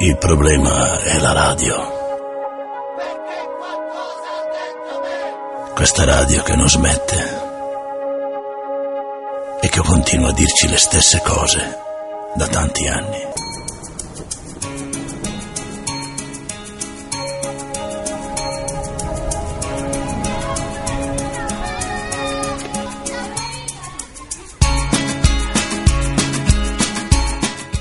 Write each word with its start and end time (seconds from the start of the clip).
Il 0.00 0.16
problema 0.16 1.00
è 1.00 1.18
la 1.18 1.32
radio. 1.32 1.74
Questa 5.74 6.04
radio 6.04 6.42
che 6.44 6.54
non 6.54 6.68
smette 6.68 7.40
e 9.60 9.68
che 9.68 9.80
continua 9.80 10.28
a 10.28 10.32
dirci 10.32 10.68
le 10.68 10.76
stesse 10.76 11.20
cose 11.20 11.78
da 12.36 12.46
tanti 12.46 12.86
anni. 12.86 13.26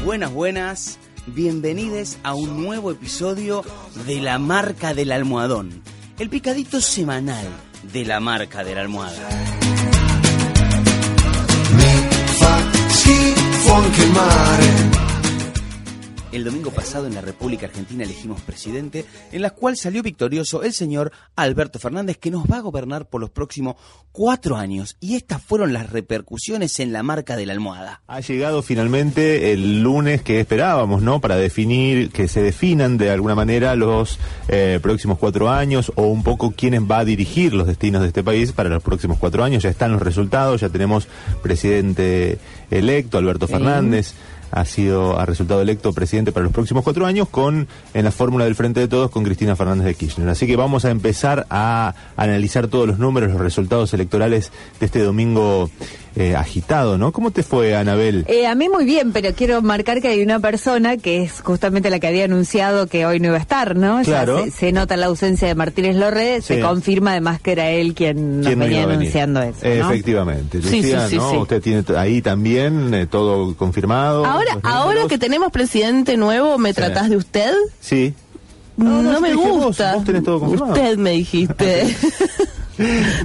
Buenas, 0.02 0.32
buenas, 0.32 0.98
bienvenidos 1.28 2.18
a 2.24 2.34
un 2.34 2.62
nuevo 2.62 2.92
episodio 2.92 3.64
de 4.06 4.22
La 4.22 4.40
Marca 4.40 4.94
del 4.94 5.12
Almohadón, 5.12 5.82
el 6.20 6.30
picadito 6.30 6.82
semanal 6.82 7.48
de 7.84 8.06
La 8.06 8.20
Marca 8.20 8.64
del 8.64 8.78
Almohada. 8.78 9.30
fa 12.40 14.87
El 16.34 16.44
domingo 16.44 16.72
pasado 16.72 17.08
en 17.08 17.16
la 17.16 17.22
República 17.22 17.68
Argentina 17.68 18.04
elegimos 18.04 18.42
presidente, 18.42 19.06
en 19.32 19.42
la 19.42 19.52
cual 19.52 19.78
salió 19.78 20.04
victorioso 20.04 20.62
el 20.62 20.74
señor 20.74 21.14
Alberto 21.38 21.80
Fernández, 21.80 22.18
que 22.18 22.32
nos 22.32 22.44
va 22.44 22.58
a 22.58 22.62
gobernar 22.62 23.08
por 23.08 23.22
los 23.22 23.30
próximos 23.30 23.78
cuatro 24.12 24.58
años. 24.58 24.98
Y 25.00 25.16
estas 25.16 25.42
fueron 25.42 25.72
las 25.72 25.90
repercusiones 25.90 26.82
en 26.82 26.92
la 26.92 27.02
marca 27.02 27.38
de 27.38 27.46
la 27.46 27.54
almohada. 27.54 28.02
Ha 28.08 28.20
llegado 28.20 28.62
finalmente 28.62 29.54
el 29.54 29.82
lunes 29.82 30.22
que 30.22 30.42
esperábamos, 30.42 31.02
¿no? 31.02 31.22
Para 31.22 31.38
definir, 31.38 32.12
que 32.12 32.28
se 32.28 32.42
definan 32.42 32.98
de 32.98 33.10
alguna 33.10 33.36
manera 33.36 33.78
los 33.78 34.20
eh, 34.50 34.80
próximos 34.82 35.18
cuatro 35.20 35.50
años 35.50 35.94
o 35.96 36.08
un 36.08 36.24
poco 36.24 36.52
quiénes 36.52 36.82
va 36.82 37.00
a 37.00 37.06
dirigir 37.06 37.54
los 37.54 37.68
destinos 37.68 38.02
de 38.02 38.10
este 38.10 38.24
país 38.24 38.52
para 38.52 38.68
los 38.68 38.84
próximos 38.84 39.18
cuatro 39.18 39.46
años. 39.46 39.64
Ya 39.64 39.70
están 39.70 39.94
los 39.94 40.02
resultados, 40.02 40.60
ya 40.60 40.68
tenemos 40.68 41.08
presidente 41.42 42.38
electo, 42.70 43.18
Alberto 43.18 43.48
Fernández. 43.48 44.14
Ha 44.52 44.66
sido, 44.66 45.20
ha 45.20 45.26
resultado 45.26 45.62
electo 45.62 45.94
presidente 45.94 46.32
para 46.32 46.46
los 46.46 46.54
próximos 46.54 46.84
cuatro 46.84 47.06
años 47.06 47.28
con, 47.30 47.68
en 47.94 48.04
la 48.04 48.12
fórmula 48.12 48.46
del 48.46 48.56
Frente 48.56 48.80
de 48.80 48.88
Todos, 48.88 49.12
con 49.12 49.24
Cristina 49.24 49.56
Fernández 49.56 49.86
de 49.86 49.96
Kirchner. 49.96 50.30
Así 50.30 50.48
que 50.48 50.56
vamos 50.56 50.86
a 50.86 50.90
empezar 50.90 51.46
a 51.50 51.96
analizar 52.16 52.68
todos 52.68 52.88
los 52.88 53.00
números, 53.00 53.32
los 53.32 53.42
resultados 53.42 53.94
electorales 53.94 54.52
de 54.80 54.86
este 54.86 55.00
domingo 55.00 55.70
eh, 56.18 56.36
agitado, 56.36 56.98
¿no? 56.98 57.12
¿Cómo 57.12 57.32
te 57.32 57.44
fue, 57.44 57.76
Anabel? 57.76 58.26
Eh, 58.28 58.48
a 58.48 58.56
mí 58.56 58.70
muy 58.70 58.86
bien, 58.86 59.12
pero 59.14 59.34
quiero 59.36 59.62
marcar 59.62 60.02
que 60.02 60.08
hay 60.08 60.22
una 60.24 60.40
persona 60.40 60.98
que 60.98 61.22
es 61.24 61.42
justamente 61.42 61.90
la 61.90 62.00
que 62.00 62.08
había 62.08 62.26
anunciado 62.26 62.88
que 62.88 63.06
hoy 63.06 63.20
no 63.20 63.28
iba 63.28 63.38
a 63.38 63.42
estar, 63.42 63.76
¿no? 63.76 64.00
Ya 64.02 64.06
Claro. 64.24 64.44
se, 64.46 64.52
se 64.52 64.72
nota 64.72 64.98
la 64.98 65.06
ausencia 65.08 65.48
de 65.48 65.56
Martínez 65.56 65.96
Lorre, 65.96 66.42
Sí. 66.42 66.56
se 66.56 66.60
confirma 66.62 67.12
además 67.12 67.40
que 67.42 67.52
era 67.52 67.70
él 67.70 67.94
quien 67.94 68.38
nos 68.38 68.48
¿Quién 68.48 68.60
no 68.60 68.66
venía 68.66 68.84
anunciando 68.84 69.42
eso, 69.42 69.60
¿no? 69.64 69.70
Efectivamente. 69.70 70.62
Sí, 70.62 70.78
Lucía, 70.82 71.02
sí, 71.08 71.10
sí, 71.12 71.16
¿no? 71.18 71.32
sí. 71.32 71.38
Usted 71.38 71.62
tiene 71.62 71.84
ahí 71.98 72.22
también 72.22 72.94
eh, 72.94 73.06
todo 73.08 73.56
confirmado. 73.56 74.26
Ahora, 74.26 74.60
ahora 74.64 75.08
que 75.08 75.18
tenemos 75.18 75.52
presidente 75.52 76.18
nuevo, 76.18 76.58
¿me 76.58 76.70
Sí. 76.70 76.76
tratás 76.76 77.10
de 77.10 77.18
usted? 77.18 77.54
Sí. 77.80 78.14
No, 78.78 79.02
no, 79.02 79.20
me 79.20 79.32
dije 79.32 79.48
vos, 79.50 79.66
gusta. 79.66 79.96
vos 79.96 80.04
tenés 80.04 80.24
todo 80.24 80.40
confirmado. 80.40 80.74
Usted 80.74 80.98
me 80.98 81.12
dijiste. 81.12 81.96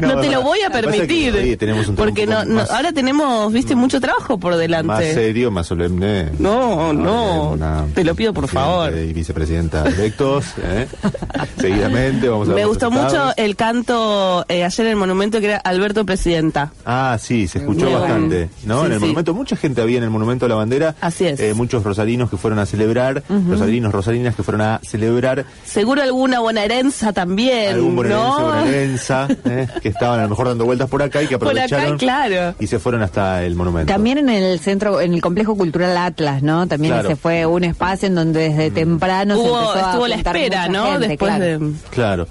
no, 0.01 0.21
te 0.21 0.31
lo 0.31 0.43
voy 0.43 0.61
a 0.61 0.67
es 0.67 0.73
que, 0.73 0.81
permitir. 0.83 1.59
un 1.89 1.95
porque 1.97 2.27
no, 2.27 2.45
no- 2.45 2.63
ahora 2.71 2.93
tenemos, 2.93 3.53
viste, 3.53 3.75
mucho 3.75 4.01
trabajo 4.01 4.39
por 4.39 4.57
delante. 4.57 4.87
Más 4.87 5.05
serio, 5.05 5.51
más 5.51 5.67
solemne. 5.67 6.31
No, 6.39 6.93
no, 6.93 7.57
te 7.95 8.05
lo 8.05 8.15
pido 8.15 8.33
por 8.33 8.49
favor. 8.49 8.93
Y 8.97 9.13
vicepresidenta 9.13 9.87
electos, 9.89 10.47
¿eh? 10.63 10.87
Seguidamente 11.61 12.29
vamos 12.29 12.49
a 12.49 12.53
ver 12.55 12.63
Me 12.63 12.67
gustó 12.67 12.89
resultados. 12.91 13.27
mucho 13.29 13.35
el 13.37 13.57
canto 13.57 14.45
eh, 14.49 14.65
ayer 14.65 14.87
en 14.87 14.91
el 14.93 14.97
monumento 14.97 15.41
que 15.41 15.47
era 15.47 15.57
Alberto 15.59 16.05
Presidenta. 16.05 16.73
Ah, 16.85 17.17
sí, 17.21 17.47
se 17.49 17.59
escuchó 17.59 17.91
bastante, 17.91 18.49
¿no? 18.65 18.81
Sí, 18.81 18.87
en 18.87 18.93
el 18.93 18.99
sí. 18.99 19.05
monumento, 19.05 19.35
mucha 19.35 19.57
gente 19.57 19.81
había 19.83 19.99
en 19.99 20.05
el 20.05 20.11
monumento 20.11 20.47
de 20.47 20.51
la 20.51 20.55
bandera. 20.57 20.95
Así 21.01 21.27
es. 21.27 21.41
Eh, 21.41 21.55
muchos 21.55 21.83
rosarinos 21.85 22.31
que 22.31 22.37
fueron 22.37 22.59
a 22.59 22.67
celebrar, 22.67 23.23
rosarinos, 23.49 23.93
rosarinas 23.93 24.35
que 24.35 24.43
fueron 24.43 24.61
a 24.63 24.81
celebrar 24.83 25.45
Seguro 25.65 26.03
alguna 26.03 26.41
bonaerense 26.41 27.13
también, 27.13 27.75
algún 27.75 27.97
bonaerense, 27.97 28.23
¿no? 28.39 28.41
bonaerensa, 28.47 29.29
¿eh? 29.45 29.67
que 29.81 29.89
estaban 29.89 30.21
a 30.21 30.25
lo 30.25 30.29
mejor 30.31 30.49
dando 30.49 30.65
vueltas 30.65 30.89
por 30.89 31.03
acá 31.03 31.23
y 31.23 31.27
que 31.27 31.39
Por 31.39 31.49
acá, 31.49 31.65
aprovecharon 31.65 31.99
claro. 31.99 32.55
y 32.59 32.67
se 32.67 32.79
fueron 32.79 33.03
hasta 33.03 33.45
el 33.45 33.55
monumento. 33.55 33.93
También 33.93 34.19
en 34.19 34.29
el 34.29 34.59
centro, 34.61 35.01
en 35.01 35.15
el 35.15 35.21
complejo 35.21 35.57
cultural 35.57 35.97
Atlas, 35.97 36.43
¿no? 36.43 36.67
También 36.67 36.93
Claro. 36.95 37.09
ese 37.09 37.17
fue 37.17 37.47
un 37.47 37.65
espacio 37.65 38.09
en 38.09 38.15
donde 38.15 38.49
desde 38.51 38.71
temprano 38.71 39.37
se 39.37 39.79
a 39.79 39.87
estuvo 39.91 40.07
la 40.09 40.17
espera, 40.17 40.67
mucha 40.67 40.69
¿no? 40.69 40.93
gente, 40.93 41.09
Después 41.09 41.35
claro. 41.37 41.45
de... 41.45 41.73
Claro. 41.91 42.29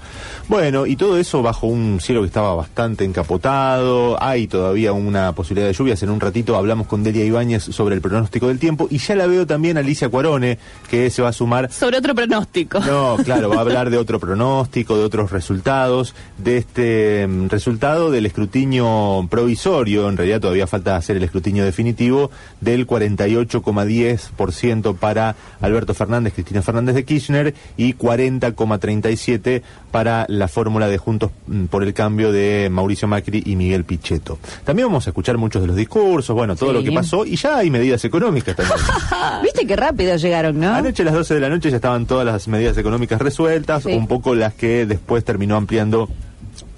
Bueno, 0.48 0.86
y 0.86 0.96
todo 0.96 1.18
eso 1.18 1.40
bajo 1.42 1.66
un 1.66 1.98
cielo 2.00 2.20
que 2.20 2.26
estaba 2.26 2.54
bastante 2.54 3.04
encapotado. 3.04 4.22
Hay 4.22 4.46
todavía 4.48 4.92
una 4.92 5.32
posibilidad 5.32 5.66
de 5.68 5.72
lluvias. 5.72 6.02
En 6.02 6.10
un 6.10 6.20
ratito 6.20 6.56
hablamos 6.56 6.86
con 6.86 7.02
Delia 7.02 7.24
Ibáñez 7.24 7.62
sobre 7.62 7.94
el 7.94 8.00
pronóstico 8.00 8.48
del 8.48 8.58
tiempo. 8.58 8.86
Y 8.90 8.98
ya 8.98 9.14
la 9.14 9.26
veo 9.26 9.46
también 9.46 9.76
a 9.76 9.80
Alicia 9.80 10.08
Cuarone, 10.08 10.58
que 10.90 11.08
se 11.10 11.22
va 11.22 11.28
a 11.28 11.32
sumar 11.32 11.72
Sobre 11.72 11.98
otro 11.98 12.14
pronóstico. 12.14 12.80
No, 12.80 13.16
claro, 13.24 13.48
va 13.48 13.56
a 13.56 13.60
hablar 13.60 13.88
de 13.90 13.96
otro 13.98 14.18
pronóstico, 14.20 14.96
de 14.98 15.04
otros 15.04 15.30
resultados, 15.30 16.14
de 16.38 16.58
este 16.58 17.01
mm, 17.28 17.48
resultado 17.48 18.10
del 18.10 18.26
escrutinio 18.26 19.26
provisorio, 19.30 20.08
en 20.08 20.16
realidad 20.16 20.40
todavía 20.40 20.66
falta 20.66 20.96
hacer 20.96 21.16
el 21.16 21.22
escrutinio 21.24 21.64
definitivo, 21.64 22.30
del 22.60 22.86
48,10% 22.86 24.96
para 24.96 25.34
Alberto 25.60 25.94
Fernández, 25.94 26.34
Cristina 26.34 26.62
Fernández 26.62 26.94
de 26.94 27.04
Kirchner 27.04 27.54
y 27.76 27.94
40,37% 27.94 29.62
para 29.90 30.26
la 30.28 30.48
fórmula 30.48 30.88
de 30.88 30.98
Juntos 30.98 31.30
mm, 31.46 31.64
por 31.66 31.82
el 31.82 31.94
Cambio 31.94 32.32
de 32.32 32.68
Mauricio 32.70 33.08
Macri 33.08 33.42
y 33.44 33.56
Miguel 33.56 33.84
Pichetto. 33.84 34.38
También 34.64 34.88
vamos 34.88 35.06
a 35.06 35.10
escuchar 35.10 35.36
muchos 35.38 35.62
de 35.62 35.68
los 35.68 35.76
discursos, 35.76 36.34
bueno, 36.34 36.56
todo 36.56 36.70
Sí. 36.70 36.76
lo 36.76 36.82
que 36.82 36.92
pasó 36.92 37.24
y 37.26 37.36
ya 37.36 37.58
hay 37.58 37.70
medidas 37.70 38.04
económicas 38.04 38.56
también. 38.56 38.78
Viste 39.42 39.66
qué 39.66 39.76
rápido 39.76 40.16
llegaron, 40.16 40.58
¿no? 40.58 40.74
Anoche 40.74 41.02
a 41.02 41.06
las 41.06 41.14
12 41.14 41.34
de 41.34 41.40
la 41.40 41.48
noche 41.48 41.70
ya 41.70 41.76
estaban 41.76 42.06
todas 42.06 42.24
las 42.26 42.48
medidas 42.48 42.76
económicas 42.78 43.20
resueltas, 43.20 43.82
Sí. 43.82 43.92
un 43.92 44.06
poco 44.06 44.34
las 44.34 44.54
que 44.54 44.86
después 44.86 45.24
terminó 45.24 45.56
ampliando 45.56 46.08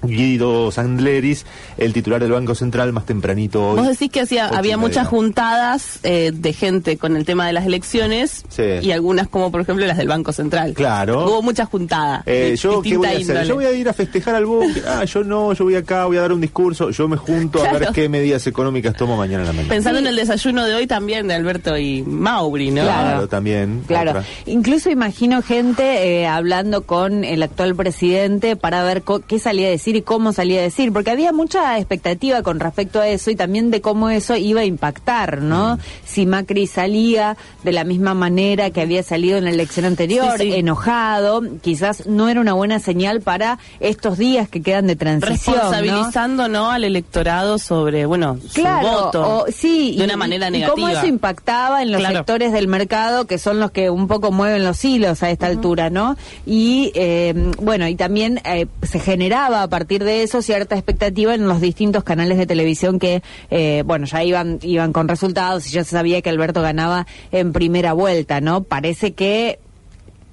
Guido 0.07 0.71
Sandleris, 0.71 1.45
el 1.77 1.93
titular 1.93 2.21
del 2.21 2.31
Banco 2.31 2.55
Central, 2.55 2.93
más 2.93 3.05
tempranito 3.05 3.69
hoy. 3.69 3.77
Vos 3.77 3.87
decís 3.87 4.09
que 4.11 4.21
hacía, 4.21 4.47
había 4.47 4.77
muchas 4.77 5.07
juntadas 5.07 5.99
eh, 6.03 6.31
de 6.33 6.53
gente 6.53 6.97
con 6.97 7.15
el 7.15 7.25
tema 7.25 7.47
de 7.47 7.53
las 7.53 7.65
elecciones 7.65 8.43
Sí. 8.49 8.63
y 8.81 8.91
algunas 8.91 9.27
como 9.27 9.51
por 9.51 9.61
ejemplo 9.61 9.85
las 9.85 9.97
del 9.97 10.07
Banco 10.07 10.31
Central. 10.31 10.73
Claro. 10.73 11.25
Hubo 11.27 11.41
muchas 11.41 11.67
juntadas. 11.69 12.23
Eh, 12.25 12.51
de 12.51 12.55
yo, 12.55 12.81
¿qué 12.81 12.89
distinta 12.89 13.07
voy 13.09 13.17
a 13.17 13.19
hacer? 13.21 13.47
Yo 13.47 13.55
voy 13.55 13.65
a 13.65 13.71
ir 13.73 13.89
a 13.89 13.93
festejar 13.93 14.35
al 14.35 14.45
bosque. 14.45 14.81
Ah, 14.87 15.03
yo 15.05 15.23
no, 15.23 15.53
yo 15.53 15.65
voy 15.65 15.75
acá, 15.75 16.05
voy 16.05 16.17
a 16.17 16.21
dar 16.21 16.31
un 16.31 16.41
discurso. 16.41 16.89
Yo 16.91 17.07
me 17.07 17.17
junto 17.17 17.63
a 17.63 17.71
ver 17.73 17.89
qué 17.93 18.07
medidas 18.09 18.45
económicas 18.47 18.95
tomo 18.95 19.17
mañana 19.17 19.41
en 19.43 19.47
la 19.47 19.53
mañana. 19.53 19.73
Pensando 19.73 19.99
en 19.99 20.07
el 20.07 20.15
desayuno 20.15 20.65
de 20.65 20.75
hoy 20.75 20.87
también 20.87 21.27
de 21.27 21.33
Alberto 21.33 21.77
y 21.77 22.03
Mauri, 22.03 22.71
¿no? 22.71 22.83
Claro. 22.83 23.27
también. 23.27 23.83
Claro, 23.87 24.11
otra. 24.11 24.23
incluso 24.45 24.89
imagino 24.89 25.41
gente 25.41 26.21
eh, 26.21 26.27
hablando 26.27 26.83
con 26.83 27.23
el 27.23 27.41
actual 27.43 27.75
presidente 27.75 28.55
para 28.55 28.83
ver 28.83 29.01
co- 29.03 29.21
qué 29.21 29.39
salía 29.39 29.67
a 29.67 29.71
decir 29.71 29.94
y 29.95 30.01
cómo 30.01 30.33
salía 30.33 30.59
a 30.59 30.63
decir, 30.63 30.91
porque 30.93 31.11
había 31.11 31.31
mucha 31.31 31.77
expectativa 31.77 32.41
con 32.43 32.59
respecto 32.59 32.99
a 32.99 33.07
eso 33.07 33.31
y 33.31 33.35
también 33.35 33.71
de 33.71 33.81
cómo 33.81 34.09
eso 34.09 34.35
iba 34.35 34.61
a 34.61 34.65
impactar, 34.65 35.41
Mm. 35.41 35.49
¿no? 35.49 35.79
Si 36.05 36.25
Macri 36.25 36.67
salía 36.67 37.37
de 37.63 37.71
la 37.71 37.83
misma 37.83 38.13
manera 38.13 38.69
que 38.69 38.81
había 38.81 39.03
salido 39.03 39.37
en 39.37 39.45
la 39.45 39.49
elección 39.51 39.85
anterior, 39.85 40.37
Sí, 40.37 40.51
sí. 40.51 40.53
enojado, 40.53 41.41
quizás 41.61 42.05
no 42.07 42.29
era 42.29 42.39
una 42.41 42.53
buena 42.53 42.79
señal 42.79 43.21
para 43.21 43.59
estos 43.79 44.17
días 44.17 44.49
que 44.49 44.61
quedan 44.61 44.87
de 44.87 44.95
transición. 44.95 45.55
Responsabilizando, 45.55 46.47
¿no? 46.47 46.69
Al 46.71 46.83
electorado 46.83 47.57
sobre, 47.57 48.05
bueno, 48.05 48.37
su 48.47 48.61
Claro, 48.61 48.87
voto. 49.05 49.21
o- 49.43 49.45
sí, 49.51 49.95
De 49.97 50.03
y- 50.03 50.05
una 50.05 50.17
manera 50.17 50.49
negativa. 50.49 50.73
cómo 50.75 50.87
eso 50.89 51.05
impactaba 51.05 51.81
en 51.81 51.91
los 51.91 51.99
Claro. 51.99 52.17
sectores 52.17 52.51
del 52.53 52.67
mercado 52.67 53.25
que 53.25 53.37
son 53.37 53.59
los 53.59 53.71
que 53.71 53.89
un 53.89 54.07
poco 54.07 54.31
mueven 54.31 54.63
los 54.63 54.83
hilos 54.83 55.23
a 55.23 55.29
esta 55.29 55.47
altura, 55.47 55.89
¿no? 55.89 56.17
Y 56.45 56.91
eh, 56.95 57.33
bueno, 57.61 57.87
y 57.87 57.95
también 57.95 58.41
eh, 58.45 58.67
se 58.83 58.99
generaba 58.99 59.63
a 59.63 59.67
partir 59.67 59.84
de 59.85 60.23
eso 60.23 60.41
cierta 60.41 60.75
expectativa 60.75 61.33
en 61.33 61.47
los 61.47 61.61
distintos 61.61 62.03
canales 62.03 62.37
de 62.37 62.45
televisión 62.45 62.99
que, 62.99 63.21
eh, 63.49 63.83
bueno, 63.85 64.05
ya 64.05 64.23
iban 64.23 64.59
iban 64.61 64.93
con 64.93 65.07
resultados 65.07 65.67
y 65.67 65.71
ya 65.71 65.83
se 65.83 65.91
sabía 65.91 66.21
que 66.21 66.29
Alberto 66.29 66.61
ganaba 66.61 67.07
en 67.31 67.53
primera 67.53 67.93
vuelta, 67.93 68.41
¿no? 68.41 68.63
Parece 68.63 69.13
que 69.13 69.59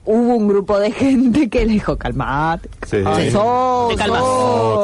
hubo 0.04 0.34
un 0.34 0.48
grupo 0.48 0.78
de 0.78 0.90
gente 0.90 1.48
que 1.48 1.64
le 1.66 1.74
dijo, 1.74 1.96
calmate. 1.96 2.68
Sí. 2.88 2.98
Ay, 3.06 3.26
Te 3.30 3.96
calmas. 3.96 4.22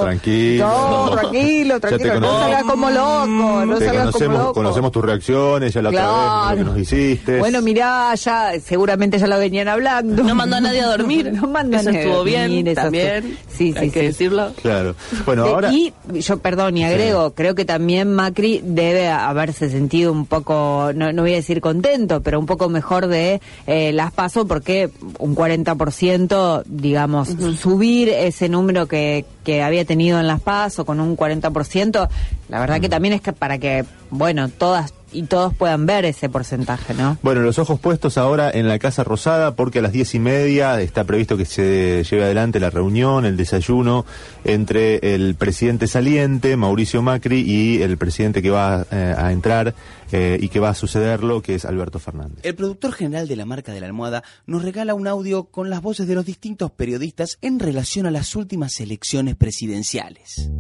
tranquilo. 0.03 1.11
tranquilo, 1.13 1.81
tranquilo. 1.81 2.21
No 2.21 2.39
salgas 2.41 2.63
como 2.65 2.91
loco, 2.91 3.27
no 3.67 3.79
Te 3.79 3.85
salgas 3.87 4.03
como 4.07 4.13
conocemos, 4.13 4.39
loco. 4.39 4.53
conocemos 4.55 4.93
tus 4.93 5.05
reacciones, 5.05 5.75
ya 5.75 5.83
la 5.83 5.89
otra 5.91 6.01
vez 6.01 6.11
Claro. 6.11 6.51
lo 6.51 6.57
que 6.57 6.65
nos 6.71 6.79
hiciste. 6.79 7.39
Bueno, 7.39 7.63
mirá, 7.63 8.15
ya 8.15 8.53
seguramente 8.61 9.19
ya 9.19 9.27
lo 9.27 9.39
venían 9.39 9.69
hablando. 9.69 10.23
No 10.23 10.35
mandó 10.35 10.57
a 10.57 10.61
nadie 10.61 10.81
a 10.81 10.87
dormir. 10.87 11.33
No 11.39 11.47
mandó 11.49 11.79
a 11.79 11.83
nadie 11.83 12.01
estuvo 12.03 12.25
bien, 12.25 12.47
dormir, 12.49 12.75
también. 12.75 13.07
estuvo- 13.25 13.35
Sí, 13.59 13.73
sí, 13.73 13.79
Hay 13.79 13.91
que 13.91 14.01
sí. 14.01 14.07
decirlo. 14.07 14.53
Claro. 14.63 14.95
Bueno, 15.27 15.45
De- 15.45 15.51
ahora. 15.51 15.73
Y 15.73 15.93
yo, 16.15 16.39
perdón, 16.39 16.77
y 16.77 16.85
agrego, 16.85 17.33
creo 17.35 17.55
que 17.55 17.65
también 17.65 18.13
Macri 18.15 18.61
debe 18.65 19.09
haberse 19.09 19.69
sentido 19.71 20.13
un 20.13 20.27
poco, 20.27 20.91
no, 20.95 21.13
no 21.13 21.23
voy 21.23 21.33
a 21.33 21.37
decir 21.37 21.61
contento, 21.61 22.23
pero 22.23 22.39
un 22.39 22.47
poco 22.47 22.69
mejor 22.69 23.09
de 23.09 23.41
eh, 23.67 23.93
las 23.93 24.13
paso 24.13 24.47
porque 24.47 24.91
un 25.19 25.35
40%, 25.35 26.65
digamos, 26.67 27.29
subir 27.59 28.09
ese 28.09 28.49
número 28.49 28.87
que, 28.87 29.25
que 29.45 29.63
había 29.63 29.85
tenido 29.85 30.21
en 30.21 30.27
las 30.27 30.41
paso 30.41 30.85
con 30.85 31.01
un 31.01 31.17
40%, 31.17 32.09
la 32.49 32.61
verdad 32.61 32.81
que 32.81 32.89
también 32.89 33.15
es 33.15 33.21
que 33.21 33.33
para 33.33 33.59
que, 33.59 33.85
bueno, 34.11 34.49
todas 34.49 34.93
y 35.13 35.23
todos 35.23 35.55
puedan 35.55 35.87
ver 35.87 36.05
ese 36.05 36.29
porcentaje, 36.29 36.95
¿no? 36.95 37.17
Bueno, 37.23 37.41
los 37.41 37.59
ojos 37.59 37.81
puestos 37.81 38.19
ahora 38.19 38.51
en 38.51 38.69
la 38.69 38.79
Casa 38.79 39.05
Rosada 39.05 39.55
porque 39.55 39.79
a 39.79 39.83
las 39.83 39.93
diez 39.93 40.15
y 40.15 40.19
media 40.19 40.81
está 40.81 41.05
previsto 41.05 41.37
que 41.37 41.45
se 41.45 42.05
lleve 42.05 42.25
adelante 42.25 42.61
la 42.61 42.71
reunión, 42.71 43.25
el 43.25 43.37
desayuno 43.37 44.05
entre 44.45 45.15
el 45.15 45.35
presidente 45.35 45.87
saliente, 45.87 46.57
Mauricio 46.57 47.03
Macri, 47.03 47.41
y 47.41 47.83
el 47.83 47.97
presidente 47.97 48.43
que 48.43 48.51
va 48.51 48.87
eh, 48.91 49.15
a 49.17 49.33
entrar 49.33 49.75
eh, 50.11 50.39
y 50.41 50.49
que 50.49 50.61
va 50.61 50.71
a 50.71 50.75
sucederlo, 50.75 51.43
que 51.43 51.55
es 51.55 51.65
Alberto 51.65 51.99
Fernández. 51.99 52.39
El 52.43 52.55
productor 52.55 52.93
general 52.93 53.29
de 53.29 53.37
la 53.37 53.45
marca 53.45 53.73
de 53.73 53.81
la 53.81 53.87
almohada 53.87 54.25
nos 54.47 54.63
regala 54.63 54.95
un 54.95 55.07
audio 55.07 55.45
con 55.45 55.69
las 55.69 55.83
voces 55.83 56.07
de 56.07 56.15
los 56.15 56.25
distintos 56.25 56.71
periodistas 56.71 57.39
en 57.43 57.59
relación 57.59 58.07
a 58.07 58.11
las 58.11 58.35
últimas 58.35 58.81
elecciones 58.81 59.37
presidenciales. 59.37 60.51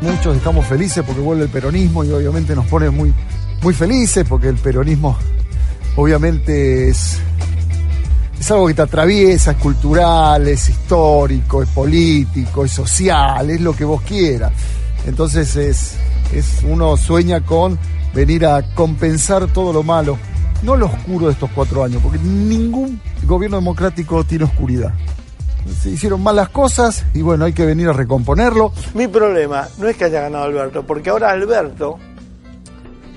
Muchos 0.00 0.36
estamos 0.36 0.66
felices 0.66 1.04
porque 1.06 1.20
vuelve 1.20 1.44
el 1.44 1.50
peronismo 1.50 2.02
y 2.02 2.10
obviamente 2.10 2.56
nos 2.56 2.66
pone 2.66 2.90
muy, 2.90 3.14
muy 3.62 3.72
felices 3.72 4.26
porque 4.28 4.48
el 4.48 4.56
peronismo 4.56 5.16
obviamente 5.94 6.88
es, 6.88 7.20
es 8.38 8.50
algo 8.50 8.66
que 8.66 8.74
te 8.74 8.82
atraviesa, 8.82 9.52
es 9.52 9.56
cultural, 9.58 10.48
es 10.48 10.68
histórico, 10.68 11.62
es 11.62 11.68
político, 11.68 12.64
es 12.64 12.72
social, 12.72 13.48
es 13.50 13.60
lo 13.60 13.76
que 13.76 13.84
vos 13.84 14.02
quieras. 14.02 14.52
Entonces 15.06 15.56
es, 15.56 15.96
es 16.32 16.62
uno 16.64 16.96
sueña 16.96 17.40
con 17.44 17.78
venir 18.14 18.46
a 18.46 18.62
compensar 18.74 19.46
todo 19.52 19.72
lo 19.72 19.82
malo, 19.82 20.18
no 20.62 20.76
lo 20.76 20.86
oscuro 20.86 21.26
de 21.26 21.32
estos 21.32 21.50
cuatro 21.54 21.82
años, 21.82 22.00
porque 22.02 22.18
ningún 22.18 23.00
gobierno 23.24 23.56
democrático 23.56 24.24
tiene 24.24 24.44
oscuridad. 24.44 24.92
Se 25.80 25.90
hicieron 25.90 26.22
malas 26.22 26.48
cosas 26.48 27.04
y 27.14 27.22
bueno, 27.22 27.44
hay 27.44 27.52
que 27.52 27.64
venir 27.64 27.88
a 27.88 27.92
recomponerlo. 27.92 28.72
Mi 28.94 29.06
problema 29.06 29.68
no 29.78 29.88
es 29.88 29.96
que 29.96 30.04
haya 30.04 30.22
ganado 30.22 30.44
Alberto, 30.44 30.84
porque 30.84 31.10
ahora 31.10 31.30
Alberto 31.30 31.98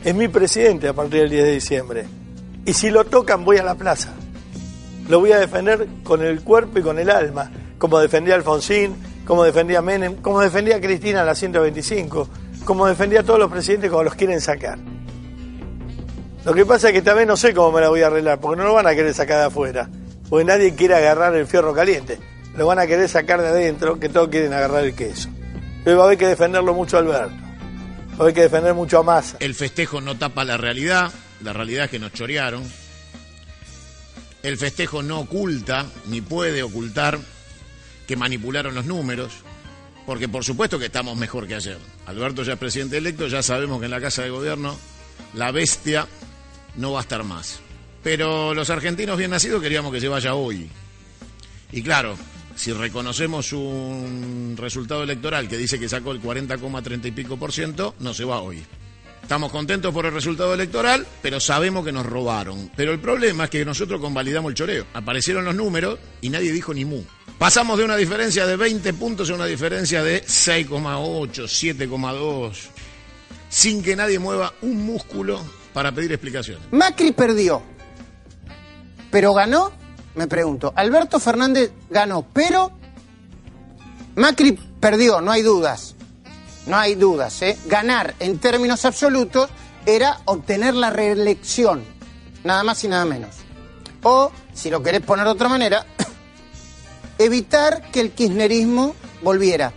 es 0.03 0.13
mi 0.13 0.27
presidente 0.27 0.87
a 0.87 0.93
partir 0.93 1.21
del 1.21 1.29
10 1.31 1.43
de 1.43 1.51
diciembre. 1.51 2.05
Y 2.65 2.73
si 2.73 2.89
lo 2.89 3.05
tocan, 3.05 3.43
voy 3.43 3.57
a 3.57 3.63
la 3.63 3.75
plaza. 3.75 4.13
Lo 5.09 5.19
voy 5.19 5.31
a 5.31 5.39
defender 5.39 5.87
con 6.03 6.23
el 6.23 6.41
cuerpo 6.41 6.79
y 6.79 6.81
con 6.81 6.97
el 6.97 7.09
alma, 7.09 7.51
como 7.77 7.99
defendía 7.99 8.35
Alfonsín, 8.35 8.95
como 9.25 9.44
defendía 9.44 9.81
Menem, 9.81 10.16
como 10.22 10.39
defendía 10.39 10.80
Cristina 10.80 11.24
la 11.24 11.36
125, 11.36 12.30
como 12.63 12.88
defendía 12.88 13.22
a 13.22 13.24
todos 13.24 13.39
los 13.39 13.51
presidentes 13.51 13.89
como 13.89 14.04
los 14.04 14.16
quieren 14.16 14.39
sacar. 14.39 14.80
Lo 16.44 16.54
que 16.54 16.66
pasa 16.66 16.89
es 16.89 16.94
que 16.94 17.01
también 17.01 17.27
no 17.27 17.36
sé 17.38 17.54
cómo 17.54 17.72
me 17.72 17.81
la 17.81 17.89
voy 17.89 18.04
a 18.04 18.07
arreglar, 18.07 18.39
porque 18.39 18.62
no 18.62 18.68
lo 18.68 18.74
van 18.74 18.86
a 18.86 18.94
querer 18.94 19.13
sacar 19.13 19.39
de 19.39 19.45
afuera, 19.45 19.89
porque 20.30 20.45
nadie 20.45 20.75
quiere 20.75 20.95
agarrar 20.95 21.36
el 21.36 21.48
fierro 21.48 21.74
caliente, 21.74 22.19
lo 22.56 22.68
van 22.68 22.77
a 22.77 22.86
querer 22.86 23.10
sacar 23.10 23.42
de 23.42 23.48
adentro, 23.48 24.00
que 24.00 24.10
todos 24.10 24.30
quieren 24.30 24.54
agarrar 24.54 24.83
el 24.83 24.94
queso. 24.94 25.30
Pero 25.83 25.98
va 25.98 26.04
a 26.04 26.06
haber 26.07 26.19
que 26.19 26.28
defenderlo 26.28 26.74
mucho 26.75 26.98
a 26.98 27.00
Alberto, 27.00 27.36
va 27.36 28.18
a 28.19 28.21
haber 28.21 28.33
que 28.36 28.42
defender 28.42 28.75
mucho 28.75 29.00
a 29.00 29.04
Massa. 29.04 29.38
El 29.39 29.56
festejo 29.56 30.01
no 30.01 30.18
tapa 30.18 30.44
la 30.44 30.57
realidad, 30.57 31.12
la 31.42 31.51
realidad 31.51 31.86
es 31.86 31.92
que 31.92 32.00
nos 32.00 32.13
chorearon. 32.13 32.63
El 34.44 34.57
festejo 34.57 35.01
no 35.01 35.21
oculta, 35.21 35.88
ni 36.06 36.21
puede 36.21 36.62
ocultar, 36.62 37.18
que 38.07 38.16
manipularon 38.16 38.75
los 38.75 38.86
números, 38.86 39.34
porque 40.06 40.30
por 40.30 40.44
supuesto 40.44 40.78
que 40.80 40.86
estamos 40.86 41.18
mejor 41.18 41.48
que 41.48 41.56
ayer. 41.56 41.78
Alberto 42.06 42.44
ya 42.44 42.54
es 42.54 42.60
presidente 42.60 42.98
electo, 42.98 43.28
ya 43.28 43.42
sabemos 43.42 43.80
que 43.80 43.86
en 43.86 43.92
la 43.92 44.02
Casa 44.02 44.24
de 44.24 44.30
Gobierno 44.30 44.78
la 45.34 45.52
bestia 45.52 46.07
no 46.75 46.92
va 46.92 47.00
a 47.00 47.02
estar 47.02 47.24
más. 47.24 47.60
Pero 48.04 48.54
los 48.54 48.69
argentinos 48.69 49.18
bien 49.18 49.31
nacidos 49.31 49.62
queríamos 49.62 49.92
que 49.92 50.00
se 50.00 50.07
vaya 50.07 50.36
hoy. 50.36 50.69
Y 51.72 51.81
claro, 51.81 52.16
si 52.56 52.72
reconocemos 52.72 53.52
un 53.52 54.56
resultado 54.57 55.04
electoral 55.04 55.48
que 55.48 55.57
dice 55.57 55.80
que 55.80 55.90
sacó 55.90 56.12
el 56.12 56.22
40,30 56.22 57.07
y 57.07 57.12
pico 57.12 57.38
por 57.38 57.52
ciento, 57.52 57.96
no 58.00 58.13
se 58.13 58.24
va 58.24 58.42
hoy. 58.42 58.63
Estamos 59.25 59.51
contentos 59.51 59.92
por 59.92 60.06
el 60.06 60.13
resultado 60.13 60.54
electoral, 60.54 61.04
pero 61.24 61.39
sabemos 61.39 61.83
que 61.83 61.92
nos 61.92 62.06
robaron. 62.06 62.69
Pero 62.75 62.92
el 62.92 63.00
problema 63.00 63.45
es 63.45 63.50
que 63.50 63.66
nosotros 63.66 64.00
convalidamos 64.00 64.51
el 64.51 64.56
choreo. 64.56 64.86
Aparecieron 64.94 65.44
los 65.44 65.56
números 65.56 65.98
y 66.22 66.30
nadie 66.30 66.51
dijo 66.51 66.75
ni 66.75 66.86
mu. 66.86 67.01
Pasamos 67.39 67.80
de 67.80 67.86
una 67.86 67.95
diferencia 67.95 68.45
de 68.45 68.56
20 68.56 68.94
puntos 68.94 69.27
a 69.31 69.33
una 69.33 69.48
diferencia 69.48 70.04
de 70.04 70.24
6,8, 70.24 71.45
7,2, 71.45 72.54
sin 73.50 73.81
que 73.81 73.95
nadie 73.95 74.19
mueva 74.19 74.54
un 74.62 74.86
músculo 74.86 75.42
para 75.74 75.92
pedir 75.92 76.12
explicaciones. 76.12 76.62
Macri 76.69 77.12
perdió, 77.12 77.63
pero 79.10 79.33
ganó, 79.33 79.71
me 80.13 80.28
pregunto. 80.28 80.71
Alberto 80.75 81.19
Fernández 81.19 81.71
ganó, 81.89 82.28
pero 82.31 82.71
Macri 84.18 84.51
perdió, 84.80 85.19
no 85.19 85.31
hay 85.31 85.42
dudas. 85.42 85.94
No 86.67 86.77
hay 86.77 86.95
dudas, 86.95 87.41
¿eh? 87.41 87.57
Ganar 87.65 88.15
en 88.19 88.39
términos 88.39 88.85
absolutos 88.85 89.50
era 89.85 90.19
obtener 90.25 90.73
la 90.73 90.89
reelección, 90.89 91.83
nada 92.44 92.63
más 92.63 92.83
y 92.83 92.88
nada 92.88 93.06
menos. 93.06 93.35
O, 94.01 94.31
si 94.53 94.69
lo 94.69 94.81
querés 94.81 95.01
poner 95.01 95.25
de 95.25 95.31
otra 95.31 95.47
manera, 95.47 95.85
evitar 97.19 97.91
que 97.91 98.00
el 98.01 98.12
kirchnerismo 98.12 98.95
volviera. 99.21 99.73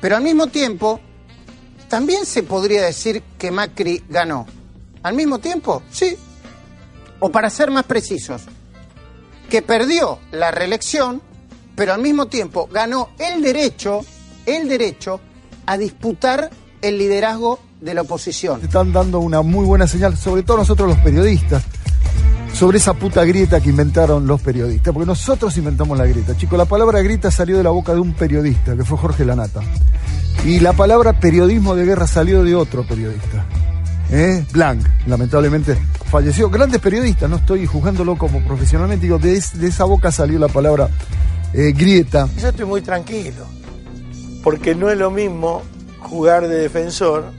Pero 0.00 0.16
al 0.16 0.22
mismo 0.22 0.46
tiempo, 0.46 1.00
también 1.88 2.24
se 2.24 2.42
podría 2.44 2.84
decir 2.84 3.22
que 3.38 3.50
Macri 3.50 4.04
ganó. 4.08 4.46
¿Al 5.02 5.14
mismo 5.14 5.38
tiempo? 5.38 5.82
Sí. 5.90 6.16
O 7.18 7.30
para 7.30 7.50
ser 7.50 7.70
más 7.70 7.84
precisos, 7.84 8.42
que 9.48 9.62
perdió 9.62 10.18
la 10.32 10.50
reelección, 10.50 11.22
pero 11.74 11.94
al 11.94 12.00
mismo 12.00 12.26
tiempo 12.26 12.68
ganó 12.70 13.10
el 13.18 13.42
derecho, 13.42 14.04
el 14.44 14.68
derecho 14.68 15.20
a 15.66 15.76
disputar 15.78 16.50
el 16.82 16.98
liderazgo 16.98 17.58
de 17.80 17.94
la 17.94 18.02
oposición. 18.02 18.60
Están 18.62 18.92
dando 18.92 19.18
una 19.20 19.42
muy 19.42 19.64
buena 19.64 19.86
señal, 19.86 20.16
sobre 20.16 20.42
todo 20.42 20.58
nosotros 20.58 20.88
los 20.88 20.98
periodistas, 20.98 21.62
sobre 22.54 22.78
esa 22.78 22.94
puta 22.94 23.24
grieta 23.24 23.60
que 23.60 23.68
inventaron 23.70 24.26
los 24.26 24.40
periodistas, 24.40 24.92
porque 24.94 25.06
nosotros 25.06 25.56
inventamos 25.58 25.98
la 25.98 26.06
grieta. 26.06 26.36
Chicos, 26.36 26.56
la 26.58 26.64
palabra 26.64 27.00
grieta 27.02 27.30
salió 27.30 27.56
de 27.58 27.62
la 27.62 27.70
boca 27.70 27.92
de 27.94 28.00
un 28.00 28.14
periodista, 28.14 28.74
que 28.76 28.84
fue 28.84 28.96
Jorge 28.96 29.24
Lanata. 29.24 29.60
Y 30.44 30.60
la 30.60 30.72
palabra 30.72 31.18
periodismo 31.18 31.74
de 31.74 31.84
guerra 31.84 32.06
salió 32.06 32.42
de 32.44 32.54
otro 32.54 32.86
periodista. 32.86 33.44
¿Eh? 34.10 34.44
Blanc, 34.52 34.86
lamentablemente 35.06 35.76
falleció. 36.08 36.48
Grandes 36.48 36.80
periodistas, 36.80 37.28
no 37.28 37.36
estoy 37.36 37.66
juzgándolo 37.66 38.16
como 38.16 38.40
profesionalmente, 38.44 39.04
digo, 39.06 39.18
de, 39.18 39.36
es- 39.36 39.58
de 39.58 39.66
esa 39.66 39.84
boca 39.84 40.12
salió 40.12 40.38
la 40.38 40.46
palabra 40.48 40.88
eh, 41.52 41.72
grieta. 41.76 42.28
Yo 42.40 42.48
estoy 42.48 42.64
muy 42.66 42.80
tranquilo, 42.82 43.46
porque 44.46 44.76
no 44.76 44.88
es 44.88 44.96
lo 44.96 45.10
mismo 45.10 45.64
jugar 45.98 46.46
de 46.46 46.54
defensor 46.54 47.32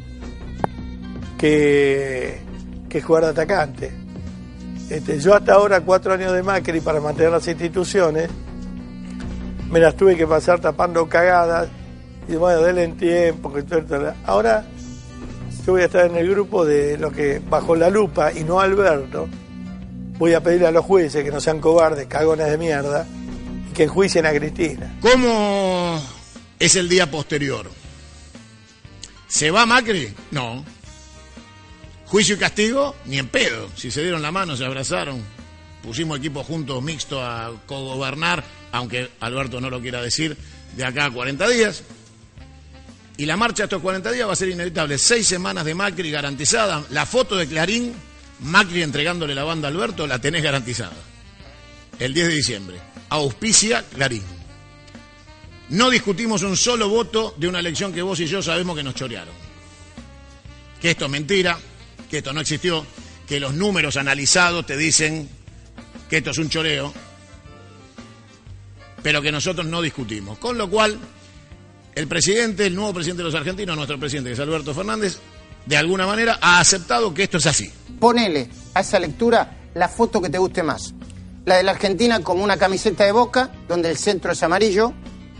que, 1.37 2.41
que 2.89 3.01
jugar 3.01 3.23
de 3.23 3.29
atacante. 3.29 3.93
Este, 4.89 5.17
yo 5.17 5.33
hasta 5.33 5.53
ahora, 5.53 5.79
cuatro 5.79 6.13
años 6.13 6.33
de 6.33 6.43
Macri 6.43 6.81
para 6.81 6.99
mantener 6.99 7.31
las 7.31 7.47
instituciones, 7.47 8.27
me 9.71 9.79
las 9.79 9.95
tuve 9.95 10.17
que 10.17 10.27
pasar 10.27 10.59
tapando 10.59 11.07
cagadas, 11.07 11.69
y 12.27 12.35
bueno, 12.35 12.61
denle 12.61 12.83
en 12.83 12.97
tiempo, 12.97 13.53
que 13.53 13.63
Ahora 14.25 14.65
yo 15.65 15.71
voy 15.71 15.83
a 15.83 15.85
estar 15.85 16.07
en 16.07 16.17
el 16.17 16.29
grupo 16.29 16.65
de 16.65 16.97
los 16.97 17.13
que, 17.13 17.41
bajo 17.49 17.77
la 17.77 17.89
lupa, 17.89 18.33
y 18.33 18.43
no 18.43 18.59
Alberto, 18.59 19.29
voy 20.17 20.33
a 20.33 20.43
pedirle 20.43 20.67
a 20.67 20.71
los 20.71 20.83
jueces 20.83 21.23
que 21.23 21.31
no 21.31 21.39
sean 21.39 21.61
cobardes, 21.61 22.07
cagones 22.07 22.51
de 22.51 22.57
mierda, 22.57 23.07
y 23.71 23.73
que 23.73 23.83
enjuicien 23.83 24.25
a 24.25 24.31
Cristina. 24.31 24.97
¿Cómo 25.01 26.16
es 26.59 26.75
el 26.75 26.89
día 26.89 27.09
posterior? 27.09 27.71
¿Se 29.27 29.51
va 29.51 29.65
Macri? 29.65 30.13
No. 30.31 30.63
¿Juicio 32.05 32.35
y 32.35 32.39
castigo? 32.39 32.95
Ni 33.05 33.17
en 33.19 33.27
pedo. 33.27 33.69
Si 33.75 33.91
se 33.91 34.01
dieron 34.01 34.21
la 34.21 34.31
mano, 34.31 34.55
se 34.55 34.65
abrazaron. 34.65 35.21
Pusimos 35.83 36.19
equipos 36.19 36.45
juntos 36.45 36.81
mixtos 36.81 37.19
a 37.21 37.51
cogobernar, 37.65 38.43
aunque 38.71 39.09
Alberto 39.19 39.59
no 39.59 39.69
lo 39.69 39.81
quiera 39.81 40.01
decir, 40.01 40.37
de 40.75 40.85
acá 40.85 41.05
a 41.05 41.11
40 41.11 41.47
días. 41.49 41.83
Y 43.17 43.25
la 43.25 43.35
marcha 43.35 43.65
estos 43.65 43.81
40 43.81 44.11
días 44.11 44.27
va 44.27 44.33
a 44.33 44.37
ser 44.37 44.49
inevitable. 44.49 44.97
Seis 44.97 45.27
semanas 45.27 45.65
de 45.65 45.75
Macri 45.75 46.11
garantizada. 46.11 46.83
La 46.91 47.05
foto 47.05 47.35
de 47.35 47.47
Clarín 47.47 47.93
Macri 48.41 48.83
entregándole 48.83 49.33
la 49.33 49.43
banda 49.43 49.67
a 49.67 49.71
Alberto, 49.71 50.05
la 50.05 50.19
tenés 50.19 50.43
garantizada. 50.43 50.95
El 51.99 52.13
10 52.13 52.27
de 52.27 52.33
diciembre. 52.33 52.77
Auspicia 53.09 53.83
Clarín. 53.83 54.23
No 55.69 55.89
discutimos 55.89 56.43
un 56.43 56.55
solo 56.55 56.87
voto 56.87 57.33
de 57.37 57.47
una 57.47 57.59
elección 57.59 57.91
que 57.91 58.01
vos 58.01 58.19
y 58.19 58.25
yo 58.25 58.41
sabemos 58.41 58.75
que 58.75 58.83
nos 58.83 58.95
chorearon. 58.95 59.33
Que 60.81 60.91
esto 60.91 61.05
es 61.05 61.11
mentira, 61.11 61.57
que 62.09 62.19
esto 62.19 62.31
no 62.31 62.41
existió, 62.41 62.85
que 63.27 63.39
los 63.39 63.53
números 63.53 63.97
analizados 63.97 64.65
te 64.65 64.77
dicen 64.77 65.27
que 66.09 66.17
esto 66.17 66.31
es 66.31 66.37
un 66.37 66.49
choreo, 66.49 66.93
pero 69.03 69.21
que 69.21 69.31
nosotros 69.31 69.65
no 69.65 69.81
discutimos. 69.81 70.37
Con 70.37 70.57
lo 70.57 70.69
cual, 70.69 70.97
el 71.95 72.07
presidente, 72.07 72.65
el 72.65 72.75
nuevo 72.75 72.93
presidente 72.93 73.23
de 73.23 73.25
los 73.25 73.35
argentinos, 73.35 73.75
nuestro 73.75 73.99
presidente, 73.99 74.29
que 74.29 74.33
es 74.35 74.39
Alberto 74.39 74.73
Fernández, 74.73 75.19
de 75.65 75.75
alguna 75.75 76.07
manera 76.07 76.39
ha 76.41 76.59
aceptado 76.59 77.13
que 77.13 77.23
esto 77.23 77.39
es 77.39 77.45
así. 77.45 77.69
Ponele 77.99 78.49
a 78.73 78.79
esa 78.79 78.99
lectura 78.99 79.57
la 79.73 79.89
foto 79.89 80.21
que 80.21 80.29
te 80.29 80.37
guste 80.37 80.63
más. 80.63 80.93
La 81.43 81.57
de 81.57 81.63
la 81.63 81.71
Argentina 81.71 82.21
como 82.21 82.43
una 82.43 82.57
camiseta 82.57 83.03
de 83.03 83.11
boca, 83.11 83.51
donde 83.67 83.89
el 83.89 83.97
centro 83.97 84.31
es 84.31 84.41
amarillo, 84.43 84.93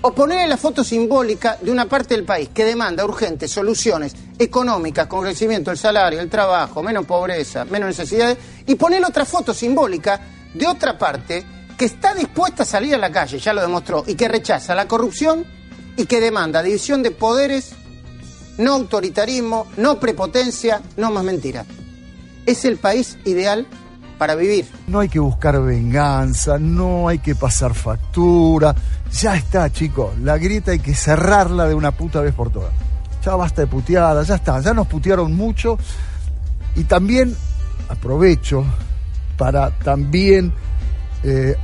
o 0.07 0.13
ponele 0.13 0.47
la 0.47 0.55
foto 0.55 0.85
simbólica 0.85 1.57
de 1.61 1.69
una 1.69 1.85
parte 1.85 2.15
del 2.15 2.23
país 2.23 2.47
que 2.53 2.63
demanda 2.63 3.03
urgentes 3.03 3.51
soluciones 3.51 4.13
económicas 4.39 5.05
con 5.05 5.21
crecimiento 5.21 5.69
del 5.69 5.77
salario, 5.77 6.21
el 6.21 6.29
trabajo, 6.29 6.81
menos 6.81 7.05
pobreza, 7.05 7.65
menos 7.65 7.89
necesidades, 7.89 8.37
y 8.65 8.75
poner 8.75 9.03
otra 9.03 9.25
foto 9.25 9.53
simbólica 9.53 10.21
de 10.53 10.65
otra 10.65 10.97
parte 10.97 11.43
que 11.77 11.83
está 11.83 12.15
dispuesta 12.15 12.63
a 12.63 12.65
salir 12.65 12.95
a 12.95 12.97
la 12.97 13.11
calle, 13.11 13.37
ya 13.37 13.51
lo 13.51 13.59
demostró, 13.59 14.05
y 14.07 14.15
que 14.15 14.29
rechaza 14.29 14.73
la 14.73 14.87
corrupción 14.87 15.45
y 15.97 16.05
que 16.05 16.21
demanda 16.21 16.63
división 16.63 17.03
de 17.03 17.11
poderes, 17.11 17.73
no 18.59 18.75
autoritarismo, 18.75 19.67
no 19.75 19.99
prepotencia, 19.99 20.81
no 20.95 21.11
más 21.11 21.25
mentiras. 21.25 21.67
Es 22.45 22.63
el 22.63 22.77
país 22.77 23.17
ideal 23.25 23.67
para 24.17 24.35
vivir. 24.35 24.65
No 24.87 24.99
hay 24.99 25.09
que 25.09 25.19
buscar 25.19 25.61
venganza, 25.61 26.57
no 26.59 27.07
hay 27.07 27.19
que 27.19 27.35
pasar 27.35 27.73
factura. 27.73 28.75
Ya 29.11 29.35
está, 29.35 29.71
chicos. 29.71 30.17
La 30.19 30.37
grieta 30.37 30.71
hay 30.71 30.79
que 30.79 30.95
cerrarla 30.95 31.67
de 31.67 31.75
una 31.75 31.91
puta 31.91 32.21
vez 32.21 32.33
por 32.33 32.49
todas. 32.49 32.71
Ya 33.23 33.35
basta 33.35 33.61
de 33.61 33.67
puteadas, 33.67 34.27
ya 34.27 34.35
está. 34.35 34.59
Ya 34.59 34.73
nos 34.73 34.87
putearon 34.87 35.33
mucho. 35.33 35.77
Y 36.75 36.83
también 36.83 37.35
aprovecho 37.89 38.65
para 39.37 39.71
también 39.71 40.53
eh, 41.23 41.55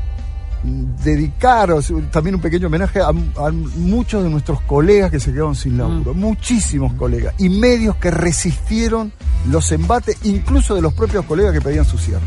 dedicaros 0.64 1.92
también 2.12 2.36
un 2.36 2.42
pequeño 2.42 2.68
homenaje 2.68 3.02
a, 3.02 3.08
a 3.10 3.52
muchos 3.76 4.24
de 4.24 4.30
nuestros 4.30 4.62
colegas 4.62 5.12
que 5.12 5.20
se 5.20 5.32
quedaron 5.32 5.56
sin 5.56 5.78
laburo, 5.78 6.14
muchísimos 6.14 6.94
colegas, 6.94 7.34
y 7.38 7.50
medios 7.50 7.96
que 7.98 8.10
resistieron 8.12 9.12
los 9.50 9.72
embates, 9.72 10.18
incluso 10.24 10.76
de 10.76 10.82
los 10.82 10.94
propios 10.94 11.26
colegas 11.26 11.54
que 11.54 11.62
pedían 11.62 11.86
su 11.86 11.98
cierre. 11.98 12.22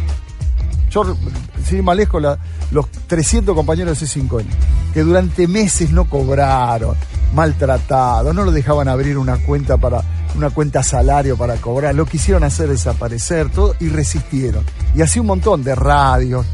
Yo, 0.90 1.16
más 1.82 1.96
lejos, 1.96 2.22
la- 2.22 2.38
los 2.70 2.88
300 2.90 3.54
compañeros 3.54 3.98
de 4.00 4.06
C5N, 4.06 4.44
que 4.94 5.02
durante 5.02 5.48
meses 5.48 5.90
no 5.90 6.08
cobraron, 6.08 6.94
maltratados, 7.34 8.34
no 8.34 8.44
lo 8.44 8.52
dejaban 8.52 8.88
abrir 8.88 9.18
una 9.18 9.36
cuenta 9.38 9.76
para 9.76 10.02
una 10.36 10.50
cuenta 10.50 10.82
salario 10.82 11.36
para 11.36 11.56
cobrar, 11.56 11.94
lo 11.94 12.06
quisieron 12.06 12.44
hacer 12.44 12.68
desaparecer, 12.68 13.50
todo, 13.50 13.74
y 13.80 13.88
resistieron. 13.88 14.64
Y 14.94 15.02
así 15.02 15.18
un 15.18 15.26
montón 15.26 15.64
de 15.64 15.74
radios, 15.74 16.46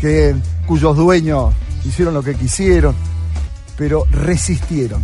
que, 0.00 0.34
cuyos 0.66 0.96
dueños 0.96 1.54
hicieron 1.84 2.14
lo 2.14 2.22
que 2.22 2.34
quisieron, 2.34 2.94
pero 3.76 4.04
resistieron. 4.10 5.02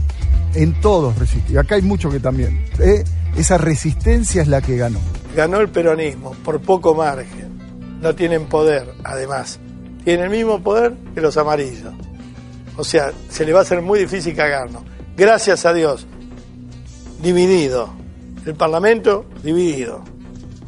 En 0.55 0.81
todos 0.81 1.17
resistieron. 1.19 1.65
Acá 1.65 1.77
hay 1.77 1.83
muchos 1.83 2.13
que 2.13 2.21
también. 2.21 2.65
¿eh? 2.79 3.05
Esa 3.37 3.57
resistencia 3.57 4.43
es 4.43 4.49
la 4.49 4.61
que 4.61 4.77
ganó. 4.77 4.99
Ganó 5.35 5.61
el 5.61 5.71
peronismo 5.71 6.33
por 6.45 6.61
poco 6.61 6.95
margen. 6.95 7.59
No 8.03 8.15
tienen 8.15 8.47
poder, 8.47 8.93
además. 9.05 9.59
Tienen 10.05 10.27
el 10.27 10.31
mismo 10.31 10.63
poder 10.63 10.95
que 11.15 11.21
los 11.21 11.37
amarillos. 11.37 11.95
O 12.77 12.85
sea, 12.85 13.13
se 13.29 13.45
le 13.47 13.53
va 13.53 13.61
a 13.61 13.63
hacer 13.63 13.81
muy 13.81 13.99
difícil 14.01 14.35
cagarnos. 14.35 14.83
Gracias 15.17 15.65
a 15.65 15.73
Dios. 15.73 16.07
Dividido. 17.23 18.02
El 18.45 18.55
Parlamento 18.55 19.27
dividido. 19.43 20.05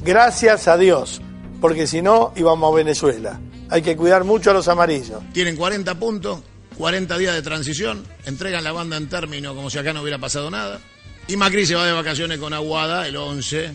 Gracias 0.04 0.68
a 0.68 0.76
Dios. 0.76 1.20
Porque 1.60 1.86
si 1.86 2.02
no, 2.02 2.32
íbamos 2.36 2.72
a 2.72 2.76
Venezuela. 2.76 3.40
Hay 3.70 3.82
que 3.82 3.96
cuidar 3.96 4.24
mucho 4.24 4.50
a 4.50 4.54
los 4.54 4.68
amarillos. 4.68 5.22
Tienen 5.32 5.56
40 5.56 5.98
puntos, 5.98 6.40
40 6.76 7.16
días 7.18 7.34
de 7.34 7.42
transición, 7.42 8.04
entregan 8.26 8.62
la 8.62 8.72
banda 8.72 8.96
en 8.96 9.08
término 9.08 9.54
como 9.54 9.70
si 9.70 9.78
acá 9.78 9.92
no 9.92 10.02
hubiera 10.02 10.18
pasado 10.18 10.50
nada. 10.50 10.78
Y 11.26 11.36
Macri 11.36 11.64
se 11.64 11.74
va 11.74 11.86
de 11.86 11.92
vacaciones 11.92 12.38
con 12.38 12.52
Aguada 12.52 13.08
el 13.08 13.16
11 13.16 13.72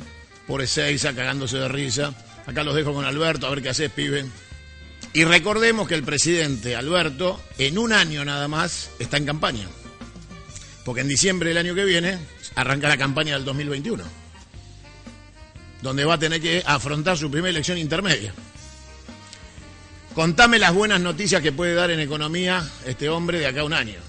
por 0.47 0.61
Ezeiza, 0.61 1.13
cagándose 1.13 1.57
de 1.57 1.67
risa. 1.67 2.13
Acá 2.45 2.63
los 2.63 2.75
dejo 2.75 2.93
con 2.93 3.05
Alberto, 3.05 3.47
a 3.47 3.49
ver 3.49 3.61
qué 3.63 3.69
haces, 3.69 3.91
pibe. 3.91 4.25
Y 5.13 5.23
recordemos 5.23 5.87
que 5.87 5.95
el 5.95 6.03
presidente 6.03 6.75
Alberto, 6.75 7.41
en 7.57 7.79
un 7.79 7.91
año 7.91 8.23
nada 8.23 8.47
más, 8.47 8.91
está 8.99 9.17
en 9.17 9.25
campaña. 9.25 9.67
Porque 10.85 11.01
en 11.01 11.07
diciembre 11.07 11.49
del 11.49 11.57
año 11.57 11.73
que 11.73 11.85
viene 11.85 12.19
arranca 12.55 12.87
la 12.87 12.97
campaña 12.97 13.33
del 13.33 13.45
2021. 13.45 14.03
Donde 15.81 16.05
va 16.05 16.15
a 16.15 16.19
tener 16.19 16.41
que 16.41 16.63
afrontar 16.65 17.17
su 17.17 17.31
primera 17.31 17.49
elección 17.49 17.77
intermedia. 17.77 18.33
Contame 20.13 20.59
las 20.59 20.73
buenas 20.73 20.99
noticias 20.99 21.41
que 21.41 21.51
puede 21.51 21.73
dar 21.73 21.91
en 21.91 21.99
economía 21.99 22.67
este 22.85 23.07
hombre 23.09 23.39
de 23.39 23.47
acá 23.47 23.61
a 23.61 23.65
un 23.65 23.73
año. 23.73 23.99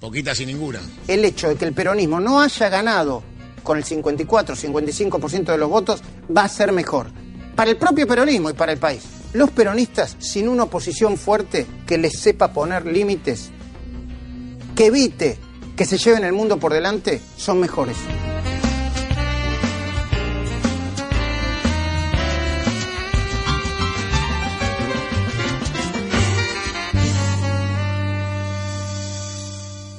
Poquitas 0.00 0.40
y 0.40 0.46
ninguna. 0.46 0.80
El 1.08 1.24
hecho 1.24 1.48
de 1.48 1.56
que 1.56 1.64
el 1.64 1.72
peronismo 1.72 2.20
no 2.20 2.40
haya 2.40 2.68
ganado 2.68 3.22
con 3.62 3.78
el 3.78 3.84
54-55% 3.84 5.44
de 5.46 5.58
los 5.58 5.68
votos 5.68 6.02
va 6.34 6.44
a 6.44 6.48
ser 6.48 6.72
mejor. 6.72 7.10
Para 7.56 7.70
el 7.70 7.76
propio 7.76 8.06
peronismo 8.06 8.50
y 8.50 8.52
para 8.52 8.72
el 8.72 8.78
país. 8.78 9.02
Los 9.32 9.50
peronistas, 9.50 10.16
sin 10.20 10.48
una 10.48 10.64
oposición 10.64 11.16
fuerte 11.16 11.66
que 11.86 11.98
les 11.98 12.20
sepa 12.20 12.52
poner 12.52 12.86
límites, 12.86 13.50
que 14.76 14.86
evite 14.86 15.38
que 15.76 15.84
se 15.84 15.98
lleven 15.98 16.24
el 16.24 16.32
mundo 16.32 16.58
por 16.58 16.72
delante, 16.72 17.20
son 17.36 17.60
mejores. 17.60 17.96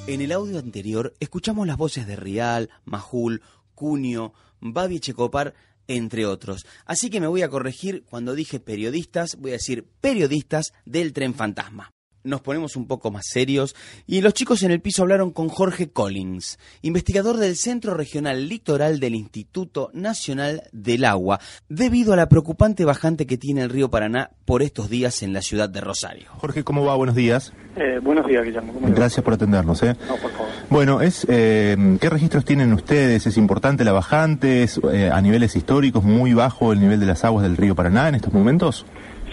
En 0.08 0.22
el 0.22 0.32
audio 0.32 0.60
anterior 0.60 1.14
escuchamos 1.20 1.68
las 1.68 1.78
voces 1.78 2.08
de 2.08 2.16
Rial, 2.16 2.70
Majul, 2.86 3.42
Cunio, 3.74 4.34
Babi 4.62 5.02
Checopar, 5.02 5.56
entre 5.88 6.26
otros. 6.26 6.66
Así 6.86 7.10
que 7.10 7.20
me 7.20 7.28
voy 7.28 7.42
a 7.42 7.50
corregir 7.50 8.06
cuando 8.10 8.34
dije 8.34 8.60
periodistas, 8.60 9.36
voy 9.38 9.52
a 9.52 9.56
decir 9.56 9.86
periodistas 10.00 10.74
del 10.86 11.12
tren 11.12 11.34
fantasma. 11.34 11.95
Nos 12.26 12.42
ponemos 12.42 12.76
un 12.76 12.88
poco 12.88 13.12
más 13.12 13.28
serios 13.28 13.76
y 14.08 14.22
los 14.22 14.34
chicos 14.34 14.64
en 14.64 14.72
el 14.72 14.82
piso 14.82 15.04
hablaron 15.04 15.32
con 15.32 15.48
Jorge 15.48 15.92
Collins, 15.92 16.58
investigador 16.82 17.38
del 17.38 17.56
Centro 17.56 17.94
Regional 17.94 18.50
Litoral 18.50 19.00
del 19.00 19.14
Instituto 19.14 19.92
Nacional 19.94 20.64
del 20.72 21.06
Agua, 21.06 21.40
debido 21.70 22.14
a 22.14 22.16
la 22.16 22.28
preocupante 22.28 22.84
bajante 22.84 23.28
que 23.28 23.38
tiene 23.38 23.62
el 23.62 23.70
río 23.70 23.92
Paraná 23.92 24.32
por 24.46 24.64
estos 24.64 24.90
días 24.90 25.22
en 25.22 25.34
la 25.34 25.42
ciudad 25.42 25.70
de 25.70 25.82
Rosario. 25.82 26.26
Jorge, 26.38 26.64
¿cómo 26.64 26.84
va? 26.84 26.96
Buenos 26.96 27.16
días. 27.16 27.54
Eh, 27.76 28.00
buenos 28.02 28.26
días, 28.26 28.44
Guillermo. 28.44 28.74
Gracias 28.82 29.24
por 29.24 29.34
atendernos. 29.34 29.84
¿eh? 29.84 29.96
No, 30.08 30.16
por 30.16 30.32
favor. 30.32 30.48
Bueno, 30.70 31.02
es, 31.02 31.28
eh, 31.30 31.98
¿qué 32.02 32.10
registros 32.10 32.44
tienen 32.44 32.74
ustedes? 32.74 33.28
¿Es 33.28 33.38
importante 33.38 33.84
la 33.84 33.92
bajante? 33.92 34.64
¿Es 34.64 34.80
eh, 34.92 35.12
a 35.12 35.22
niveles 35.22 35.56
históricos 35.56 36.04
muy 36.04 36.34
bajo 36.34 36.74
el 36.74 36.80
nivel 36.80 37.00
de 37.00 37.06
las 37.06 37.24
aguas 37.24 37.44
del 37.44 37.58
río 37.58 37.76
Paraná 37.76 38.10
en 38.10 38.16
estos 38.16 38.34
momentos? 38.34 38.86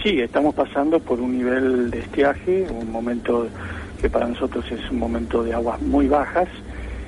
Sí, 0.03 0.19
estamos 0.19 0.53
pasando 0.53 0.99
por 0.99 1.21
un 1.21 1.37
nivel 1.37 1.89
de 1.89 1.99
estiaje, 1.99 2.67
un 2.69 2.91
momento 2.91 3.47
que 4.01 4.09
para 4.09 4.27
nosotros 4.27 4.65
es 4.69 4.91
un 4.91 4.99
momento 4.99 5.45
de 5.45 5.53
aguas 5.53 5.81
muy 5.81 6.09
bajas. 6.09 6.49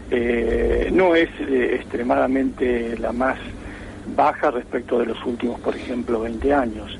Eh, 0.09 0.89
no 0.93 1.13
es 1.13 1.27
eh, 1.41 1.75
extremadamente 1.75 2.97
la 2.97 3.11
más 3.11 3.37
baja 4.15 4.49
respecto 4.49 4.97
de 4.97 5.07
los 5.07 5.25
últimos, 5.25 5.59
por 5.59 5.75
ejemplo, 5.75 6.21
20 6.21 6.53
años, 6.53 6.97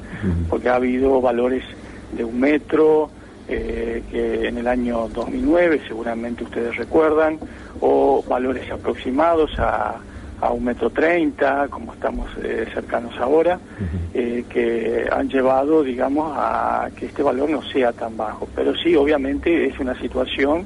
porque 0.49 0.67
ha 0.67 0.75
habido 0.75 1.21
valores 1.21 1.63
de 2.11 2.25
un 2.25 2.41
metro, 2.41 3.09
eh, 3.47 4.03
que 4.11 4.49
en 4.49 4.57
el 4.57 4.67
año 4.67 5.07
2009 5.07 5.79
seguramente 5.87 6.43
ustedes 6.43 6.75
recuerdan, 6.75 7.39
o 7.79 8.21
valores 8.27 8.69
aproximados 8.69 9.57
a, 9.59 9.95
a 10.45 10.51
un 10.51 10.63
metro 10.63 10.89
treinta, 10.91 11.67
como 11.69 11.93
estamos 11.93 12.29
eh, 12.43 12.65
cercanos 12.73 13.13
ahora, 13.19 13.59
eh, 14.13 14.45
que 14.47 15.07
han 15.11 15.27
llevado, 15.27 15.83
digamos, 15.83 16.31
a 16.35 16.89
que 16.95 17.07
este 17.07 17.23
valor 17.23 17.49
no 17.49 17.63
sea 17.63 17.91
tan 17.91 18.15
bajo. 18.15 18.47
Pero 18.55 18.75
sí, 18.75 18.95
obviamente, 18.95 19.65
es 19.65 19.79
una 19.79 19.99
situación 19.99 20.65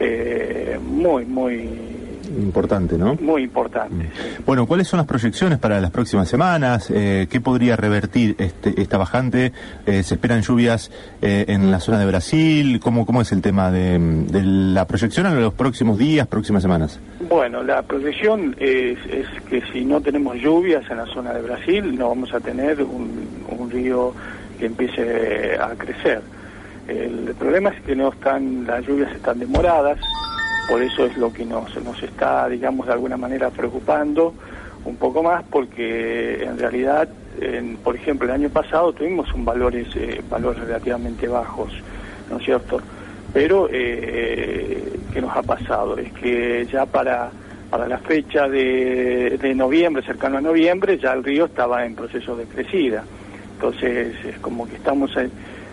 eh, 0.00 0.76
muy, 0.82 1.24
muy 1.24 1.91
Importante, 2.38 2.96
¿no? 2.96 3.14
muy 3.20 3.42
importante. 3.42 4.08
Bueno, 4.46 4.66
¿cuáles 4.66 4.88
son 4.88 4.98
las 4.98 5.06
proyecciones 5.06 5.58
para 5.58 5.80
las 5.80 5.90
próximas 5.90 6.28
semanas? 6.28 6.90
Eh, 6.90 7.26
¿Qué 7.30 7.40
podría 7.40 7.76
revertir 7.76 8.36
este, 8.38 8.80
esta 8.80 8.98
bajante? 8.98 9.52
Eh, 9.86 10.02
¿Se 10.02 10.14
esperan 10.14 10.42
lluvias 10.42 10.90
eh, 11.20 11.44
en 11.48 11.70
la 11.70 11.80
zona 11.80 11.98
de 11.98 12.06
Brasil? 12.06 12.80
¿Cómo, 12.80 13.06
cómo 13.06 13.20
es 13.20 13.32
el 13.32 13.42
tema 13.42 13.70
de, 13.70 13.98
de 13.98 14.42
la 14.42 14.86
proyección 14.86 15.26
en 15.26 15.40
los 15.40 15.54
próximos 15.54 15.98
días, 15.98 16.26
próximas 16.26 16.62
semanas? 16.62 16.98
Bueno, 17.28 17.62
la 17.62 17.82
proyección 17.82 18.56
es, 18.58 18.98
es 19.06 19.26
que 19.48 19.62
si 19.72 19.84
no 19.84 20.00
tenemos 20.00 20.36
lluvias 20.36 20.88
en 20.90 20.96
la 20.96 21.06
zona 21.06 21.32
de 21.32 21.42
Brasil, 21.42 21.96
no 21.96 22.08
vamos 22.08 22.32
a 22.32 22.40
tener 22.40 22.82
un, 22.82 23.28
un 23.48 23.70
río 23.70 24.14
que 24.58 24.66
empiece 24.66 25.56
a 25.58 25.70
crecer. 25.76 26.22
El 26.88 27.34
problema 27.38 27.70
es 27.70 27.80
que 27.82 27.94
no 27.94 28.08
están, 28.08 28.66
las 28.66 28.84
lluvias 28.84 29.12
están 29.14 29.38
demoradas, 29.38 29.98
por 30.72 30.82
eso 30.82 31.04
es 31.04 31.18
lo 31.18 31.30
que 31.30 31.44
nos, 31.44 31.76
nos 31.84 32.02
está, 32.02 32.48
digamos, 32.48 32.86
de 32.86 32.94
alguna 32.94 33.18
manera 33.18 33.50
preocupando 33.50 34.36
un 34.86 34.96
poco 34.96 35.22
más, 35.22 35.44
porque 35.50 36.42
en 36.42 36.56
realidad, 36.56 37.10
en- 37.38 37.76
por 37.76 37.94
ejemplo, 37.94 38.26
el 38.26 38.32
año 38.32 38.48
pasado 38.48 38.94
tuvimos 38.94 39.34
un 39.34 39.44
valores, 39.44 39.86
eh, 39.96 40.22
valores 40.30 40.62
relativamente 40.62 41.28
bajos, 41.28 41.70
¿no 42.30 42.38
es 42.38 42.44
cierto? 42.46 42.80
Pero, 43.34 43.68
eh, 43.70 45.00
¿qué 45.12 45.20
nos 45.20 45.36
ha 45.36 45.42
pasado? 45.42 45.98
Es 45.98 46.10
que 46.14 46.66
ya 46.72 46.86
para, 46.86 47.30
para 47.68 47.86
la 47.86 47.98
fecha 47.98 48.48
de, 48.48 49.36
de 49.42 49.54
noviembre, 49.54 50.02
cercano 50.02 50.38
a 50.38 50.40
noviembre, 50.40 50.96
ya 50.98 51.12
el 51.12 51.22
río 51.22 51.44
estaba 51.44 51.84
en 51.84 51.94
proceso 51.94 52.34
de 52.34 52.46
crecida. 52.46 53.04
Entonces, 53.60 54.16
es 54.24 54.38
como 54.38 54.66
que 54.66 54.76
estamos 54.76 55.14
eh, 55.18 55.28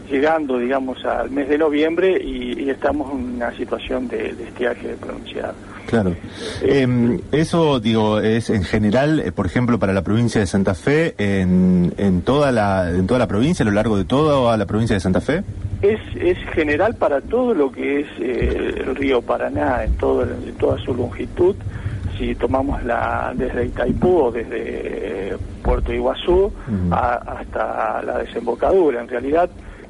llegando, 0.09 0.57
digamos, 0.57 1.03
al 1.05 1.29
mes 1.31 1.47
de 1.49 1.57
noviembre 1.57 2.19
y, 2.23 2.63
y 2.63 2.69
estamos 2.69 3.11
en 3.11 3.35
una 3.35 3.51
situación 3.55 4.07
de, 4.07 4.33
de 4.33 4.43
estiaje 4.45 4.95
pronunciado. 4.99 5.53
Claro. 5.87 6.15
Eh, 6.61 7.19
eso, 7.31 7.79
digo, 7.79 8.19
es 8.19 8.49
en 8.51 8.63
general, 8.63 9.19
eh, 9.21 9.31
por 9.31 9.45
ejemplo, 9.47 9.79
para 9.79 9.91
la 9.93 10.03
provincia 10.03 10.39
de 10.39 10.45
Santa 10.47 10.75
Fe, 10.75 11.15
en, 11.17 11.93
en, 11.97 12.21
toda 12.21 12.51
la, 12.51 12.89
en 12.91 13.07
toda 13.07 13.19
la 13.19 13.27
provincia, 13.27 13.63
a 13.63 13.67
lo 13.67 13.71
largo 13.73 13.97
de 13.97 14.05
toda 14.05 14.55
la 14.55 14.65
provincia 14.67 14.93
de 14.95 14.99
Santa 14.99 15.19
Fe. 15.21 15.43
Es, 15.81 15.99
es 16.19 16.37
general 16.53 16.95
para 16.95 17.21
todo 17.21 17.53
lo 17.53 17.71
que 17.71 18.01
es 18.01 18.07
eh, 18.19 18.83
el 18.85 18.95
río 18.95 19.21
Paraná, 19.21 19.83
en, 19.83 19.93
todo, 19.97 20.23
en 20.23 20.53
toda 20.59 20.77
su 20.79 20.93
longitud. 20.93 21.55
Si 22.17 22.35
tomamos 22.35 22.83
la 22.83 23.31
desde 23.33 23.65
Itaipú 23.67 24.23
o 24.25 24.31
desde 24.31 25.37
Puerto 25.63 25.93
Iguazú 25.93 26.51
a- 26.91 27.15
hasta 27.39 28.01
la 28.03 28.17
desembocadura, 28.17 28.99
en 29.01 29.07
realidad 29.07 29.49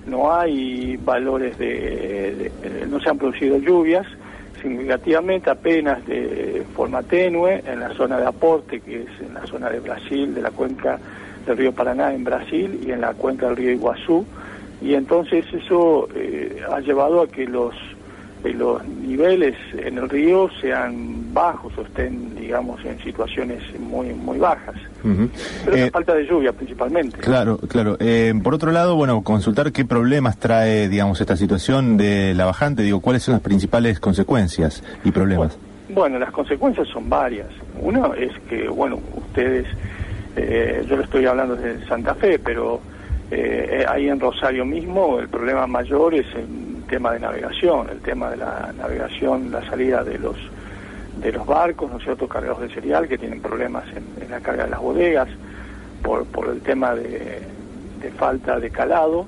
no 0.10 0.34
hay 0.34 0.98
valores 0.98 1.58
de, 1.58 2.52
eh, 2.64 2.88
no 2.90 3.00
se 3.00 3.10
han 3.10 3.18
producido 3.18 3.58
lluvias 3.58 4.06
significativamente 4.62 5.50
apenas 5.50 6.06
de 6.06 6.66
forma 6.76 7.02
tenue 7.04 7.64
en 7.66 7.80
la 7.80 7.94
zona 7.94 8.18
de 8.18 8.26
aporte 8.26 8.82
que 8.82 9.04
es 9.04 9.22
en 9.22 9.34
la 9.34 9.46
zona 9.46 9.70
de 9.70 9.80
Brasil 9.80 10.34
de 10.34 10.42
la 10.42 10.52
cuenca 10.52 11.00
del 11.46 11.58
río 11.58 11.72
Paraná 11.72 12.14
en 12.14 12.24
Brasil 12.24 12.80
y 12.86 12.92
en 12.92 13.02
la 13.02 13.14
cuenca 13.14 13.48
del 13.48 13.56
río 13.56 13.72
Iguazú. 13.72 14.26
Y 14.82 14.94
entonces 14.94 15.46
eso 15.54 16.08
eh, 16.16 16.62
ha 16.70 16.80
llevado 16.80 17.22
a 17.22 17.28
que 17.28 17.46
los 17.46 17.74
eh, 18.44 18.54
los 18.54 18.86
niveles 18.86 19.56
en 19.78 19.98
el 19.98 20.10
río 20.10 20.50
sean 20.62 21.34
bajos 21.34 21.78
o 21.78 21.82
estén 21.82 22.36
digamos 22.36 22.84
en 22.86 23.00
situaciones 23.04 23.62
muy 23.80 24.14
muy 24.14 24.38
bajas 24.38 24.76
pero 25.66 25.78
Eh, 25.78 25.86
la 25.86 25.92
falta 25.92 26.14
de 26.16 26.26
lluvia 26.26 26.52
principalmente 26.52 27.18
Claro, 27.18 27.58
claro. 27.58 27.98
Eh, 28.00 28.34
por 28.44 28.54
otro 28.54 28.72
lado, 28.72 28.96
bueno, 28.96 29.22
consultar 29.22 29.72
qué 29.72 29.86
problemas 29.86 30.38
trae, 30.38 30.90
digamos, 30.90 31.22
esta 31.22 31.38
situación 31.38 31.98
de 31.98 32.34
la 32.34 32.46
bajante. 32.46 32.84
Digo, 32.84 33.00
¿cuáles 33.02 33.24
son 33.24 33.34
las 33.34 33.42
principales 33.42 34.00
consecuencias 34.00 34.84
y 35.04 35.12
problemas? 35.12 35.58
Bueno, 35.90 36.20
las 36.20 36.32
consecuencias 36.32 36.88
son 36.88 37.10
varias. 37.10 37.48
Uno 37.82 38.14
es 38.14 38.32
que, 38.50 38.68
bueno, 38.68 39.00
ustedes, 39.16 39.66
eh, 40.36 40.86
yo 40.88 40.98
le 40.98 41.04
estoy 41.04 41.26
hablando 41.26 41.56
de 41.56 41.86
Santa 41.88 42.16
Fe, 42.16 42.40
pero 42.40 42.80
eh, 43.32 43.86
ahí 43.88 44.08
en 44.08 44.20
Rosario 44.20 44.66
mismo 44.66 45.20
el 45.20 45.30
problema 45.30 45.68
mayor 45.68 46.14
es 46.16 46.28
el 46.36 46.48
tema 46.90 47.14
de 47.14 47.20
navegación, 47.20 47.90
el 47.90 48.00
tema 48.02 48.30
de 48.32 48.38
la 48.38 48.74
navegación, 48.78 49.52
la 49.52 49.64
salida 49.70 50.04
de 50.04 50.18
los 50.18 50.36
de 51.22 51.32
los 51.34 51.46
barcos, 51.46 51.92
¿no 51.92 51.98
es 51.98 52.04
cierto?, 52.04 52.28
cargados 52.30 52.62
de 52.62 52.70
cereal 52.70 53.08
que 53.08 53.18
tienen 53.18 53.42
problemas 53.42 53.84
en, 53.94 54.30
la 54.30 54.40
carga 54.40 54.64
de 54.64 54.70
las 54.70 54.80
bodegas 54.80 55.28
por, 56.02 56.26
por 56.26 56.48
el 56.48 56.62
tema 56.62 56.96
de, 56.96 57.42
de 58.02 58.12
falta 58.12 58.58
de 58.60 58.70
calado. 58.70 59.26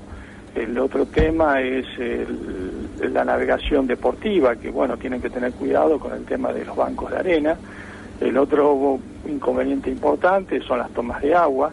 El 0.54 0.78
otro 0.78 1.04
tema 1.06 1.60
es 1.60 1.84
el- 1.98 2.88
la 3.12 3.24
navegación 3.24 3.86
deportiva, 3.86 4.56
que 4.56 4.70
bueno, 4.70 4.96
tienen 4.96 5.20
que 5.20 5.28
tener 5.28 5.52
cuidado 5.52 5.98
con 5.98 6.12
el 6.12 6.24
tema 6.24 6.52
de 6.52 6.64
los 6.64 6.76
bancos 6.76 7.10
de 7.10 7.18
arena. 7.18 7.56
El 8.22 8.38
otro 8.38 9.00
inconveniente 9.28 9.90
importante 9.90 10.60
son 10.62 10.78
las 10.78 10.90
tomas 10.90 11.20
de 11.22 11.34
agua, 11.34 11.72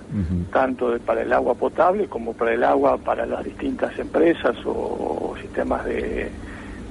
tanto 0.51 0.91
de- 0.91 0.99
para 0.99 1.21
el 1.21 1.31
agua 1.31 1.53
potable 1.55 2.07
como 2.07 2.33
para 2.33 2.53
el 2.53 2.63
agua 2.63 2.97
para 2.97 3.25
las 3.25 3.43
distintas 3.43 3.97
empresas 3.99 4.55
o, 4.65 4.71
o 4.71 5.35
sistemas 5.41 5.85
de, 5.85 6.31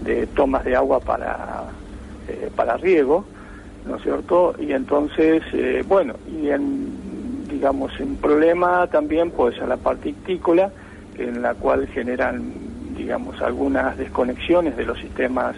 de 0.05 0.27
tomas 0.29 0.65
de 0.65 0.77
agua 0.77 1.01
para, 1.01 1.65
eh, 2.29 2.51
para 2.55 2.77
riego, 2.77 3.25
¿no 3.87 3.97
es 3.97 4.03
cierto? 4.03 4.55
Y 4.59 4.73
entonces, 4.73 5.43
eh, 5.53 5.83
bueno, 5.87 6.15
y 6.31 6.51
en, 6.51 7.47
digamos, 7.49 7.99
un 8.01 8.17
problema 8.17 8.87
también 8.87 9.31
puede 9.33 9.57
ser 9.57 9.67
la 9.69 9.77
parte 9.77 10.11
ictícola, 10.11 10.71
en 11.17 11.43
la 11.43 11.55
cual 11.55 11.89
generan, 11.89 12.53
digamos, 12.97 13.41
algunas 13.43 13.97
desconexiones 13.97 14.77
de 14.77 14.85
los 14.85 14.99
sistemas 15.01 15.57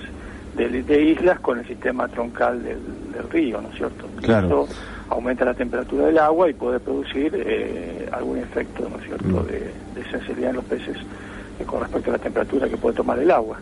de, 0.57 0.83
de 0.83 1.03
islas 1.03 1.41
con 1.41 1.59
el 1.59 1.67
sistema 1.67 2.09
troncal 2.09 2.63
del, 2.63 2.79
del 3.13 3.31
río, 3.31 3.61
¿no 3.61 3.69
es 3.69 3.77
cierto? 3.77 4.07
Claro. 4.21 4.47
Eso 4.47 4.69
aumenta 5.09 5.45
la 5.45 5.55
temperatura 5.55 6.07
del 6.07 6.19
agua 6.19 6.49
y 6.49 6.55
puede 6.55 6.81
producir 6.81 7.33
eh, 7.35 8.09
algún 8.13 8.39
efecto, 8.39 8.89
¿no 8.89 8.97
es 8.99 9.05
cierto?, 9.05 9.43
de, 9.45 9.73
de 9.95 10.11
sensibilidad 10.11 10.51
en 10.51 10.57
los 10.57 10.65
peces 10.65 10.97
con 11.65 11.81
respecto 11.81 12.11
a 12.11 12.13
la 12.15 12.19
temperatura 12.19 12.69
que 12.69 12.77
puede 12.77 12.97
tomar 12.97 13.19
el 13.19 13.31
agua. 13.31 13.61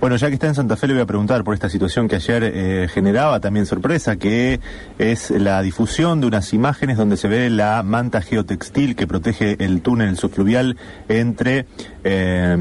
Bueno, 0.00 0.14
ya 0.16 0.28
que 0.28 0.34
está 0.34 0.46
en 0.46 0.54
Santa 0.54 0.76
Fe, 0.76 0.86
le 0.86 0.92
voy 0.94 1.02
a 1.02 1.06
preguntar 1.06 1.42
por 1.42 1.52
esta 1.54 1.68
situación 1.68 2.06
que 2.06 2.16
ayer 2.16 2.44
eh, 2.44 2.88
generaba 2.88 3.40
también 3.40 3.66
sorpresa, 3.66 4.16
que 4.16 4.60
es 4.98 5.30
la 5.30 5.62
difusión 5.62 6.20
de 6.20 6.28
unas 6.28 6.52
imágenes 6.54 6.96
donde 6.96 7.16
se 7.16 7.26
ve 7.26 7.50
la 7.50 7.82
manta 7.82 8.20
geotextil 8.20 8.94
que 8.94 9.06
protege 9.06 9.56
el 9.64 9.80
túnel 9.82 10.16
subfluvial 10.16 10.76
entre 11.08 11.66
eh, 12.04 12.56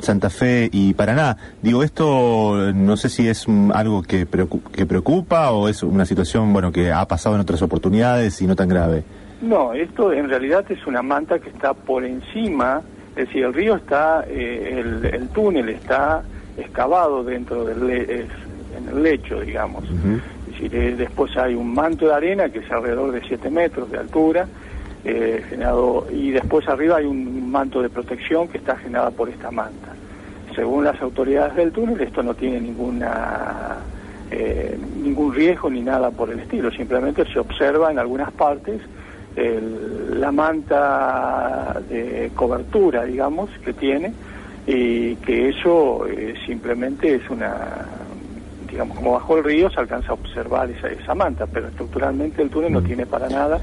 Santa 0.00 0.30
Fe 0.30 0.70
y 0.72 0.94
Paraná. 0.94 1.36
Digo, 1.60 1.82
esto 1.82 2.72
no 2.72 2.96
sé 2.96 3.10
si 3.10 3.28
es 3.28 3.46
algo 3.74 4.02
que, 4.02 4.26
preocu- 4.26 4.62
que 4.70 4.86
preocupa 4.86 5.50
o 5.50 5.68
es 5.68 5.82
una 5.82 6.06
situación 6.06 6.52
bueno 6.52 6.72
que 6.72 6.92
ha 6.92 7.06
pasado 7.06 7.34
en 7.34 7.42
otras 7.42 7.60
oportunidades 7.60 8.40
y 8.40 8.46
no 8.46 8.56
tan 8.56 8.68
grave. 8.68 9.04
No, 9.42 9.74
esto 9.74 10.12
en 10.12 10.30
realidad 10.30 10.64
es 10.70 10.86
una 10.86 11.02
manta 11.02 11.38
que 11.38 11.50
está 11.50 11.74
por 11.74 12.04
encima, 12.04 12.80
es 13.16 13.26
decir, 13.26 13.44
el 13.44 13.54
río 13.54 13.76
está, 13.76 14.24
eh, 14.28 14.78
el, 14.80 15.04
el 15.06 15.28
túnel 15.28 15.68
está 15.68 16.22
excavado 16.56 17.22
dentro 17.24 17.64
del 17.64 17.86
le- 17.86 18.02
es- 18.22 18.28
en 18.76 18.88
el 18.88 19.02
lecho, 19.02 19.40
digamos. 19.40 19.84
Es 20.48 20.52
decir, 20.52 20.74
eh, 20.74 20.94
después 20.96 21.36
hay 21.36 21.54
un 21.54 21.72
manto 21.72 22.06
de 22.06 22.14
arena 22.14 22.48
que 22.48 22.58
es 22.58 22.70
alrededor 22.70 23.12
de 23.12 23.20
7 23.26 23.50
metros 23.50 23.90
de 23.90 23.98
altura, 23.98 24.46
eh, 25.04 25.44
generado, 25.48 26.06
y 26.10 26.30
después 26.30 26.66
arriba 26.68 26.96
hay 26.96 27.04
un 27.06 27.50
manto 27.50 27.82
de 27.82 27.88
protección 27.90 28.48
que 28.48 28.58
está 28.58 28.76
generado 28.76 29.10
por 29.12 29.28
esta 29.28 29.50
manta. 29.50 29.88
Según 30.54 30.84
las 30.84 31.00
autoridades 31.02 31.54
del 31.56 31.72
túnel, 31.72 32.00
esto 32.00 32.22
no 32.22 32.34
tiene 32.34 32.60
ninguna 32.60 33.76
eh, 34.30 34.76
ningún 35.02 35.34
riesgo 35.34 35.68
ni 35.70 35.82
nada 35.82 36.10
por 36.10 36.30
el 36.30 36.40
estilo, 36.40 36.70
simplemente 36.72 37.24
se 37.32 37.38
observa 37.38 37.92
en 37.92 37.98
algunas 37.98 38.32
partes 38.32 38.80
el- 39.36 40.20
la 40.20 40.30
manta 40.32 41.80
de 41.88 42.30
cobertura, 42.34 43.04
digamos, 43.04 43.50
que 43.64 43.74
tiene, 43.74 44.14
y 44.66 45.16
que 45.16 45.48
eso 45.50 46.06
eh, 46.06 46.34
simplemente 46.46 47.16
es 47.16 47.28
una, 47.30 47.86
digamos, 48.70 48.96
como 48.96 49.12
bajo 49.12 49.36
el 49.36 49.44
río 49.44 49.68
se 49.70 49.80
alcanza 49.80 50.12
a 50.12 50.14
observar 50.14 50.70
esa, 50.70 50.88
esa 50.88 51.14
manta, 51.14 51.46
pero 51.46 51.68
estructuralmente 51.68 52.42
el 52.42 52.50
túnel 52.50 52.72
no 52.72 52.82
tiene 52.82 53.06
para 53.06 53.28
nada 53.28 53.60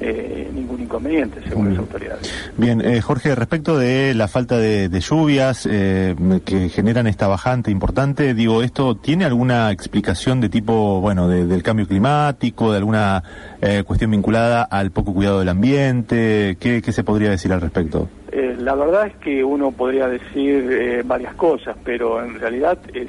eh, 0.00 0.50
ningún 0.52 0.80
inconveniente, 0.82 1.40
según 1.48 1.70
las 1.70 1.78
autoridades. 1.78 2.50
Bien, 2.56 2.80
eh, 2.80 3.00
Jorge, 3.00 3.34
respecto 3.34 3.78
de 3.78 4.12
la 4.14 4.28
falta 4.28 4.58
de, 4.58 4.88
de 4.88 5.00
lluvias 5.00 5.68
eh, 5.70 6.14
que 6.44 6.68
generan 6.68 7.06
esta 7.06 7.26
bajante 7.28 7.70
importante, 7.70 8.34
digo, 8.34 8.62
¿esto 8.62 8.96
tiene 8.96 9.24
alguna 9.24 9.70
explicación 9.72 10.40
de 10.40 10.48
tipo, 10.48 11.00
bueno, 11.00 11.28
de- 11.28 11.46
del 11.46 11.62
cambio 11.62 11.86
climático, 11.86 12.72
de 12.72 12.78
alguna 12.78 13.22
eh, 13.62 13.82
cuestión 13.86 14.10
vinculada 14.10 14.62
al 14.62 14.90
poco 14.90 15.14
cuidado 15.14 15.38
del 15.40 15.48
ambiente? 15.48 16.56
¿Qué, 16.60 16.82
qué 16.82 16.92
se 16.92 17.04
podría 17.04 17.30
decir 17.30 17.52
al 17.52 17.60
respecto? 17.60 18.08
Eh, 18.32 18.56
la 18.58 18.74
verdad 18.74 19.06
es 19.06 19.14
que 19.16 19.44
uno 19.44 19.70
podría 19.70 20.08
decir 20.08 20.68
eh, 20.72 21.02
varias 21.04 21.34
cosas, 21.34 21.76
pero 21.84 22.24
en 22.24 22.38
realidad 22.40 22.78
es 22.92 23.08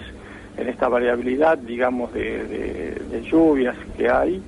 en 0.57 0.69
esta 0.69 0.87
variabilidad, 0.87 1.57
digamos, 1.57 2.13
de, 2.13 2.43
de- 2.45 3.21
lluvias 3.29 3.75
que 3.97 4.07
hay, 4.09 4.41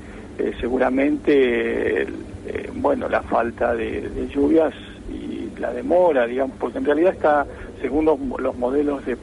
seguramente, 0.62 2.06
eh, 2.48 2.70
bueno, 2.74 3.08
la 3.10 3.22
falta 3.24 3.74
de, 3.76 4.10
de 4.10 4.28
lluvias 4.28 4.74
y 5.10 5.50
la 5.60 5.72
demora, 5.74 6.26
digamos, 6.26 6.58
porque 6.58 6.78
en 6.80 6.86
realidad 6.86 7.14
está, 7.14 7.46
según 7.82 8.06
los, 8.06 8.18
los 8.40 8.56
modelos 8.58 9.06
de, 9.06 9.16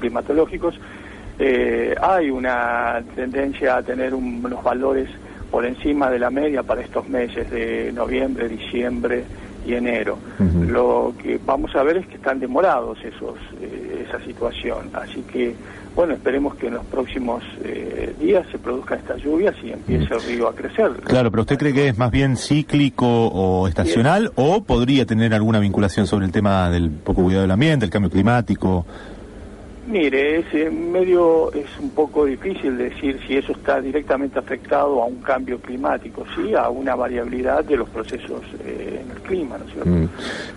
climatológicos, 0.00 0.74
Eh, 1.36 1.96
hay 2.00 2.30
una 2.30 3.02
tendencia 3.16 3.76
a 3.78 3.82
tener 3.82 4.14
un- 4.14 4.40
unos 4.44 4.62
valores 4.62 5.08
por 5.50 5.66
encima 5.66 6.08
de 6.08 6.20
la 6.20 6.30
media 6.30 6.62
para 6.62 6.80
estos 6.80 7.08
meses 7.08 7.50
de 7.50 7.90
noviembre, 7.92 8.48
diciembre 8.48 9.26
y 9.64 9.74
enero. 9.74 10.20
Lo 10.70 11.12
que 11.20 11.40
vamos 11.44 11.74
a 11.74 11.82
ver 11.82 11.96
es 11.96 12.06
que 12.06 12.18
están 12.18 12.38
demorados 12.38 12.98
esos 13.04 13.36
eh, 13.60 14.06
esa 14.06 14.20
situación, 14.24 14.90
así 14.94 15.24
que 15.24 15.56
bueno, 15.94 16.14
esperemos 16.14 16.56
que 16.56 16.66
en 16.66 16.74
los 16.74 16.84
próximos 16.86 17.42
eh, 17.62 18.14
días 18.20 18.46
se 18.50 18.58
produzcan 18.58 18.98
estas 18.98 19.22
lluvias 19.22 19.54
y 19.62 19.70
empiece 19.70 20.12
el 20.12 20.22
río 20.22 20.48
a 20.48 20.54
crecer. 20.54 20.90
Claro, 21.04 21.30
pero 21.30 21.42
¿usted 21.42 21.56
cree 21.56 21.72
que 21.72 21.88
es 21.88 21.98
más 21.98 22.10
bien 22.10 22.36
cíclico 22.36 23.06
o 23.06 23.68
estacional 23.68 24.32
o 24.34 24.64
podría 24.64 25.06
tener 25.06 25.34
alguna 25.34 25.60
vinculación 25.60 26.06
sobre 26.06 26.26
el 26.26 26.32
tema 26.32 26.68
del 26.70 26.90
poco 26.90 27.22
cuidado 27.22 27.42
del 27.42 27.50
ambiente, 27.50 27.84
el 27.84 27.90
cambio 27.90 28.10
climático? 28.10 28.86
Mire, 29.86 30.38
es 30.38 30.46
eh, 30.54 30.70
medio, 30.70 31.52
es 31.52 31.66
un 31.78 31.90
poco 31.90 32.24
difícil 32.24 32.78
decir 32.78 33.20
si 33.26 33.36
eso 33.36 33.52
está 33.52 33.80
directamente 33.80 34.38
afectado 34.38 35.02
a 35.02 35.06
un 35.06 35.16
cambio 35.16 35.58
climático, 35.58 36.24
sí, 36.34 36.54
a 36.54 36.70
una 36.70 36.94
variabilidad 36.94 37.64
de 37.64 37.76
los 37.76 37.88
procesos 37.90 38.40
eh, 38.64 39.02
en 39.04 39.10
el 39.10 39.18
clima, 39.22 39.58
¿no 39.58 39.64
es 39.66 39.72
cierto? 39.72 39.90
Mm. 39.90 40.08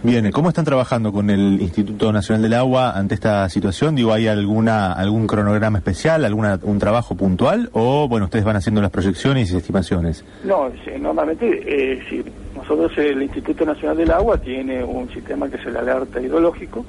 Bien, 0.04 0.32
¿cómo 0.32 0.50
están 0.50 0.63
trabajando 0.63 1.12
con 1.12 1.30
el 1.30 1.62
Instituto 1.62 2.12
Nacional 2.13 2.42
del 2.42 2.54
Agua 2.54 2.92
ante 2.92 3.16
esta 3.16 3.50
situación? 3.50 3.96
Digo, 3.96 4.13
¿hay 4.13 4.28
alguna 4.28 4.94
algún 4.94 5.28
cronograma 5.28 5.80
especial, 5.80 6.24
alguna 6.24 6.58
un 6.63 6.80
trabajo 6.80 7.16
puntual 7.16 7.70
o 7.74 8.08
bueno, 8.08 8.26
ustedes 8.26 8.46
van 8.46 8.56
haciendo 8.56 8.82
las 8.82 8.92
proyecciones 8.92 9.52
y 9.52 9.58
estimaciones? 9.58 10.24
No, 10.46 10.72
sí, 10.86 10.92
normalmente, 11.00 11.63
eh, 11.66 12.02
sí, 12.10 12.24
nosotros 12.56 12.98
el 12.98 13.22
Instituto 13.22 13.66
Nacional 13.66 13.98
del 13.98 14.12
Agua 14.12 14.38
tiene 14.38 14.84
un 14.84 15.10
sistema 15.10 15.50
que 15.50 15.58
es 15.58 15.66
el 15.66 15.76
alerta 15.78 16.22
hidrológico, 16.22 16.86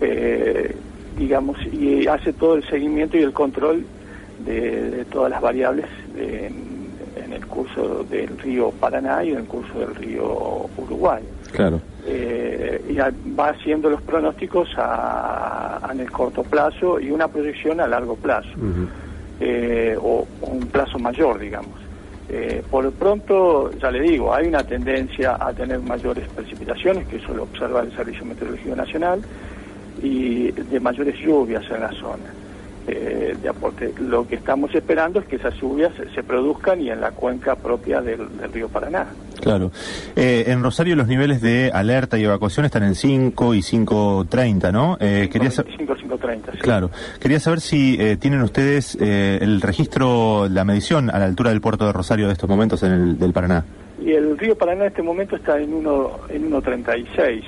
eh, 0.00 0.74
digamos, 1.16 1.56
y 1.72 2.06
hace 2.06 2.32
todo 2.32 2.54
el 2.56 2.64
seguimiento 2.68 3.16
y 3.16 3.22
el 3.22 3.32
control 3.32 3.84
de, 4.44 4.90
de 4.90 5.04
todas 5.06 5.30
las 5.30 5.40
variables 5.40 5.86
de- 6.14 6.46
en, 6.46 7.32
el 7.32 7.44
curso 7.46 8.04
del 8.08 8.38
río 8.38 8.70
Paraná 8.70 9.24
y 9.24 9.30
en 9.30 9.38
el 9.38 9.44
curso 9.44 9.78
del 9.78 9.94
río 9.94 10.66
Uruguay. 10.76 11.22
Claro. 11.52 11.80
Eh, 12.06 12.80
y 12.90 12.98
a- 12.98 13.12
va 13.38 13.48
haciendo 13.50 13.90
los 13.90 14.00
pronósticos 14.02 14.68
a, 14.76 15.80
a- 15.82 15.92
en 15.92 16.00
el 16.00 16.10
corto 16.10 16.42
plazo 16.42 17.00
y 17.00 17.10
una 17.10 17.26
proyección 17.28 17.80
a 17.80 17.86
largo 17.88 18.14
plazo, 18.16 18.48
eh, 19.40 19.96
o, 20.00 20.26
o 20.42 20.46
un 20.46 20.66
plazo 20.68 20.98
mayor, 20.98 21.38
digamos. 21.38 21.74
Eh, 22.28 22.62
por 22.70 22.84
lo 22.84 22.90
pronto, 22.90 23.70
ya 23.80 23.90
le 23.90 24.00
digo, 24.00 24.34
hay 24.34 24.48
una 24.48 24.64
tendencia 24.64 25.36
a 25.38 25.52
tener 25.52 25.78
mayores 25.80 26.28
precipitaciones, 26.28 27.06
que 27.08 27.16
eso 27.16 27.32
lo 27.34 27.44
observa 27.44 27.82
el 27.82 27.92
Servicio 27.94 28.24
Meteorológico 28.24 28.74
Nacional, 28.74 29.20
y 30.02 30.50
de 30.52 30.80
mayores 30.80 31.16
lluvias 31.18 31.64
en 31.70 31.80
la 31.80 31.90
zona. 31.92 32.24
Eh, 32.88 33.36
de 33.42 33.48
aporte. 33.48 33.92
Lo 33.98 34.28
que 34.28 34.36
estamos 34.36 34.72
esperando 34.72 35.18
es 35.18 35.26
que 35.26 35.34
esas 35.34 35.52
lluvias 35.60 35.90
se, 36.14 36.22
produzcan 36.22 36.80
y 36.80 36.88
en 36.88 37.00
la 37.00 37.10
cuenca 37.10 37.56
propia 37.56 38.00
del, 38.00 38.38
del 38.38 38.52
río 38.52 38.68
Paraná. 38.68 39.06
Claro. 39.40 39.72
Eh, 40.14 40.44
en 40.46 40.62
Rosario 40.62 40.94
los 40.94 41.08
niveles 41.08 41.40
de 41.40 41.72
alerta 41.74 42.16
y 42.16 42.22
evacuación 42.22 42.64
están 42.64 42.84
en 42.84 42.94
5 42.94 43.54
y 43.54 43.58
5.30, 43.58 44.72
¿no? 44.72 44.96
Eh, 45.00 45.28
quería 45.32 45.50
sa- 45.50 45.64
5, 45.64 45.96
530, 45.96 46.52
sí. 46.52 46.58
Claro. 46.58 46.90
Quería 47.18 47.40
saber 47.40 47.60
si 47.60 47.96
eh, 47.98 48.16
tienen 48.18 48.40
ustedes 48.42 48.96
eh, 49.00 49.38
el 49.40 49.62
registro, 49.62 50.48
la 50.48 50.64
medición 50.64 51.10
a 51.10 51.18
la 51.18 51.24
altura 51.24 51.50
del 51.50 51.60
puerto 51.60 51.86
de 51.86 51.92
Rosario 51.92 52.28
de 52.28 52.34
estos 52.34 52.48
momentos 52.48 52.84
en 52.84 52.92
el 52.92 53.18
del 53.18 53.32
Paraná. 53.32 53.64
Y 54.00 54.12
el 54.12 54.38
río 54.38 54.56
Paraná 54.56 54.82
en 54.82 54.88
este 54.90 55.02
momento 55.02 55.34
está 55.34 55.58
en 55.60 55.74
uno 55.74 56.20
en 56.28 56.52
1.36. 56.52 57.42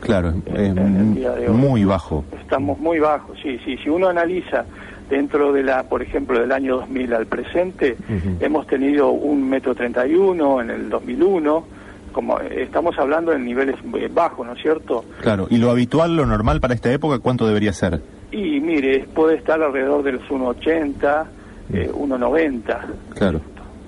Claro, 0.00 0.34
es 0.54 1.50
muy 1.50 1.84
bajo. 1.84 2.24
Estamos 2.40 2.78
muy 2.78 2.98
bajos, 2.98 3.38
sí, 3.42 3.58
sí. 3.64 3.76
Si 3.76 3.88
uno 3.88 4.08
analiza 4.08 4.64
dentro 5.08 5.52
de 5.52 5.62
la, 5.62 5.82
por 5.84 6.02
ejemplo, 6.02 6.38
del 6.40 6.52
año 6.52 6.76
2000 6.78 7.14
al 7.14 7.26
presente, 7.26 7.96
hemos 8.40 8.66
tenido 8.66 9.10
un 9.10 9.48
metro 9.48 9.74
31 9.74 10.60
en 10.62 10.70
el 10.70 10.88
2001. 10.90 11.64
Como 12.12 12.40
estamos 12.40 12.98
hablando 12.98 13.32
en 13.32 13.44
niveles 13.44 13.76
bajos, 14.12 14.44
¿no 14.44 14.54
es 14.54 14.62
cierto? 14.62 15.04
Claro. 15.20 15.46
¿Y 15.48 15.58
lo 15.58 15.70
habitual, 15.70 16.16
lo 16.16 16.26
normal 16.26 16.60
para 16.60 16.74
esta 16.74 16.92
época, 16.92 17.20
cuánto 17.20 17.46
debería 17.46 17.72
ser? 17.72 18.00
Y 18.32 18.60
mire, 18.60 19.06
puede 19.14 19.36
estar 19.36 19.62
alrededor 19.62 20.02
de 20.02 20.12
los 20.12 20.22
1.80, 20.28 21.24
eh, 21.72 21.88
1.90 21.92 22.78
Claro. 23.14 23.40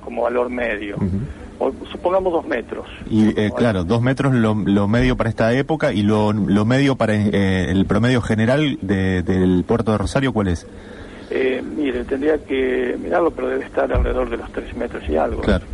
como 0.04 0.22
valor 0.22 0.50
medio. 0.50 0.96
Supongamos 1.90 2.32
dos 2.32 2.46
metros. 2.46 2.86
Y 3.10 3.28
eh, 3.40 3.50
claro, 3.56 3.84
dos 3.84 4.02
metros 4.02 4.34
lo, 4.34 4.54
lo 4.54 4.88
medio 4.88 5.16
para 5.16 5.30
esta 5.30 5.52
época 5.52 5.92
y 5.92 6.02
lo, 6.02 6.32
lo 6.32 6.64
medio 6.64 6.96
para 6.96 7.14
eh, 7.14 7.70
el 7.70 7.84
promedio 7.86 8.20
general 8.20 8.78
de- 8.82 9.22
del 9.22 9.64
puerto 9.66 9.92
de 9.92 9.98
Rosario, 9.98 10.32
¿cuál 10.32 10.48
es? 10.48 10.66
Eh, 11.30 11.62
mire, 11.76 12.04
tendría 12.04 12.36
que 12.38 12.96
mirarlo, 13.02 13.30
pero 13.30 13.48
debe 13.48 13.64
estar 13.64 13.90
alrededor 13.92 14.28
de 14.28 14.36
los 14.36 14.50
tres 14.52 14.74
metros 14.76 15.02
y 15.08 15.16
algo. 15.16 15.40
Claro. 15.42 15.64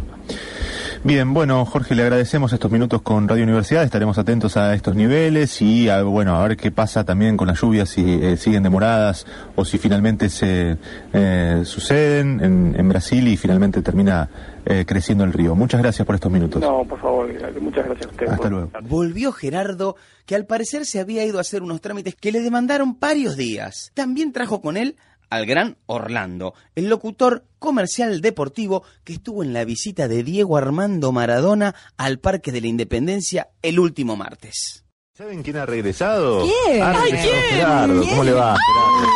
Bien, 1.04 1.32
bueno, 1.32 1.64
Jorge, 1.64 1.94
le 1.94 2.02
agradecemos 2.02 2.52
estos 2.52 2.72
minutos 2.72 3.02
con 3.02 3.28
Radio 3.28 3.44
Universidad. 3.44 3.84
Estaremos 3.84 4.18
atentos 4.18 4.56
a 4.56 4.74
estos 4.74 4.96
niveles 4.96 5.62
y 5.62 5.88
a, 5.88 6.02
bueno, 6.02 6.34
a 6.34 6.46
ver 6.46 6.56
qué 6.56 6.72
pasa 6.72 7.04
también 7.04 7.36
con 7.36 7.46
las 7.46 7.60
lluvias, 7.60 7.88
si 7.88 8.02
eh, 8.20 8.36
siguen 8.36 8.64
demoradas 8.64 9.24
o 9.54 9.64
si 9.64 9.78
finalmente 9.78 10.28
se 10.28 10.76
eh, 11.12 11.60
suceden 11.64 12.40
en, 12.42 12.74
en 12.76 12.88
Brasil 12.88 13.28
y 13.28 13.36
finalmente 13.36 13.80
termina 13.80 14.28
eh, 14.70 14.84
creciendo 14.84 15.24
el 15.24 15.32
río. 15.32 15.54
Muchas 15.54 15.80
gracias 15.80 16.04
por 16.04 16.14
estos 16.14 16.30
minutos. 16.30 16.60
No, 16.60 16.84
por 16.84 17.00
favor, 17.00 17.26
muchas 17.60 17.86
gracias 17.86 18.06
a 18.06 18.10
usted. 18.10 18.28
Hasta 18.28 18.50
luego. 18.50 18.70
Volvió 18.82 19.32
Gerardo, 19.32 19.96
que 20.26 20.34
al 20.34 20.44
parecer 20.44 20.84
se 20.84 21.00
había 21.00 21.24
ido 21.24 21.38
a 21.38 21.40
hacer 21.40 21.62
unos 21.62 21.80
trámites 21.80 22.14
que 22.14 22.32
le 22.32 22.40
demandaron 22.40 22.98
varios 23.00 23.38
días. 23.38 23.90
También 23.94 24.30
trajo 24.32 24.60
con 24.60 24.76
él 24.76 24.96
al 25.30 25.46
gran 25.46 25.78
Orlando, 25.86 26.52
el 26.74 26.88
locutor 26.88 27.44
comercial 27.58 28.20
deportivo 28.20 28.82
que 29.04 29.14
estuvo 29.14 29.42
en 29.42 29.54
la 29.54 29.64
visita 29.64 30.06
de 30.06 30.22
Diego 30.22 30.58
Armando 30.58 31.12
Maradona 31.12 31.74
al 31.96 32.18
Parque 32.18 32.52
de 32.52 32.60
la 32.60 32.66
Independencia 32.66 33.48
el 33.62 33.78
último 33.78 34.16
martes. 34.16 34.84
¿Saben 35.14 35.42
quién 35.42 35.56
ha 35.56 35.66
regresado? 35.66 36.42
¿Quién? 36.42 36.82
Ay, 36.82 37.10
¿quién? 37.10 37.42
Gerardo, 37.50 38.02
¿cómo 38.02 38.24
le 38.24 38.32
va? 38.32 38.54
Gerardo? 38.54 39.08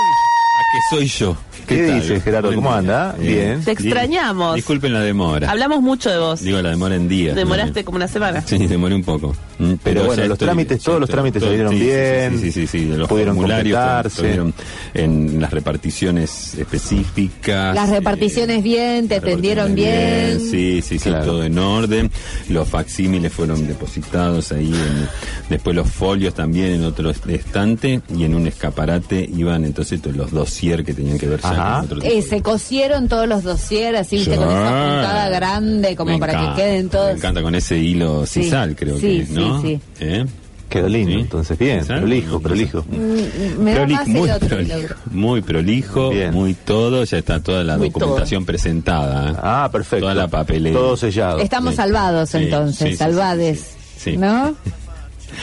Que 0.73 0.97
soy 0.97 1.07
yo. 1.07 1.37
¿Qué 1.67 1.87
tal? 1.87 2.01
dice, 2.01 2.21
Gerardo? 2.21 2.53
¿Cómo 2.55 2.73
anda? 2.73 3.15
Bien. 3.19 3.63
Te 3.65 3.71
extrañamos. 3.71 4.57
Disculpen 4.57 4.93
la 4.93 5.01
demora. 5.01 5.49
Hablamos 5.51 5.81
mucho 5.81 6.11
de 6.11 6.19
vos. 6.19 6.41
Digo 6.43 6.61
la 6.61 6.71
demora 6.71 6.97
en 6.97 7.09
días. 7.09 7.37
Demoraste 7.37 7.85
como 7.85 7.97
una 7.97 8.09
semana. 8.09 8.43
Sí, 8.45 8.67
demoré 8.67 8.95
un 8.97 9.05
poco. 9.05 9.35
Mm, 9.59 9.75
Pero 9.83 10.05
bueno, 10.07 10.27
los 10.27 10.39
trámites, 10.39 10.83
todos 10.83 10.99
los 11.01 11.09
trámites 11.09 11.41
salieron 11.43 11.73
sí, 11.73 11.79
sí, 11.79 11.85
bien, 11.85 12.33
Sí, 12.39 12.39
sí, 12.39 12.53
sí, 12.53 12.67
sí, 12.67 12.85
de 12.87 12.99
los 12.99 13.09
pudieron 13.09 13.37
formularios 13.37 13.79
completarse. 13.79 14.41
en 14.95 15.41
las 15.41 15.53
reparticiones 15.53 16.55
específicas. 16.57 17.75
Las 17.75 17.91
reparticiones 17.91 18.63
bien, 18.63 19.09
te 19.09 19.17
atendieron 19.17 19.75
bien. 19.75 20.41
Sí, 20.41 20.83
sí, 20.83 20.99
sí, 20.99 21.11
todo 21.11 21.45
en 21.45 21.59
orden. 21.59 22.11
Los 22.49 22.69
facsímiles 22.69 23.33
fueron 23.33 23.67
depositados 23.67 24.51
ahí. 24.53 24.67
en- 24.73 25.09
después 25.49 25.77
los 25.77 25.89
folios 25.91 26.35
también 26.35 26.73
en 26.73 26.85
otro 26.85 27.11
estante 27.11 28.01
y 28.15 28.25
en 28.25 28.35
un 28.35 28.47
escaparate 28.47 29.29
iban 29.37 29.65
entonces 29.65 30.01
todos 30.03 30.17
los 30.17 30.33
dossier 30.53 30.85
que 30.85 30.93
tenían 30.95 31.19
que 31.19 31.27
ver 31.27 31.41
ya 31.41 31.51
Ajá. 31.51 31.75
con 31.77 31.85
otro 31.87 31.99
tipo 32.01 32.13
Eh, 32.13 32.23
se 32.23 32.43
cosieron 32.43 33.09
todos 33.09 33.27
los 33.27 33.43
dossier 33.43 33.97
así, 33.97 34.17
viste, 34.17 34.37
con 34.37 34.49
esa 34.49 34.59
puntada 34.61 35.29
grande, 35.31 35.97
como 35.97 36.13
Me 36.13 36.19
para 36.19 36.33
encanta, 36.35 36.55
que 36.57 36.63
queden 36.63 36.85
Me 36.85 36.91
todos. 36.91 37.17
encanta 37.17 37.43
con 37.43 37.55
ese 37.55 37.79
hilo 37.79 38.27
Sí, 38.27 38.43
sisal, 38.45 38.77
creo 38.77 38.97
sí, 38.99 39.25
que, 39.27 39.33
¿no? 39.41 39.63
sí, 39.63 39.81
¿Eh? 40.01 40.27
Quedó 40.69 40.89
lindo, 40.89 41.19
entonces 41.19 41.59
bien, 41.59 41.83
¿Sisal? 41.83 41.99
prolijo, 41.99 42.41
prolijo. 42.41 42.85
Mm, 42.89 43.63
Me 43.63 43.75
da 43.75 43.83
Proli- 43.85 43.93
más 43.93 44.07
el 44.07 44.13
muy, 44.15 44.31
otro. 44.31 44.49
prolijo, 44.49 44.95
muy 45.11 45.43
prolijo, 45.43 46.13
muy 46.33 46.55
todo, 46.55 47.05
ya 47.05 47.19
está 47.19 47.43
toda 47.43 47.63
la 47.63 47.77
Muy 47.77 47.91
documentación 47.91 48.47
presentada. 48.47 49.39
Ah, 49.43 49.69
perfecto. 49.71 50.05
Toda 50.05 50.15
la 50.15 50.29
papelera. 50.29 50.75
Todo 50.79 50.97
sellado. 50.97 51.41
Estamos 51.41 51.73
Sí. 51.73 51.77
salvados 51.77 52.31
Sí, 52.31 52.39
entonces, 52.39 52.79
sí, 52.79 52.91
sí, 52.93 52.97
salvades. 52.97 53.71
Sí. 53.99 54.17
¿No? 54.17 54.55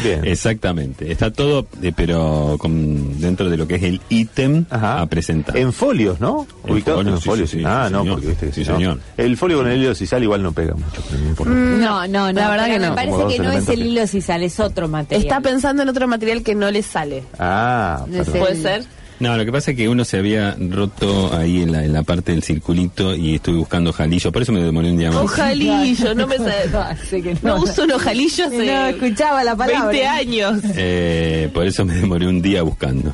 Bien. 0.04 0.26
Exactamente. 0.26 1.12
Está 1.12 1.32
todo, 1.32 1.68
eh, 1.82 1.92
pero 1.96 2.56
con, 2.60 3.20
dentro 3.20 3.50
de 3.50 3.58
lo 3.58 3.68
que 3.68 3.76
es 3.76 3.84
el 3.84 4.02
ítem 4.10 4.66
a 4.70 5.06
presentar. 5.08 5.58
En 5.58 5.74
folios, 5.74 6.20
¿no? 6.20 6.48
En 6.66 6.74
Ubicados 6.74 7.00
folios, 7.02 7.16
en 7.16 7.22
sí, 7.22 7.30
folios. 7.30 7.50
sí, 7.50 7.58
sí, 7.60 7.64
ah, 7.66 7.86
sí, 7.88 7.94
no, 7.94 8.00
señor. 8.02 8.14
porque 8.16 8.28
viste 8.28 8.46
que 8.48 8.52
Sí, 8.54 8.64
si 8.64 8.70
no- 8.70 8.76
señor. 8.78 9.00
El 9.18 9.38
folio 9.38 9.58
con 9.58 9.68
el 9.68 9.82
hilo 9.82 9.96
sisal 9.96 10.24
igual 10.24 10.44
no 10.44 10.52
pega 10.52 10.74
mucho, 10.76 11.02
pero 11.38 11.50
no. 11.52 12.08
No. 12.08 12.32
La 12.32 12.50
verdad 12.50 12.66
pero 12.66 12.74
que 12.76 12.80
me 12.80 12.88
no. 12.90 12.96
parece 12.96 13.12
Como 13.12 13.24
dos 13.26 13.34
que 13.34 13.40
no 13.40 13.52
es 13.52 13.70
el 13.70 13.86
hilo 13.86 14.08
sisal, 14.08 14.44
es 14.44 14.60
otro 14.60 14.88
material. 14.88 15.22
Está 15.22 15.42
pensando 15.42 15.84
en 15.84 15.90
otro 15.90 16.08
material 16.08 16.44
que 16.44 16.56
no 16.56 16.70
le 16.72 16.82
sale. 16.84 17.24
Ah. 17.38 18.06
¿Puede 18.08 18.56
ser? 18.56 18.84
No, 19.20 19.36
lo 19.36 19.44
que 19.44 19.52
pasa 19.52 19.72
es 19.72 19.78
que 19.78 19.90
uno 19.90 20.06
se 20.06 20.18
había 20.18 20.56
roto 20.58 21.36
ahí 21.36 21.62
en 21.62 21.74
la, 21.74 21.84
en 21.84 21.92
la 21.92 22.04
parte 22.04 22.32
del 22.32 22.42
circulito 22.42 23.14
y 23.14 23.36
estuve 23.36 23.58
buscando 23.58 23.92
jalillo, 23.92 24.32
por 24.32 24.42
eso 24.42 24.54
me 24.54 24.62
demoré 24.62 24.92
un 24.92 24.98
día 24.98 25.12
más. 25.12 25.24
Ojalillo, 25.24 26.16
no 26.16 26.26
me 26.26 26.38
que 27.10 27.38
No 27.42 27.58
uso 27.58 27.84
un 27.84 27.92
ojalillo 27.92 28.46
hace 28.46 28.66
No 28.66 28.88
escuchaba 28.88 29.44
la 29.44 29.56
palabra. 29.56 29.90
20 29.90 30.08
años. 30.08 30.62
Eh, 30.76 31.50
por 31.54 31.68
eso 31.68 31.84
me 31.84 31.96
demoré 31.96 32.28
un 32.28 32.42
día 32.42 32.64
buscando. 32.64 33.14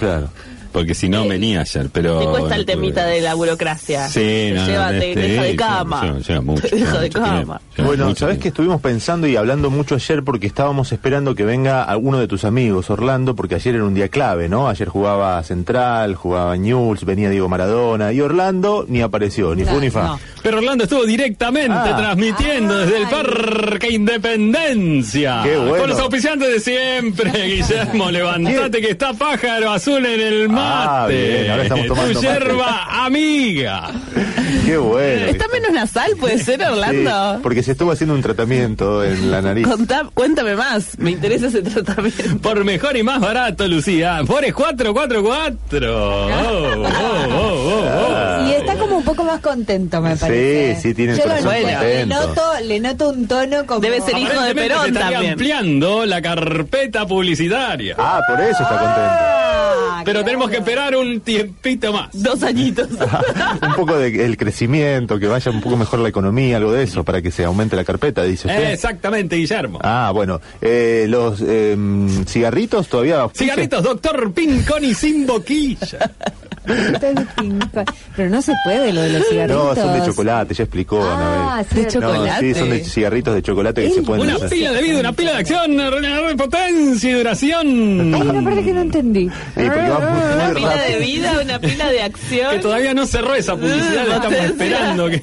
Claro. 0.00 0.28
Porque 0.74 0.92
si 0.92 1.08
no 1.08 1.26
venía 1.28 1.60
ayer, 1.60 1.88
pero... 1.92 2.18
Te 2.18 2.26
cuesta 2.26 2.56
el 2.56 2.62
no 2.62 2.66
temita 2.66 3.06
de 3.06 3.20
la 3.20 3.34
burocracia. 3.34 4.08
Sí, 4.08 4.18
te 4.20 4.52
no, 4.56 4.66
lleva, 4.66 4.90
no, 4.92 4.98
te 4.98 5.08
este, 5.12 5.20
deja 5.22 5.42
de 5.44 5.50
sí, 5.52 5.56
cama. 5.56 6.02
lleva- 6.02 6.18
lleva 6.28 6.40
mucho, 6.42 6.68
Te 6.68 6.76
deja 6.76 7.00
de 7.00 7.10
cama. 7.10 7.60
Bueno, 7.78 8.06
mucho 8.08 8.18
sabes 8.20 8.38
que 8.38 8.48
estuvimos 8.48 8.80
pensando 8.80 9.28
y 9.28 9.36
hablando 9.36 9.70
mucho 9.70 9.94
ayer 9.94 10.24
porque 10.24 10.48
estábamos 10.48 10.90
esperando 10.90 11.36
que 11.36 11.44
venga 11.44 11.84
alguno 11.84 12.18
de 12.18 12.26
tus 12.26 12.44
amigos, 12.44 12.90
Orlando, 12.90 13.36
porque 13.36 13.54
ayer 13.54 13.76
era 13.76 13.84
un 13.84 13.94
día 13.94 14.08
clave, 14.08 14.48
¿no? 14.48 14.68
Ayer 14.68 14.88
jugaba 14.88 15.40
Central, 15.44 16.16
jugaba 16.16 16.56
News, 16.56 17.04
venía 17.04 17.30
Diego 17.30 17.48
Maradona 17.48 18.12
y 18.12 18.20
Orlando 18.20 18.84
ni 18.88 19.00
apareció, 19.00 19.54
ni 19.54 19.64
fu 19.64 19.78
ni 19.80 19.90
fa. 19.90 20.18
Pero 20.42 20.58
Orlando 20.58 20.84
estuvo 20.84 21.04
directamente 21.06 21.70
Ah. 21.72 21.96
transmitiendo 21.96 22.78
desde 22.78 22.98
el 22.98 23.06
Parque 23.08 23.90
Independencia. 23.92 25.40
Qué 25.44 25.56
bueno. 25.56 25.76
Con 25.78 25.90
los 25.90 25.98
auspiciantes 26.00 26.48
de 26.52 26.60
siempre, 26.60 27.30
Guillermo. 27.46 28.10
Levantate 28.10 28.80
que 28.80 28.90
está 28.90 29.12
pájaro 29.14 29.70
azul 29.70 30.04
en 30.04 30.20
el 30.20 30.48
mate. 30.48 30.63
Ah, 30.66 31.06
bien, 31.08 31.50
ahora 31.50 31.62
estamos 31.64 31.86
tomando 31.86 32.12
Tu 32.20 32.26
mate. 32.26 32.38
yerba 32.40 33.04
amiga. 33.04 33.90
Qué 34.64 34.76
bueno. 34.76 35.26
¿Está 35.26 35.46
menos 35.48 35.72
nasal, 35.72 36.12
puede 36.18 36.38
ser, 36.38 36.62
Orlando? 36.62 37.34
Sí, 37.34 37.40
porque 37.42 37.62
se 37.62 37.72
estuvo 37.72 37.90
haciendo 37.92 38.14
un 38.14 38.22
tratamiento 38.22 39.04
en 39.04 39.30
la 39.30 39.42
nariz. 39.42 39.66
Contá- 39.66 40.08
cuéntame 40.14 40.56
más, 40.56 40.98
me 40.98 41.10
interesa 41.12 41.48
ese 41.48 41.62
tratamiento. 41.62 42.38
Por 42.40 42.64
mejor 42.64 42.96
y 42.96 43.02
más 43.02 43.20
barato, 43.20 43.66
Lucía. 43.68 44.20
Forest 44.26 44.54
444. 44.54 45.94
Oh, 45.94 46.26
oh, 46.26 46.82
oh, 46.82 47.34
oh, 47.34 48.40
oh. 48.42 48.48
Y 48.48 48.52
está 48.52 48.76
como 48.76 48.98
un 48.98 49.04
poco 49.04 49.24
más 49.24 49.40
contento, 49.40 50.00
me 50.00 50.16
parece. 50.16 50.78
sí, 50.80 50.94
tiene 50.94 51.12
el 51.12 51.18
Yo 51.18 51.26
lo 51.26 51.34
noto, 51.36 51.50
le 51.82 52.06
noto, 52.06 52.42
le 52.62 52.80
noto 52.80 53.08
un 53.10 53.26
tono 53.28 53.66
como... 53.66 53.80
Debe 53.80 54.00
ser 54.00 54.16
hijo 54.18 54.40
de 54.42 54.54
Perón 54.54 54.82
se 54.82 54.88
estaría 54.88 55.10
también. 55.12 55.32
ampliando 55.32 56.06
la 56.06 56.22
carpeta 56.22 57.06
publicitaria. 57.06 57.96
Ah, 57.98 58.20
por 58.26 58.40
eso 58.40 58.62
está 58.62 58.78
contento. 58.78 59.93
Ah, 59.96 60.02
Pero 60.04 60.20
claro. 60.20 60.24
tenemos 60.26 60.50
que 60.50 60.56
esperar 60.56 60.96
un 60.96 61.20
tiempito 61.20 61.92
más. 61.92 62.08
Dos 62.12 62.42
añitos. 62.42 62.88
un 63.62 63.74
poco 63.76 63.96
del 63.98 64.36
crecimiento, 64.36 65.18
que 65.18 65.26
vaya 65.26 65.50
un 65.50 65.60
poco 65.60 65.76
mejor 65.76 66.00
la 66.00 66.08
economía, 66.08 66.56
algo 66.56 66.72
de 66.72 66.82
eso, 66.84 67.04
para 67.04 67.22
que 67.22 67.30
se 67.30 67.44
aumente 67.44 67.76
la 67.76 67.84
carpeta, 67.84 68.22
dice 68.24 68.48
usted. 68.48 68.72
Exactamente, 68.72 69.36
Guillermo. 69.36 69.78
Ah, 69.82 70.10
bueno. 70.12 70.40
Eh, 70.60 71.06
los 71.08 71.40
eh, 71.46 71.76
cigarritos 72.26 72.88
todavía. 72.88 73.28
Cigarritos, 73.34 73.82
doctor 73.82 74.32
Pinconi 74.32 74.94
sin 74.94 75.26
boquilla. 75.26 76.10
Pero 78.16 78.30
no 78.30 78.40
se 78.42 78.52
puede 78.64 78.92
lo 78.92 79.02
de 79.02 79.10
los 79.10 79.20
No, 79.20 79.26
cigarritos. 79.28 79.78
son 79.78 80.00
de 80.00 80.06
chocolate, 80.06 80.54
ya 80.54 80.64
explicó 80.64 81.00
Ah, 81.02 81.62
sí, 81.68 81.76
de 81.76 81.82
No, 81.84 81.88
chocolate. 81.90 82.40
sí, 82.54 82.58
son 82.58 82.70
de 82.70 82.84
cigarritos 82.84 83.34
de 83.34 83.42
chocolate 83.42 83.82
que 83.84 83.90
se 83.90 84.02
pueden 84.02 84.24
Una 84.24 84.36
hacer. 84.36 84.48
pila 84.48 84.72
de 84.72 84.82
vida, 84.82 85.00
una 85.00 85.12
pila 85.12 85.32
de 85.32 85.38
acción, 85.38 85.76
de 85.76 86.34
potencia 86.36 87.10
y 87.10 87.12
duración. 87.12 88.14
Hay 88.14 88.22
una 88.22 88.42
parte 88.42 88.64
que 88.64 88.72
no 88.72 88.80
entendí. 88.80 89.28
Sí, 89.28 89.60
porque 89.88 90.04
va 90.04 90.10
muy, 90.10 90.32
Una 90.34 90.44
muy 90.46 90.54
pila 90.54 90.76
de 90.84 90.98
vida, 90.98 91.40
una 91.42 91.58
pila 91.58 91.90
de 91.90 92.02
acción. 92.02 92.50
Que 92.52 92.58
todavía 92.58 92.94
no 92.94 93.06
cerró 93.06 93.34
esa 93.34 93.54
publicidad, 93.56 94.06
la 94.06 94.16
estamos 94.16 94.38
esperando. 94.44 95.10
Que... 95.10 95.22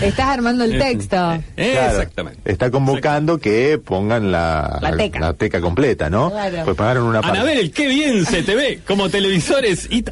Estás 0.00 0.26
armando 0.26 0.64
el 0.64 0.78
texto. 0.78 1.16
Claro, 1.16 1.42
Exactamente. 1.56 2.52
Está 2.52 2.70
convocando 2.70 3.38
que 3.38 3.78
pongan 3.82 4.30
la, 4.30 4.78
La 4.82 4.96
teca. 4.96 5.32
teca 5.32 5.60
completa, 5.60 6.10
¿no? 6.10 6.30
Claro. 6.30 6.64
Pues 6.64 6.76
pagaron 6.76 7.04
una 7.04 7.22
parte. 7.22 7.38
Anabel, 7.38 7.70
qué 7.70 7.86
bien 7.88 8.26
se 8.26 8.42
te 8.42 8.54
ve 8.54 8.80
como 8.86 9.08
televisores 9.08 9.88
y... 9.90 10.04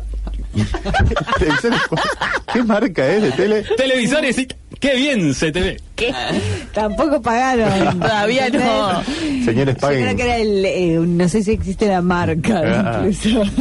¿Qué 2.52 2.62
marca 2.62 3.06
es 3.08 3.22
de 3.22 3.32
tele? 3.32 3.64
Televisores 3.76 4.38
y... 4.38 4.48
Qué 4.80 4.94
bien 4.94 5.34
se 5.34 5.50
te 5.52 5.60
ve. 5.60 5.80
¿Qué? 5.96 6.12
Tampoco 6.72 7.22
pagaron. 7.22 7.98
Todavía 8.00 8.48
no. 8.50 9.02
Señores, 9.44 9.74
Yo 9.76 9.80
paguen. 9.80 10.02
creo 10.04 10.16
que 10.16 10.22
era 10.24 10.36
el... 10.38 10.64
eh, 10.64 10.98
no 11.00 11.28
sé 11.28 11.42
si 11.42 11.52
existe 11.52 11.86
la 11.86 12.02
marca 12.02 12.62
Ah. 12.64 13.02
incluso. 13.06 13.42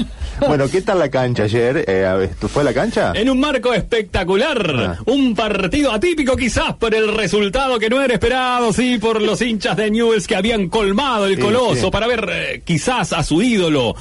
Bueno, 0.47 0.67
¿qué 0.67 0.81
tal 0.81 0.97
la 0.97 1.09
cancha 1.11 1.43
ayer? 1.43 1.85
Eh, 1.87 2.05
a 2.07 2.15
ver, 2.15 2.31
¿tú 2.41 2.47
fue 2.47 2.63
a 2.63 2.65
la 2.65 2.73
cancha? 2.73 3.13
En 3.15 3.29
un 3.29 3.39
marco 3.39 3.71
espectacular, 3.71 4.75
Ah. 4.97 4.97
un 5.05 5.35
partido 5.35 5.91
atípico 5.91 6.35
quizás 6.35 6.73
por 6.73 6.93
el 6.95 7.13
resultado 7.15 7.77
que 7.77 7.87
no 7.87 8.01
era 8.01 8.15
esperado, 8.15 8.73
sí, 8.73 8.97
por 8.97 9.21
los 9.21 9.39
hinchas 9.43 9.77
de 9.77 9.91
Newells 9.91 10.25
que 10.27 10.35
habían 10.35 10.69
colmado 10.69 11.27
el 11.27 11.35
Sí, 11.35 11.41
coloso 11.41 11.85
sí. 11.85 11.91
para 11.91 12.07
ver 12.07 12.27
eh, 12.31 12.61
quizás 12.65 13.13
a 13.13 13.21
su 13.23 13.43
ídolo 13.43 13.95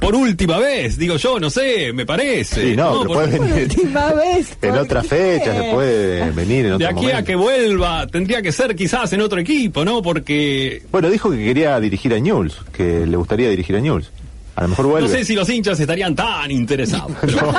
por 0.00 0.16
última 0.16 0.58
vez, 0.58 0.98
digo 0.98 1.16
yo, 1.16 1.38
no 1.38 1.48
sé, 1.48 1.92
me 1.92 2.04
parece. 2.04 2.60
Sí, 2.70 2.76
no, 2.76 2.98
pero 3.02 3.14
Por- 3.14 3.16
puede 3.30 3.38
venir 3.38 3.62
Última 3.68 4.12
vez. 4.14 4.58
en 4.60 4.70
¿por 4.70 4.78
otra 4.80 5.02
qué? 5.02 5.08
fecha, 5.08 5.54
se 5.62 5.70
puede 5.72 6.30
venir 6.32 6.64
en 6.66 6.70
de 6.70 6.74
otro 6.74 6.86
aquí 6.88 6.94
momento. 6.96 7.18
a 7.18 7.22
que 7.22 7.36
vuelva, 7.36 7.67
tendría 8.10 8.40
que 8.42 8.52
ser 8.52 8.74
quizás 8.76 9.12
en 9.12 9.20
otro 9.20 9.38
equipo, 9.40 9.84
¿no? 9.84 10.02
Porque 10.02 10.82
Bueno, 10.90 11.10
dijo 11.10 11.30
que 11.30 11.36
quería 11.44 11.78
dirigir 11.80 12.14
a 12.14 12.18
Newell's, 12.18 12.56
que 12.72 13.06
le 13.06 13.16
gustaría 13.16 13.48
dirigir 13.50 13.76
a 13.76 13.80
Newell's. 13.80 14.10
A 14.56 14.62
lo 14.62 14.68
mejor 14.68 14.86
vuelve. 14.86 15.08
no 15.08 15.14
sé 15.14 15.24
si 15.24 15.34
los 15.36 15.48
hinchas 15.48 15.78
estarían 15.78 16.16
tan 16.16 16.50
interesados. 16.50 17.12
pero- 17.20 17.52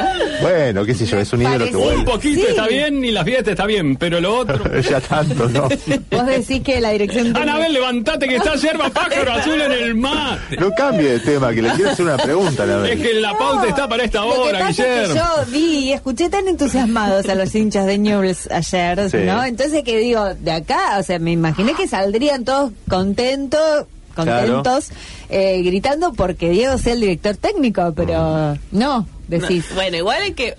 Bueno, 0.40 0.84
qué 0.84 0.94
sé 0.94 1.04
yo, 1.06 1.18
es 1.18 1.32
un 1.32 1.42
ídolo 1.42 1.58
que 1.66 1.72
Parece- 1.72 1.76
un 1.76 1.82
vuelve. 1.84 2.04
poquito 2.04 2.40
Sí. 2.40 2.46
está 2.48 2.66
bien 2.66 3.04
y 3.04 3.10
la 3.10 3.24
fiesta 3.24 3.50
está 3.50 3.66
bien, 3.66 3.96
pero 3.96 4.20
lo 4.20 4.38
otro... 4.38 4.80
ya 4.90 5.00
tanto, 5.00 5.48
¿no? 5.48 5.62
Vos 6.10 6.26
decís 6.26 6.62
que 6.62 6.80
la 6.80 6.90
dirección... 6.90 7.36
Anabel, 7.36 7.72
levantate 7.74 8.26
que 8.26 8.36
está 8.36 8.54
yerba 8.56 8.88
pájaro 8.90 9.32
azul 9.32 9.60
en 9.60 9.72
el 9.72 9.94
mate. 9.94 10.56
No 10.58 10.70
cambie 10.72 11.10
de 11.12 11.20
tema, 11.20 11.52
que 11.52 11.62
le 11.62 11.70
quiero 11.72 11.90
hacer 11.90 12.06
una 12.06 12.16
pregunta, 12.16 12.64
la 12.66 12.88
Es 12.88 13.00
que 13.00 13.14
la 13.14 13.36
pauta 13.36 13.68
está 13.68 13.86
para 13.88 14.04
esta 14.04 14.24
hora, 14.24 14.58
pasa 14.60 14.70
es 14.70 14.76
que 14.76 15.00
Guillermo. 15.08 15.14
yo 15.14 15.50
vi 15.52 15.78
y 15.78 15.92
escuché 15.92 16.28
tan 16.30 16.48
entusiasmados 16.48 17.28
a 17.28 17.34
los 17.34 17.54
hinchas 17.54 17.86
de 17.86 17.98
Newell's 17.98 18.50
ayer, 18.50 19.10
Sí. 19.10 19.18
¿no? 19.26 19.44
Entonces 19.44 19.82
que 19.84 19.98
digo, 19.98 20.34
de 20.34 20.52
acá, 20.52 20.96
o 20.98 21.02
sea, 21.02 21.18
me 21.18 21.32
imaginé 21.32 21.74
que 21.74 21.86
saldrían 21.86 22.44
todos 22.44 22.72
contentos, 22.88 23.86
contentos, 24.14 24.90
eh, 25.30 25.62
gritando 25.62 26.12
porque 26.12 26.50
Diego 26.50 26.76
sea 26.78 26.92
el 26.94 27.00
director 27.00 27.36
técnico, 27.36 27.92
pero 27.94 28.56
no, 28.72 29.06
decís. 29.28 29.66
No, 29.70 29.74
bueno, 29.76 29.96
igual 29.96 30.22
es 30.22 30.34
que 30.34 30.56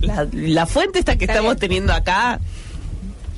la, 0.00 0.26
la 0.32 0.66
fuente 0.66 0.98
esta 0.98 1.16
que 1.16 1.24
Está 1.24 1.34
estamos 1.34 1.54
bien. 1.54 1.60
teniendo 1.60 1.92
acá 1.92 2.40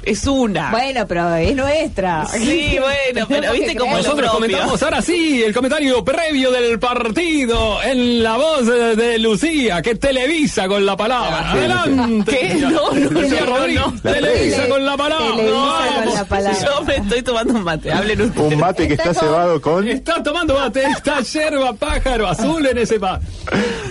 es 0.04 0.26
una. 0.26 0.70
Bueno, 0.70 1.06
pero 1.06 1.34
es 1.36 1.54
nuestra. 1.54 2.26
Sí, 2.26 2.76
bueno, 2.80 3.26
pero 3.28 3.52
viste 3.52 3.76
cómo. 3.76 3.96
Nosotros 3.96 4.30
comentamos 4.32 4.82
ahora 4.82 5.02
sí 5.02 5.42
el 5.42 5.52
comentario 5.54 6.04
previo 6.04 6.50
del 6.50 6.78
partido 6.78 7.82
en 7.82 8.22
la 8.22 8.36
voz 8.36 8.66
de, 8.66 8.96
de 8.96 9.18
Lucía, 9.18 9.80
que 9.82 9.94
televisa 9.94 10.66
con 10.68 10.84
la 10.84 10.96
palabra. 10.96 11.52
Adelante. 11.52 12.38
¿Qué? 12.38 12.54
No, 12.54 12.90
no, 12.92 13.10
Lucía 13.10 13.40
no, 13.46 13.56
Rodríguez, 13.56 13.82
no. 13.86 14.00
televisa 14.12 14.56
Tele- 14.62 14.68
con 14.68 14.84
la 14.86 14.96
palabra. 14.96 15.36
televisa 15.36 15.54
Vamos. 15.54 16.04
con 16.04 16.14
la 16.14 16.24
palabra. 16.24 16.58
Yo 16.64 16.84
me 16.84 16.96
estoy 16.96 17.22
tomando 17.22 17.54
un 17.54 17.64
mate, 17.64 17.92
hablen 17.92 18.20
ustedes. 18.22 18.52
Un 18.52 18.58
mate 18.60 18.88
que 18.88 18.94
está 18.94 19.10
Está 19.10 19.20
cebado 19.26 19.60
con... 19.60 19.86
Está 19.88 20.22
tomando 20.22 20.54
mate, 20.54 20.84
está 20.84 21.20
yerba 21.20 21.72
pájaro 21.74 22.26
azul 22.28 22.64
en 22.66 22.78
ese 22.78 22.98
mate. 22.98 23.26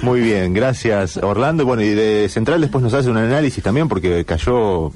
Muy 0.02 0.20
bien, 0.22 0.54
gracias 0.54 1.18
Orlando. 1.18 1.66
Bueno, 1.66 1.84
y 1.84 1.90
de 1.90 2.28
Central 2.30 2.62
después 2.62 2.84
nos 2.84 2.94
hace 2.94 3.10
un 3.10 3.18
análisis 3.18 3.64
también 3.64 3.88
porque 3.88 4.26
cayó 4.26 4.92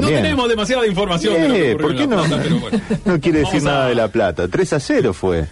también. 0.00 0.20
No 0.20 0.22
tenemos 0.22 0.48
demasiada 0.48 0.86
información. 0.86 1.34
de 1.34 1.48
lo 1.48 1.54
que 1.54 1.70
Eh, 1.72 1.76
¿Por 1.76 1.94
qué 1.96 2.06
La 2.06 2.16
no? 2.16 2.22
Plata, 2.24 2.42
pero 2.42 2.60
bueno. 2.60 2.80
No 3.04 3.20
quiere 3.20 3.38
decir 3.40 3.60
a- 3.60 3.64
nada 3.64 3.88
de 3.88 3.94
La 3.94 4.08
Plata. 4.08 4.48
3 4.48 4.72
a 4.72 4.80
0 4.80 5.12
fue, 5.12 5.46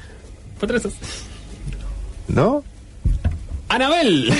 Fue 0.59 0.69
tres 0.69 0.87
a- 0.87 0.91
¿no? 2.29 2.65
Anabel, 3.69 4.33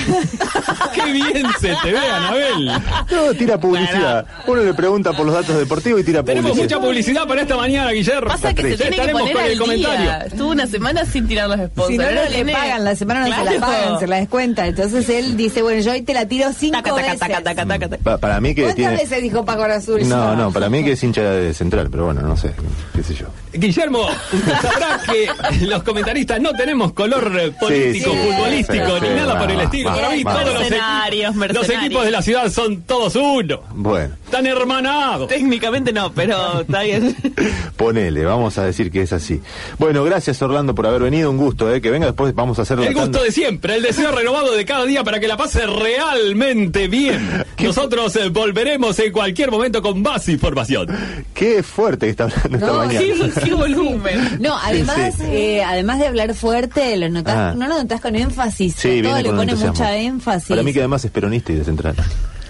qué 0.93 1.11
bien 1.11 1.45
se 1.59 1.75
te 1.83 1.91
ve, 1.91 1.97
Anabel. 1.97 2.65
No, 3.11 3.33
tira 3.37 3.59
publicidad. 3.59 4.25
Uno 4.47 4.61
le 4.63 4.73
pregunta 4.73 5.11
por 5.13 5.25
los 5.25 5.35
datos 5.35 5.57
deportivos 5.57 5.99
y 6.01 6.03
tira 6.03 6.23
Tenemos 6.23 6.51
publicidad. 6.51 6.77
mucha 6.77 6.87
publicidad 6.87 7.27
para 7.27 7.41
esta 7.41 7.57
mañana, 7.57 7.91
Guillermo. 7.91 8.29
Pasa 8.29 8.53
que 8.53 8.61
se 8.61 8.77
tiene 8.77 8.91
que 8.95 9.01
Estaremos 9.01 9.21
poner 9.23 9.35
con 9.35 9.43
el 9.45 9.51
al 9.51 9.59
comentario. 9.59 10.01
día. 10.01 10.17
Estuvo 10.27 10.49
una 10.51 10.67
semana 10.67 11.05
sin 11.05 11.27
tirar 11.27 11.49
los 11.49 11.57
sponsors. 11.67 11.87
Si 11.91 11.97
no, 11.97 12.03
no 12.05 12.11
le 12.11 12.27
tiene- 12.35 12.53
pagan, 12.53 12.83
la 12.85 12.95
semana 12.95 13.19
no 13.21 13.25
se 13.25 13.31
Claro. 13.41 13.51
la 13.59 13.59
pagan, 13.65 13.99
se 13.99 14.07
la 14.07 14.15
descuenta. 14.17 14.67
Entonces 14.67 15.09
él 15.09 15.35
dice, 15.35 15.61
bueno, 15.63 15.81
yo 15.81 15.91
hoy 15.91 16.01
te 16.03 16.13
la 16.13 16.27
tiro 16.27 16.53
cinco 16.57 16.77
Taca, 16.77 16.91
taca, 16.91 17.01
veces. 17.01 17.19
taca, 17.19 17.41
taca, 17.43 17.65
taca, 17.65 17.89
taca. 17.89 18.03
Pa- 18.03 18.17
para 18.19 18.39
mí 18.39 18.55
que 18.55 18.61
¿Cuántas 18.61 18.75
tiene... 18.77 18.95
veces 18.95 19.21
dijo 19.23 19.43
Paco 19.43 19.63
Azul? 19.63 20.07
No, 20.07 20.35
no, 20.35 20.51
para 20.51 20.69
mí 20.69 20.83
que 20.83 20.93
es 20.93 21.03
hincha 21.03 21.23
de 21.23 21.53
Central, 21.53 21.89
pero 21.91 22.05
bueno, 22.05 22.21
no 22.21 22.37
sé, 22.37 22.53
qué 22.95 23.03
sé 23.03 23.15
yo. 23.15 23.27
Guillermo, 23.57 24.07
usted 24.33 24.53
sabrá 24.61 25.01
que 25.05 25.65
los 25.65 25.83
comentaristas 25.83 26.39
no 26.41 26.53
tenemos 26.53 26.93
color 26.93 27.53
político, 27.59 28.11
sí, 28.11 28.17
futbolístico, 28.17 28.99
sí, 28.99 29.01
ni 29.01 29.07
sí, 29.07 29.13
nada 29.15 29.39
por 29.39 29.51
el 29.51 29.61
estilo. 29.61 29.95
Para 29.95 30.09
mí 30.09 30.23
todos 30.23 30.45
los, 30.45 30.59
Mercenarios, 30.59 31.35
los 31.35 31.69
equipos 31.69 32.05
de 32.05 32.11
la 32.11 32.21
ciudad 32.21 32.51
son 32.51 32.81
todos 32.83 33.15
uno. 33.15 33.61
Bueno, 33.73 34.15
Están 34.35 34.47
hermanados. 34.47 35.29
Técnicamente 35.29 35.93
no, 35.93 36.11
pero 36.11 36.59
está 36.59 36.81
bien. 36.81 37.15
ponele, 37.77 38.25
vamos 38.25 38.57
a 38.57 38.65
decir 38.65 38.91
que 38.91 39.01
es 39.01 39.13
así. 39.13 39.39
Bueno, 39.79 40.03
gracias 40.03 40.41
Orlando 40.41 40.75
por 40.75 40.85
haber 40.85 41.03
venido, 41.03 41.31
un 41.31 41.37
gusto, 41.37 41.73
¿eh? 41.73 41.79
que 41.79 41.89
venga 41.89 42.07
después 42.07 42.35
vamos 42.35 42.59
a 42.59 42.63
hacer 42.63 42.77
El 42.81 42.93
gusto 42.93 43.23
de 43.23 43.31
siempre, 43.31 43.75
el 43.75 43.81
deseo 43.83 44.11
renovado 44.11 44.53
de 44.53 44.65
cada 44.65 44.83
día 44.83 45.05
para 45.05 45.21
que 45.21 45.29
la 45.29 45.37
pase 45.37 45.65
realmente 45.65 46.89
bien. 46.89 47.45
Nosotros 47.63 48.13
eh, 48.17 48.27
volveremos 48.27 48.99
en 48.99 49.13
cualquier 49.13 49.51
momento 49.51 49.81
con 49.81 50.01
más 50.01 50.27
información. 50.27 50.87
Qué 51.33 51.63
fuerte 51.63 52.07
que 52.07 52.09
está 52.09 52.25
hablando 52.25 52.57
esta 52.57 52.67
No, 52.67 52.73
mañana. 52.79 52.99
¿Qué, 52.99 53.41
qué 53.41 53.53
volumen. 53.53 54.37
No, 54.41 54.57
además, 54.61 55.15
eh, 55.21 55.63
además 55.63 55.99
de 55.99 56.07
hablar 56.07 56.33
fuerte, 56.33 56.97
lo 56.97 57.07
notás, 57.07 57.35
Ah. 57.37 57.53
no 57.55 57.69
lo 57.69 57.75
notás 57.81 58.01
con 58.01 58.13
énfasis. 58.17 58.75
Sí, 58.75 58.81
todo 58.81 59.13
viene 59.13 59.23
le 59.23 59.29
con 59.29 59.37
pone 59.37 59.51
entusiasmo. 59.53 59.79
mucha 59.85 59.95
énfasis. 59.97 60.49
Para 60.49 60.61
mí 60.63 60.73
que 60.73 60.79
además 60.79 61.05
es 61.05 61.11
peronista 61.11 61.53
y 61.53 61.55
de 61.55 61.63
Central. 61.63 61.95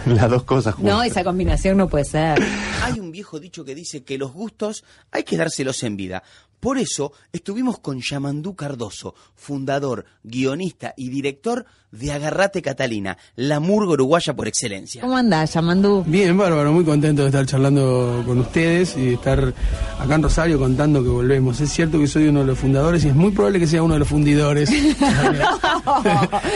Las 0.15 0.29
dos 0.29 0.43
cosas 0.43 0.75
juntas. 0.75 0.93
No, 0.93 1.03
esa 1.03 1.23
combinación 1.23 1.77
no 1.77 1.87
puede 1.87 2.05
ser. 2.05 2.39
Hay 2.83 2.99
un 2.99 3.11
viejo 3.11 3.39
dicho 3.39 3.65
que 3.65 3.73
dice 3.73 4.03
que 4.03 4.17
los 4.17 4.33
gustos 4.33 4.83
hay 5.11 5.23
que 5.23 5.35
dárselos 5.35 5.81
en 5.83 5.97
vida. 5.97 6.23
Por 6.65 6.79
eso 6.79 7.13
estuvimos 7.31 7.77
con 7.77 8.01
Yamandú 8.01 8.55
Cardoso, 8.55 9.13
fundador, 9.35 10.03
guionista 10.23 10.95
y 10.97 11.09
director 11.09 11.63
de 11.91 12.11
Agarrate 12.11 12.63
Catalina, 12.63 13.17
la 13.35 13.59
murga 13.59 13.93
uruguaya 13.93 14.35
por 14.35 14.47
excelencia. 14.47 14.99
¿Cómo 15.01 15.15
andás, 15.15 15.53
Yamandú? 15.53 16.03
Bien, 16.07 16.35
bárbaro, 16.35 16.73
muy 16.73 16.83
contento 16.83 17.21
de 17.21 17.27
estar 17.29 17.45
charlando 17.45 18.23
con 18.25 18.39
ustedes 18.39 18.97
y 18.97 19.05
de 19.05 19.13
estar 19.13 19.53
acá 19.99 20.15
en 20.15 20.23
Rosario 20.23 20.57
contando 20.57 21.03
que 21.03 21.07
volvemos. 21.09 21.61
Es 21.61 21.69
cierto 21.71 21.99
que 21.99 22.07
soy 22.07 22.27
uno 22.29 22.39
de 22.41 22.47
los 22.47 22.57
fundadores 22.57 23.05
y 23.05 23.09
es 23.09 23.15
muy 23.15 23.31
probable 23.31 23.59
que 23.59 23.67
sea 23.67 23.83
uno 23.83 23.93
de 23.93 23.99
los 23.99 24.07
fundidores. 24.09 24.69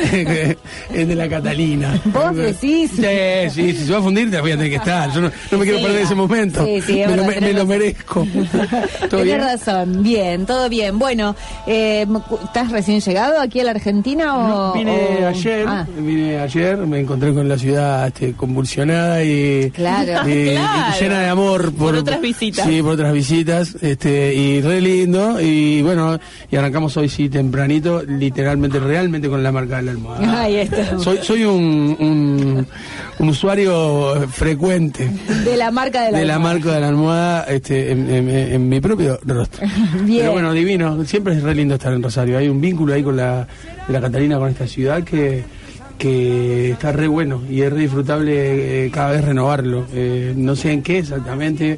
es 0.12 1.08
de 1.08 1.15
la 1.15 1.30
Catalina. 1.30 2.02
¿Vos 2.06 2.36
decís? 2.36 2.91
Sí, 2.95 3.50
sí, 3.52 3.74
si 3.78 3.86
se 3.86 3.91
va 3.93 4.00
a 4.00 4.02
fundir 4.02 4.30
te 4.32 4.41
voy 4.41 4.52
a 4.52 4.56
tener 4.58 4.72
que 4.72 4.78
estar. 4.78 5.13
Yo 5.13 5.22
no, 5.22 5.32
no 5.52 5.58
me 5.58 5.63
quiero 5.63 5.78
Sí, 5.80 5.84
perder 5.86 6.02
ese 6.02 6.15
momento. 6.15 6.65
sí, 6.65 6.82
sí, 6.82 6.93
me, 7.08 7.15
lo, 7.15 7.24
me- 7.24 7.54
lo 7.54 7.65
merezco. 7.65 8.28
¿Todo 9.10 9.24
Tienes 9.24 9.24
bien? 9.24 9.39
razón, 9.39 9.98
bien, 10.03 10.45
todo 10.45 10.69
bien. 10.69 10.97
Bueno, 10.99 11.35
eh, 11.67 12.05
¿estás 12.43 12.71
recién 12.71 12.99
llegado 13.01 13.39
aquí 13.39 13.59
a 13.59 13.63
la 13.63 13.71
Argentina 13.71 14.35
o...? 14.38 14.47
No, 14.47 14.73
vine 14.73 14.91
o- 15.23 15.27
ayer, 15.27 15.65
Ah, 15.67 15.85
vine 15.97 16.39
ayer, 16.39 16.77
me 16.77 16.99
encontré 16.99 17.33
con 17.33 17.47
la 17.47 17.57
ciudad 17.57 18.07
este, 18.07 18.33
convulsionada 18.33 19.23
y, 19.23 19.71
Claro. 19.71 20.27
y- 20.29 20.57
llena 20.99 21.19
de 21.21 21.27
amor 21.29 21.71
Por 21.73 21.95
otras 21.95 22.21
visitas. 22.21 22.65
Sí, 22.65 22.81
por 22.81 22.93
otras 22.93 23.13
visitas, 23.13 23.75
este, 23.81 24.33
y 24.33 24.62
re 24.62 24.81
lindo, 24.81 25.39
y 25.41 25.81
bueno, 25.81 26.19
y 26.51 26.55
arrancamos 26.55 26.95
hoy 26.97 27.09
sí 27.09 27.29
tempranito, 27.29 28.01
literalmente, 28.03 28.79
realmente 28.79 29.29
con 29.29 29.41
la 29.43 29.51
marca 29.51 29.77
de 29.77 29.83
la 29.83 29.91
almohada. 29.91 30.41
Ahí 30.41 30.55
está. 30.57 30.97
Soy, 30.99 31.19
soy 31.21 31.43
un, 31.43 31.95
un, 31.99 32.67
un 33.19 33.29
usuario 33.29 34.27
frecuente 34.32 35.10
de 35.45 35.58
la 35.58 35.71
marca 35.71 36.03
de 36.03 36.12
la... 36.12 36.19
de 36.19 36.25
la 36.25 36.39
marca 36.39 36.73
de 36.73 36.79
la 36.82 36.88
almohada 36.88 37.43
este, 37.43 37.91
en, 37.91 38.10
en- 38.10 38.29
en 38.29 38.69
mi 38.69 38.79
propio 38.79 39.19
rostro. 39.25 39.67
Bien. 40.05 40.21
Pero 40.21 40.32
bueno, 40.32 40.53
divino. 40.53 41.03
Siempre 41.05 41.36
es 41.36 41.43
re 41.43 41.53
lindo 41.53 41.75
estar 41.75 41.93
en 41.93 42.01
Rosario. 42.01 42.38
Hay 42.38 42.47
un 42.47 42.62
vínculo 42.62 42.93
ahí 42.93 43.03
con 43.03 43.17
la, 43.17 43.45
de 43.88 43.93
la 43.93 44.01
Catalina, 44.01 44.38
con 44.39 44.49
esta 44.49 44.67
ciudad 44.67 45.03
que, 45.03 45.43
que 45.97 46.71
está 46.71 46.91
re 46.93 47.08
bueno 47.08 47.41
y 47.49 47.62
es 47.62 47.71
re 47.73 47.82
disfrutable 47.82 48.86
eh, 48.86 48.91
cada 48.91 49.12
vez 49.12 49.23
renovarlo. 49.25 49.86
Eh, 49.93 50.34
no 50.36 50.55
sé 50.55 50.71
en 50.71 50.82
qué 50.82 50.99
exactamente. 50.99 51.77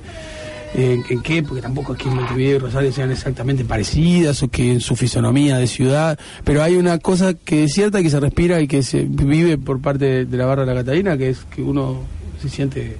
Eh, 0.74 1.02
en 1.10 1.22
qué, 1.22 1.44
porque 1.44 1.62
tampoco 1.62 1.94
es 1.94 2.00
que 2.00 2.10
Montevideo 2.10 2.56
y 2.56 2.60
Rosario 2.60 2.92
sean 2.92 3.12
exactamente 3.12 3.66
parecidas 3.66 4.42
o 4.44 4.48
que 4.48 4.72
en 4.72 4.80
su 4.80 4.96
fisonomía 4.96 5.58
de 5.58 5.68
ciudad, 5.68 6.18
pero 6.44 6.64
hay 6.64 6.76
una 6.76 6.98
cosa 7.00 7.34
que 7.34 7.66
es 7.66 7.74
cierta 7.74 8.02
que 8.02 8.10
se 8.10 8.20
respira 8.20 8.62
y 8.62 8.68
que 8.68 8.82
se 8.82 9.04
vive 9.04 9.58
por 9.58 9.82
parte 9.82 10.06
de, 10.06 10.26
de 10.26 10.38
la 10.38 10.46
barra 10.46 10.66
de 10.66 10.74
la 10.74 10.82
Catalina, 10.82 11.18
que 11.18 11.30
es 11.30 11.40
que 11.54 11.62
uno 11.62 12.00
se 12.42 12.50
siente 12.50 12.98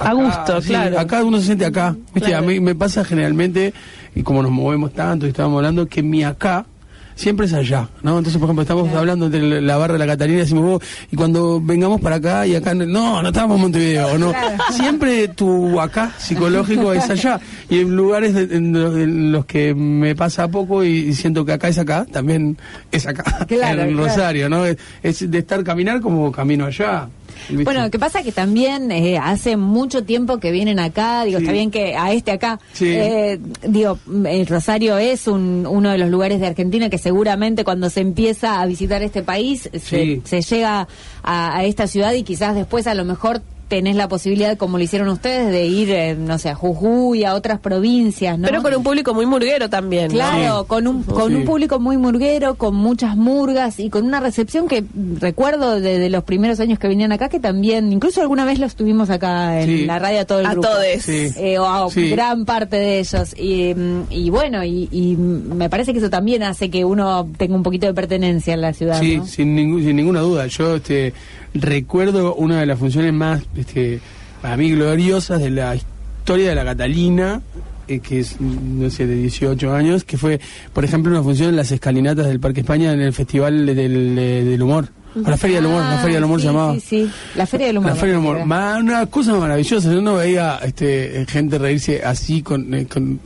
A 0.00 0.12
gusto, 0.12 0.60
sí, 0.60 0.68
claro. 0.68 0.98
Acá 0.98 1.24
uno 1.24 1.38
se 1.38 1.46
siente 1.46 1.64
acá. 1.64 1.96
¿Viste? 2.14 2.34
A 2.34 2.42
mí 2.42 2.60
me 2.60 2.74
pasa 2.74 3.04
generalmente, 3.04 3.72
y 4.14 4.22
como 4.22 4.42
nos 4.42 4.50
movemos 4.50 4.92
tanto 4.92 5.26
y 5.26 5.30
estábamos 5.30 5.58
hablando, 5.58 5.86
que 5.86 6.02
mi 6.02 6.24
acá 6.24 6.66
siempre 7.14 7.46
es 7.46 7.52
allá, 7.52 7.88
¿no? 8.02 8.18
Entonces, 8.18 8.38
por 8.38 8.46
ejemplo, 8.46 8.62
estamos 8.62 8.92
hablando 8.94 9.26
entre 9.26 9.60
la- 9.60 9.76
barra 9.76 9.92
de 9.94 9.98
la 10.00 10.06
Catalina 10.06 10.38
y 10.38 10.40
decimos, 10.42 10.64
vos, 10.64 10.82
y 11.10 11.16
cuando 11.16 11.60
vengamos 11.60 12.00
para 12.00 12.16
acá 12.16 12.46
y 12.46 12.54
acá, 12.54 12.74
no, 12.74 13.22
no 13.22 13.28
estamos 13.28 13.56
en 13.56 13.62
Montevideo, 13.62 14.18
no. 14.18 14.32
Siempre 14.72 15.28
tu 15.28 15.80
acá 15.80 16.12
psicológico 16.18 16.92
es 16.92 17.08
allá. 17.10 17.40
Y 17.68 17.80
en 17.80 17.94
lugares 17.96 18.34
de- 18.34 18.56
en, 18.56 18.72
los- 18.72 18.96
en 18.96 19.32
los 19.32 19.44
que 19.46 19.74
me 19.74 20.14
pasa 20.14 20.48
poco 20.48 20.82
y, 20.84 20.88
y 20.90 21.14
siento 21.14 21.44
que 21.44 21.52
acá 21.52 21.68
es 21.68 21.78
acá, 21.78 22.04
también 22.10 22.56
es 22.90 23.06
acá, 23.06 23.44
Claro, 23.46 23.82
en. 23.84 23.96
Rosario, 23.96 24.48
¿no? 24.48 24.64
Es, 24.66 24.76
es 25.02 25.30
de 25.30 25.38
estar 25.38 25.62
caminar 25.64 26.00
como 26.00 26.30
camino 26.32 26.66
allá. 26.66 27.08
¿Viste? 27.48 27.64
Bueno, 27.64 27.82
lo 27.82 27.90
que 27.90 27.98
pasa 27.98 28.22
que 28.22 28.32
también 28.32 28.90
eh, 28.90 29.18
hace 29.18 29.56
mucho 29.56 30.04
tiempo 30.04 30.38
que 30.38 30.50
vienen 30.52 30.78
acá, 30.78 31.24
digo, 31.24 31.38
Sí. 31.38 31.44
está 31.44 31.52
bien 31.52 31.70
que 31.70 31.96
a 31.96 32.12
este 32.12 32.32
acá, 32.32 32.60
Sí. 32.72 32.86
eh, 32.88 33.38
digo, 33.66 33.98
mm, 34.06 34.26
el 34.26 34.46
Rosario 34.46 34.98
es 34.98 35.26
un, 35.26 35.66
uno 35.68 35.90
de 35.90 35.98
los 35.98 36.10
lugares 36.10 36.40
de 36.40 36.46
Argentina 36.46 36.88
que 36.90 36.98
seguramente 36.98 37.64
cuando 37.64 37.90
se 37.90 38.00
empieza 38.00 38.60
a 38.60 38.66
visitar 38.66 39.02
este 39.02 39.22
país 39.22 39.68
se, 39.72 40.20
llega 40.42 40.88
a, 41.22 41.56
a 41.58 41.64
esta 41.64 41.86
ciudad 41.86 42.12
y 42.12 42.22
quizás 42.22 42.54
después 42.54 42.86
a 42.86 42.94
lo 42.94 43.04
mejor 43.04 43.42
tenés 43.68 43.96
la 43.96 44.08
posibilidad, 44.08 44.56
como 44.56 44.78
lo 44.78 44.84
hicieron 44.84 45.08
ustedes, 45.08 45.50
de 45.50 45.66
ir, 45.66 45.90
eh, 45.90 46.14
no 46.14 46.38
sé, 46.38 46.48
a 46.50 46.54
Jujuy, 46.54 47.24
a 47.24 47.34
otras 47.34 47.58
provincias, 47.60 48.38
¿no? 48.38 48.46
Pero 48.48 48.62
con 48.62 48.74
un 48.74 48.82
público 48.82 49.14
muy 49.14 49.26
murguero 49.26 49.68
también. 49.70 50.08
¿no? 50.08 50.14
Claro, 50.14 50.64
con 50.66 50.86
un 50.86 51.02
con 51.02 51.30
Sí. 51.30 51.34
un 51.36 51.44
público 51.44 51.80
muy 51.80 51.96
murguero, 51.96 52.56
con 52.56 52.74
muchas 52.74 53.16
murgas 53.16 53.80
y 53.80 53.90
con 53.90 54.04
una 54.04 54.20
recepción 54.20 54.68
que 54.68 54.84
recuerdo 55.20 55.80
de, 55.80 55.98
de 55.98 56.10
los 56.10 56.24
primeros 56.24 56.60
años 56.60 56.78
que 56.78 56.88
venían 56.88 57.12
acá, 57.12 57.28
que 57.28 57.40
también, 57.40 57.92
incluso 57.92 58.20
alguna 58.20 58.44
vez 58.44 58.58
los 58.58 58.74
tuvimos 58.76 59.10
acá 59.10 59.60
en 59.60 59.66
Sí. 59.66 59.84
la 59.86 59.98
radio 59.98 60.20
a 60.20 60.24
todo 60.24 60.40
el 60.40 60.46
A 60.46 60.52
grupo. 60.52 60.68
todes. 60.68 61.08
Eh, 61.08 61.58
o 61.58 61.66
a 61.66 61.90
Sí. 61.90 62.10
gran 62.10 62.44
parte 62.44 62.76
de 62.76 63.00
ellos. 63.00 63.34
Y, 63.38 63.74
mm, 63.74 64.02
y 64.10 64.30
bueno, 64.30 64.64
y, 64.64 64.88
y 64.92 65.16
me 65.16 65.68
parece 65.70 65.92
que 65.92 65.98
eso 65.98 66.10
también 66.10 66.42
hace 66.42 66.70
que 66.70 66.84
uno 66.84 67.28
tenga 67.36 67.54
un 67.56 67.62
poquito 67.62 67.86
de 67.86 67.94
pertenencia 67.94 68.54
en 68.54 68.60
la 68.60 68.72
ciudad. 68.72 69.00
Sí, 69.00 69.16
¿no? 69.16 69.26
sin, 69.26 69.54
ningún- 69.54 69.82
sin 69.82 69.96
ninguna 69.96 70.20
duda. 70.20 70.46
Yo 70.46 70.76
este, 70.76 71.12
recuerdo 71.54 72.34
una 72.34 72.60
de 72.60 72.66
las 72.66 72.78
funciones 72.78 73.12
más, 73.12 73.42
este, 73.56 74.00
para 74.42 74.56
mí, 74.56 74.70
gloriosas 74.72 75.40
de 75.40 75.50
la 75.50 75.74
historia 75.76 76.48
de 76.50 76.54
la 76.54 76.64
Catalina, 76.64 77.40
eh, 77.88 78.00
que 78.00 78.20
es, 78.20 78.40
no 78.40 78.88
sé, 78.90 79.06
de 79.06 79.14
18 79.16 79.72
años, 79.74 80.04
que 80.04 80.16
fue, 80.18 80.40
por 80.72 80.84
ejemplo, 80.84 81.12
una 81.12 81.22
función 81.22 81.50
en 81.50 81.56
las 81.56 81.70
escalinatas 81.70 82.26
del 82.26 82.40
Parque 82.40 82.60
España 82.60 82.92
en 82.92 83.00
el 83.00 83.12
Festival 83.12 83.66
del, 83.66 84.14
del- 84.16 84.62
Humor. 84.62 84.88
O 85.24 85.30
la 85.30 85.36
Feria 85.36 85.56
del 85.58 85.66
Humor, 85.66 85.80
la 85.82 85.94
Ah, 86.00 86.02
Feria 86.02 86.16
del 86.16 86.24
Humor 86.24 86.40
sí, 86.40 86.42
se 86.42 86.52
llamaba. 86.52 86.74
Sí, 86.74 86.80
sí, 86.80 87.10
la 87.36 87.46
Feria 87.46 87.66
del 87.68 87.78
Humor. 87.78 87.90
La 87.90 87.96
Feria 87.96 88.14
del 88.14 88.18
Humor. 88.24 88.38
me 88.38 88.44
Ma- 88.46 88.78
una 88.78 89.06
cosa 89.06 89.34
maravillosa. 89.36 89.92
Yo 89.92 90.02
no 90.02 90.14
veía 90.16 90.58
este, 90.64 91.24
gente 91.28 91.56
reírse 91.58 92.02
así 92.02 92.42
con, 92.42 92.74
eh, 92.74 92.86
con- 92.86 93.20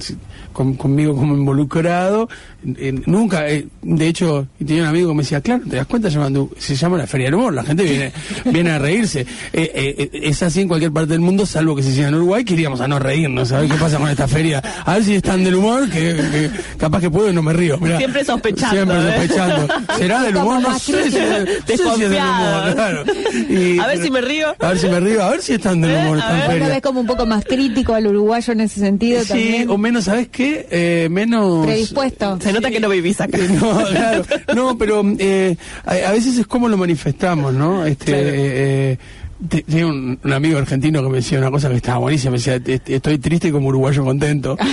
con- 0.59 0.75
conmigo 0.75 1.15
como 1.15 1.35
involucrado. 1.37 2.29
Eh, 2.77 2.93
nunca. 3.07 3.49
eh, 3.49 3.67
de 3.83 4.09
hecho, 4.09 4.49
y 4.59 4.65
tenía 4.65 4.83
un 4.83 4.89
amigo 4.89 5.09
que 5.11 5.15
me 5.15 5.23
decía, 5.23 5.41
claro, 5.41 5.63
¿te 5.71 5.77
das 5.77 5.87
cuenta, 5.87 6.09
llamando 6.09 6.51
Se 6.59 6.75
llama 6.75 6.99
la 6.99 7.07
Feria 7.07 7.27
del 7.29 7.35
Humor. 7.37 7.55
La 7.55 7.63
gente 7.63 7.85
viene, 7.85 8.13
viene 8.47 8.71
a 8.73 8.79
reírse. 8.81 9.21
Eh, 9.21 9.27
eh, 9.53 9.95
eh, 10.13 10.21
es 10.25 10.43
así 10.43 10.61
en 10.63 10.67
cualquier 10.69 10.91
parte 10.93 11.11
del 11.13 11.21
mundo, 11.21 11.47
salvo 11.47 11.77
que 11.77 11.85
se 11.85 11.91
hiciera 11.91 12.09
en 12.09 12.17
Uruguay, 12.17 12.45
que 12.45 12.55
iríamos 12.55 12.81
a 12.81 12.89
no 12.89 12.99
reírnos. 12.99 13.53
A 13.53 13.61
ver 13.61 13.71
qué 13.71 13.77
pasa 13.77 13.99
con 13.99 14.09
esta 14.11 14.27
feria. 14.27 14.61
A 14.85 14.95
ver 14.95 15.05
si 15.05 15.15
están 15.15 15.45
del 15.45 15.55
humor, 15.55 15.89
que, 15.89 16.01
que 16.17 16.51
capaz 16.77 17.01
que 17.01 17.11
puedo 17.11 17.31
y 17.31 17.33
no 17.33 17.43
me 17.43 17.53
río. 17.53 17.79
Mirá. 17.79 17.99
Siempre 17.99 18.25
sospechando, 18.25 18.75
Siempre 18.75 18.99
¿eh? 18.99 19.29
sospechando. 19.29 19.75
¿Será 19.97 20.23
del 20.25 20.37
humor? 20.37 20.61
No 20.61 20.79
sé 20.79 21.11
si, 21.11 21.19
no 21.19 21.47
sé 21.47 21.77
si 21.97 22.03
es 22.03 22.11
del 22.11 22.19
humor, 22.23 22.75
claro. 22.75 23.05
Y- 23.49 23.79
A 23.79 23.87
ver 23.87 24.03
si 24.03 24.11
me 24.11 24.21
río. 24.21 24.49
a 24.59 24.69
ver 24.69 24.79
si 24.79 24.89
me 24.89 24.99
río, 24.99 25.23
a 25.23 25.31
ver 25.31 25.43
si 25.43 25.53
están 25.55 25.81
del 25.81 25.93
Eh, 25.93 25.99
humor 26.03 26.19
a 26.21 26.21
esta 26.37 26.51
feria. 26.51 26.69
vez 26.69 26.83
como 26.83 27.01
un 27.01 27.07
poco 27.07 27.25
más 27.27 27.45
crítico 27.45 27.95
al 27.95 28.07
uruguayo 28.09 28.53
en 28.53 28.61
ese 28.63 28.81
sentido 28.81 29.23
Sí, 29.23 29.29
también. 29.29 29.71
o 29.71 29.79
menos, 29.79 30.05
¿sabes 30.05 30.29
qué? 30.29 30.48
Eh, 30.71 31.09
menos... 31.11 31.67
Predispuesto. 31.67 32.39
Se 32.41 32.53
nota 32.53 32.71
que 32.71 32.81
no 32.81 32.89
vivís 32.89 33.21
acá. 33.21 33.39
No, 33.39 33.85
claro. 33.91 34.25
No, 34.55 34.79
pero 34.79 35.03
eh, 35.19 35.57
a, 35.85 36.09
a 36.09 36.13
veces 36.13 36.39
es 36.39 36.47
como 36.47 36.69
lo 36.69 36.77
manifestamos, 36.77 37.55
¿no? 37.55 37.87
Este, 37.87 38.97
Claro. 38.97 39.19
Eh, 39.41 39.45
eh, 39.45 39.47
te- 39.49 39.63
tenía 39.63 39.87
un, 39.87 40.19
un 40.23 40.33
amigo 40.33 40.59
argentino 40.59 41.03
que 41.03 41.09
me 41.09 41.17
decía 41.17 41.39
una 41.39 41.51
cosa 41.51 41.69
que 41.69 41.77
estaba 41.77 41.99
buenísima. 41.99 42.33
Me 42.33 42.39
decía, 42.39 42.57
"Est- 42.57 42.89
estoy 42.91 43.19
triste 43.19 43.51
como 43.53 43.69
uruguayo 43.69 44.05
contento. 44.05 44.57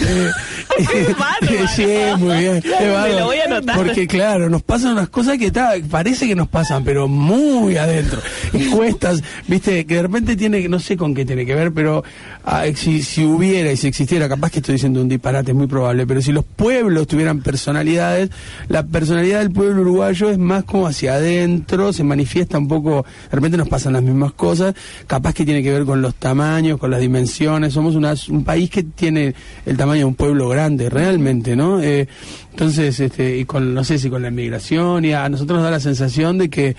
Eh, 0.78 1.16
bárbaro. 1.18 1.68
sí, 1.76 1.86
muy 2.18 2.38
bien. 2.38 2.62
Me 2.82 3.14
lo 3.18 3.26
voy 3.28 3.38
a 3.38 3.46
anotar. 3.46 3.78
Porque 3.78 4.08
claro, 4.08 4.50
nos 4.50 4.62
pasan 4.62 4.92
unas 4.92 5.08
cosas 5.08 5.38
que 5.38 5.50
ta- 5.50 5.74
parece 5.90 6.28
que 6.28 6.36
nos 6.36 6.50
pasan, 6.50 6.84
pero 6.84 7.08
muy 7.08 7.78
adentro. 7.78 8.20
Y 8.52 8.66
cuestas, 8.66 9.22
viste, 9.48 9.86
que 9.86 9.96
de 9.96 10.02
repente 10.02 10.36
tiene, 10.36 10.68
no 10.68 10.80
sé 10.80 10.98
con 10.98 11.14
qué 11.16 11.24
tiene 11.26 11.46
que 11.46 11.56
ver, 11.56 11.72
pero 11.72 12.04
ah, 12.44 12.66
si, 12.76 13.02
si 13.04 13.24
hubiera 13.24 13.72
y 13.72 13.78
si 13.78 13.88
existiera, 13.88 14.28
capaz 14.28 14.52
que 14.52 14.60
estoy 14.60 14.74
diciendo 14.74 15.00
un 15.02 15.08
disparate, 15.08 15.52
es 15.52 15.58
muy 15.58 15.68
probable, 15.68 16.06
pero 16.06 16.22
si 16.22 16.34
los 16.34 16.44
pueblos 16.44 17.08
tuvieran 17.08 17.40
personalidades, 17.42 18.30
la 18.68 18.84
personalidad 18.84 19.40
del 19.40 19.52
pueblo 19.52 19.82
uruguayo 19.82 20.30
es 20.30 20.38
más 20.38 20.66
como 20.66 20.88
hacia 20.88 21.14
adentro, 21.14 21.94
se 21.94 22.04
manifiesta 22.04 22.58
un 22.58 22.68
poco, 22.68 23.06
de 23.32 23.36
repente 23.36 23.56
nos 23.56 23.70
pasan 23.70 23.94
las 23.94 24.04
mismas 24.04 24.34
cosas, 24.60 24.76
capaz 25.08 25.34
que 25.34 25.46
tiene 25.46 25.62
que 25.64 25.72
ver 25.72 25.86
con 25.86 26.02
los 26.02 26.16
tamaños, 26.16 26.80
con 26.80 26.92
las 26.92 27.00
dimensiones, 27.00 27.74
somos 27.74 27.96
una- 27.96 28.16
un 28.30 28.44
país 28.44 28.70
que 28.70 28.84
tiene 28.84 29.34
el 29.66 29.78
tamaño 29.78 30.00
de 30.00 30.06
un 30.06 30.16
pueblo 30.16 30.48
grande, 30.50 30.90
realmente, 30.90 31.56
¿no? 31.56 31.82
Eh, 31.82 32.08
entonces, 32.52 33.00
este, 33.00 33.38
y 33.38 33.46
con, 33.46 33.74
no 33.74 33.84
sé 33.84 34.00
si 34.00 34.10
con 34.10 34.22
la 34.22 34.30
inmigración, 34.30 35.04
y 35.06 35.12
a 35.14 35.28
nosotros 35.28 35.58
nos 35.58 35.64
da 35.66 35.72
la 35.72 35.80
sensación 35.80 36.38
de 36.38 36.50
que, 36.50 36.76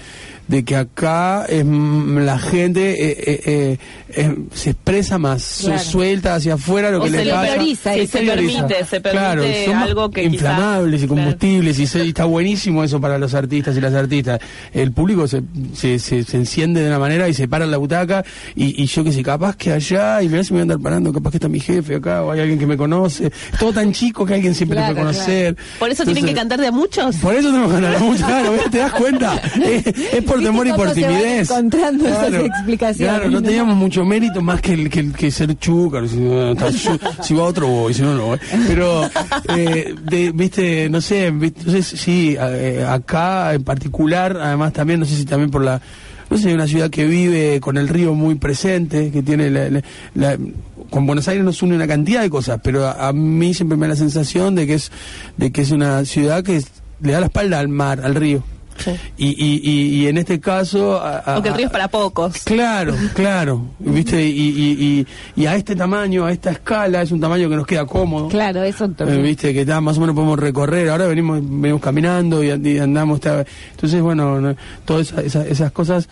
de 0.48 0.64
que 0.64 0.76
acá 0.76 1.44
es, 1.48 1.64
mm, 1.64 2.18
la 2.18 2.38
gente 2.38 2.92
eh, 2.92 3.16
eh, 3.26 3.40
eh, 3.46 3.78
eh, 4.11 4.37
se 4.54 4.70
expresa 4.70 5.18
más, 5.18 5.61
Claro. 5.64 5.78
suelta 5.80 6.35
hacia 6.37 6.54
afuera 6.54 6.90
lo 6.90 7.00
O 7.00 7.04
que 7.04 7.11
se 7.11 7.24
le 7.24 7.30
pasa. 7.32 7.42
exterioriza, 7.46 7.92
Sí, 7.94 8.00
y 8.00 8.06
se 8.06 8.18
permite, 8.22 8.85
se 8.85 9.00
permite 9.00 9.11
Claro, 9.11 9.42
son 9.64 9.74
algo 9.76 10.11
que 10.11 10.22
quizá- 10.22 10.32
inflamables 10.35 11.02
y 11.02 11.06
Claro. 11.06 11.22
combustibles 11.22 11.78
y, 11.78 11.87
se- 11.87 12.04
y 12.04 12.09
está 12.09 12.24
buenísimo 12.26 12.85
eso 12.85 13.00
para 13.00 13.18
los 13.18 13.35
artistas 13.35 13.76
y 13.76 13.80
las 13.80 13.94
artistas. 13.94 14.40
El 14.72 14.92
público 14.92 15.26
se, 15.26 15.42
se, 15.74 15.98
se, 15.98 16.22
se 16.22 16.37
enciende 16.37 16.80
de 16.80 16.88
una 16.88 16.98
manera 16.98 17.28
y 17.28 17.35
se 17.35 17.48
para 17.48 17.64
en 17.64 17.70
la 17.72 17.76
butaca 17.78 18.24
y, 18.54 18.80
y 18.82 18.87
yo 18.87 19.02
que 19.02 19.12
sé, 19.12 19.22
capaz 19.22 19.56
que 19.56 19.72
allá, 19.72 20.22
y 20.22 20.28
mirá 20.28 20.44
si 20.44 20.52
me 20.52 20.59
voy 20.59 20.61
a 20.61 20.62
andar 20.62 20.78
parando, 20.80 21.12
capaz 21.12 21.30
que 21.32 21.37
está 21.38 21.48
mi 21.48 21.61
jefe 21.61 21.96
acá 21.96 22.22
o 22.22 22.30
hay 22.30 22.40
alguien 22.40 22.59
que 22.59 22.66
me 22.66 22.76
conoce. 22.76 23.32
Todo 23.59 23.72
tan 23.72 23.92
chico 23.92 24.24
que 24.24 24.35
alguien 24.35 24.54
siempre 24.54 24.76
te 24.76 24.82
Claro, 24.85 24.94
puede 24.94 25.06
conocer. 25.12 25.56
Por 25.78 25.90
eso 25.90 26.04
tienen 26.04 26.24
que 26.24 26.35
cantar 26.35 26.61
de 26.61 26.68
a 26.68 26.72
muchos. 26.72 27.16
Por 27.16 27.35
eso 27.35 27.48
tenemos 27.48 27.68
que 27.74 27.80
ganar 27.80 28.00
mucho, 28.00 28.24
claro, 28.24 28.52
¿ves? 28.52 28.70
¿te 28.70 28.78
das 28.78 28.92
cuenta? 28.92 29.40
Es, 29.66 29.84
es 29.86 30.22
por 30.37 30.41
¿Viste 30.41 30.53
temor 30.53 30.66
y 30.66 30.72
por 30.72 30.93
timidez. 30.93 31.51
encontrando 31.51 32.07
esas 32.09 32.34
explicaciones, 32.34 33.14
Claro, 33.14 33.30
no 33.30 33.41
no? 33.41 33.43
teníamos 33.43 33.76
mucho 33.76 34.05
mérito 34.05 34.41
más 34.43 34.61
que, 34.61 34.74
el, 34.74 34.91
que, 34.91 35.01
el- 35.01 35.12
que 35.12 35.30
ser 35.30 35.57
chúcaro. 35.59 36.07
Si, 36.09 36.16
si 37.22 37.34
va 37.34 37.43
otro 37.45 37.66
voy, 37.68 37.95
si 37.95 38.03
no, 38.03 38.14
no 38.14 38.26
voy. 38.26 38.39
Pero, 38.66 39.09
eh, 39.57 39.95
de- 40.11 40.32
viste, 40.32 40.89
no 40.91 41.01
sé, 41.01 41.32
si 41.82 41.82
sí, 41.97 42.37
eh, 42.41 42.84
acá 42.89 43.55
en 43.55 43.64
particular, 43.64 44.37
además 44.41 44.72
también, 44.72 45.01
no 45.01 45.07
sé 45.07 45.16
si 45.16 45.24
también 45.24 45.51
por 45.51 45.64
la... 45.64 45.80
No 46.28 46.37
sé, 46.39 46.53
una 46.53 46.66
ciudad 46.66 46.91
que 46.91 47.05
vive 47.07 47.61
con 47.61 47.76
el 47.76 47.87
río 47.87 48.12
muy 48.12 48.34
presente, 48.34 49.12
que 49.12 49.22
tiene 49.22 49.49
la, 49.49 49.70
la- 49.70 49.82
la- 50.14 50.37
con 50.91 51.07
Buenos 51.07 51.28
Aires 51.28 51.45
nos 51.45 51.62
une 51.62 51.76
una 51.76 51.87
cantidad 51.87 52.20
de 52.22 52.30
cosas, 52.30 52.59
pero 52.62 52.84
a, 52.87 53.09
a 53.09 53.12
mí 53.12 53.55
siempre 53.55 53.76
me 53.78 53.87
da 53.87 53.91
la 53.95 53.97
sensación 53.97 54.55
de 54.57 54.66
que 54.66 54.74
es 54.74 54.91
de 55.37 55.53
que 55.53 55.62
es 55.62 55.70
una 55.70 56.05
ciudad 56.05 56.43
que 56.43 56.57
es- 56.57 56.66
le 57.01 57.12
da 57.12 57.20
la 57.20 57.26
espalda 57.26 57.61
al 57.61 57.68
mar, 57.68 58.01
al 58.03 58.14
río. 58.16 58.43
Y, 59.16 59.27
y, 59.29 59.61
y, 59.62 60.03
y 60.03 60.07
en 60.09 60.18
este 60.18 60.39
caso... 60.41 61.01
a- 61.01 61.18
a- 61.18 61.35
Aunque 61.35 61.49
el 61.51 61.55
río 61.55 61.66
es 61.66 61.72
para 61.72 61.89
pocos. 61.89 62.39
Claro, 62.45 62.95
claro, 63.14 63.62
viste, 63.79 64.24
y, 64.24 64.31
y, 64.31 65.07
y, 65.37 65.41
y 65.43 65.47
a 65.47 65.55
este 65.57 65.74
tamaño, 65.77 66.24
a 66.27 66.33
esta 66.33 66.51
escala, 66.51 67.03
es 67.03 67.11
un 67.12 67.20
tamaño 67.20 67.49
que 67.49 67.57
nos 67.57 67.66
queda 67.66 67.87
cómodo. 67.87 68.29
Claro, 68.29 68.62
eso 68.62 68.85
Eh, 68.87 68.91
también. 68.97 69.22
viste 69.22 69.53
que 69.55 69.64
ta, 69.66 69.81
más 69.81 69.97
o 69.99 70.01
menos 70.01 70.14
podemos 70.14 70.39
recorrer 70.39 70.89
ahora 70.89 71.07
venimos 71.07 71.41
venimos 71.43 71.81
caminando 71.81 72.43
y, 72.45 72.51
and- 72.51 72.66
y 72.66 72.79
andamos 72.79 73.20
entonces 73.24 74.01
bueno 74.03 74.41
no, 74.41 74.55
todas 74.85 75.09
esa- 75.12 75.22
esa- 75.22 75.47
esas 75.47 75.72
cosas 75.72 76.09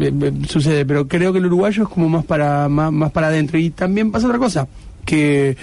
eh, 0.00 0.12
eh, 0.20 0.32
sucede 0.48 0.84
pero 0.86 1.08
creo 1.08 1.32
que 1.32 1.38
el 1.38 1.46
uruguayo 1.46 1.84
es 1.84 1.88
como 1.88 2.08
más 2.08 2.24
para 2.24 2.68
más, 2.68 2.92
más 2.92 3.10
para 3.12 3.28
adentro 3.28 3.58
y 3.58 3.70
también 3.70 4.10
pasa 4.12 4.26
otra 4.26 4.38
cosa 4.38 4.66
que 5.04 5.56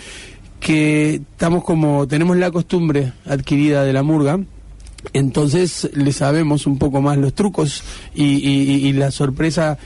que 0.59 1.15
estamos 1.15 1.63
como 1.63 2.07
tenemos 2.07 2.35
la 2.37 2.51
costumbre 2.51 3.13
adquirida 3.27 3.83
de 3.83 3.93
la 3.93 4.03
murga 4.03 4.39
entonces 5.13 5.89
le 5.93 6.11
sabemos 6.13 6.67
un 6.67 6.77
poco 6.77 7.01
más 7.01 7.17
los 7.17 7.33
trucos 7.33 7.83
y, 8.13 8.23
y- 8.23 8.87
y 8.87 8.93
la 8.93 9.11
sorpresa 9.11 9.77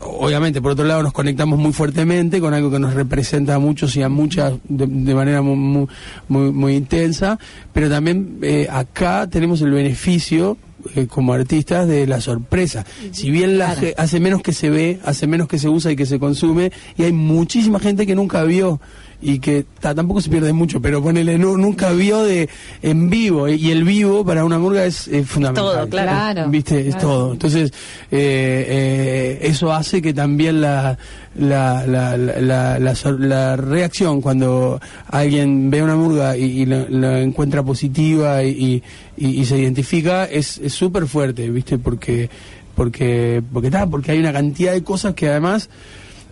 obviamente 0.00 0.62
por 0.62 0.72
otro 0.72 0.84
lado 0.84 1.02
nos 1.02 1.12
conectamos 1.12 1.58
muy 1.58 1.72
fuertemente 1.72 2.40
con 2.40 2.54
algo 2.54 2.70
que 2.70 2.78
nos 2.78 2.94
representa 2.94 3.56
a 3.56 3.58
muchos 3.58 3.96
y 3.96 4.02
a 4.02 4.08
muchas 4.08 4.52
de, 4.68 4.86
de 4.86 5.14
manera 5.14 5.42
muy, 5.42 5.88
muy, 6.28 6.76
intensa. 6.76 7.38
Pero 7.72 7.88
también 7.90 8.38
eh, 8.42 8.68
acá 8.70 9.26
tenemos 9.28 9.60
el 9.60 9.72
beneficio 9.72 10.56
eh, 10.94 11.08
como 11.08 11.32
artistas 11.32 11.88
de 11.88 12.06
la 12.06 12.20
sorpresa. 12.20 12.86
Si 13.10 13.30
bien 13.32 13.58
la 13.58 13.76
hace 13.96 14.20
menos 14.20 14.40
que 14.42 14.52
se 14.52 14.70
ve 14.70 15.00
hace 15.04 15.26
menos 15.26 15.48
que 15.48 15.58
se 15.58 15.68
usa 15.68 15.90
y 15.90 15.96
que 15.96 16.06
se 16.06 16.20
consume 16.20 16.70
y 16.96 17.02
hay 17.02 17.12
muchísima 17.12 17.80
gente 17.80 18.06
que 18.06 18.14
nunca 18.14 18.44
vio 18.44 18.80
y 19.20 19.40
que 19.40 19.64
ta, 19.80 19.94
tampoco 19.94 20.20
se 20.20 20.30
pierde 20.30 20.52
mucho, 20.52 20.80
pero 20.80 21.02
ponele, 21.02 21.38
nu- 21.38 21.56
nunca 21.58 21.90
vio 21.92 22.22
de 22.22 22.48
en 22.82 23.10
vivo, 23.10 23.48
y 23.48 23.70
el 23.72 23.82
vivo 23.84 24.24
para 24.24 24.44
una 24.44 24.58
murga 24.58 24.84
es, 24.86 25.10
fundamental. 25.26 25.54
todo, 25.54 25.88
claro. 25.88 26.48
¿Viste? 26.50 26.88
Es 26.88 26.96
todo. 26.98 27.32
Entonces, 27.32 27.72
eh, 28.12 28.66
eh, 28.68 29.38
eso 29.42 29.72
hace 29.72 30.00
que 30.00 30.14
también 30.14 30.60
la, 30.60 30.96
la, 31.36 31.84
la, 31.86 32.16
la, 32.16 32.40
la- 32.40 32.78
la 32.78 32.94
sor- 32.94 33.20
la 33.20 33.56
reacción 33.56 34.20
cuando 34.20 34.80
alguien 35.08 35.68
ve 35.70 35.82
una 35.82 35.96
murga 35.96 36.36
y, 36.36 36.62
y 36.62 36.66
la, 36.66 36.86
la 36.88 37.20
encuentra 37.20 37.62
positiva 37.62 38.44
y, 38.44 38.82
y, 39.16 39.26
y 39.40 39.44
se 39.46 39.58
identifica 39.58 40.26
es 40.26 40.58
es 40.58 40.72
súper 40.74 41.06
fuerte, 41.06 41.50
¿viste? 41.50 41.78
Porque 41.78 42.30
porque 42.76 43.42
porque 43.52 43.70
ta, 43.70 43.86
porque 43.88 44.12
hay 44.12 44.20
una 44.20 44.32
cantidad 44.32 44.72
de 44.72 44.84
cosas 44.84 45.14
que 45.14 45.28
además 45.28 45.68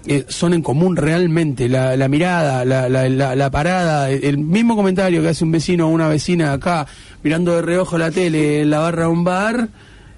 eh, 0.07 0.24
son 0.28 0.54
en 0.54 0.62
común 0.62 0.96
realmente. 0.96 1.68
La, 1.68 1.96
la 1.96 2.09
mirada, 2.09 2.64
la, 2.64 2.88
la, 2.88 3.09
la, 3.09 3.34
la 3.36 3.50
parada, 3.50 4.11
el, 4.11 4.24
el 4.24 4.38
mismo 4.38 4.76
comentario 4.76 5.22
que 5.22 5.28
hace 5.28 5.44
un 5.44 5.52
vecino 5.52 5.86
o 5.86 5.90
una 5.90 6.09
vecina 6.09 6.52
acá, 6.52 6.86
mirando 7.22 7.54
de 7.54 7.62
reojo 7.62 7.98
la 7.98 8.11
tele 8.11 8.62
en 8.62 8.70
la 8.70 8.78
barra 8.80 9.02
de 9.02 9.09
un 9.09 9.24
bar, 9.24 9.68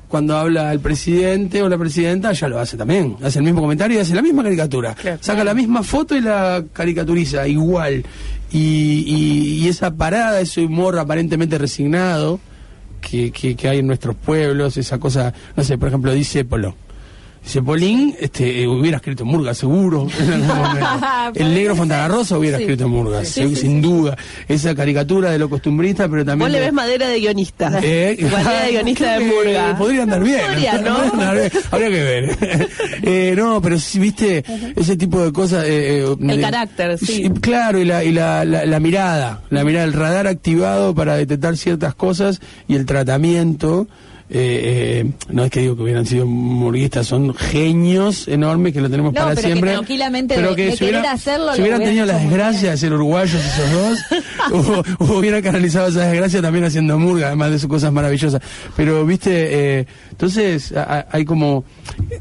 cuando 0.09 0.36
habla 0.39 0.72
el 0.72 0.80
presidente 0.80 1.62
o 1.62 1.68
la 1.68 1.76
presidenta, 1.76 2.32
ya 2.32 2.49
lo 2.49 2.59
hace 2.59 2.76
también. 2.76 3.16
Hace 3.22 3.41
el 3.41 3.45
mismo 3.45 3.61
comentario 3.61 3.99
y 3.99 4.01
hace 4.01 4.14
la 4.14 4.22
misma 4.22 4.43
caricatura. 4.43 4.97
Saca 5.20 5.45
la 5.45 5.53
misma 5.55 5.82
foto 5.82 6.16
y 6.16 6.22
la 6.22 6.64
caricaturiza 6.72 7.47
igual. 7.47 8.05
Y, 8.51 9.05
y, 9.07 9.64
y 9.64 9.68
esa 9.68 9.91
parada, 9.91 10.41
ese 10.41 10.64
humor 10.64 10.99
aparentemente 10.99 11.59
resignado 11.59 12.41
que, 13.03 13.30
que, 13.30 13.55
que 13.55 13.68
hay 13.68 13.80
en 13.80 13.86
nuestros 13.86 14.16
pueblos, 14.16 14.78
esa 14.78 14.99
cosa, 14.99 15.34
no 15.55 15.62
sé, 15.62 15.76
por 15.76 15.89
ejemplo, 15.89 16.12
dice 16.14 16.45
Polo. 16.47 16.74
Dice 17.49 17.63
Polín, 17.63 18.15
este, 18.21 18.61
eh, 18.61 18.69
hubiera 18.69 18.99
escrito 18.99 19.25
Murga, 19.25 19.55
seguro. 19.55 20.07
El 21.35 21.55
negro 21.55 21.75
Fontana 21.77 22.07
Rosa 22.07 22.37
hubiera 22.37 22.59
Sí. 22.59 22.65
escrito 22.65 22.89
Murga, 22.91 23.25
Sí, 23.25 23.41
se- 23.41 23.49
sí, 23.49 23.57
sin 23.57 23.81
duda. 23.81 24.19
Esa 24.47 24.75
caricatura 24.75 25.31
de 25.31 25.39
lo 25.39 25.49
costumbrista, 25.49 26.07
pero 26.11 26.27
también. 26.27 26.47
Vos 26.47 26.53
le 26.53 26.61
ves 26.61 26.73
madera 26.75 27.09
de 27.09 27.19
guionista. 27.21 27.73
Eh, 27.83 28.19
Madera 28.31 28.65
de 28.67 28.71
guionista 28.73 29.19
de 29.19 29.25
Murga. 29.25 29.79
Podría 29.79 30.03
andar 30.03 30.23
bien. 30.23 30.41
Podría, 30.47 30.73
¿no? 30.79 30.95
Podría 30.97 31.11
andar 31.11 31.37
bien. 31.37 31.51
Habría 31.71 31.89
que 31.89 32.03
ver. 32.03 32.39
Eh, 33.03 33.35
no, 33.35 33.63
pero 33.63 33.79
si 33.79 33.99
viste 33.99 34.45
ese 34.77 34.97
tipo 34.99 35.25
de 35.25 35.33
cosas. 35.33 35.65
eh, 35.67 36.03
eh, 36.05 36.17
El 36.21 36.41
carácter, 36.43 36.99
sí. 36.99 37.31
Claro, 37.41 37.79
y, 37.79 37.87
la, 37.87 38.05
y 38.05 38.13
la, 38.13 38.45
la, 38.45 38.67
la 38.67 38.79
mirada, 38.81 39.41
la 39.49 39.65
mirada, 39.65 39.85
el 39.87 39.95
radar 39.95 40.27
activado 40.27 40.95
para 40.95 41.17
detectar 41.17 41.57
ciertas 41.57 41.95
cosas 41.95 42.41
y 42.67 42.75
el 42.75 42.85
tratamiento. 42.85 43.89
Eh, 44.31 45.05
eh, 45.05 45.11
no 45.31 45.45
es 45.45 45.51
que 45.51 45.61
digo 45.61 45.74
que 45.76 45.83
hubieran 45.83 46.05
sido 46.07 46.26
murguistas, 46.26 47.07
son 47.07 47.35
genios 47.35 48.29
enormes 48.29 48.72
que 48.72 48.81
lo 48.81 48.91
tenemos 48.91 49.12
No, 49.14 49.20
para 49.20 49.31
pero 49.35 49.41
que 49.41 49.47
siempre. 49.53 49.72
tranquilamente 49.72 50.35
pero 50.35 50.55
que 50.55 50.66
de 50.66 50.76
si 50.76 50.85
hubiera- 50.85 51.12
hacerlo, 51.12 51.55
si 51.55 51.61
hubieran 51.62 51.83
tenido 51.83 52.05
la 52.07 52.12
hecho 52.14 52.22
muy 52.22 52.31
desgracia 52.31 52.70
de 52.72 52.76
ser 52.76 52.93
uruguayos 52.93 53.41
esos 53.45 53.72
dos, 53.72 54.85
hubieran 55.18 55.43
canalizado 55.43 55.89
esa 55.89 56.03
desgracia 56.07 56.43
también 56.43 56.64
haciendo 56.64 56.99
murga, 56.99 57.29
además 57.29 57.51
de 57.53 57.59
sus 57.59 57.68
cosas 57.68 57.93
maravillosas. 57.93 58.41
Pero, 58.76 59.05
viste, 59.07 59.79
eh, 59.81 59.87
entonces 60.11 60.72
a- 60.76 61.07
hay 61.11 61.24
como. 61.24 61.64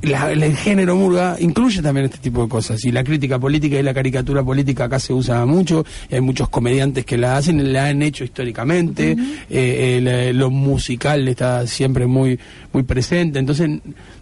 la- 0.02 0.32
el 0.32 0.56
género 0.56 0.96
murga 0.96 1.36
incluye 1.40 1.82
también 1.82 2.06
este 2.06 2.18
tipo 2.20 2.42
de 2.44 2.50
cosas. 2.50 2.84
Y 2.86 2.92
la 2.92 3.04
crítica 3.04 3.38
política 3.40 3.78
y 3.80 3.84
la 3.84 3.94
caricatura 3.94 4.44
política 4.44 4.86
acá 4.86 5.00
se 5.00 5.14
usa 5.14 5.46
mucho. 5.46 5.86
y 6.10 6.16
hay 6.16 6.22
muchos 6.22 6.50
comediantes 6.50 7.06
que 7.06 7.18
la 7.18 7.38
hacen, 7.38 7.74
la 7.74 7.88
han 7.88 8.02
hecho 8.02 8.24
históricamente. 8.24 9.16
eh, 9.50 10.32
lo 10.34 10.50
musical 10.50 11.28
está 11.28 11.66
siempre 11.68 11.97
muy, 12.06 12.40
muy 12.74 12.84
presente. 12.84 13.40
Entonces, 13.40 13.70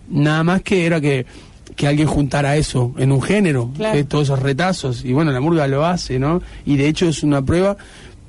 nada 0.09 0.43
más 0.43 0.61
que 0.61 0.85
era 0.85 1.01
que 1.01 1.25
que 1.75 1.87
alguien 1.87 2.07
juntara 2.07 2.55
eso 2.55 2.93
en 2.97 3.11
un 3.11 3.21
género, 3.21 3.71
Claro. 3.75 3.97
eh, 3.97 4.03
todos 4.05 4.25
esos 4.25 4.39
retazos. 4.39 5.03
Y 5.03 5.11
bueno, 5.11 5.31
la 5.31 5.41
murga 5.41 5.67
lo 5.67 5.83
hace, 5.85 6.19
¿no? 6.19 6.41
Y 6.65 6.77
de 6.77 6.87
hecho 6.87 7.07
es 7.09 7.21
una 7.23 7.41
prueba 7.43 7.75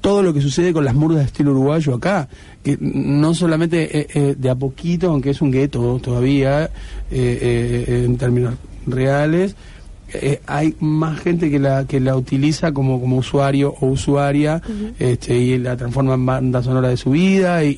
todo 0.01 0.22
lo 0.22 0.32
que 0.34 0.40
sucede 0.40 0.72
con 0.72 0.84
las 0.84 0.94
murgas 0.94 1.20
de 1.20 1.26
estilo 1.26 1.51
uruguayo 1.53 1.94
acá, 1.94 2.28
que 2.64 2.76
no 2.80 3.34
solamente 3.34 3.99
eh, 4.01 4.07
eh, 4.14 4.34
de 4.36 4.51
a 4.51 4.55
poquito, 4.55 5.11
aunque 5.11 5.30
es 5.30 5.40
un 5.42 5.51
gueto 5.53 6.01
todavía, 6.03 6.64
eh, 6.64 6.68
eh, 7.11 8.03
en 8.07 8.16
términos 8.16 8.55
reales, 8.86 9.55
eh, 10.12 10.40
hay 10.46 10.74
más 10.80 11.18
gente 11.20 11.50
que 11.50 11.59
la 11.59 11.84
que 11.84 11.98
la 12.00 12.16
utiliza 12.16 12.72
como, 12.72 13.00
como 13.00 13.16
usuario 13.18 13.74
o 13.80 13.86
usuaria 13.86 14.62
este, 14.98 15.36
y 15.36 15.59
la 15.59 15.76
transforma 15.76 16.14
en 16.14 16.26
banda 16.26 16.62
sonora 16.62 16.88
de 16.88 16.96
su 16.96 17.11
vida 17.11 17.64
y 17.64 17.70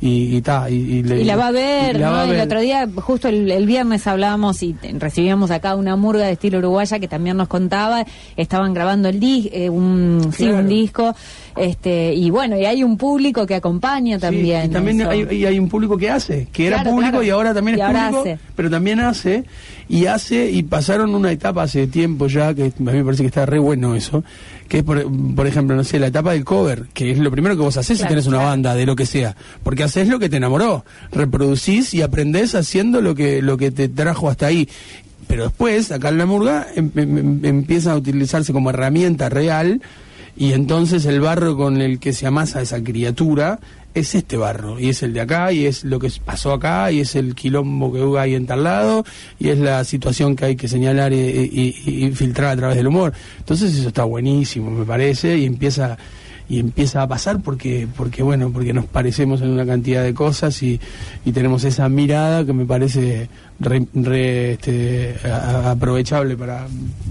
y, 0.00 0.06
y, 0.06 0.36
y 0.36 0.42
ta, 0.42 0.68
y, 0.68 0.74
y 0.74 1.02
le- 1.02 1.22
Y 1.22 1.24
la 1.24 1.36
va 1.36 1.48
a 1.48 1.52
ver, 1.52 1.98
¿no? 1.98 2.10
va 2.10 2.22
a 2.22 2.24
El 2.34 2.40
otro 2.42 2.60
día, 2.60 2.86
justo 2.96 3.28
el, 3.28 3.50
el 3.50 3.64
viernes 3.66 4.06
hablábamos 4.06 4.62
y 4.62 4.76
recibíamos 4.98 5.50
acá 5.50 5.74
una 5.76 5.96
murga 5.96 6.26
de 6.26 6.32
estilo 6.32 6.58
uruguaya 6.58 6.98
que 6.98 7.08
también 7.08 7.36
nos 7.38 7.48
contaba, 7.48 8.04
estaban 8.36 8.74
grabando 8.74 9.08
el 9.08 9.18
dis, 9.18 9.48
eh, 9.52 9.70
un, 9.70 10.30
sí, 10.36 10.44
un 10.50 10.68
disco, 10.68 11.14
este, 11.56 12.12
y 12.14 12.30
bueno, 12.30 12.56
y 12.58 12.64
hay 12.64 12.82
un 12.82 12.96
público 12.96 13.46
que 13.46 13.54
acompaña 13.54 14.18
también. 14.18 14.66
y 14.66 14.68
también 14.68 15.02
hay, 15.02 15.26
y 15.30 15.44
hay 15.46 15.58
un 15.58 15.68
público 15.68 15.96
que 15.96 16.10
hace, 16.10 16.48
que 16.52 16.66
era 16.66 16.82
público 16.82 17.10
claro. 17.12 17.22
y 17.24 17.30
ahora 17.30 17.54
también 17.54 17.78
Y 17.78 17.80
es 17.80 17.86
ahora 17.86 18.08
público, 18.10 18.20
hace. 18.22 18.38
pero 18.56 18.70
también 18.70 19.00
hace, 19.00 19.44
y 19.88 20.06
hace, 20.06 20.50
y 20.50 20.62
pasaron 20.64 21.14
una 21.14 21.30
etapa 21.32 21.62
hace 21.62 21.86
tiempo 21.86 22.26
ya, 22.26 22.52
que 22.54 22.62
a 22.64 22.66
mí 22.66 22.72
me 22.98 23.04
parece 23.04 23.22
que 23.22 23.28
está 23.28 23.46
re 23.46 23.58
bueno 23.58 23.94
eso, 23.94 24.24
que 24.68 24.78
es, 24.78 24.82
por, 24.82 25.04
por 25.34 25.46
ejemplo, 25.46 25.76
no 25.76 25.84
sé, 25.84 25.98
la 25.98 26.06
etapa 26.08 26.32
del 26.32 26.44
cover, 26.44 26.86
que 26.94 27.10
es 27.10 27.18
lo 27.18 27.30
primero 27.30 27.54
que 27.56 27.62
vos 27.62 27.76
haces 27.76 27.98
si 27.98 28.06
tenés 28.06 28.26
una 28.26 28.38
banda, 28.38 28.74
de 28.74 28.86
lo 28.86 28.96
que 28.96 29.06
sea, 29.06 29.36
porque 29.62 29.82
haces 29.84 30.08
lo 30.08 30.18
que 30.18 30.28
te 30.28 30.38
enamoró, 30.38 30.84
reproducís 31.12 31.94
y 31.94 32.02
aprendés 32.02 32.54
haciendo 32.54 33.00
lo 33.00 33.14
que, 33.14 33.42
lo 33.42 33.56
que 33.56 33.70
te 33.70 33.88
trajo 33.88 34.28
hasta 34.28 34.46
ahí. 34.46 34.68
Pero 35.26 35.44
después, 35.44 35.90
acá 35.90 36.10
en 36.10 36.18
la 36.18 36.26
murga, 36.26 36.66
em- 36.74 36.90
em- 36.96 37.18
em- 37.18 37.44
empieza 37.44 37.92
a 37.92 37.96
utilizarse 37.96 38.52
como 38.52 38.68
herramienta 38.70 39.28
real 39.30 39.80
y 40.36 40.52
entonces 40.52 41.04
el 41.06 41.20
barro 41.20 41.56
con 41.56 41.80
el 41.80 41.98
que 41.98 42.12
se 42.12 42.26
amasa 42.26 42.60
esa 42.62 42.82
criatura 42.82 43.58
es 43.94 44.16
este 44.16 44.36
barro, 44.36 44.80
y 44.80 44.88
es 44.88 45.04
el 45.04 45.12
de 45.12 45.20
acá, 45.20 45.52
y 45.52 45.66
es 45.66 45.84
lo 45.84 46.00
que 46.00 46.10
pasó 46.24 46.52
acá, 46.52 46.90
y 46.90 46.98
es 46.98 47.14
el 47.14 47.36
quilombo 47.36 47.92
que 47.92 48.18
hay 48.18 48.34
en 48.34 48.44
tal 48.44 48.64
lado, 48.64 49.04
y 49.38 49.50
es 49.50 49.58
la 49.58 49.84
situación 49.84 50.34
que 50.34 50.46
hay 50.46 50.56
que 50.56 50.66
señalar 50.66 51.12
y- 51.12 51.16
y- 51.86 52.04
y 52.04 52.10
filtrar 52.10 52.50
a 52.50 52.56
través 52.56 52.76
del 52.76 52.88
humor. 52.88 53.12
Entonces 53.38 53.72
eso 53.76 53.86
está 53.86 54.02
buenísimo, 54.02 54.68
me 54.70 54.84
parece, 54.84 55.38
y 55.38 55.44
empieza 55.44 55.96
y 56.46 56.58
empieza 56.58 57.00
a 57.00 57.08
pasar 57.08 57.40
porque 57.40 57.88
porque 57.96 58.22
bueno 58.22 58.50
porque 58.52 58.74
nos 58.74 58.84
parecemos 58.84 59.40
en 59.40 59.48
una 59.48 59.64
cantidad 59.64 60.02
de 60.04 60.12
cosas 60.12 60.62
y, 60.62 60.78
y 61.24 61.32
tenemos 61.32 61.64
esa 61.64 61.88
mirada 61.88 62.44
que 62.44 62.52
me 62.52 62.66
parece 62.66 63.30
re- 63.60 63.86
re, 63.94 64.52
este, 64.52 65.14
a- 65.24 65.70
aprovechable 65.72 66.36
para, 66.36 66.66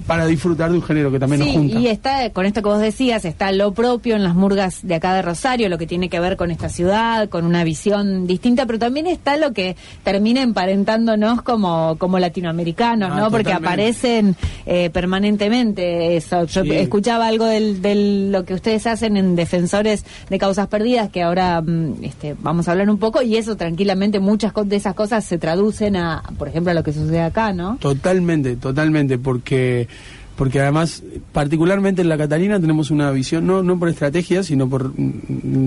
para 0.08 0.26
disfrutar 0.26 0.70
de 0.72 0.78
un 0.78 0.84
género 0.84 1.12
que 1.12 1.20
también 1.20 1.39
nos 1.39 1.50
Sí, 1.50 1.56
junta. 1.56 1.80
y 1.80 1.88
está, 1.88 2.30
con 2.32 2.46
esto 2.46 2.62
que 2.62 2.70
vos 2.70 2.80
decías, 2.80 3.26
está 3.26 3.52
lo 3.52 3.74
propio 3.74 4.16
en 4.16 4.24
las 4.24 4.36
murgas 4.36 4.80
de 4.86 4.96
acá 4.96 5.14
de 5.14 5.22
Rosario, 5.22 5.70
lo 5.70 5.78
que 5.78 5.88
tiene 5.88 6.10
que 6.10 6.20
ver 6.20 6.36
con 6.38 6.52
esta 6.52 6.70
ciudad, 6.70 7.30
con 7.30 7.46
una 7.46 7.64
visión 7.64 8.28
distinta, 8.28 8.66
pero 8.66 8.80
también 8.80 9.08
está 9.08 9.38
lo 9.38 9.54
que 9.54 9.76
termina 10.04 10.41
emparentándonos 10.41 11.41
como, 11.41 11.96
como 11.98 12.20
latinoamericanos, 12.20 13.12
Ah, 13.14 13.16
¿no? 13.20 13.32
Porque 13.32 13.54
aparecen 13.54 14.36
eh, 14.66 14.89
permanentemente 14.91 16.16
eso. 16.18 16.46
Yo 16.46 16.64
Sí. 16.64 16.72
escuchaba 16.72 17.28
algo 17.28 17.46
del, 17.46 17.82
del- 17.82 18.32
lo 18.32 18.46
que 18.46 18.54
ustedes 18.54 18.86
hacen 18.88 19.18
en 19.18 19.36
Defensores 19.36 20.06
de 20.30 20.38
Causas 20.38 20.68
Perdidas, 20.68 21.10
que 21.10 21.22
ahora 21.24 21.62
mm, 21.62 22.04
este, 22.04 22.36
vamos 22.39 22.68
a 22.68 22.72
hablar 22.72 22.89
un 22.89 22.98
poco, 22.98 23.22
y 23.22 23.36
eso 23.38 23.56
tranquilamente, 23.58 24.20
muchas 24.20 24.54
de 24.66 24.76
esas 24.76 24.94
cosas 24.96 25.24
se 25.26 25.38
traducen 25.38 25.96
a, 25.96 26.24
por 26.38 26.48
ejemplo, 26.48 26.72
a 26.72 26.74
lo 26.74 26.84
que 26.84 26.94
sucede 26.94 27.22
acá, 27.22 27.54
¿no? 27.54 27.78
Totalmente, 27.80 28.56
totalmente, 28.56 29.18
porque 29.18 29.88
porque 30.36 30.60
además, 30.60 31.04
particularmente 31.32 32.02
en 32.02 32.10
la 32.10 32.18
Catalina 32.18 32.60
tenemos 32.60 32.90
una 32.90 33.12
visión, 33.12 33.46
no, 33.46 33.62
no 33.62 33.78
por 33.78 33.88
estrategia, 33.90 34.42
sino 34.42 34.68
por, 34.68 34.90
mm, 35.00 35.12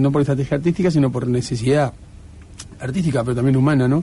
no 0.03 0.11
por 0.11 0.23
estrategia 0.23 0.57
artística, 0.57 0.91
sino 0.91 1.13
por 1.13 1.29
necesidad 1.29 1.93
artística, 2.81 3.23
pero 3.23 3.37
también 3.37 3.57
humana, 3.57 3.87
¿no? 3.87 4.03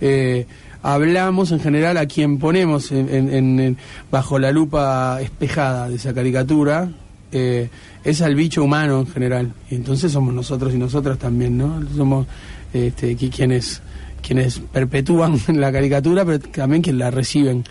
Eh, 0.00 0.46
hablamos 0.82 1.50
en 1.50 1.58
general 1.60 1.96
a 1.96 2.06
quien 2.06 2.38
ponemos 2.38 2.92
en- 2.92 3.08
en- 3.12 3.58
en- 3.60 3.76
bajo 4.10 4.38
la 4.38 4.52
lupa 4.52 5.18
espejada 5.20 5.88
de 5.88 5.96
esa 5.96 6.14
caricatura, 6.14 6.88
eh, 7.32 7.68
es 8.04 8.22
al 8.22 8.36
bicho 8.36 8.62
humano 8.62 9.00
en 9.00 9.06
general. 9.08 9.52
Y 9.70 9.74
entonces 9.74 10.12
somos 10.12 10.32
nosotros 10.32 10.72
y 10.74 10.78
nosotras 10.78 11.18
también, 11.18 11.58
¿no? 11.58 11.82
Somos 11.96 12.26
este, 12.72 13.16
qui- 13.16 13.30
quienes 13.34 13.82
quienes 14.26 14.58
perpetúan 14.58 15.38
la 15.48 15.70
caricatura, 15.70 16.24
pero 16.24 16.38
también 16.40 16.82
quienes 16.82 17.00
la 17.00 17.10
reciben. 17.10 17.64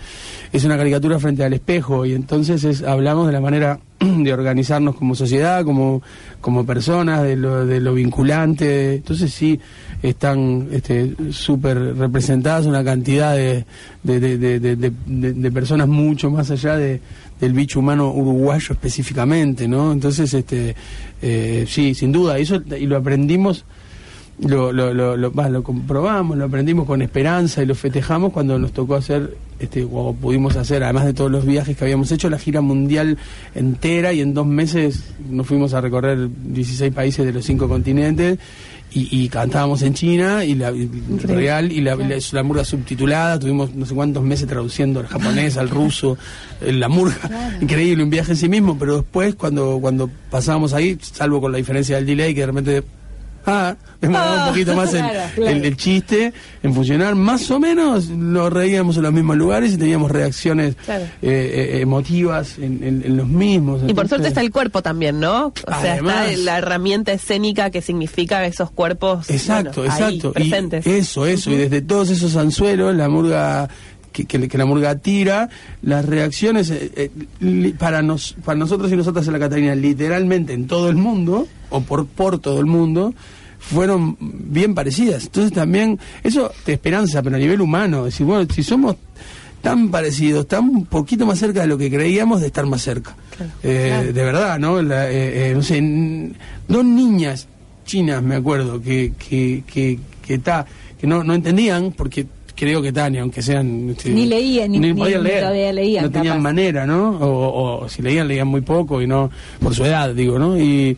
Es 0.51 0.63
una 0.63 0.77
caricatura 0.77 1.19
frente 1.19 1.43
al 1.43 1.53
espejo 1.53 2.05
y 2.05 2.13
entonces 2.13 2.63
es, 2.63 2.83
hablamos 2.83 3.25
de 3.25 3.33
la 3.33 3.41
manera 3.41 3.79
de 3.99 4.33
organizarnos 4.33 4.95
como 4.95 5.15
sociedad, 5.15 5.65
como, 5.65 6.03
como 6.41 6.65
personas, 6.65 7.23
de 7.23 7.35
lo, 7.35 7.65
de 7.65 7.79
lo 7.79 7.95
vinculante. 7.95 8.95
Entonces 8.95 9.33
sí, 9.33 9.59
están 10.03 10.67
este, 10.71 11.15
súper 11.31 11.95
representadas 11.95 12.67
una 12.67 12.83
cantidad 12.83 13.35
de, 13.35 13.65
de, 14.03 14.37
de, 14.37 15.51
personas 15.51 15.87
mucho 15.87 16.29
más 16.29 16.51
allá 16.51 16.77
de, 16.77 17.01
del 17.39 17.53
bicho 17.53 17.79
humano 17.79 18.11
uruguayo 18.11 18.73
específicamente, 18.73 19.67
¿no? 19.67 19.91
Entonces, 19.91 20.33
este, 20.33 20.75
eh, 21.21 21.65
sí, 21.67 21.95
sin 21.95 22.11
duda, 22.11 22.37
eso 22.37 22.61
y 22.79 22.85
lo 22.85 22.97
aprendimos 22.97 23.65
lo, 24.39 24.71
lo, 24.71 24.93
lo, 24.93 25.15
lo, 25.15 25.31
lo 25.31 25.63
comprobamos, 25.63 26.37
lo 26.37 26.45
aprendimos 26.45 26.85
con 26.85 27.01
esperanza 27.01 27.61
y 27.61 27.65
lo 27.65 27.75
festejamos 27.75 28.33
cuando 28.33 28.57
nos 28.57 28.71
tocó 28.71 28.95
hacer, 28.95 29.37
este, 29.59 29.87
o 29.89 30.13
pudimos 30.13 30.55
hacer, 30.55 30.83
además 30.83 31.05
de 31.05 31.13
todos 31.13 31.31
los 31.31 31.45
viajes 31.45 31.77
que 31.77 31.83
habíamos 31.83 32.11
hecho, 32.11 32.29
la 32.29 32.39
gira 32.39 32.61
mundial 32.61 33.17
entera 33.53 34.11
y 34.11 34.21
en 34.21 34.33
dos 34.33 34.47
meses 34.47 35.13
nos 35.29 35.45
fuimos 35.45 35.73
a 35.73 35.81
recorrer 35.81 36.29
16 36.45 36.93
países 36.93 37.25
de 37.25 37.31
los 37.31 37.45
cinco 37.45 37.69
continentes 37.69 38.39
y, 38.91 39.23
y 39.23 39.29
cantábamos 39.29 39.81
en 39.83 39.93
China 39.93 40.43
y 40.45 40.55
la 40.55 40.71
y 40.71 40.87
real 41.23 41.71
y 41.71 41.81
la, 41.81 41.95
la, 41.95 42.17
la 42.31 42.43
murga 42.43 42.65
subtitulada, 42.65 43.39
tuvimos 43.39 43.73
no 43.75 43.85
sé 43.85 43.93
cuántos 43.93 44.23
meses 44.23 44.47
traduciendo 44.47 44.99
al 44.99 45.07
japonés, 45.07 45.57
al 45.57 45.69
ruso, 45.69 46.17
la 46.59 46.89
murga, 46.89 47.57
increíble, 47.61 48.03
un 48.03 48.09
viaje 48.09 48.31
en 48.31 48.37
sí 48.37 48.49
mismo, 48.49 48.77
pero 48.77 48.97
después 48.97 49.35
cuando, 49.35 49.77
cuando 49.79 50.09
pasábamos 50.31 50.73
ahí, 50.73 50.97
salvo 50.99 51.39
con 51.39 51.51
la 51.51 51.59
diferencia 51.59 51.97
del 51.97 52.07
delay 52.07 52.33
que 52.33 52.41
de 52.41 52.47
repente 52.47 52.83
Ah, 53.45 53.75
demoraba 53.99 54.43
un 54.43 54.49
poquito 54.49 54.73
más 54.75 54.93
el, 54.93 54.99
Claro, 55.01 55.19
claro. 55.35 55.51
el- 55.51 55.65
el 55.65 55.77
chiste 55.77 56.33
en 56.63 56.73
funcionar. 56.73 57.15
Más 57.15 57.49
o 57.51 57.59
menos 57.59 58.07
nos 58.09 58.51
reíamos 58.53 58.95
en 58.97 59.03
los 59.03 59.11
mismos 59.13 59.35
lugares 59.37 59.73
y 59.73 59.77
teníamos 59.77 60.11
reacciones 60.11 60.75
Claro. 60.85 61.03
eh, 61.21 61.71
eh, 61.75 61.79
emotivas 61.81 62.57
en, 62.57 62.83
en- 62.83 63.03
en 63.05 63.17
los 63.17 63.27
mismos. 63.27 63.81
Y 63.87 63.93
por 63.93 64.07
suerte 64.07 64.27
está 64.29 64.41
el 64.41 64.51
cuerpo 64.51 64.81
también, 64.81 65.19
¿no? 65.19 65.47
O 65.47 65.81
sea, 65.81 65.95
está 65.97 66.27
la 66.37 66.57
herramienta 66.57 67.11
escénica 67.11 67.69
que 67.69 67.81
significa 67.81 68.45
esos 68.45 68.71
cuerpos 68.71 69.29
Exacto, 69.29 69.81
bueno, 69.81 69.93
ahí, 69.93 69.99
exacto. 70.15 70.31
presentes. 70.33 70.87
Y 70.87 70.91
eso, 70.91 71.25
eso. 71.25 71.51
Y 71.51 71.55
desde 71.57 71.81
todos 71.81 72.09
esos 72.09 72.35
anzuelos, 72.35 72.95
la 72.95 73.09
murga 73.09 73.69
que, 74.13 74.23
que- 74.25 74.47
que 74.47 74.57
la 74.57 74.65
murga 74.65 74.95
tira, 74.95 75.49
las 75.81 76.05
reacciones 76.05 76.69
eh, 76.71 77.11
eh, 77.41 77.73
para 77.77 78.01
nos, 78.01 78.33
para 78.45 78.57
nosotros 78.57 78.89
y 78.91 78.95
nosotras 78.95 79.27
en 79.27 79.33
la 79.33 79.39
Catalina, 79.39 79.75
literalmente 79.75 80.53
en 80.53 80.67
todo 80.67 80.89
el 80.89 80.95
mundo, 80.95 81.47
o 81.69 81.81
por, 81.81 82.05
por 82.05 82.39
todo 82.39 82.59
el 82.61 82.65
mundo, 82.67 83.13
fueron 83.59 84.15
bien 84.19 84.75
parecidas. 84.75 85.23
Entonces 85.25 85.51
también, 85.51 85.99
eso 86.23 86.51
te 86.65 86.73
esperanza, 86.73 87.21
pero 87.21 87.35
a 87.35 87.39
nivel 87.39 87.59
humano, 87.61 88.05
decir, 88.05 88.25
bueno, 88.25 88.47
si 88.53 88.61
somos 88.63 88.95
tan 89.61 89.89
parecidos, 89.89 90.45
tan 90.47 90.67
un 90.67 90.85
poquito 90.85 91.25
más 91.25 91.39
cerca 91.39 91.61
de 91.61 91.67
lo 91.67 91.77
que 91.77 91.89
creíamos, 91.89 92.41
de 92.41 92.47
estar 92.47 92.65
más 92.65 92.81
cerca. 92.81 93.15
Eh, 93.63 94.11
De 94.13 94.23
verdad, 94.23 94.59
¿no? 94.59 94.81
La, 94.81 95.09
eh, 95.09 95.51
eh, 95.51 95.53
no 95.55 95.63
sé, 95.63 95.81
dos 96.67 96.83
niñas 96.83 97.47
chinas, 97.85 98.21
me 98.21 98.35
acuerdo, 98.35 98.81
que 98.81 99.13
que 99.17 99.63
que 99.65 99.99
que, 100.21 100.37
ta- 100.37 100.65
que 100.99 101.07
no, 101.07 101.23
no 101.23 101.33
entendían, 101.33 101.91
porque 101.93 102.25
creo 102.55 102.81
que 102.81 102.91
Tania, 102.91 103.21
aunque 103.21 103.41
sean... 103.41 103.89
este, 103.89 104.09
Ni 104.11 104.25
leían, 104.25 104.71
ni- 104.71 104.79
ni- 104.79 104.93
podían 104.93 105.23
ni 105.23 105.29
leer. 105.29 105.39
todavía 105.41 105.73
leían, 105.73 106.03
No 106.05 106.11
tenían 106.11 106.41
manera, 106.41 106.85
¿no? 106.85 107.11
O, 107.19 107.83
o 107.83 107.89
si 107.89 108.01
leían, 108.01 108.27
leían 108.27 108.47
muy 108.47 108.61
poco 108.61 109.01
y 109.01 109.07
no... 109.07 109.29
Por 109.59 109.73
su 109.75 109.83
edad, 109.85 110.13
digo, 110.13 110.37
¿no? 110.39 110.57
Y, 110.59 110.97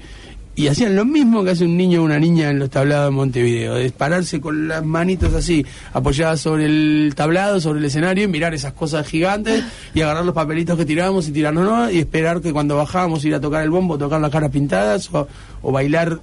y 0.57 0.67
hacían 0.67 0.95
lo 0.95 1.03
mismo 1.03 1.43
que 1.43 1.49
hace 1.51 1.65
un 1.65 1.75
niño 1.75 2.01
o 2.01 2.05
una 2.05 2.17
niña 2.19 2.49
en 2.49 2.59
los 2.59 2.69
tablados 2.69 3.07
de 3.07 3.11
Montevideo, 3.15 3.75
de 3.75 3.89
pararse 3.91 4.39
con 4.39 4.67
las 4.69 4.85
manitos 4.85 5.33
así, 5.33 5.65
apoyadas 5.91 6.39
sobre 6.39 6.65
el 6.65 7.11
tablado, 7.15 7.59
sobre 7.59 7.79
el 7.79 7.85
escenario, 7.85 8.23
y 8.23 8.27
mirar 8.27 8.53
esas 8.53 8.71
cosas 8.71 9.05
gigantes 9.05 9.63
y 9.93 9.99
agarrar 10.01 10.23
los 10.23 10.33
papelitos 10.33 10.77
que 10.77 10.85
tirábamos 10.85 11.27
y 11.27 11.31
tirarnos, 11.33 11.65
¿no? 11.65 11.91
Y 11.91 11.99
esperar 11.99 12.39
que 12.41 12.53
cuando 12.53 12.77
bajábamos 12.77 13.25
ir 13.25 13.35
a 13.35 13.41
tocar 13.41 13.63
el 13.63 13.69
bombo, 13.69 13.97
tocar 13.97 14.21
las 14.21 14.31
caras 14.31 14.49
pintadas 14.51 15.13
o, 15.13 15.27
o 15.61 15.71
bailar 15.73 16.19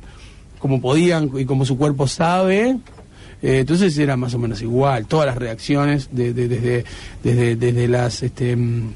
como 0.59 0.81
podían 0.81 1.31
y 1.37 1.45
como 1.45 1.67
su 1.67 1.77
cuerpo 1.77 2.07
sabe. 2.09 2.77
Eh, 3.43 3.59
entonces 3.61 3.97
era 3.99 4.17
más 4.17 4.35
o 4.35 4.39
menos 4.39 4.63
igual, 4.63 5.07
todas 5.07 5.27
las 5.27 5.37
reacciones 5.37 6.09
de, 6.13 6.33
de- 6.33 6.49
desde, 6.49 6.85
desde, 7.25 7.57
desde 7.57 7.89
las 7.89 8.23
este, 8.23 8.55
mm, 8.57 8.93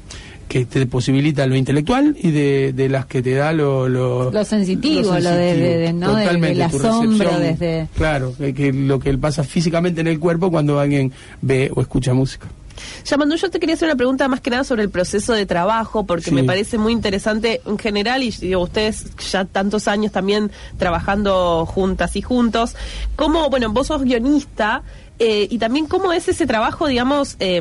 que 0.47 0.63
te 0.65 0.85
posibilita 0.85 1.45
lo 1.45 1.55
intelectual 1.57 2.15
y 2.21 2.31
de, 2.31 2.71
de 2.73 2.87
las 2.87 3.05
que 3.05 3.21
te 3.21 3.33
da 3.33 3.51
lo, 3.51 3.89
lo, 3.89 4.31
Lo 4.31 4.45
sensitivo, 4.45 5.11
lo 5.19 5.31
de- 5.31 5.55
de- 5.57 5.77
de- 5.77 5.93
¿no? 5.93 6.15
de- 6.15 6.23
Totalmente, 6.23 6.63
asombro, 6.63 7.39
desde- 7.39 7.87
Claro, 7.97 8.33
que, 8.37 8.53
que 8.53 8.71
lo 8.71 8.97
que 8.99 9.17
pasa 9.17 9.43
físicamente 9.43 9.99
en 9.99 10.07
el 10.07 10.19
cuerpo 10.19 10.49
cuando 10.49 10.79
alguien 10.79 11.11
ve 11.41 11.69
o 11.75 11.81
escucha 11.81 12.13
música. 12.13 12.47
Llamando, 13.05 13.35
yo 13.35 13.49
te 13.49 13.59
quería 13.59 13.75
hacer 13.75 13.87
una 13.87 13.95
pregunta 13.95 14.27
más 14.27 14.41
que 14.41 14.49
nada 14.49 14.63
sobre 14.63 14.83
el 14.83 14.89
proceso 14.89 15.33
de 15.33 15.45
trabajo, 15.45 16.05
porque 16.05 16.25
Sí. 16.29 16.31
me 16.31 16.43
parece 16.43 16.77
muy 16.77 16.93
interesante 16.93 17.61
en 17.65 17.77
general, 17.77 18.23
y 18.23 18.31
digo, 18.31 18.61
ustedes 18.61 19.05
ya 19.31 19.45
tantos 19.45 19.87
años 19.87 20.11
también 20.11 20.51
trabajando 20.77 21.65
juntas 21.65 22.15
y 22.15 22.21
juntos. 22.21 22.75
¿Cómo, 23.15 23.49
bueno, 23.49 23.71
vos 23.71 23.87
sos 23.87 24.03
guionista, 24.03 24.83
eh, 25.19 25.47
y 25.49 25.57
también 25.57 25.87
cómo 25.87 26.13
es 26.13 26.27
ese 26.27 26.45
trabajo, 26.45 26.85
digamos, 26.87 27.37
eh, 27.39 27.59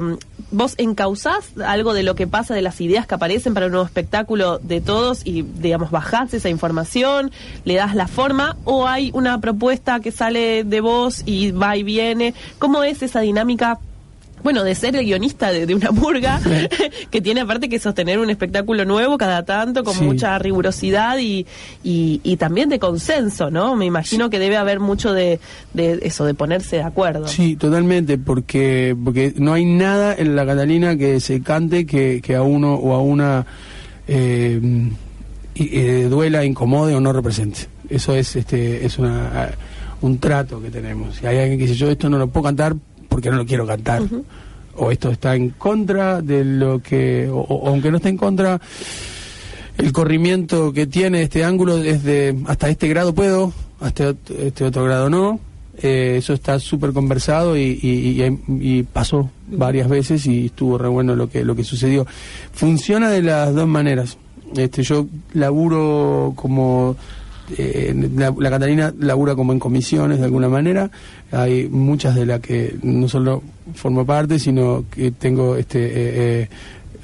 vos 0.51 0.75
encauzás 0.77 1.47
algo 1.65 1.95
de 1.95 2.03
lo 2.03 2.15
que 2.15 2.27
pasa, 2.27 2.55
de 2.55 2.61
las 2.61 2.81
ideas 2.83 3.07
que 3.07 3.15
aparecen 3.15 3.55
para 3.55 3.67
un 3.67 3.73
nuevo 3.73 3.87
espectáculo 3.87 4.59
de 4.59 4.83
todos 4.83 5.23
y, 5.25 5.41
digamos, 5.43 5.91
bajás 5.91 6.35
esa 6.35 6.51
información, 6.51 7.31
le 7.65 7.75
das 7.77 7.95
la 7.95 8.09
forma, 8.09 8.57
o 8.65 8.87
hay 8.87 9.11
una 9.15 9.41
propuesta 9.41 10.01
que 10.01 10.13
sale 10.13 10.65
de 10.65 10.81
vos 10.83 11.23
y 11.25 11.51
va 11.53 11.77
y 11.79 11.83
viene. 11.83 12.35
¿Cómo 12.59 12.83
es 12.83 13.03
esa 13.03 13.21
dinámica? 13.21 13.79
Bueno, 14.47 14.63
de 14.63 14.77
ser 14.77 14.95
el 14.95 15.05
guionista 15.05 15.51
de, 15.51 15.67
de 15.67 15.75
una 15.75 15.91
murga, 15.91 16.41
que 17.11 17.21
tiene 17.21 17.41
aparte 17.41 17.69
que 17.69 17.81
sostener 17.81 18.21
un 18.21 18.31
espectáculo 18.31 18.85
nuevo 18.85 19.19
cada 19.19 19.45
tanto, 19.45 19.83
con 19.83 19.95
Sí. 19.97 20.05
mucha 20.05 20.39
rigurosidad 20.39 21.19
y, 21.19 21.45
y, 21.83 22.21
y 22.23 22.37
también 22.37 22.69
de 22.69 22.79
consenso, 22.79 23.51
¿no? 23.51 23.75
Me 23.75 23.87
imagino 23.87 24.31
que 24.31 24.39
debe 24.39 24.57
haber 24.57 24.79
mucho 24.79 25.13
de, 25.13 25.41
de 25.75 25.99
eso, 26.03 26.25
de 26.25 26.35
ponerse 26.35 26.77
de 26.77 26.83
acuerdo. 26.85 27.27
Sí, 27.27 27.57
totalmente, 27.57 28.19
porque 28.19 28.97
porque 29.05 29.35
no 29.37 29.53
hay 29.53 29.65
nada 29.65 30.15
en 30.17 30.37
la 30.37 30.47
Catalina 30.47 30.97
que 30.97 31.19
se 31.19 31.43
cante 31.43 31.85
que, 31.85 32.21
que 32.23 32.37
a 32.37 32.43
uno 32.43 32.75
o 32.75 32.95
a 32.95 33.01
una 33.03 33.45
eh, 34.07 34.61
y- 35.57 35.77
eh, 35.77 36.05
duela, 36.09 36.45
incomode 36.45 36.95
o 36.95 37.01
no 37.01 37.13
represente. 37.13 37.63
Eso 37.91 38.15
es 38.15 38.37
este 38.37 38.87
es 38.87 38.97
una 38.97 39.51
un 40.03 40.19
trato 40.19 40.63
que 40.63 40.71
tenemos. 40.71 41.17
Si 41.17 41.27
hay 41.27 41.37
alguien 41.39 41.59
que 41.59 41.65
dice 41.65 41.75
yo 41.77 41.91
esto 41.91 42.09
no 42.09 42.17
lo 42.17 42.29
puedo 42.29 42.45
cantar 42.45 42.77
porque 43.17 43.31
no 43.31 43.39
lo 43.39 43.47
quiero 43.47 43.67
cantar. 43.67 44.03
O 44.75 44.91
esto 44.91 45.11
está 45.11 45.35
en 45.35 45.49
contra 45.57 46.21
de 46.21 46.45
lo 46.45 46.81
que, 46.83 47.27
o, 47.33 47.39
o 47.41 47.69
aunque 47.69 47.91
no 47.91 47.97
esté 47.97 48.11
en 48.11 48.19
contra, 48.19 48.61
el 49.79 49.91
corrimiento 49.91 50.71
que 50.75 50.87
tiene 50.87 51.23
este 51.23 51.43
ángulo 51.45 51.79
es 51.79 52.03
de 52.05 52.37
hasta 52.47 52.69
este 52.69 52.87
grado 52.87 53.15
puedo, 53.15 53.55
hasta 53.81 54.11
este 54.39 54.65
otro 54.65 54.85
grado 54.85 55.09
no. 55.09 55.41
Eh, 55.83 56.17
eso 56.19 56.35
está 56.35 56.59
súper 56.59 56.93
conversado 56.93 57.57
y, 57.57 57.79
y- 57.83 58.23
y- 58.23 58.39
y 58.79 58.83
pasó 58.83 59.31
varias 59.51 59.89
veces 59.89 60.27
y 60.27 60.47
estuvo 60.47 60.77
re 60.77 60.89
bueno 60.89 61.17
lo 61.17 61.31
que 61.31 61.43
lo 61.43 61.57
que 61.57 61.65
sucedió. 61.65 62.07
Funciona 62.53 63.09
de 63.09 63.23
las 63.23 63.55
dos 63.55 63.67
maneras. 63.67 64.19
Este, 64.57 64.83
yo 64.83 65.07
laburo 65.33 66.35
como 66.37 66.97
eh, 67.57 67.95
la, 68.15 68.35
la 68.39 68.51
Catalina 68.51 68.95
labura 68.99 69.35
como 69.35 69.53
en 69.53 69.59
comisiones 69.59 70.19
de 70.19 70.25
alguna 70.25 70.49
manera. 70.49 70.91
Hay 71.33 71.69
muchas 71.69 72.15
de 72.15 72.27
las 72.27 72.41
que 72.41 72.77
no 72.83 73.09
solo 73.09 73.43
formo 73.75 74.05
parte, 74.05 74.39
sino 74.39 74.85
que 74.91 75.11
tengo 75.11 75.57
este 75.57 75.87
eh, 75.87 75.93
eh, 76.43 76.49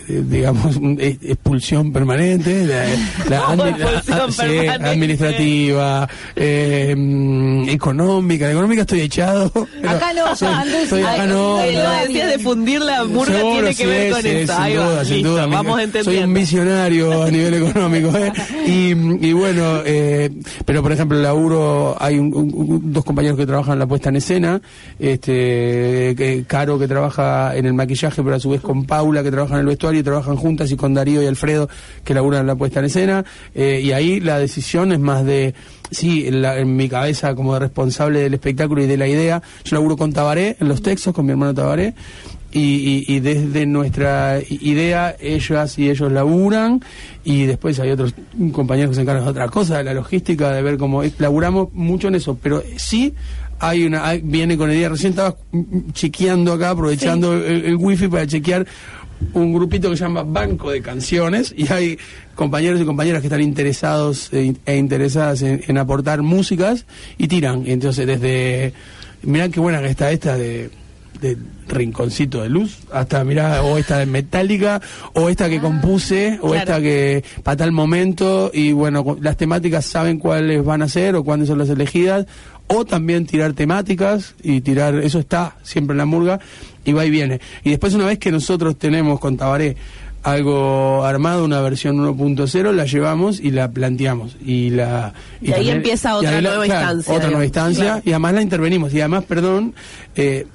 digamos 0.09 0.77
un- 0.77 0.99
eh, 1.01 1.17
expulsión 1.23 1.93
permanente 1.93 2.67
la, 2.67 2.85
la 3.29 3.43
¿Cómo 3.45 3.65
admi- 3.65 3.79
la- 3.79 3.91
expulsión 3.93 4.33
sí, 4.33 4.39
permanente? 4.39 4.89
administrativa 4.89 6.09
eh, 6.37 7.65
económica 7.69 8.47
de 8.47 8.53
económica 8.53 8.83
estoy 8.83 9.01
echado 9.03 9.51
Acá 9.87 10.13
no, 10.15 10.35
soy- 10.37 10.49
Andrés, 10.49 10.89
soy 10.89 11.03
acá 11.03 11.27
no, 11.27 11.61
Eh, 11.63 11.73
no. 11.75 11.83
Lo 11.83 11.91
decías 12.03 12.31
de 12.31 12.39
fundir 12.39 12.81
la 12.81 13.05
murga 13.05 13.37
Seguro, 13.37 13.53
tiene 13.55 13.69
que 13.71 13.83
sí, 13.83 13.89
ver 13.89 14.13
con 14.13 14.23
sí, 14.23 14.29
eso. 14.29 14.53
Sin 14.55 14.75
duda, 14.75 15.05
sin 15.05 15.15
listo, 15.15 15.31
duda. 15.31 15.47
vamos 15.47 15.75
Soy 15.75 15.85
entendiendo. 15.85 16.29
un 16.29 16.35
visionario 16.35 17.23
a 17.23 17.31
nivel 17.31 17.55
económico. 17.55 18.17
¿eh? 18.17 18.33
Y, 18.67 18.91
y 19.27 19.33
bueno, 19.33 19.81
eh, 19.85 20.31
pero 20.65 20.83
por 20.83 20.93
ejemplo, 20.93 21.17
el 21.17 21.23
laburo, 21.25 21.97
hay 22.01 22.19
un- 22.19 22.93
dos 22.93 23.05
compañeros 23.05 23.37
que 23.39 23.47
trabajan 23.47 23.75
en 23.75 23.79
la 23.81 23.87
puesta 23.87 24.09
en 24.09 24.17
escena. 24.17 24.61
Este, 24.99 26.15
que- 26.17 26.45
Caro, 26.47 26.79
que 26.79 26.89
trabaja 26.89 27.55
en 27.57 27.67
el 27.67 27.75
maquillaje, 27.75 28.23
pero 28.23 28.37
a 28.37 28.41
su 28.41 28.51
vez 28.51 28.61
con 28.61 28.85
Paula, 28.85 29.23
que 29.23 29.31
trabaja 29.31 29.55
en 29.55 29.61
el 29.61 29.67
vestuario, 29.67 29.92
y 29.97 30.03
trabajan 30.03 30.37
juntas, 30.37 30.71
y 30.71 30.77
con 30.77 30.95
Darío 30.95 31.23
y 31.23 31.27
Alfredo, 31.27 31.69
que 32.05 32.15
laburan 32.15 32.47
la 32.47 32.55
puesta 32.57 32.81
en 32.81 32.87
escena. 32.87 33.25
Eh, 33.55 33.81
y 33.85 33.93
ahí 33.93 34.21
la 34.21 34.39
decisión 34.39 34.93
es 34.93 34.99
más 35.01 35.25
de 35.25 35.55
sí, 35.91 36.27
en, 36.27 36.43
la- 36.43 36.59
en 36.59 36.75
mi 36.77 36.89
cabeza 36.89 37.35
como 37.35 37.55
de 37.55 37.61
responsable 37.61 38.21
del 38.21 38.35
espectáculo 38.35 38.83
y 38.83 38.87
de 38.87 38.97
la 38.97 39.07
idea. 39.09 39.43
Yo 39.65 39.77
laburo 39.77 39.97
con 39.97 40.13
Tabaré, 40.13 40.57
en 40.61 40.69
los 40.69 40.81
textos, 40.83 41.15
con 41.15 41.27
mi 41.27 41.33
hermano 41.33 41.53
Tabaré. 41.55 41.95
Y, 42.55 43.05
y- 43.09 43.15
y 43.17 43.21
desde 43.21 43.65
nuestra 43.65 44.39
idea, 44.51 45.17
ellas 45.19 45.79
y 45.79 45.89
ellos 45.89 46.13
laburan, 46.13 46.83
y 47.25 47.45
después 47.47 47.81
hay 47.81 47.91
otros 47.93 48.15
compañeros 48.53 48.91
que 48.91 48.97
se 48.97 49.01
encargan 49.03 49.25
de 49.25 49.31
otra 49.31 49.49
cosa, 49.49 49.79
de 49.79 49.85
la 49.85 49.95
logística, 49.95 50.51
de 50.51 50.61
ver 50.61 50.77
cómo 50.77 51.03
es. 51.03 51.15
laburamos 51.19 51.73
mucho 51.73 52.09
en 52.09 52.17
eso, 52.17 52.39
pero 52.43 52.63
sí 52.77 53.15
hay 53.59 53.85
una, 53.85 54.07
hay- 54.07 54.21
viene 54.23 54.59
con 54.59 54.71
idea, 54.71 54.91
recién 54.91 55.11
estaba 55.13 55.35
chequeando 55.93 56.53
acá, 56.53 56.71
aprovechando 56.71 57.33
el, 57.35 57.65
el 57.65 57.77
wifi 57.77 58.09
para 58.09 58.27
chequear 58.27 58.67
un 59.35 59.53
grupito 59.53 59.91
que 59.91 59.97
se 59.97 60.05
llama 60.05 60.23
Banco 60.23 60.71
de 60.71 60.83
Canciones 60.83 61.55
y 61.57 61.73
hay 61.73 61.99
compañeros 62.35 62.81
y 62.81 62.85
compañeras 62.85 63.21
que 63.21 63.29
están 63.29 63.41
interesados 63.41 64.33
e, 64.33 64.55
e 64.67 64.77
interesadas 64.77 65.43
en, 65.43 65.63
en 65.67 65.79
aportar 65.79 66.23
músicas 66.23 66.87
y 67.19 67.29
tiran. 67.29 67.65
Entonces, 67.67 68.07
desde. 68.07 68.73
Mirá 69.23 69.49
qué 69.49 69.61
buena 69.61 69.81
que 69.81 69.87
está 69.87 70.11
esta 70.11 70.37
de, 70.37 70.69
de 71.21 71.37
Rinconcito 71.69 72.43
de 72.43 72.49
Luz, 72.49 72.81
hasta 72.93 73.23
mirá, 73.25 73.63
o 73.63 73.79
esta 73.79 73.99
de 73.99 74.07
Metallica, 74.07 74.83
o 75.15 75.29
esta 75.29 75.49
que 75.49 75.61
compuse, 75.61 76.39
o 76.43 76.49
claro. 76.49 76.57
esta 76.57 76.81
que 76.81 77.25
para 77.43 77.57
tal 77.57 77.73
momento, 77.73 78.51
y 78.53 78.73
bueno, 78.73 79.17
las 79.21 79.37
temáticas 79.37 79.87
saben 79.87 80.19
cuáles 80.19 80.65
van 80.65 80.83
a 80.83 80.89
ser 80.89 81.15
o 81.15 81.25
cuándo 81.25 81.47
son 81.47 81.59
las 81.59 81.69
elegidas, 81.69 82.27
o 82.75 82.85
también 82.85 83.27
tirar 83.27 83.53
temáticas 83.53 84.35
y 84.43 84.61
tirar, 84.61 84.95
eso 84.97 85.19
está 85.19 85.57
siempre 85.63 85.93
en 85.95 85.99
la 85.99 86.07
murga, 86.07 86.41
y 86.85 86.93
va 86.93 87.05
y 87.05 87.11
viene. 87.11 87.41
Y 87.65 87.71
después 87.71 87.95
una 87.95 88.07
vez 88.07 88.19
que 88.19 88.31
nosotros 88.33 88.77
tenemos 88.79 89.21
con 89.21 89.37
Tabaré 89.37 89.77
algo 90.23 91.05
armado, 91.05 91.45
una 91.45 91.61
versión 91.61 91.97
1.0, 91.99 92.73
la 92.73 92.85
llevamos 92.85 93.41
y 93.41 93.51
la 93.51 93.71
planteamos. 93.73 94.37
Y, 94.45 94.71
la, 94.71 95.13
Y 95.41 95.53
ahí 95.53 95.69
empieza 95.71 96.17
otra 96.17 96.31
ahí 96.37 96.43
la- 96.43 96.51
nueva 96.51 96.65
claro, 96.65 96.81
instancia, 96.97 97.15
Otra 97.15 97.29
nueva 97.31 97.45
instancia, 97.45 97.85
Claro. 97.85 98.03
y 98.05 98.11
además 98.11 98.35
la 98.35 98.43
intervenimos. 98.43 98.95
Y 98.95 99.01
además, 99.01 99.25
perdón, 99.25 99.75
eh, 100.15 100.47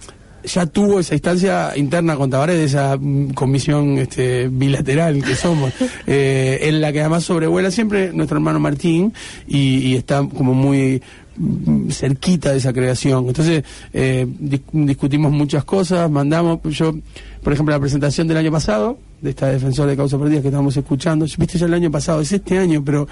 ya 0.45 0.65
tuvo 0.68 1.01
esa 1.01 1.15
instancia 1.15 1.74
interna 1.76 2.15
con 2.15 2.30
Tabaré 2.30 2.53
de 2.55 2.63
esa 2.63 2.95
mm, 2.97 3.32
comisión 3.34 3.97
este, 3.97 4.47
bilateral 4.47 5.22
que 5.22 5.36
somos, 5.36 5.74
eh, 6.05 6.59
en 6.61 6.80
la 6.80 6.93
que 6.93 7.01
además 7.01 7.26
sobrevuela 7.26 7.70
siempre 7.70 8.13
nuestro 8.13 8.38
hermano 8.38 8.61
Martín 8.61 9.13
y, 9.49 9.80
y 9.80 9.95
está 9.97 10.20
como 10.20 10.53
muy 10.53 11.01
cerquita 11.91 12.51
de 12.51 12.57
esa 12.57 12.73
creación. 12.73 13.27
Entonces, 13.27 13.63
eh, 13.93 14.25
dis- 14.27 14.61
discutimos 14.71 15.31
muchas 15.31 15.63
cosas, 15.63 16.09
mandamos, 16.09 16.59
yo, 16.75 16.93
por 17.43 17.53
ejemplo, 17.53 17.73
la 17.73 17.79
presentación 17.79 18.27
del 18.27 18.38
año 18.38 18.51
pasado, 18.51 18.97
de 19.21 19.29
esta 19.31 19.47
defensora 19.47 19.91
de 19.91 19.97
causa 19.97 20.17
perdida 20.17 20.41
que 20.41 20.47
estamos 20.49 20.75
escuchando, 20.77 21.25
viste 21.38 21.57
ya 21.57 21.65
el 21.65 21.73
año 21.73 21.91
pasado, 21.91 22.21
es 22.21 22.31
este 22.31 22.57
año, 22.57 22.83
pero 22.83 23.07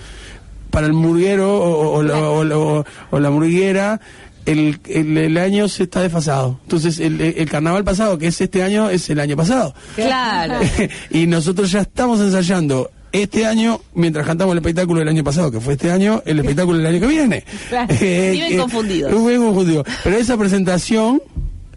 para 0.72 0.88
el 0.88 0.94
murguero 0.94 1.58
o, 1.58 1.70
o- 1.70 1.92
o 2.00 2.04
la- 2.04 2.30
o 2.30 2.44
la- 2.44 2.58
o- 2.58 2.86
o 3.12 3.20
la 3.20 3.30
murguera, 3.30 4.00
el, 4.46 4.80
el, 4.88 5.18
el 5.18 5.38
año 5.38 5.68
se 5.68 5.84
está 5.84 6.02
desfasado. 6.02 6.60
Entonces, 6.64 7.00
el, 7.00 7.20
el 7.20 7.50
carnaval 7.50 7.84
pasado, 7.84 8.18
que 8.20 8.28
es 8.28 8.40
este 8.42 8.62
año, 8.62 8.90
es 8.92 9.10
el 9.10 9.20
año 9.20 9.36
pasado. 9.36 9.74
Claro. 9.96 10.60
y 11.10 11.26
nosotros 11.26 11.72
ya 11.72 11.82
estamos 11.82 12.20
ensayando 12.20 12.92
este 13.22 13.46
año, 13.46 13.80
mientras 13.94 14.26
cantamos 14.26 14.54
el 14.54 14.60
espectáculo 14.60 15.00
del 15.00 15.10
año 15.10 15.24
pasado, 15.24 15.52
que 15.52 15.60
fue 15.60 15.74
este 15.74 15.92
año, 15.92 16.22
el 16.26 16.40
espectáculo 16.40 16.78
del 16.78 16.88
año 16.88 17.00
que 17.00 17.08
viene. 17.08 17.44
Claro. 17.70 17.94
Eh, 18.02 18.30
Viven 18.34 18.54
eh, 18.54 18.58
confundidos. 18.58 19.12
Viven 19.12 19.42
confundidos. 19.44 19.88
Pero 20.04 20.18
esa 20.18 20.38
presentación, 20.38 21.22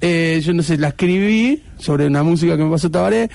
eh, 0.00 0.40
yo 0.44 0.52
no 0.52 0.62
sé, 0.62 0.76
la 0.78 0.88
escribí 0.88 1.62
sobre 1.78 2.06
una 2.06 2.22
música 2.22 2.56
que 2.56 2.64
me 2.64 2.70
pasó 2.70 2.90
Tabaré, 2.90 3.30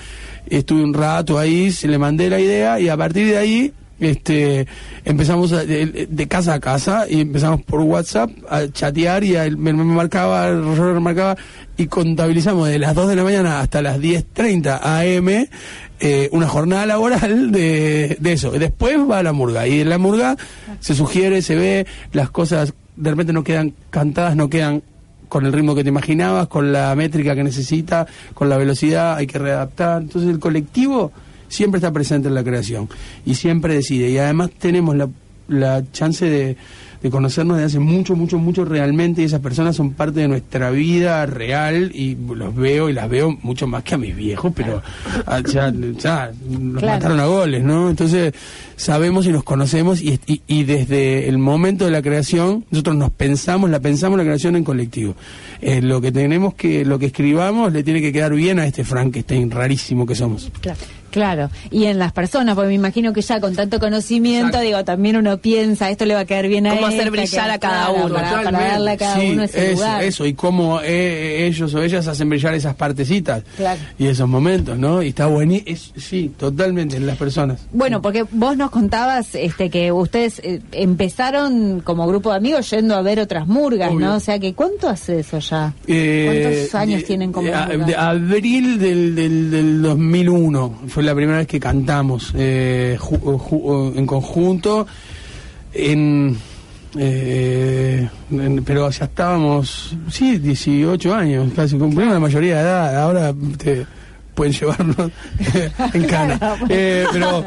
estuve 0.48 0.82
un 0.82 0.94
rato 0.94 1.38
ahí, 1.38 1.72
se 1.72 1.88
le 1.88 1.98
mandé 1.98 2.28
la 2.30 2.38
idea 2.40 2.78
y 2.80 2.88
a 2.88 2.96
partir 2.96 3.26
de 3.26 3.38
ahí 3.38 3.72
este 4.00 4.66
empezamos 5.04 5.52
a- 5.52 5.64
de, 5.64 6.08
de 6.10 6.28
casa 6.28 6.54
a 6.54 6.60
casa 6.60 7.06
y 7.08 7.20
empezamos 7.20 7.62
por 7.62 7.80
WhatsApp 7.80 8.28
a 8.50 8.66
chatear 8.70 9.22
y 9.24 9.36
a 9.36 9.44
me, 9.44 9.72
me 9.72 9.84
marcaba, 9.84 10.50
Roger 10.50 10.94
me 10.94 11.00
marcaba 11.00 11.36
y 11.76 11.86
contabilizamos 11.86 12.68
de 12.68 12.78
las 12.80 12.94
2 12.94 13.08
de 13.08 13.16
la 13.16 13.22
mañana 13.24 13.60
hasta 13.60 13.80
las 13.82 13.98
10.30 14.00 14.80
AM 14.82 15.46
eh, 16.06 16.28
una 16.32 16.46
jornada 16.48 16.84
laboral 16.84 17.50
de, 17.50 18.18
de 18.20 18.32
eso. 18.34 18.50
Después 18.50 18.98
va 19.10 19.20
a 19.20 19.22
la 19.22 19.32
murga 19.32 19.66
y 19.66 19.80
en 19.80 19.88
la 19.88 19.96
murga 19.96 20.36
se 20.80 20.94
sugiere, 20.94 21.40
se 21.40 21.54
ve, 21.54 21.86
las 22.12 22.28
cosas 22.28 22.74
de 22.94 23.10
repente 23.10 23.32
no 23.32 23.42
quedan 23.42 23.72
cantadas, 23.88 24.36
no 24.36 24.50
quedan 24.50 24.82
con 25.30 25.46
el 25.46 25.52
ritmo 25.54 25.74
que 25.74 25.82
te 25.82 25.88
imaginabas, 25.88 26.48
con 26.48 26.72
la 26.72 26.94
métrica 26.94 27.34
que 27.34 27.42
necesita, 27.42 28.06
con 28.34 28.50
la 28.50 28.58
velocidad, 28.58 29.16
hay 29.16 29.26
que 29.26 29.38
readaptar. 29.38 30.02
Entonces 30.02 30.30
el 30.30 30.40
colectivo 30.40 31.10
siempre 31.48 31.78
está 31.78 31.90
presente 31.90 32.28
en 32.28 32.34
la 32.34 32.44
creación 32.44 32.86
y 33.24 33.36
siempre 33.36 33.72
decide. 33.72 34.10
Y 34.10 34.18
además 34.18 34.50
tenemos 34.58 34.94
la, 34.96 35.08
la 35.48 35.82
chance 35.90 36.28
de, 36.28 36.58
de 37.04 37.10
conocernos 37.10 37.58
desde 37.58 37.66
hace 37.66 37.78
mucho, 37.80 38.16
mucho, 38.16 38.38
mucho 38.38 38.64
realmente 38.64 39.20
y 39.20 39.26
esas 39.26 39.40
personas 39.40 39.76
son 39.76 39.92
parte 39.92 40.20
de 40.20 40.28
nuestra 40.28 40.70
vida 40.70 41.26
real 41.26 41.92
y 41.94 42.16
los 42.16 42.54
veo 42.56 42.88
y 42.88 42.94
las 42.94 43.10
veo 43.10 43.36
mucho 43.42 43.66
más 43.66 43.84
que 43.84 43.94
a 43.94 43.98
mis 43.98 44.16
viejos, 44.16 44.52
pero 44.56 44.80
ah, 45.26 45.42
ya, 45.46 45.70
ya 45.98 46.32
los 46.50 46.80
Claro. 46.80 46.94
mataron 46.96 47.20
a 47.20 47.26
goles, 47.26 47.62
¿no? 47.62 47.90
Entonces 47.90 48.32
sabemos 48.76 49.26
y 49.26 49.32
nos 49.32 49.44
conocemos 49.44 50.00
y, 50.00 50.18
y- 50.26 50.40
y 50.46 50.64
desde 50.64 51.28
el 51.28 51.36
momento 51.36 51.84
de 51.84 51.90
la 51.90 52.00
creación 52.00 52.64
nosotros 52.70 52.96
nos 52.96 53.10
pensamos, 53.10 53.68
la 53.68 53.80
pensamos 53.80 54.16
la 54.16 54.24
creación 54.24 54.56
en 54.56 54.64
colectivo. 54.64 55.14
Eh, 55.60 55.82
lo 55.82 56.00
que 56.00 56.10
tenemos 56.10 56.54
que, 56.54 56.86
lo 56.86 56.98
que 56.98 57.06
escribamos 57.06 57.70
le 57.70 57.82
tiene 57.84 58.00
que 58.00 58.14
quedar 58.14 58.32
bien 58.34 58.58
a 58.58 58.66
este 58.66 58.82
Frankenstein 58.82 59.50
rarísimo 59.50 60.06
que 60.06 60.14
somos. 60.14 60.50
Claro, 60.62 60.78
y 61.70 61.84
en 61.84 61.98
las 61.98 62.12
personas, 62.12 62.54
porque 62.54 62.68
me 62.68 62.74
imagino 62.74 63.12
que 63.12 63.20
ya 63.22 63.40
con 63.40 63.54
tanto 63.54 63.78
conocimiento, 63.80 64.60
digo, 64.60 64.84
también 64.84 65.16
uno 65.16 65.38
piensa, 65.38 65.90
esto 65.90 66.04
le 66.06 66.14
va 66.14 66.20
a 66.20 66.24
caer 66.24 66.48
bien 66.48 66.66
a 66.66 66.74
Cómo 66.74 66.86
hacer 66.86 67.00
esta, 67.00 67.10
brillar 67.10 67.46
que- 67.46 67.52
a 67.52 67.58
cada 67.58 67.86
claro, 67.86 68.04
uno. 68.06 68.14
Para, 68.14 68.42
para 68.42 68.58
darle 68.68 68.90
a 68.92 68.96
cada 68.96 69.20
Sí, 69.20 69.30
uno 69.32 69.42
ese 69.44 69.64
eso, 69.72 69.72
lugar. 69.74 70.02
eso, 70.02 70.26
y 70.26 70.34
cómo 70.34 70.80
eh, 70.82 71.46
ellos 71.46 71.74
o 71.74 71.82
ellas 71.82 72.06
hacen 72.06 72.28
brillar 72.28 72.54
esas 72.54 72.74
partecitas 72.74 73.42
Claro. 73.56 73.80
y 73.98 74.06
esos 74.06 74.28
momentos, 74.28 74.78
¿no? 74.78 75.02
Y 75.02 75.08
está 75.08 75.26
buenísimo, 75.26 75.94
sí, 75.96 76.32
totalmente, 76.36 76.96
en 76.96 77.06
las 77.06 77.16
personas. 77.16 77.60
Bueno, 77.72 78.00
porque 78.02 78.24
vos 78.32 78.56
nos 78.56 78.70
contabas 78.70 79.34
este 79.34 79.70
que 79.70 79.92
ustedes 79.92 80.40
eh, 80.44 80.60
empezaron 80.72 81.80
como 81.80 82.06
grupo 82.06 82.30
de 82.30 82.36
amigos 82.36 82.70
yendo 82.70 82.94
a 82.96 83.02
ver 83.02 83.20
otras 83.20 83.46
murgas, 83.46 83.90
Obvio. 83.92 84.06
¿no? 84.06 84.14
O 84.16 84.20
sea 84.20 84.38
que 84.38 84.54
¿cuánto 84.54 84.88
hace 84.88 85.20
eso 85.20 85.38
ya? 85.38 85.72
Eh, 85.86 86.24
¿Cuántos 86.64 86.74
años 86.74 87.00
de- 87.00 87.06
tienen 87.06 87.32
como 87.32 87.46
de- 87.48 87.52
murga? 87.76 87.86
de 87.86 87.96
abril 87.96 88.78
del, 88.78 89.14
del, 89.14 89.50
del 89.50 89.82
2001 89.82 90.74
fue 90.88 91.02
la 91.04 91.14
primera 91.14 91.38
vez 91.38 91.46
que 91.46 91.60
cantamos 91.60 92.32
eh, 92.36 92.96
ju- 92.98 93.38
ju- 93.38 93.92
en 93.96 94.06
conjunto 94.06 94.86
en, 95.72 96.36
eh, 96.98 98.08
en- 98.30 98.64
pero 98.64 98.90
ya 98.90 99.04
estábamos 99.06 99.96
sí 100.10 100.38
18 100.38 101.14
años 101.14 101.52
casi 101.54 101.76
cumplimos 101.76 102.14
la 102.14 102.20
mayoría 102.20 102.56
de 102.56 102.62
edad 102.62 103.02
ahora 103.02 103.34
te 103.58 103.86
pueden 104.34 104.52
llevarnos 104.52 105.10
en 105.94 106.04
cana. 106.04 106.38
Eh, 106.68 107.04
pero 107.12 107.44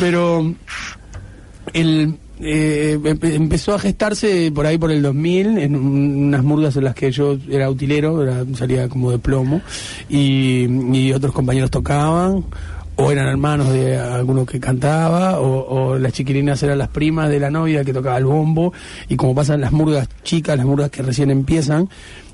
pero 0.00 0.54
el 1.72 2.14
eh, 2.40 2.96
empe- 3.02 3.34
empezó 3.34 3.74
a 3.74 3.78
gestarse 3.80 4.50
por 4.54 4.64
ahí 4.66 4.78
por 4.78 4.90
el 4.92 5.02
2000 5.02 5.58
en 5.58 5.74
un- 5.76 6.24
unas 6.28 6.44
murgas 6.44 6.76
en 6.76 6.84
las 6.84 6.94
que 6.94 7.10
yo 7.10 7.36
era 7.50 7.68
utilero, 7.68 8.22
era, 8.22 8.44
salía 8.54 8.88
como 8.88 9.10
de 9.10 9.18
plomo 9.18 9.60
y, 10.08 10.66
y 10.96 11.12
otros 11.12 11.32
compañeros 11.32 11.70
tocaban 11.70 12.44
o 13.00 13.12
eran 13.12 13.28
hermanos 13.28 13.72
de 13.72 13.96
alguno 13.96 14.44
que 14.44 14.58
cantaba 14.58 15.38
o, 15.40 15.92
o 15.92 15.98
las 15.98 16.12
chiquilinas 16.12 16.60
eran 16.64 16.78
las 16.78 16.88
primas 16.88 17.28
de 17.30 17.38
la 17.38 17.48
novia 17.50 17.84
que 17.84 17.92
tocaba 17.92 18.18
el 18.18 18.24
bombo 18.24 18.72
y 19.08 19.16
como 19.16 19.34
pasan 19.34 19.60
las 19.60 19.70
murgas 19.72 20.08
chicas, 20.24 20.56
las 20.56 20.66
murgas 20.66 20.90
que 20.90 21.02
recién 21.02 21.30
empiezan 21.30 21.88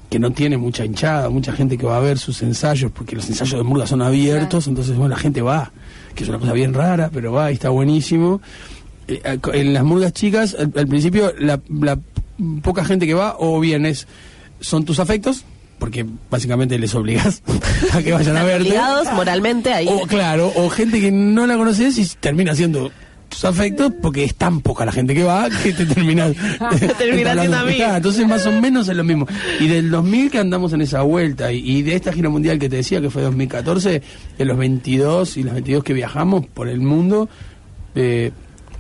que 0.09 0.19
no 0.19 0.31
tiene 0.31 0.57
mucha 0.57 0.85
hinchada, 0.85 1.29
mucha 1.29 1.53
gente 1.53 1.77
que 1.77 1.87
va 1.87 1.97
a 1.97 2.01
ver 2.01 2.19
sus 2.19 2.41
ensayos, 2.43 2.91
porque 2.93 3.17
los 3.17 3.29
ensayos 3.29 3.59
de 3.59 3.65
murga 3.65 3.87
son 3.87 4.01
abiertos, 4.01 4.67
entonces 4.69 4.97
bueno, 4.97 5.15
la 5.15 5.21
gente 5.21 5.43
va, 5.43 5.73
que 6.15 6.23
es 6.23 6.29
una 6.29 6.39
cosa 6.39 6.53
bien 6.53 6.73
rara, 6.73 7.11
pero 7.13 7.33
va 7.33 7.51
y 7.51 7.55
está 7.55 7.71
buenísimo. 7.71 8.41
eh, 9.09 9.39
en 9.53 9.75
las 9.75 9.83
murgas 9.83 10.13
chicas, 10.13 10.57
al, 10.59 10.73
al 10.77 10.87
principio, 10.87 11.33
la, 11.39 11.61
la 11.69 11.99
poca 12.63 12.85
gente 12.85 13.07
que 13.07 13.15
va, 13.15 13.35
o 13.39 13.59
bien 13.61 13.87
es, 13.87 14.07
son 14.61 14.85
tus 14.85 15.01
afectos, 15.01 15.45
porque 15.85 16.07
básicamente 16.31 16.79
les 16.79 16.95
obligas 16.95 17.43
a 17.93 18.03
que 18.03 18.11
vayan 18.11 18.39
a 18.39 18.43
verte. 18.43 18.69
obligados 18.69 19.13
moralmente 19.13 19.71
ahí. 19.71 19.87
O 19.87 20.07
claro, 20.07 20.51
o 20.57 20.71
gente 20.71 20.99
que 20.99 21.13
no 21.13 21.47
la 21.47 21.59
conoces 21.59 21.99
y 21.99 22.07
termina 22.19 22.55
siendo 22.55 22.91
tus 23.29 23.45
afectos 23.45 23.93
porque 24.01 24.25
es 24.25 24.35
tan 24.35 24.63
poca 24.63 24.87
la 24.87 24.93
gente 24.93 25.15
que 25.15 25.25
va 25.25 25.51
que 25.51 25.75
te 25.75 25.85
terminas 25.85 26.33
siendo 26.99 27.31
amigo. 27.31 27.55
amistad. 27.55 27.99
Entonces 27.99 28.27
más 28.27 28.47
o 28.47 28.53
menos 28.53 28.89
es 28.89 28.97
lo 28.97 29.05
mismo. 29.05 29.27
Y 29.61 29.69
del 29.69 29.91
2000 29.91 30.31
que 30.31 30.39
andamos 30.39 30.73
en 30.73 30.81
esa 30.81 31.03
vuelta 31.03 31.53
y, 31.53 31.59
y 31.59 31.83
de 31.83 31.97
esta 31.97 32.15
gira 32.15 32.31
mundial 32.31 32.59
que 32.59 32.71
te 32.71 32.77
decía 32.77 33.03
que 33.03 33.11
fue 33.11 33.21
2014, 33.21 34.01
de 34.39 34.45
los 34.47 34.57
22 34.57 35.37
y 35.37 35.43
los 35.43 35.53
22 35.53 35.85
que 35.85 35.93
viajamos 35.93 36.47
por 36.47 36.69
el 36.69 36.81
mundo, 36.81 37.29
eh, 37.95 38.31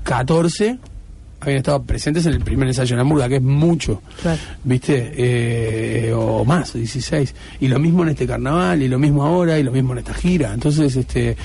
14 0.04 0.78
habían 1.44 1.58
estado 1.58 1.82
presentes 1.82 2.26
en 2.26 2.34
el 2.34 2.40
primer 2.40 2.68
ensayo 2.68 2.94
en 2.94 2.98
la 2.98 3.04
murga, 3.04 3.28
que 3.28 3.36
es 3.36 3.42
mucho. 3.42 4.02
¿Viste? 4.62 5.12
Eh, 5.16 6.12
o 6.14 6.44
más, 6.44 6.74
16. 6.74 7.34
Y 7.60 7.68
lo 7.68 7.78
mismo 7.78 8.02
en 8.02 8.10
este 8.10 8.26
carnaval, 8.26 8.82
y 8.82 8.88
lo 8.88 8.98
mismo 8.98 9.24
ahora, 9.24 9.58
y 9.58 9.62
lo 9.62 9.72
mismo 9.72 9.92
en 9.92 9.98
esta 9.98 10.14
gira. 10.14 10.52
Entonces, 10.52 10.96
este, 10.96 11.36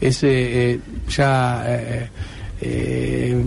ese, 0.00 0.72
eh, 0.72 0.80
ya 1.08 1.64
eh, 1.66 2.08
eh, 2.60 3.44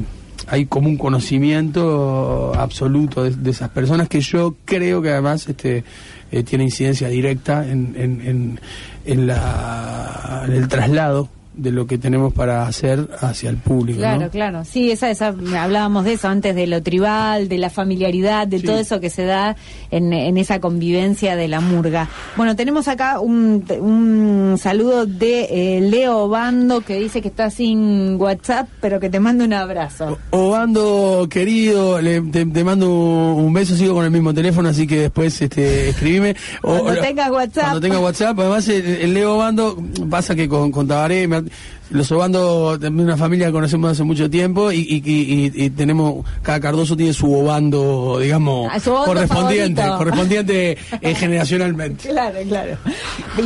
hay 0.48 0.66
como 0.66 0.88
un 0.88 0.98
conocimiento 0.98 2.54
absoluto 2.56 3.24
de, 3.24 3.32
de 3.32 3.52
esas 3.52 3.70
personas 3.70 4.10
que 4.10 4.22
yo 4.22 4.56
creo 4.66 5.02
que 5.02 5.12
además 5.12 5.48
este, 5.48 5.84
eh, 6.32 6.44
tiene 6.44 6.66
incidencia 6.66 7.08
directa 7.08 7.66
en, 7.68 7.96
en, 7.98 8.22
en, 8.22 8.60
en 9.06 9.28
la, 9.28 10.44
en 10.46 10.54
el 10.54 10.68
traslado 10.68 11.30
de 11.62 11.72
lo 11.72 11.86
que 11.88 11.98
tenemos 11.98 12.34
para 12.34 12.66
hacer 12.68 13.08
hacia 13.22 13.50
el 13.50 13.58
público. 13.58 14.00
Claro, 14.00 14.22
¿no? 14.22 14.30
claro. 14.30 14.66
Sí, 14.66 14.92
esa, 14.92 15.10
esa, 15.10 15.28
hablábamos 15.58 16.06
de 16.06 16.14
eso 16.14 16.28
antes, 16.28 16.56
de 16.56 16.68
lo 16.68 16.82
tribal, 16.84 17.48
de 17.50 17.58
la 17.58 17.70
familiaridad, 17.70 18.48
de 18.48 18.60
todo 18.60 18.78
eso 18.80 19.00
que 19.00 19.10
se 19.10 19.26
da 19.26 19.56
en, 19.92 20.14
en 20.14 20.38
esa 20.38 20.60
convivencia 20.60 21.36
de 21.36 21.48
la 21.48 21.60
murga. 21.60 22.08
Bueno, 22.38 22.56
tenemos 22.56 22.88
acá 22.88 23.20
un, 23.20 23.64
un 23.80 24.58
saludo 24.58 25.06
de 25.06 25.48
eh, 25.78 25.82
Leo 25.82 26.28
Bando 26.30 26.82
que 26.82 26.96
dice 27.00 27.22
que 27.22 27.28
está 27.28 27.50
sin 27.50 28.16
WhatsApp, 28.20 28.68
pero 28.82 29.00
que 29.00 29.10
te 29.10 29.20
manda 29.20 29.44
un 29.46 29.54
abrazo. 29.54 30.18
Obando, 30.32 31.28
querido, 31.30 32.02
le- 32.02 32.22
te, 32.22 32.46
te 32.46 32.64
mando 32.64 32.90
un 32.90 33.54
beso, 33.54 33.76
sigo 33.76 33.94
con 33.94 34.06
el 34.06 34.12
mismo 34.12 34.34
teléfono, 34.34 34.70
así 34.70 34.86
que 34.88 35.00
después 35.02 35.42
este, 35.42 35.90
escribime. 35.90 36.36
O- 36.64 36.80
Cuando 36.84 37.02
tengas 37.02 37.30
WhatsApp. 37.32 37.64
Cuando 37.64 37.82
tenga 37.82 38.00
WhatsApp, 38.00 38.40
además 38.40 38.68
el, 38.68 38.86
el 38.86 39.14
Leo 39.14 39.36
Obando, 39.36 39.78
pasa 40.10 40.36
que 40.36 40.48
con, 40.50 40.72
con 40.72 40.88
Tabaré, 40.88 41.28
me- 41.28 41.44
los 41.92 42.12
Obando, 42.12 42.78
también 42.80 43.08
una 43.08 43.18
familia 43.18 43.48
que 43.48 43.52
conocemos 43.54 43.92
hace 43.92 44.04
mucho 44.04 44.30
tiempo 44.30 44.72
y, 44.72 44.78
y- 44.80 45.02
y- 45.06 45.52
y- 45.56 45.66
y 45.66 45.70
tenemos, 45.72 46.26
cada 46.42 46.60
Cardoso 46.60 46.96
tiene 46.96 47.14
su 47.14 47.32
Obando, 47.34 48.20
digamos, 48.22 48.70
Ah, 48.72 48.80
su 48.80 48.92
correspondiente, 48.94 49.82
favorito. 49.82 49.98
correspondiente 49.98 50.78
eh, 51.02 51.16
generacionalmente. 51.16 52.10
Claro, 52.10 52.38
claro. 52.48 52.78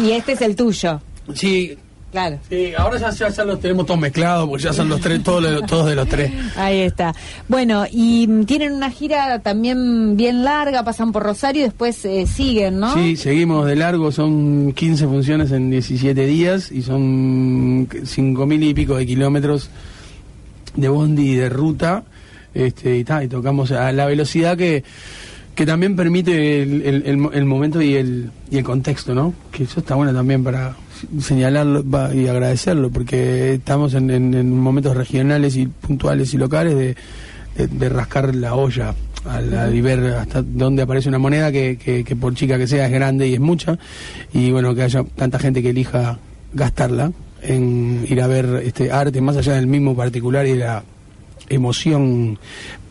Y 0.04 0.12
este 0.12 0.34
es 0.34 0.42
el 0.42 0.56
tuyo. 0.56 1.02
Sí. 1.34 1.78
Claro. 2.14 2.38
Sí, 2.48 2.72
ahora 2.78 2.98
ya, 3.00 3.10
ya, 3.10 3.28
ya 3.30 3.44
los 3.44 3.60
tenemos 3.60 3.86
todos 3.86 4.00
mezclados, 4.00 4.48
porque 4.48 4.64
ya 4.64 4.72
son 4.72 4.88
los 4.88 5.02
tres, 5.02 5.22
todos, 5.24 5.44
los- 5.44 5.66
todos 5.66 5.88
de 5.90 5.96
los 5.96 6.08
tres. 6.08 6.32
Ahí 6.56 6.80
está. 6.82 7.14
Bueno, 7.50 7.86
y 7.92 8.28
tienen 8.46 8.72
una 8.74 8.90
gira 8.92 9.40
también 9.40 10.16
bien 10.16 10.44
larga, 10.46 10.84
pasan 10.86 11.12
por 11.12 11.24
Rosario 11.24 11.62
y 11.62 11.66
después 11.66 12.06
eh, 12.06 12.26
siguen, 12.28 12.80
¿no? 12.80 12.94
Sí, 12.94 13.18
seguimos 13.18 13.66
de 13.66 13.76
largo, 13.76 14.12
son 14.12 14.74
15 14.74 15.06
funciones 15.08 15.52
en 15.52 15.70
17 15.72 16.26
días 16.26 16.72
y 16.72 16.84
son 16.84 17.90
5 18.06 18.46
mil 18.46 18.64
y 18.64 18.74
pico 18.74 18.96
de 18.96 19.06
kilómetros 19.08 19.70
de 20.76 20.88
bondi 20.90 21.32
y 21.32 21.36
de 21.36 21.50
ruta. 21.50 22.04
Este, 22.54 22.98
y, 23.00 23.04
ta, 23.04 23.24
y 23.24 23.28
tocamos 23.28 23.72
a 23.72 23.92
la 23.92 24.06
velocidad 24.06 24.56
que, 24.56 24.84
que 25.56 25.66
también 25.66 25.96
permite 25.96 26.62
el, 26.62 26.84
el- 26.84 27.04
el 27.08 27.18
mo- 27.18 27.32
el 27.32 27.46
momento 27.46 27.82
y 27.82 27.96
el, 27.96 28.30
y 28.52 28.58
el 28.60 28.64
contexto, 28.64 29.16
¿no? 29.16 29.34
Que 29.52 29.64
eso 29.64 29.80
está 29.80 29.96
bueno 29.96 30.14
también 30.14 30.44
para 30.44 30.76
señalarlo 31.22 31.84
y 32.14 32.28
agradecerlo, 32.28 32.90
porque 32.90 33.54
estamos 33.56 33.94
en, 33.94 34.10
en- 34.10 34.34
en 34.34 34.58
momentos 34.58 34.96
regionales 34.96 35.56
y 35.56 35.68
puntuales 35.68 36.34
y 36.34 36.38
locales 36.38 36.76
de, 36.76 36.96
de- 37.58 37.68
de 37.68 37.90
rascar 37.90 38.34
la 38.36 38.56
olla 38.56 38.94
al- 39.26 39.54
al- 39.58 39.76
y 39.76 39.82
ver 39.82 40.00
hasta 40.16 40.42
dónde 40.42 40.82
aparece 40.84 41.10
una 41.10 41.20
moneda 41.20 41.52
que, 41.52 41.78
que- 41.78 42.04
que 42.04 42.16
por 42.16 42.34
chica 42.36 42.58
que 42.58 42.68
sea 42.68 42.86
es 42.88 42.92
grande 42.92 43.28
y 43.28 43.34
es 43.36 43.40
mucha, 43.40 43.78
y 44.34 44.52
bueno, 44.52 44.74
que 44.76 44.84
haya 44.84 45.04
tanta 45.16 45.40
gente 45.40 45.62
que 45.62 45.70
elija 45.70 46.18
gastarla 46.54 47.12
en 47.42 48.06
ir 48.10 48.22
a 48.22 48.28
ver 48.28 48.62
este 48.66 48.92
arte 48.92 49.20
más 49.22 49.36
allá 49.38 49.54
del 49.54 49.68
mismo 49.68 49.96
particular 49.96 50.46
y 50.48 50.56
la 50.56 50.84
emoción 51.50 52.40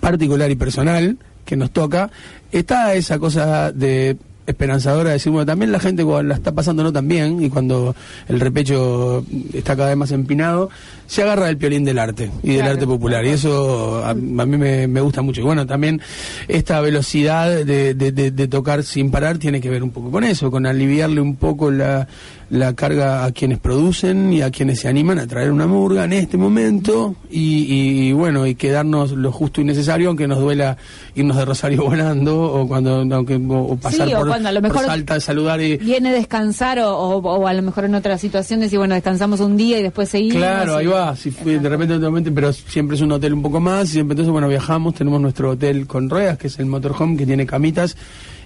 particular 0.00 0.50
y 0.50 0.56
personal 0.56 1.16
que 1.44 1.56
nos 1.56 1.70
toca, 1.70 2.10
está 2.50 2.94
esa 2.94 3.18
cosa 3.18 3.72
de 3.72 4.16
esperanzadora 4.46 5.10
de 5.10 5.14
decir, 5.14 5.30
bueno, 5.32 5.46
también 5.46 5.72
la 5.72 5.80
gente 5.80 6.04
cuando 6.04 6.22
la 6.24 6.34
está 6.34 6.52
pasando 6.52 6.82
no 6.82 6.92
tan 6.92 7.06
bien 7.08 7.42
y 7.42 7.50
cuando 7.50 7.94
el 8.28 8.40
repecho 8.40 9.24
está 9.52 9.76
cada 9.76 9.90
vez 9.90 9.96
más 9.96 10.10
empinado, 10.12 10.70
se 11.12 11.22
agarra 11.22 11.44
del 11.46 11.58
piolín 11.58 11.84
del 11.84 11.98
arte 11.98 12.30
y 12.42 12.54
del 12.54 12.66
arte 12.66 12.86
popular. 12.86 13.22
Y 13.26 13.28
eso 13.30 14.02
a, 14.02 14.10
a 14.10 14.14
mí 14.14 14.56
me, 14.56 14.86
me 14.88 15.00
gusta 15.02 15.20
mucho. 15.20 15.42
Y 15.42 15.44
bueno, 15.44 15.66
también 15.66 16.00
esta 16.48 16.80
velocidad 16.80 17.50
de, 17.50 17.92
de- 17.94 18.12
de- 18.12 18.30
de 18.30 18.48
tocar 18.48 18.82
sin 18.82 19.10
parar 19.10 19.36
tiene 19.36 19.60
que 19.60 19.68
ver 19.68 19.82
un 19.82 19.90
poco 19.90 20.10
con 20.10 20.24
eso, 20.24 20.50
con 20.50 20.64
aliviarle 20.64 21.20
un 21.20 21.36
poco 21.36 21.70
la, 21.70 22.08
la 22.48 22.74
carga 22.74 23.24
a 23.26 23.32
quienes 23.32 23.58
producen 23.58 24.32
y 24.32 24.40
a 24.40 24.50
quienes 24.50 24.80
se 24.80 24.88
animan 24.88 25.18
a 25.18 25.26
traer 25.26 25.50
una 25.52 25.66
murga 25.66 26.04
en 26.04 26.14
este 26.14 26.38
momento 26.38 27.14
y, 27.30 28.08
y, 28.08 28.12
bueno, 28.12 28.46
y 28.46 28.54
quedarnos 28.54 29.12
lo 29.12 29.32
justo 29.32 29.60
y 29.60 29.64
necesario, 29.64 30.08
aunque 30.08 30.26
nos 30.26 30.38
duela 30.38 30.78
irnos 31.14 31.36
de 31.36 31.44
Rosario 31.44 31.82
volando 31.84 32.40
o 32.40 32.66
cuando 32.66 33.00
aunque, 33.14 33.38
o, 33.48 33.76
pasar 33.76 34.08
Sí, 34.08 34.14
o 34.14 34.18
por, 34.20 34.28
cuando 34.28 34.48
a 34.48 34.52
lo 34.52 34.60
por 34.62 34.70
mejor- 34.70 34.86
Salta, 34.86 35.20
saludar 35.20 35.60
y... 35.60 35.76
Viene 35.76 36.10
descansar 36.12 36.78
o, 36.78 36.90
o- 36.96 37.18
o 37.22 37.46
a 37.46 37.52
lo 37.52 37.60
mejor 37.62 37.84
en 37.84 37.94
otra 37.94 38.16
situación 38.16 38.60
decir, 38.60 38.78
bueno, 38.78 38.94
descansamos 38.94 39.40
un 39.40 39.56
día 39.58 39.78
y 39.78 39.82
después 39.82 40.08
seguimos. 40.08 40.36
Claro, 40.36 40.76
ahí 40.76 40.86
y- 40.86 40.88
va, 41.02 41.16
si 41.16 41.30
fue 41.30 41.58
de 41.58 41.68
repente, 41.68 41.98
de 41.98 42.06
repente, 42.06 42.30
pero 42.30 42.52
siempre 42.52 42.96
es 42.96 43.02
un 43.02 43.12
hotel 43.12 43.34
un 43.34 43.42
poco 43.42 43.60
más, 43.60 43.88
siempre 43.88 44.14
entonces, 44.14 44.32
bueno, 44.32 44.48
viajamos, 44.48 44.94
tenemos 44.94 45.20
nuestro 45.20 45.50
hotel 45.50 45.86
con 45.86 46.08
ruedas, 46.08 46.38
que 46.38 46.46
es 46.46 46.58
el 46.58 46.66
motorhome, 46.66 47.16
que 47.16 47.26
tiene 47.26 47.46
camitas, 47.46 47.96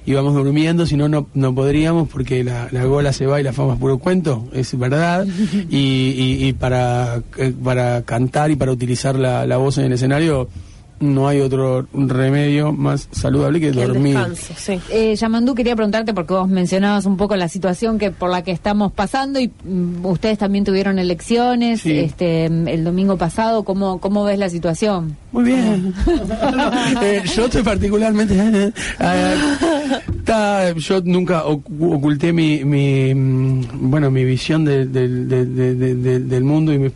y 0.04 0.14
vamos 0.14 0.34
durmiendo, 0.34 0.86
si 0.86 0.96
no, 0.96 1.08
no, 1.08 1.26
no 1.34 1.54
podríamos, 1.54 2.08
porque 2.08 2.44
la, 2.44 2.68
la 2.70 2.84
gola 2.84 3.12
se 3.12 3.26
va 3.26 3.40
y 3.40 3.44
la 3.44 3.52
fama 3.52 3.74
es 3.74 3.80
puro 3.80 3.98
cuento, 3.98 4.48
es 4.52 4.78
verdad, 4.78 5.26
y, 5.68 5.76
y, 5.76 6.46
y 6.46 6.52
para, 6.52 7.22
eh, 7.36 7.52
para 7.62 8.02
cantar 8.02 8.50
y 8.50 8.56
para 8.56 8.72
utilizar 8.72 9.16
la, 9.16 9.46
la 9.46 9.56
voz 9.56 9.78
en 9.78 9.86
el 9.86 9.92
escenario, 9.92 10.48
no 10.98 11.28
hay 11.28 11.40
otro 11.40 11.86
remedio 11.92 12.72
más 12.72 13.08
saludable 13.12 13.60
que 13.60 13.70
dormir. 13.72 14.16
descanso, 14.16 14.54
sí. 14.56 14.80
Eh, 14.90 15.14
Yamandú, 15.14 15.54
quería 15.54 15.76
preguntarte 15.76 16.14
porque 16.14 16.32
vos 16.32 16.48
mencionabas 16.48 17.04
un 17.04 17.16
poco 17.18 17.36
la 17.36 17.48
situación 17.48 17.98
que 17.98 18.10
por 18.10 18.30
la 18.30 18.42
que 18.42 18.50
estamos 18.52 18.92
pasando 18.92 19.38
y 19.38 19.48
mm, 19.64 20.06
ustedes 20.06 20.38
también 20.38 20.64
tuvieron 20.64 20.98
elecciones 20.98 21.82
Sí. 21.82 21.98
este 21.98 22.48
mm, 22.48 22.68
el 22.68 22.82
domingo 22.84 23.16
pasado. 23.18 23.62
¿Cómo, 23.64 23.98
cómo 24.00 24.24
ves 24.24 24.38
la 24.38 24.48
situación? 24.48 25.16
Muy 25.32 25.44
bien. 25.44 25.92
Eh, 27.02 27.22
yo 27.34 27.44
estoy 27.44 27.62
particularmente... 27.62 28.34
eh, 29.00 29.34
ta- 30.24 30.72
yo 30.72 31.00
nunca 31.04 31.44
ocu- 31.44 31.94
oculté 31.94 32.32
mi, 32.32 32.64
mi, 32.64 33.14
mm, 33.14 33.90
bueno, 33.90 34.10
mi 34.10 34.24
visión 34.24 34.64
de- 34.64 34.86
del- 34.86 35.28
de- 35.28 35.44
de- 35.44 35.74
de- 35.74 35.94
de- 35.94 36.20
del 36.20 36.44
mundo 36.44 36.72
y 36.72 36.78
mis 36.78 36.92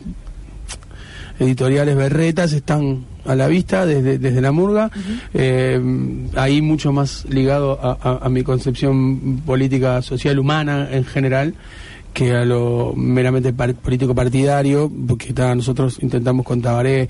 editoriales 1.39 1.95
berretas 1.95 2.53
están 2.53 3.05
a 3.25 3.35
la 3.35 3.47
vista 3.47 3.85
desde, 3.85 4.17
desde 4.17 4.41
la 4.41 4.51
murga, 4.51 4.89
eh, 5.33 5.79
ahí 6.35 6.61
mucho 6.61 6.91
más 6.91 7.25
ligado 7.29 7.79
a, 7.81 7.97
a- 8.01 8.25
a 8.25 8.29
mi 8.29 8.43
concepción 8.43 9.41
política 9.45 10.01
social 10.01 10.39
humana 10.39 10.87
en 10.91 11.05
general 11.05 11.53
que 12.13 12.33
a 12.33 12.43
lo 12.43 12.93
meramente 12.95 13.53
par- 13.53 13.73
político 13.75 14.13
partidario, 14.13 14.91
porque 15.07 15.33
nosotros 15.55 15.99
intentamos 16.01 16.45
con 16.45 16.61
Tabaré 16.61 17.07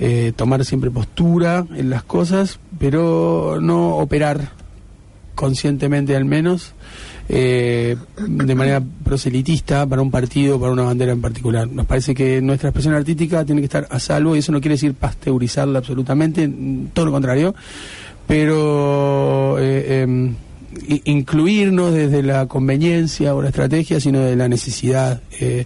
eh, 0.00 0.32
tomar 0.34 0.64
siempre 0.64 0.90
postura 0.90 1.64
en 1.76 1.88
las 1.88 2.02
cosas, 2.02 2.58
pero 2.78 3.58
no 3.60 3.96
operar 3.98 4.50
conscientemente 5.36 6.16
al 6.16 6.24
menos, 6.24 6.74
eh, 7.32 7.96
de 8.26 8.54
manera 8.56 8.82
proselitista 9.04 9.86
para 9.86 10.02
un 10.02 10.10
partido, 10.10 10.58
para 10.58 10.72
una 10.72 10.82
bandera 10.82 11.12
en 11.12 11.20
particular. 11.20 11.68
Nos 11.68 11.86
parece 11.86 12.12
que 12.12 12.42
nuestra 12.42 12.70
expresión 12.70 12.94
artística 12.94 13.44
tiene 13.44 13.60
que 13.60 13.66
estar 13.66 13.86
a 13.88 14.00
salvo 14.00 14.34
y 14.34 14.40
eso 14.40 14.50
no 14.50 14.60
quiere 14.60 14.74
decir 14.74 14.94
pasteurizarla 14.94 15.78
absolutamente, 15.78 16.50
todo 16.92 17.06
lo 17.06 17.12
contrario, 17.12 17.54
pero 18.26 19.58
eh, 19.60 20.02
em, 20.02 20.34
incluirnos 21.04 21.92
desde 21.92 22.22
la 22.22 22.46
conveniencia 22.46 23.34
o 23.34 23.42
la 23.42 23.48
estrategia, 23.48 24.00
sino 24.00 24.20
de 24.20 24.36
la 24.36 24.48
necesidad, 24.48 25.20
eh, 25.40 25.64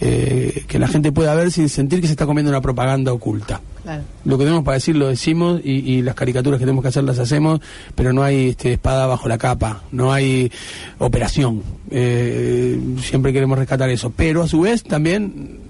eh, 0.00 0.64
que 0.66 0.78
la 0.78 0.88
gente 0.88 1.12
pueda 1.12 1.34
ver 1.34 1.50
sin 1.50 1.68
sentir 1.68 2.00
que 2.00 2.06
se 2.06 2.12
está 2.12 2.26
comiendo 2.26 2.50
una 2.50 2.60
propaganda 2.60 3.12
oculta. 3.12 3.60
Claro. 3.82 4.02
Lo 4.24 4.38
que 4.38 4.44
tenemos 4.44 4.64
para 4.64 4.74
decir 4.74 4.96
lo 4.96 5.08
decimos 5.08 5.60
y, 5.62 5.94
y 5.94 6.02
las 6.02 6.14
caricaturas 6.14 6.58
que 6.58 6.64
tenemos 6.64 6.82
que 6.82 6.88
hacer 6.88 7.04
las 7.04 7.18
hacemos, 7.18 7.60
pero 7.94 8.12
no 8.12 8.22
hay 8.22 8.50
este, 8.50 8.72
espada 8.72 9.06
bajo 9.06 9.28
la 9.28 9.38
capa, 9.38 9.82
no 9.92 10.12
hay 10.12 10.50
operación. 10.98 11.62
Eh, 11.90 12.78
siempre 13.00 13.32
queremos 13.32 13.58
rescatar 13.58 13.90
eso, 13.90 14.12
pero 14.14 14.42
a 14.42 14.48
su 14.48 14.60
vez 14.60 14.82
también 14.82 15.60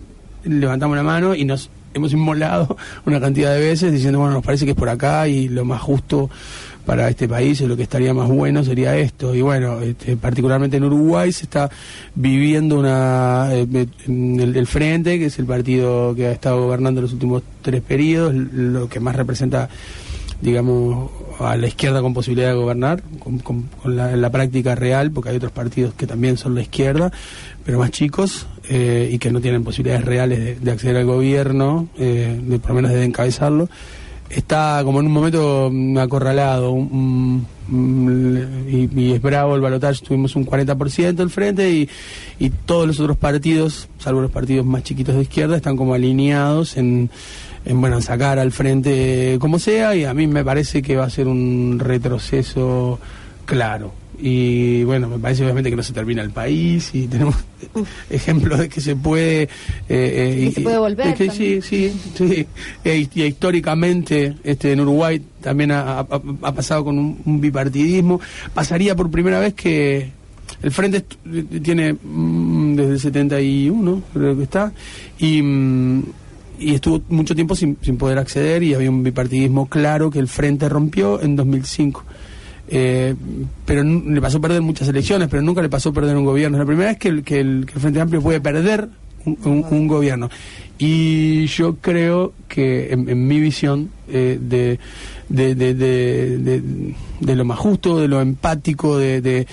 levantamos 0.44 0.96
la 0.96 1.02
mano 1.02 1.34
y 1.34 1.44
nos 1.44 1.70
hemos 1.94 2.12
inmolado 2.12 2.76
una 3.06 3.20
cantidad 3.20 3.52
de 3.52 3.60
veces 3.60 3.92
diciendo, 3.92 4.18
bueno, 4.18 4.34
nos 4.34 4.44
parece 4.44 4.64
que 4.64 4.72
es 4.72 4.76
por 4.76 4.88
acá 4.88 5.28
y 5.28 5.48
lo 5.48 5.64
más 5.64 5.80
justo 5.80 6.30
para 6.86 7.08
este 7.08 7.28
país 7.28 7.60
lo 7.60 7.76
que 7.76 7.82
estaría 7.82 8.14
más 8.14 8.28
bueno 8.28 8.64
sería 8.64 8.96
esto. 8.96 9.34
Y 9.34 9.42
bueno, 9.42 9.80
este, 9.80 10.16
particularmente 10.16 10.76
en 10.76 10.84
Uruguay 10.84 11.32
se 11.32 11.42
está 11.44 11.68
viviendo 12.14 12.78
una 12.78 13.48
eh, 13.52 13.66
el, 14.06 14.66
Frente, 14.66 15.18
que 15.18 15.26
es 15.26 15.38
el 15.38 15.46
partido 15.46 16.14
que 16.14 16.28
ha 16.28 16.32
estado 16.32 16.62
gobernando 16.62 17.02
los 17.02 17.12
últimos 17.12 17.42
tres 17.60 17.82
periodos, 17.82 18.32
lo 18.34 18.88
que 18.88 19.00
más 19.00 19.16
representa 19.16 19.68
digamos, 20.40 21.10
a 21.38 21.56
la 21.56 21.66
izquierda 21.66 22.02
con 22.02 22.12
posibilidad 22.12 22.50
de 22.50 22.56
gobernar, 22.56 23.02
con, 23.18 23.38
con- 23.38 23.64
la, 23.86 24.30
práctica 24.30 24.74
real, 24.74 25.10
porque 25.10 25.30
hay 25.30 25.36
otros 25.36 25.50
partidos 25.50 25.94
que 25.94 26.06
también 26.06 26.36
son 26.36 26.54
la 26.54 26.60
izquierda, 26.60 27.10
pero 27.64 27.78
más 27.78 27.90
chicos 27.90 28.46
eh, 28.68 29.08
y 29.10 29.18
que 29.18 29.30
no 29.32 29.40
tienen 29.40 29.64
posibilidades 29.64 30.04
reales 30.04 30.38
de, 30.38 30.54
de 30.56 30.70
acceder 30.70 30.98
al 30.98 31.06
gobierno, 31.06 31.88
eh, 31.98 32.38
de, 32.40 32.58
por 32.58 32.70
lo 32.70 32.76
menos 32.76 32.90
de 32.90 33.02
encabezarlo. 33.02 33.70
Está 34.30 34.80
como 34.84 35.00
en 35.00 35.06
un 35.06 35.12
momento 35.12 35.70
acorralado 36.00 36.72
un- 36.72 37.46
y, 38.68 39.12
es 39.12 39.22
bravo 39.22 39.54
el 39.54 39.60
balotaje, 39.60 40.04
tuvimos 40.04 40.36
un 40.36 40.44
40% 40.44 41.22
el 41.22 41.30
frente 41.30 41.70
y, 41.70 41.88
y 42.38 42.50
todos 42.50 42.86
los 42.86 43.00
otros 43.00 43.16
partidos, 43.16 43.88
salvo 43.98 44.20
los 44.20 44.30
partidos 44.30 44.64
más 44.66 44.82
chiquitos 44.82 45.14
de 45.16 45.22
izquierda, 45.22 45.56
están 45.56 45.76
como 45.76 45.94
alineados 45.94 46.76
en, 46.76 47.10
en 47.64 47.80
bueno, 47.80 48.00
sacar 48.00 48.38
al 48.38 48.52
frente 48.52 49.36
como 49.40 49.58
sea 49.58 49.94
y 49.96 50.04
a 50.04 50.14
mí 50.14 50.26
me 50.26 50.44
parece 50.44 50.82
que 50.82 50.96
va 50.96 51.04
a 51.04 51.10
ser 51.10 51.26
un 51.28 51.78
retroceso 51.80 52.98
claro. 53.44 53.92
Y 54.18 54.82
bueno, 54.84 55.08
me 55.08 55.18
parece 55.18 55.42
obviamente 55.44 55.68
que 55.68 55.76
no 55.76 55.82
se 55.82 55.92
termina 55.92 56.22
el 56.22 56.30
país 56.30 56.90
y 56.94 57.06
tenemos 57.06 57.34
ejemplos 58.10 58.58
de 58.60 58.68
que 58.68 58.80
se 58.80 58.96
puede... 58.96 59.42
eh, 59.42 59.48
eh, 59.88 60.44
Y 60.48 60.52
se 60.52 60.60
puede 60.62 60.78
volver 60.78 61.14
que 61.14 61.30
sí, 61.30 61.60
sí, 61.60 61.92
sí. 62.16 62.46
E- 62.84 63.08
y 63.14 63.22
históricamente 63.24 64.34
este, 64.42 64.72
en 64.72 64.80
Uruguay 64.80 65.20
también 65.42 65.70
ha, 65.72 66.00
ha- 66.00 66.06
ha 66.42 66.52
pasado 66.52 66.84
con 66.84 66.98
un, 66.98 67.18
un 67.26 67.40
bipartidismo. 67.40 68.20
Pasaría 68.54 68.94
por 68.96 69.10
primera 69.10 69.38
vez 69.38 69.52
que 69.54 70.10
el 70.62 70.70
Frente 70.70 71.04
tiene 71.62 71.92
mm, 71.92 72.74
desde 72.76 72.92
el 72.92 73.00
71, 73.00 74.02
creo 74.14 74.36
que 74.36 74.42
está, 74.44 74.72
y, 75.18 75.42
mm, 75.42 76.02
y 76.60 76.74
estuvo 76.74 77.02
mucho 77.10 77.34
tiempo 77.34 77.54
sin, 77.54 77.76
sin 77.82 77.98
poder 77.98 78.16
acceder 78.18 78.62
y 78.62 78.72
había 78.72 78.88
un 78.90 79.02
bipartidismo 79.02 79.66
claro 79.68 80.10
que 80.10 80.18
el 80.20 80.28
Frente 80.28 80.68
rompió 80.70 81.20
en 81.20 81.36
2005. 81.36 82.02
Eh, 82.68 83.14
pero 83.64 83.84
le 83.84 84.20
pasó 84.20 84.40
perder 84.40 84.62
muchas 84.62 84.88
elecciones, 84.88 85.28
pero 85.28 85.42
nunca 85.42 85.62
le 85.62 85.68
pasó 85.68 85.92
perder 85.92 86.16
un 86.16 86.24
gobierno. 86.24 86.56
Es 86.56 86.60
la 86.60 86.66
primera 86.66 86.90
vez 86.90 86.98
que 86.98 87.08
el, 87.08 87.22
que 87.22 87.40
el, 87.40 87.66
que 87.66 87.74
el 87.74 87.80
Frente 87.80 88.00
Amplio 88.00 88.20
puede 88.20 88.40
perder 88.40 88.88
un, 89.24 89.88
gobierno. 89.88 90.30
Y 90.78 91.46
yo 91.46 91.76
creo 91.76 92.32
que, 92.48 92.92
en, 92.92 93.26
mi 93.26 93.40
visión, 93.40 93.90
eh, 94.08 94.38
de, 94.40 94.78
de, 95.28 97.34
lo 97.34 97.44
más 97.44 97.58
justo, 97.58 97.98
de 97.98 98.08
lo 98.08 98.20
empático, 98.20 98.98
de 98.98 99.46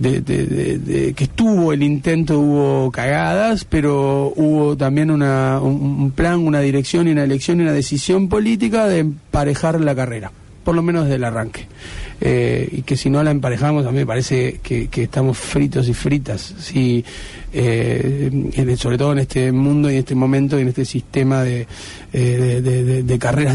que 0.00 1.24
estuvo 1.24 1.72
el 1.72 1.82
intento, 1.82 2.38
hubo 2.38 2.90
cagadas, 2.90 3.64
pero 3.64 4.32
hubo 4.36 4.76
también 4.76 5.10
una, 5.10 5.60
un, 5.60 6.00
un 6.00 6.10
plan, 6.12 6.38
una 6.38 6.60
dirección 6.60 7.08
y 7.08 7.12
una 7.12 7.24
elección 7.24 7.58
y 7.58 7.62
una 7.62 7.72
decisión 7.72 8.28
política 8.28 8.86
de 8.86 9.00
emparejar 9.00 9.80
la 9.80 9.94
carrera, 9.94 10.32
por 10.64 10.74
lo 10.74 10.82
menos 10.82 11.04
desde 11.04 11.16
el 11.16 11.24
arranque. 11.24 11.66
Eh, 12.22 12.68
y 12.72 12.82
que 12.82 12.96
si 12.98 13.08
no 13.08 13.22
la 13.22 13.30
emparejamos, 13.30 13.86
a 13.86 13.90
mí 13.90 13.96
me 13.98 14.06
parece 14.06 14.60
que, 14.62 14.88
que 14.88 15.04
estamos 15.04 15.38
fritos 15.38 15.88
y 15.88 15.94
fritas, 15.94 16.54
si, 16.58 17.02
eh, 17.52 18.30
sobre 18.76 18.98
todo 18.98 19.12
en 19.12 19.20
este 19.20 19.50
mundo 19.52 19.88
y 19.90 19.94
en 19.94 19.98
este 20.00 20.14
momento 20.14 20.58
y 20.58 20.62
en 20.62 20.68
este 20.68 20.84
sistema 20.84 21.42
de, 21.42 21.66
eh, 22.12 22.60
de, 22.62 23.02
de- 23.02 23.18
carreras 23.18 23.54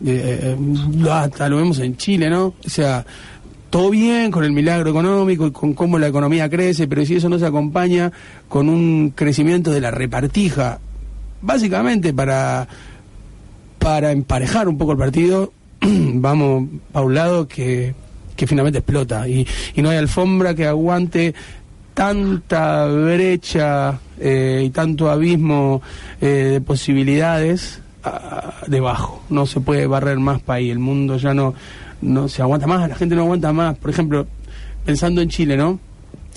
de, 0.00 0.16
eh, 0.52 0.56
lo- 0.98 1.14
hasta 1.14 1.48
lo 1.48 1.56
vemos 1.56 1.78
en 1.78 1.96
Chile, 1.96 2.28
¿no? 2.28 2.54
O 2.64 2.68
sea, 2.68 3.06
todo 3.70 3.88
bien 3.90 4.30
con 4.30 4.44
el 4.44 4.52
milagro 4.52 4.90
económico 4.90 5.46
y 5.46 5.50
con 5.50 5.72
cómo 5.72 5.98
la 5.98 6.08
economía 6.08 6.48
crece, 6.50 6.88
pero 6.88 7.06
si 7.06 7.16
eso 7.16 7.28
no 7.30 7.38
se 7.38 7.46
acompaña 7.46 8.12
con 8.48 8.68
un 8.68 9.12
crecimiento 9.14 9.70
de 9.70 9.80
la 9.80 9.90
repartija, 9.90 10.78
básicamente 11.40 12.12
para, 12.12 12.68
para 13.78 14.12
emparejar 14.12 14.68
un 14.68 14.76
poco 14.78 14.92
el 14.92 14.98
partido, 14.98 15.52
vamos 15.80 16.68
a 16.92 17.00
un 17.00 17.14
lado 17.14 17.48
que, 17.48 17.94
que 18.36 18.46
finalmente 18.46 18.78
explota 18.78 19.28
y, 19.28 19.46
y 19.74 19.82
no 19.82 19.90
hay 19.90 19.98
alfombra 19.98 20.54
que 20.54 20.66
aguante 20.66 21.34
tanta 21.98 22.86
brecha 22.86 23.98
eh, 24.20 24.62
y 24.64 24.70
tanto 24.70 25.10
abismo 25.10 25.82
eh, 26.20 26.26
de 26.26 26.60
posibilidades 26.60 27.80
debajo. 28.68 29.22
No 29.28 29.46
se 29.46 29.60
puede 29.60 29.86
barrer 29.86 30.18
más 30.18 30.40
para 30.40 30.58
ahí. 30.58 30.70
El 30.70 30.78
mundo 30.78 31.16
ya 31.16 31.34
no, 31.34 31.54
no 32.00 32.28
se 32.28 32.40
aguanta 32.40 32.66
más, 32.66 32.88
la 32.88 32.94
gente 32.94 33.16
no 33.16 33.22
aguanta 33.22 33.52
más. 33.52 33.76
Por 33.76 33.90
ejemplo, 33.90 34.26
pensando 34.84 35.20
en 35.20 35.28
Chile, 35.28 35.56
¿no? 35.56 35.80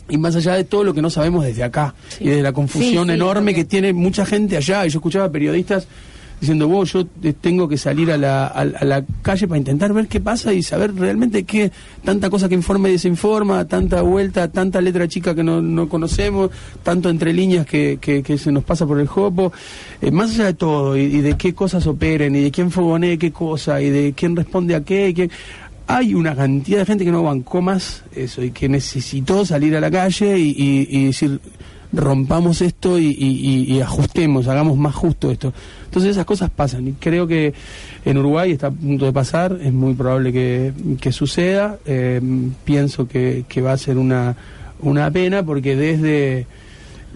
Y 0.09 0.17
más 0.17 0.35
allá 0.35 0.55
de 0.55 0.63
todo 0.63 0.83
lo 0.83 0.93
que 0.93 1.01
no 1.01 1.09
sabemos 1.09 1.45
desde 1.45 1.63
acá 1.63 1.93
y 2.19 2.29
de 2.29 2.41
la 2.41 2.51
confusión 2.51 3.05
Sí, 3.05 3.11
sí, 3.11 3.15
enorme 3.15 3.53
que 3.53 3.63
tiene 3.63 3.93
mucha 3.93 4.25
gente 4.25 4.57
allá. 4.57 4.85
Y 4.85 4.89
yo 4.89 4.97
escuchaba 4.97 5.31
periodistas 5.31 5.87
diciendo, 6.41 6.67
vos, 6.67 6.91
yo 6.91 7.05
tengo 7.39 7.69
que 7.69 7.77
salir 7.77 8.11
a 8.11 8.17
la, 8.17 8.47
a, 8.47 8.65
la 8.65 9.05
calle 9.21 9.47
para 9.47 9.59
intentar 9.59 9.93
ver 9.93 10.07
qué 10.07 10.19
pasa 10.19 10.51
y 10.53 10.63
saber 10.63 10.93
realmente 10.95 11.43
qué, 11.43 11.71
tanta 12.03 12.29
cosa 12.29 12.49
que 12.49 12.55
informa 12.55 12.89
y 12.89 12.93
desinforma, 12.93 13.65
tanta 13.67 14.01
vuelta, 14.01 14.51
tanta 14.51 14.81
letra 14.81 15.07
chica 15.07 15.33
que 15.35 15.43
no, 15.43 15.61
no 15.61 15.87
conocemos, 15.87 16.49
tanto 16.83 17.09
entre 17.09 17.31
líneas 17.31 17.65
que, 17.65 17.99
que, 18.01 18.23
que 18.23 18.37
se 18.39 18.51
nos 18.51 18.63
pasa 18.63 18.85
por 18.87 18.99
el 18.99 19.07
jopo. 19.07 19.53
Eh, 20.01 20.09
más 20.11 20.31
allá 20.31 20.45
de 20.45 20.53
todo 20.55 20.97
y, 20.97 21.01
y 21.03 21.21
de 21.21 21.37
qué 21.37 21.53
cosas 21.53 21.85
operen 21.87 22.35
y 22.35 22.41
de 22.41 22.51
quién 22.51 22.71
fogonee 22.71 23.17
qué 23.17 23.31
cosa 23.31 23.79
y 23.81 23.89
de 23.89 24.13
quién 24.13 24.35
responde 24.35 24.75
a 24.75 24.83
qué, 24.83 25.09
y 25.09 25.13
quién- 25.13 25.31
hay 25.87 26.13
una 26.13 26.35
cantidad 26.35 26.79
de 26.79 26.85
gente 26.85 27.03
que 27.05 27.11
no 27.11 27.21
bancó 27.21 27.61
más 27.61 28.03
eso 28.15 28.41
y 28.43 28.51
que 28.51 28.67
necesitó 28.69 29.45
salir 29.45 29.75
a 29.75 29.81
la 29.81 29.91
calle 29.91 30.39
y, 30.39 30.49
y- 30.57 30.87
y 30.89 31.05
decir 31.07 31.39
rompamos 31.93 32.61
esto 32.61 32.97
y, 32.99 33.07
y- 33.07 33.73
y- 33.75 33.81
ajustemos, 33.81 34.47
hagamos 34.47 34.77
más 34.77 34.95
justo 34.95 35.29
esto. 35.31 35.53
Entonces 35.85 36.11
esas 36.11 36.25
cosas 36.25 36.49
pasan 36.49 36.87
y 36.87 36.91
creo 36.93 37.27
que 37.27 37.53
en 38.05 38.17
Uruguay 38.17 38.51
está 38.51 38.67
a 38.67 38.71
punto 38.71 39.05
de 39.05 39.13
pasar, 39.13 39.57
es 39.61 39.73
muy 39.73 39.93
probable 39.93 40.31
que, 40.31 40.71
que 41.01 41.11
suceda, 41.11 41.77
eh, 41.85 42.21
pienso 42.63 43.07
que, 43.07 43.43
que 43.47 43.61
va 43.61 43.73
a 43.73 43.77
ser 43.77 43.97
una, 43.97 44.35
una 44.81 45.11
pena 45.11 45.43
porque 45.43 45.75
desde 45.75 46.47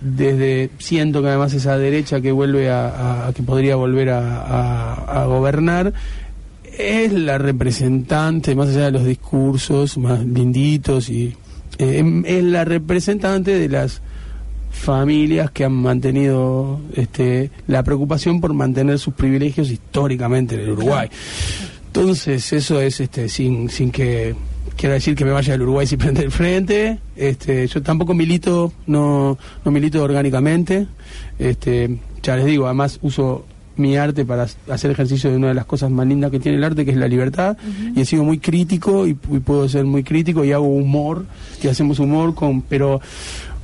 desde 0.02 0.70
siento 0.78 1.22
que 1.22 1.30
además 1.30 1.54
esa 1.54 1.78
derecha 1.78 2.20
que 2.20 2.32
vuelve 2.34 2.70
a, 2.70 3.32
que 3.34 3.42
podría 3.44 3.78
volver 3.78 4.10
a, 4.10 5.24
gobernar 5.26 5.94
es 6.78 7.14
la 7.14 7.38
representante 7.38 8.56
más 8.56 8.70
allá 8.70 8.86
de 8.86 8.92
los 8.92 9.06
discursos 9.06 9.98
más 9.98 10.24
linditos 10.26 11.10
y 11.10 11.34
eh, 11.78 12.00
em- 12.00 12.26
es 12.26 12.44
la 12.44 12.66
representante 12.66 13.58
de 13.58 13.70
las 13.70 14.02
familias 14.76 15.50
que 15.52 15.66
han 15.66 15.74
mantenido 15.74 16.80
este, 16.94 17.50
la 17.68 17.82
preocupación 17.84 18.42
por 18.42 18.54
mantener 18.54 19.00
sus 19.00 19.14
privilegios 19.14 19.72
históricamente 19.72 20.56
en 20.56 20.62
el 20.62 20.72
Uruguay. 20.72 21.10
Entonces, 21.88 22.52
eso 22.54 22.80
es 22.82 23.00
este, 23.00 23.30
sin, 23.30 23.70
sin 23.70 23.90
que 23.90 24.36
quiera 24.76 24.96
decir 24.96 25.16
que 25.16 25.26
me 25.26 25.32
vaya 25.32 25.54
al 25.54 25.62
Uruguay 25.62 25.88
si 25.88 25.98
prende 25.98 26.24
el 26.24 26.32
frente. 26.32 27.00
Este, 27.16 27.66
yo 27.68 27.82
tampoco 27.82 28.14
milito, 28.14 28.74
no, 28.86 29.38
no 29.64 29.72
milito 29.72 30.04
orgánicamente. 30.04 30.88
Este, 31.40 31.98
ya 32.22 32.36
les 32.36 32.46
digo, 32.46 32.66
además 32.66 33.00
uso 33.02 33.46
mi 33.78 33.98
arte 33.98 34.24
para 34.24 34.48
hacer 34.70 34.92
ejercicio 34.92 35.30
de 35.30 35.38
una 35.38 35.48
de 35.50 35.54
las 35.54 35.66
cosas 35.66 35.90
más 35.92 36.08
lindas 36.08 36.32
que 36.32 36.40
tiene 36.40 36.58
el 36.58 36.64
arte, 36.64 36.86
que 36.86 36.92
es 36.92 36.98
la 36.98 37.08
libertad. 37.08 37.58
Y 37.96 38.02
he 38.02 38.06
sido 38.06 38.24
muy 38.24 38.40
crítico 38.40 39.08
y, 39.08 39.12
y 39.12 39.40
puedo 39.40 39.68
ser 39.68 39.86
muy 39.86 40.04
crítico 40.04 40.44
y 40.46 40.52
hago 40.52 40.68
humor, 40.68 41.26
y 41.64 41.68
hacemos 41.68 42.00
humor 42.00 42.36
con, 42.36 42.62
pero 42.62 43.02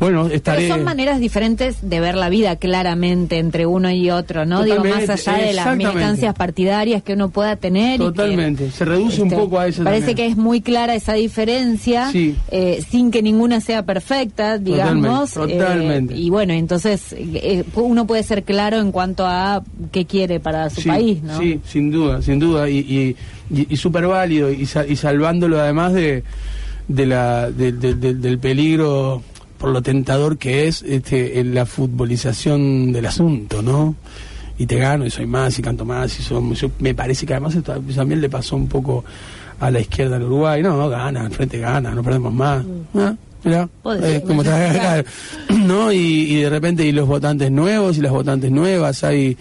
bueno, 0.02 0.28
estaré. 0.28 0.64
Pero 0.64 0.76
son 0.76 0.84
maneras 0.84 1.20
diferentes 1.20 1.78
de 1.88 2.00
ver 2.00 2.16
la 2.16 2.28
vida 2.30 2.56
claramente 2.58 3.38
entre 3.38 3.66
uno 3.66 3.90
y 3.92 4.10
otro, 4.10 4.46
¿no? 4.46 4.64
Digo, 4.64 4.78
más 4.84 5.06
Totalmente, 5.06 5.14
allá 5.32 5.38
de 5.48 5.54
las 5.54 5.78
militancias 5.78 6.34
partidarias 6.36 7.04
que 7.04 7.14
uno 7.14 7.30
pueda 7.30 7.56
tener. 7.56 7.96
y 7.96 7.98
que, 8.00 8.04
Totalmente, 8.06 8.72
se 8.72 8.84
reduce 8.84 9.22
un 9.22 9.28
este, 9.30 9.40
poco 9.40 9.60
a 9.60 9.68
eso 9.68 9.84
Parece 9.84 10.08
también. 10.08 10.16
que 10.28 10.32
es 10.34 10.38
muy 10.38 10.62
clara 10.62 10.96
esa 10.96 11.14
diferencia, 11.14 12.10
Sí. 12.12 12.36
eh, 12.50 12.84
sin 12.90 13.12
que 13.12 13.22
ninguna 13.22 13.62
sea 13.62 13.84
perfecta, 13.86 14.58
digamos. 14.58 15.34
Totalmente, 15.34 15.56
eh, 15.56 15.60
totalmente. 15.60 16.18
y 16.18 16.30
bueno, 16.30 16.54
entonces 16.54 17.14
eh, 17.18 17.64
uno 17.76 18.08
puede 18.08 18.24
ser 18.24 18.44
claro 18.44 18.80
en 18.80 18.92
cuanto 18.92 19.26
a 19.26 19.64
qué 19.92 20.06
quiere 20.06 20.40
para 20.40 20.70
su 20.72 20.82
sí, 20.82 20.90
país, 20.90 21.22
¿no? 21.22 21.38
Sí, 21.40 21.60
sin 21.66 21.92
duda, 21.92 22.22
sin 22.22 22.40
duda, 22.40 22.68
y, 22.70 22.80
y, 22.80 23.16
y- 23.56 23.68
y 23.70 23.78
súper 23.78 24.08
válido, 24.08 24.52
y, 24.52 24.62
y 24.64 24.96
salvándolo 24.96 25.60
además 25.62 25.94
de, 25.94 26.24
de 26.88 27.06
la, 27.06 27.52
de- 27.52 27.72
del 27.72 28.40
peligro 28.40 29.22
por 29.62 29.70
lo 29.70 29.84
tentador 29.84 30.40
que 30.40 30.68
es 30.68 30.82
este, 30.82 31.40
en 31.40 31.54
la 31.54 31.68
futbolización 31.68 32.92
del 32.92 33.06
asunto, 33.06 33.62
¿no? 33.62 33.96
Y 34.58 34.66
te 34.66 34.78
gano, 34.78 35.06
y 35.06 35.12
soy 35.12 35.28
más, 35.28 35.60
y 35.60 35.62
canto 35.62 35.86
más, 35.86 36.20
y 36.20 36.24
somos, 36.24 36.60
yo, 36.60 36.72
me 36.80 36.96
parece 36.96 37.28
que 37.28 37.34
además 37.34 37.54
esto 37.54 37.80
también 37.96 38.22
le 38.22 38.28
pasó 38.28 38.56
un 38.56 38.68
poco 38.68 39.06
a 39.60 39.70
la 39.70 39.80
izquierda 39.80 40.16
en 40.16 40.24
Uruguay, 40.24 40.64
no, 40.64 40.90
gana, 40.90 41.28
el 41.28 41.32
frente 41.32 41.60
gana, 41.60 41.92
no 41.92 42.02
perdemos 42.02 42.34
más. 42.34 42.66
Ah, 42.96 43.14
mirá, 43.44 43.70
Puede 43.84 44.16
eh, 44.16 44.24
como 44.24 44.42
está 44.42 45.04
¿no? 45.60 45.92
Y, 45.94 45.98
y 45.98 46.42
de 46.42 46.50
repente, 46.50 46.84
y 46.84 46.92
los 46.92 47.08
votantes 47.08 47.52
nuevos 47.52 48.00
y 48.00 48.02
las 48.02 48.12
votantes 48.12 48.50
nuevas, 48.50 49.04
hay 49.04 49.38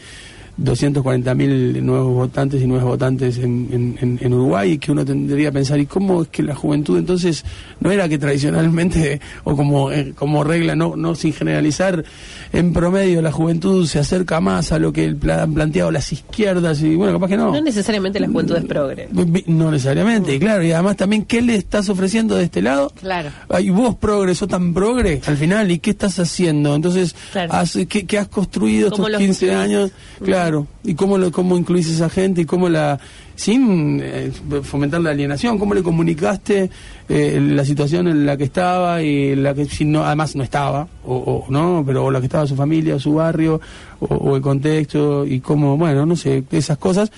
240 0.62 1.34
mil 1.34 1.84
nuevos 1.84 2.14
votantes 2.14 2.60
y 2.62 2.66
nuevas 2.66 2.84
votantes 2.86 3.38
en, 3.38 3.96
en- 4.00 4.18
en- 4.20 4.32
Uruguay 4.34 4.72
y 4.72 4.78
que 4.78 4.92
uno 4.92 5.04
tendría 5.04 5.48
que 5.48 5.54
pensar, 5.54 5.80
¿y 5.80 5.86
cómo 5.86 6.22
es 6.22 6.28
que 6.28 6.42
la 6.42 6.54
juventud 6.54 6.98
entonces 6.98 7.44
no 7.80 7.90
era 7.90 8.08
que 8.08 8.18
tradicionalmente, 8.18 9.20
o 9.44 9.56
como, 9.56 9.90
eh, 9.90 10.12
como 10.14 10.44
regla, 10.44 10.76
no, 10.76 10.96
no 10.96 11.14
sin 11.14 11.32
generalizar, 11.32 12.04
en 12.52 12.72
promedio 12.72 13.22
la 13.22 13.32
juventud 13.32 13.86
se 13.86 13.98
acerca 13.98 14.40
más 14.40 14.72
a 14.72 14.78
lo 14.78 14.92
que 14.92 15.16
han 15.30 15.54
planteado 15.54 15.90
las 15.90 16.12
izquierdas 16.12 16.82
y 16.82 16.94
bueno, 16.94 17.14
capaz 17.14 17.28
que 17.28 17.36
no. 17.36 17.52
No 17.52 17.60
necesariamente 17.60 18.20
la 18.20 18.28
juventud 18.28 18.56
es 18.56 18.64
progre. 18.64 19.08
No 19.46 19.70
necesariamente, 19.70 20.38
claro, 20.38 20.62
y 20.62 20.72
además 20.72 20.96
también, 20.96 21.24
¿qué 21.24 21.40
le 21.42 21.54
estás 21.56 21.88
ofreciendo 21.88 22.36
de 22.36 22.44
este 22.44 22.62
lado? 22.62 22.92
Claro. 23.00 23.30
Ay, 23.48 23.70
vos 23.70 23.96
progre, 23.96 24.34
sos 24.34 24.48
tan 24.48 24.74
progre 24.74 25.20
al 25.26 25.36
final, 25.36 25.70
¿y 25.70 25.78
qué 25.78 25.90
estás 25.90 26.18
haciendo? 26.18 26.74
Entonces, 26.74 27.14
Claro. 27.32 27.52
has- 27.52 27.78
¿qué, 27.88 28.04
qué 28.06 28.18
has 28.18 28.28
construido 28.28 28.90
¿Cómo 28.90 29.06
estos 29.06 29.12
lo 29.12 29.18
15 29.18 29.46
construís? 29.48 29.64
años? 29.64 29.90
Claro, 30.24 30.49
¿y 30.84 30.94
cómo, 30.94 31.18
lo, 31.18 31.32
cómo 31.32 31.56
incluís 31.56 31.88
a 31.88 31.92
esa 31.92 32.10
gente 32.10 32.42
y 32.42 32.44
cómo 32.44 32.68
la, 32.68 32.98
sin 33.36 34.00
eh, 34.02 34.30
fomentar 34.62 35.00
la 35.00 35.10
alienación, 35.10 35.58
cómo 35.58 35.74
le 35.74 35.82
comunicaste 35.82 36.70
eh, 37.08 37.40
la 37.40 37.64
situación 37.64 38.08
en 38.08 38.26
la 38.26 38.36
que 38.36 38.44
estaba 38.44 39.02
y 39.02 39.34
la 39.34 39.54
que 39.54 39.64
si 39.64 39.84
no, 39.84 40.04
además 40.04 40.36
no 40.36 40.42
estaba, 40.42 40.88
o, 41.04 41.14
o 41.16 41.46
no, 41.50 41.82
pero 41.86 42.04
o 42.04 42.10
la 42.10 42.20
que 42.20 42.26
estaba 42.26 42.46
su 42.46 42.56
familia, 42.56 42.98
su 42.98 43.14
barrio, 43.14 43.60
o, 44.00 44.36
el 44.36 44.42
contexto 44.42 45.26
y 45.26 45.40
cómo, 45.40 45.76
bueno, 45.76 46.06
no 46.06 46.16
sé, 46.16 46.44
esas 46.50 46.78
cosas 46.78 47.12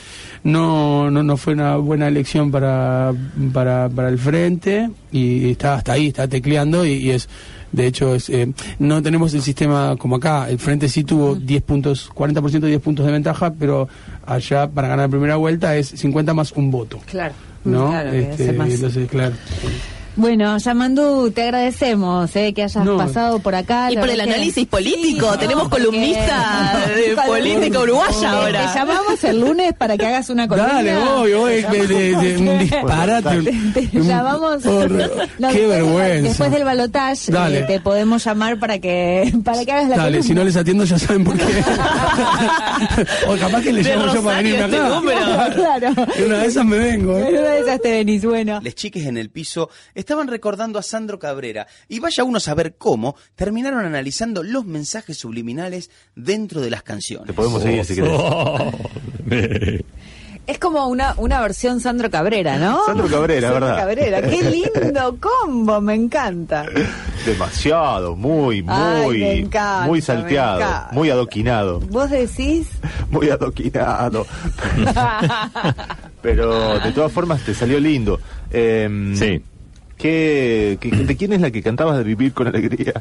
no, 0.44 1.10
no, 1.10 1.22
no 1.22 1.36
fue 1.36 1.54
una 1.54 1.76
buena 1.76 2.08
elección 2.08 2.50
para, 2.50 3.12
para, 3.52 3.88
para 3.88 4.08
el 4.08 4.18
frente 4.18 4.90
y 5.10 5.50
está 5.50 5.74
hasta 5.74 5.92
ahí, 5.92 6.08
está 6.08 6.28
tecleando 6.28 6.84
y 6.84 7.10
es 7.10 7.28
de 7.72 7.86
hecho, 7.86 8.14
es, 8.14 8.28
eh, 8.28 8.52
no 8.78 9.02
tenemos 9.02 9.32
el 9.34 9.42
sistema 9.42 9.96
como 9.98 10.16
acá. 10.16 10.48
El 10.48 10.58
Frente 10.58 10.88
sí 10.88 11.04
tuvo 11.04 11.34
10 11.34 11.62
puntos, 11.62 12.10
40% 12.14 12.60
de 12.60 12.68
10 12.68 12.82
puntos 12.82 13.06
de 13.06 13.12
ventaja, 13.12 13.52
pero 13.58 13.88
allá 14.26 14.68
para 14.70 14.88
ganar 14.88 15.06
la 15.06 15.10
primera 15.10 15.36
vuelta 15.36 15.74
es 15.76 15.88
50 15.88 16.34
más 16.34 16.52
un 16.52 16.70
voto. 16.70 17.00
Claro. 17.06 17.34
¿No? 17.64 17.90
Claro, 17.90 18.10
Este, 18.12 18.48
entonces, 18.50 19.08
claro. 19.08 19.34
Bueno, 20.14 20.58
Yamandú, 20.58 21.30
te 21.30 21.42
agradecemos 21.44 22.34
eh, 22.36 22.52
que 22.52 22.64
hayas 22.64 22.84
No. 22.84 22.98
pasado 22.98 23.38
por 23.38 23.54
acá. 23.54 23.90
Y 23.90 23.96
por 23.96 24.10
el 24.10 24.16
que- 24.16 24.22
análisis 24.22 24.66
político. 24.66 25.32
Sí, 25.32 25.38
Tenemos 25.38 25.64
no, 25.64 25.70
porque- 25.70 25.86
columnista 25.86 26.82
de 26.96 27.16
política 27.26 27.80
uruguaya 27.80 28.20
Te- 28.20 28.26
ahora. 28.26 28.72
Te 28.72 28.78
llamamos 28.78 29.24
el 29.24 29.40
lunes 29.40 29.72
para 29.72 29.96
que 29.96 30.06
hagas 30.06 30.28
una 30.28 30.46
columna. 30.46 30.74
Dale, 30.74 30.94
voy, 30.98 31.32
voy, 31.32 31.62
Te 31.62 31.86
de, 31.86 31.86
de- 31.86 32.16
de- 32.16 32.36
un 32.36 32.46
llamamos- 32.46 32.58
disparate. 32.60 33.42
Te, 33.72 33.98
llamamos. 34.00 34.64
No, 34.64 34.78
Qué 34.78 34.86
después 34.88 35.54
del- 35.54 35.68
vergüenza. 35.68 36.28
Después 36.28 36.50
del 36.52 36.64
balotaje 36.64 37.32
Dale. 37.32 37.58
eh, 37.60 37.64
te 37.64 37.80
podemos 37.80 38.24
llamar 38.24 38.58
para 38.58 38.78
que 38.78 39.32
para 39.42 39.64
que 39.64 39.72
hagas 39.72 39.88
la 39.88 39.96
Dale, 39.96 40.18
columna. 40.18 40.22
si 40.28 40.34
no 40.34 40.44
les 40.44 40.56
atiendo 40.56 40.84
ya 40.84 40.98
saben 40.98 41.24
por 41.24 41.36
qué. 41.38 41.44
o 43.28 43.36
capaz 43.36 43.62
que 43.62 43.72
les 43.72 43.86
De 43.86 43.96
llamo 43.96 44.12
yo 44.12 44.22
para 44.22 44.36
venirme 44.38 44.64
este 44.64 44.76
acá. 44.76 44.88
número. 44.88 45.20
claro. 45.54 45.94
Y 46.18 46.22
una 46.22 46.38
de 46.38 46.46
esas 46.46 46.64
me 46.66 46.76
vengo. 46.76 47.16
¿eh? 47.16 47.28
En 47.28 47.38
una 47.38 47.48
de 47.48 47.60
esas 47.60 47.80
te 47.80 47.90
venís, 47.92 48.24
bueno. 48.24 48.60
Les 48.62 48.74
chiques 48.74 49.06
en 49.06 49.16
el 49.16 49.30
piso 49.30 49.70
estaban 50.02 50.28
recordando 50.28 50.78
a 50.78 50.82
Sandro 50.82 51.18
Cabrera 51.18 51.66
y 51.88 51.98
vaya 52.00 52.22
uno 52.24 52.36
a 52.36 52.40
saber 52.40 52.76
cómo 52.76 53.16
terminaron 53.34 53.84
analizando 53.84 54.42
los 54.42 54.64
mensajes 54.66 55.16
subliminales 55.18 55.90
dentro 56.14 56.60
de 56.60 56.70
las 56.70 56.82
canciones. 56.82 57.26
Te 57.26 57.32
podemos 57.32 57.62
seguir 57.62 57.84
si 57.84 57.94
querés. 57.94 59.82
Es 60.44 60.58
como 60.58 60.88
una, 60.88 61.14
una 61.18 61.40
versión 61.40 61.78
Sandro 61.78 62.10
Cabrera, 62.10 62.58
¿no? 62.58 62.84
Sandro 62.86 63.06
Cabrera, 63.06 63.48
Sandro 63.48 63.66
¿verdad? 63.66 63.78
Cabrera, 63.78 64.22
qué 64.22 64.42
lindo 64.42 65.16
combo, 65.20 65.80
me 65.80 65.94
encanta. 65.94 66.66
Demasiado, 67.24 68.16
muy, 68.16 68.64
Ay, 68.66 69.04
muy, 69.06 69.18
me 69.20 69.38
encanta, 69.38 69.86
muy 69.86 69.98
me 70.00 70.04
salteado, 70.04 70.58
encanta. 70.60 70.88
muy 70.90 71.10
adoquinado, 71.10 71.78
Vos 71.78 72.10
decís, 72.10 72.66
muy 73.10 73.30
adoquinado. 73.30 74.26
Pero 76.20 76.78
de 76.80 76.90
todas 76.90 77.12
formas 77.12 77.42
te 77.44 77.54
salió 77.54 77.78
lindo. 77.78 78.18
Eh, 78.50 79.12
Sí. 79.14 79.40
¿Qué, 80.02 80.78
qué- 80.80 80.90
¿De 80.90 81.16
quién 81.16 81.32
es 81.32 81.40
la 81.40 81.50
que 81.50 81.62
cantabas 81.62 81.96
de 81.98 82.04
Vivir 82.04 82.32
con 82.32 82.46
Alegría? 82.48 82.92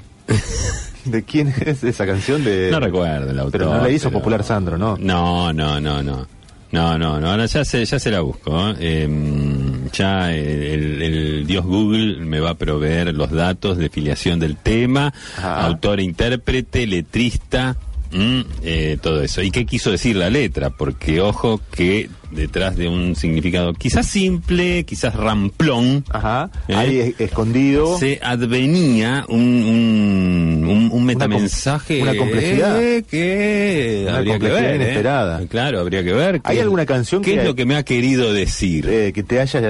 ¿De 1.05 1.23
quién 1.23 1.53
es 1.65 1.83
esa 1.83 2.05
canción? 2.05 2.43
De... 2.43 2.69
No 2.71 2.79
recuerdo 2.79 3.31
el 3.31 3.39
autor. 3.39 3.51
Pero 3.59 3.73
no 3.75 3.81
la 3.81 3.89
hizo 3.89 4.09
pero- 4.09 4.19
popular 4.19 4.43
Sandro, 4.43 4.77
¿no? 4.77 4.97
No, 4.97 5.51
no, 5.51 5.79
no, 5.81 6.03
no. 6.03 6.27
No, 6.71 6.97
no, 6.97 7.19
no, 7.19 7.29
ahora 7.31 7.47
ya 7.47 7.65
se, 7.65 7.83
ya 7.83 7.99
se 7.99 8.09
la 8.11 8.21
busco. 8.21 8.69
¿eh? 8.79 9.03
Em, 9.03 9.89
ya 9.91 10.33
el, 10.33 11.01
el 11.01 11.45
dios 11.47 11.65
Google 11.65 12.17
me 12.23 12.39
va 12.39 12.51
a 12.51 12.53
proveer 12.53 13.13
los 13.13 13.29
datos 13.31 13.77
de 13.77 13.89
filiación 13.89 14.39
del 14.39 14.55
tema, 14.55 15.13
Ajá. 15.37 15.65
autor, 15.65 15.99
intérprete, 15.99 16.87
letrista, 16.87 17.75
mm, 18.13 18.39
eh, 18.63 18.97
todo 19.01 19.21
eso. 19.21 19.41
¿Y 19.41 19.51
qué 19.51 19.65
quiso 19.65 19.91
decir 19.91 20.15
la 20.15 20.29
letra? 20.29 20.69
Porque 20.69 21.19
ojo 21.19 21.59
que 21.73 22.09
detrás 22.31 22.75
de 22.77 22.87
un 22.87 23.15
significado 23.15 23.73
quizás 23.73 24.07
simple, 24.07 24.83
quizás 24.85 25.15
ramplón, 25.15 26.03
Ajá. 26.09 26.49
¿Eh? 26.67 26.75
Ahí 26.75 26.99
es- 26.99 27.19
escondido. 27.19 27.97
se 27.97 28.19
advenía 28.23 29.25
un, 29.29 29.39
un, 29.41 30.65
un, 30.67 30.89
un 30.91 31.05
metamensaje 31.05 31.99
com- 31.99 32.07
una 32.09 32.17
complejidad. 32.17 32.81
eh, 32.81 33.03
que 33.09 34.05
Una 34.07 34.17
habría 34.17 34.33
que 34.33 34.39
complejidad 34.39 34.61
ver. 34.71 34.81
¿eh? 34.81 34.83
inesperada. 34.83 35.41
Claro, 35.47 35.79
habría 35.79 36.03
que 36.03 36.13
ver. 36.13 36.41
¿Hay 36.43 36.59
alguna 36.59 36.85
canción 36.85 37.21
¿Qué 37.21 37.33
que- 37.33 37.39
es 37.39 37.45
lo 37.45 37.55
que 37.55 37.65
me 37.65 37.75
ha 37.75 37.83
querido 37.83 38.33
decir? 38.33 39.11
que 39.13 39.23
te 39.23 39.39
haya 39.39 39.61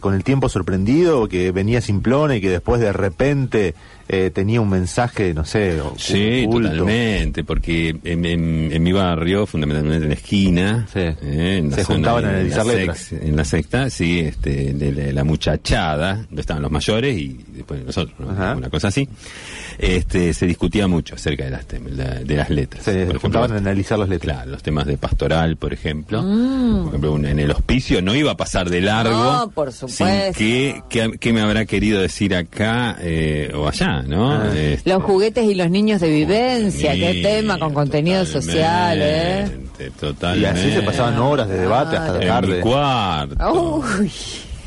con 0.00 0.14
el 0.14 0.24
tiempo 0.24 0.48
sorprendido, 0.48 1.28
que 1.28 1.50
venía 1.52 1.80
simplona 1.80 2.36
y 2.36 2.40
que 2.40 2.50
después 2.50 2.80
de 2.80 2.92
repente 2.92 3.74
eh, 4.12 4.30
tenía 4.34 4.60
un 4.60 4.68
mensaje, 4.68 5.32
no 5.34 5.44
sé, 5.44 5.80
o- 5.80 5.94
Sí, 5.96 6.44
oculto. 6.46 6.68
totalmente, 6.70 7.44
porque 7.44 7.94
en, 8.02 8.24
en- 8.24 8.72
en 8.72 8.82
mi 8.82 8.90
barrio, 8.92 9.46
fundamentalmente 9.46 10.02
en 10.04 10.08
la 10.08 10.14
esquina, 10.16 10.86
Sí. 10.92 10.98
eh, 10.98 11.58
en 11.58 11.70
la 11.70 11.76
Se 11.76 11.84
zona 11.84 11.99
juntaban 12.00 12.24
a 12.24 12.28
analizar 12.30 12.66
la 12.66 12.72
letras. 12.74 12.98
sex- 12.98 13.22
en 13.22 13.36
la 13.36 13.44
secta, 13.44 13.90
sí, 13.90 14.20
este, 14.20 14.72
de 14.74 14.92
la, 14.92 15.12
la 15.12 15.24
muchachada, 15.24 16.14
donde 16.26 16.40
estaban 16.40 16.62
los 16.62 16.70
mayores 16.72 17.16
y 17.16 17.40
después 17.54 17.84
nosotros, 17.84 18.14
¿no? 18.18 18.56
Una 18.56 18.70
cosa 18.70 18.88
así, 18.88 19.08
este, 19.78 20.32
se 20.34 20.46
discutía 20.46 20.86
mucho 20.88 21.14
acerca 21.14 21.44
de 21.44 21.50
las, 21.50 21.66
tem- 21.68 21.88
la- 21.88 22.20
de 22.20 22.36
las 22.36 22.50
letras. 22.50 22.84
Se 22.84 22.90
Por 22.92 23.00
ejemplo, 23.00 23.20
juntaban 23.20 23.52
a 23.52 23.56
analizar 23.56 23.98
las 23.98 24.08
letras. 24.08 24.36
Claro, 24.36 24.50
los 24.50 24.62
temas 24.62 24.86
de 24.86 24.96
pastoral, 24.98 25.56
por 25.56 25.72
ejemplo. 25.72 26.22
Mm. 26.22 26.78
Por 26.80 26.88
ejemplo, 26.88 27.12
un- 27.12 27.24
en 27.26 27.38
el 27.38 27.50
hospicio 27.50 28.02
no 28.02 28.14
iba 28.14 28.32
a 28.32 28.36
pasar 28.36 28.68
de 28.70 28.80
largo. 28.80 29.12
No, 29.14 29.50
por 29.50 29.72
supuesto. 29.72 30.04
Sin 30.04 30.32
que, 30.34 30.82
que- 30.88 31.18
que 31.18 31.32
me 31.32 31.40
habrá 31.40 31.64
querido 31.64 32.00
decir 32.00 32.34
acá 32.34 32.96
eh, 33.00 33.50
o 33.54 33.66
allá, 33.68 34.02
¿no? 34.02 34.32
Ah. 34.32 34.50
Este, 34.54 34.90
los 34.90 35.02
juguetes 35.02 35.44
y 35.44 35.54
los 35.54 35.70
niños 35.70 36.00
de 36.00 36.10
vivencia, 36.10 36.92
qué 36.92 37.20
tema 37.22 37.58
con 37.58 37.72
contenido 37.74 38.24
social, 38.26 38.98
¿eh? 39.00 39.50
Totalmente. 39.98 40.40
Y 40.40 40.44
así 40.68 40.72
se 40.72 40.82
pasaban 40.82 41.18
horas 41.18 41.48
de 41.48 41.56
debate 41.58 41.89
hasta 41.96 42.20
En 42.22 42.28
tarde. 42.28 42.56
mi 42.56 42.60
cuarto, 42.62 43.52
Uy, 43.52 44.12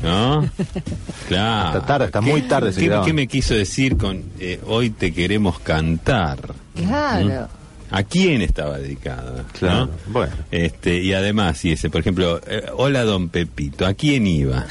¿no? 0.02 0.48
Claro. 1.28 1.66
Hasta 1.68 1.86
tarde, 1.86 2.04
hasta 2.06 2.20
muy 2.20 2.42
tarde 2.42 2.72
se 2.72 2.80
¿Qué, 2.80 2.86
quedaban. 2.86 3.06
qué 3.06 3.12
me 3.14 3.26
quiso 3.26 3.54
decir 3.54 3.96
con 3.96 4.22
eh, 4.38 4.60
hoy 4.66 4.90
te 4.90 5.12
queremos 5.12 5.58
cantar? 5.60 6.38
claro. 6.74 7.48
¿A 7.90 8.02
quién 8.02 8.42
estaba 8.42 8.78
dedicada? 8.78 9.44
Claro, 9.56 9.86
¿no? 9.86 9.90
bueno. 10.08 10.32
Este, 10.50 10.98
y 11.00 11.12
además, 11.12 11.64
y 11.64 11.72
ese, 11.72 11.90
por 11.90 12.00
ejemplo, 12.00 12.40
eh, 12.46 12.66
hola 12.76 13.04
don 13.04 13.28
Pepito, 13.28 13.86
¿a 13.86 13.94
quién 13.94 14.26
iba? 14.26 14.66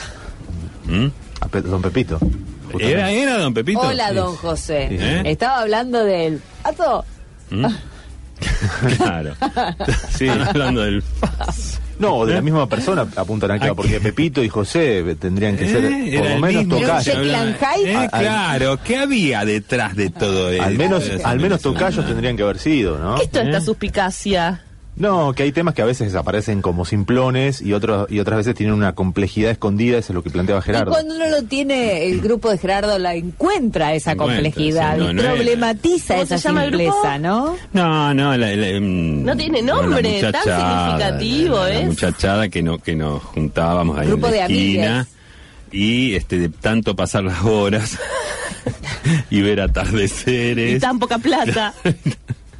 ¿Mm? 0.85 1.05
A 1.39 1.47
Pe- 1.47 1.61
Don 1.61 1.81
Pepito. 1.81 2.19
¿Era, 2.79 3.11
era 3.11 3.37
don 3.37 3.53
Pepito? 3.53 3.79
Hola, 3.79 4.09
Sí. 4.09 4.15
don 4.15 4.35
José. 4.35 4.87
Sí. 4.89 4.97
¿Eh? 4.99 5.21
Estaba 5.25 5.61
hablando 5.61 6.03
del... 6.03 6.41
¿Ato? 6.65 7.05
¿Mm? 7.51 7.65
claro. 8.97 9.35
Sí. 10.17 10.25
Están 10.27 10.47
hablando 10.49 10.81
del 10.81 11.03
No, 11.99 12.25
de 12.25 12.33
la 12.33 12.41
misma 12.41 12.67
persona 12.67 13.05
apuntan 13.15 13.51
acá, 13.51 13.73
porque 13.75 13.99
Pepito 13.99 14.43
y 14.43 14.49
José 14.49 15.03
tendrían 15.19 15.55
que 15.55 15.67
ser 15.67 15.85
Eh, 15.85 16.17
por 16.17 16.25
era 16.25 16.35
lo 16.35 16.41
menos 16.41 16.67
tocayos. 16.69 17.07
Eh, 17.07 17.95
Al- 17.95 18.09
claro, 18.09 18.79
¿qué 18.83 18.97
había 18.97 19.45
detrás 19.45 19.95
de 19.95 20.09
todo 20.09 20.49
eso? 20.49 20.63
Al 20.63 20.77
menos, 20.77 21.09
al 21.23 21.39
menos 21.39 21.61
tocayos 21.61 22.05
tendrían 22.05 22.35
que 22.35 22.43
haber 22.43 22.57
sido, 22.59 22.97
¿no? 22.97 23.15
¿Qué 23.15 23.23
es 23.25 23.29
toda 23.31 23.45
esta 23.45 23.57
¿Eh? 23.57 23.61
suspicacia? 23.61 24.61
No, 24.95 25.33
que 25.33 25.41
hay 25.41 25.51
temas 25.51 25.73
que 25.73 25.81
a 25.81 25.85
veces 25.85 26.13
aparecen 26.13 26.61
como 26.61 26.85
simplones 26.85 27.61
y 27.61 27.73
otros 27.73 28.05
y 28.11 28.19
otras 28.19 28.37
veces 28.37 28.53
tienen 28.53 28.75
una 28.75 28.93
complejidad 28.93 29.49
escondida, 29.49 29.97
eso 29.97 30.13
es 30.13 30.15
lo 30.15 30.21
que 30.23 30.29
planteaba 30.29 30.59
Y 30.61 30.63
Gerardo. 30.65 30.91
cuando 30.91 31.15
uno 31.15 31.29
lo 31.29 31.41
tiene, 31.43 32.05
el 32.05 32.21
grupo 32.21 32.51
de 32.51 32.59
Gerardo 32.59 32.99
la 32.99 33.15
encuentra 33.15 33.95
esa 33.95 34.11
Encuentra, 34.11 34.35
complejidad 34.35 34.93
sí, 34.93 34.99
no, 35.03 35.13
no 35.13 35.21
problematiza 35.23 36.13
¿Cómo 36.13 36.23
esa 36.25 36.37
simpleza, 36.37 37.17
¿no? 37.17 37.57
No, 37.73 38.13
no, 38.13 38.37
la, 38.37 38.55
la- 38.55 38.79
mm, 38.79 39.23
No 39.25 39.35
tiene 39.35 39.61
nombre, 39.63 40.21
tan 40.31 40.43
significativo 40.43 41.55
la, 41.57 41.69
la 41.69 41.79
es. 41.79 41.85
muchachada 41.87 42.49
que, 42.49 42.61
no, 42.61 42.77
que 42.77 42.95
nos 42.95 43.23
juntábamos 43.23 43.97
ahí 43.97 44.07
Grupo 44.07 44.27
en 44.27 44.31
la 44.33 44.37
de 44.37 44.43
esquina 44.43 44.99
amigues. 44.99 45.13
y 45.71 46.15
este 46.15 46.37
de 46.37 46.49
tanto 46.49 46.95
pasar 46.95 47.23
las 47.23 47.41
horas 47.43 47.97
y 49.31 49.41
ver 49.41 49.59
atardeceres. 49.59 50.75
Y 50.75 50.79
tan 50.79 50.99
poca 50.99 51.17
plata. 51.17 51.73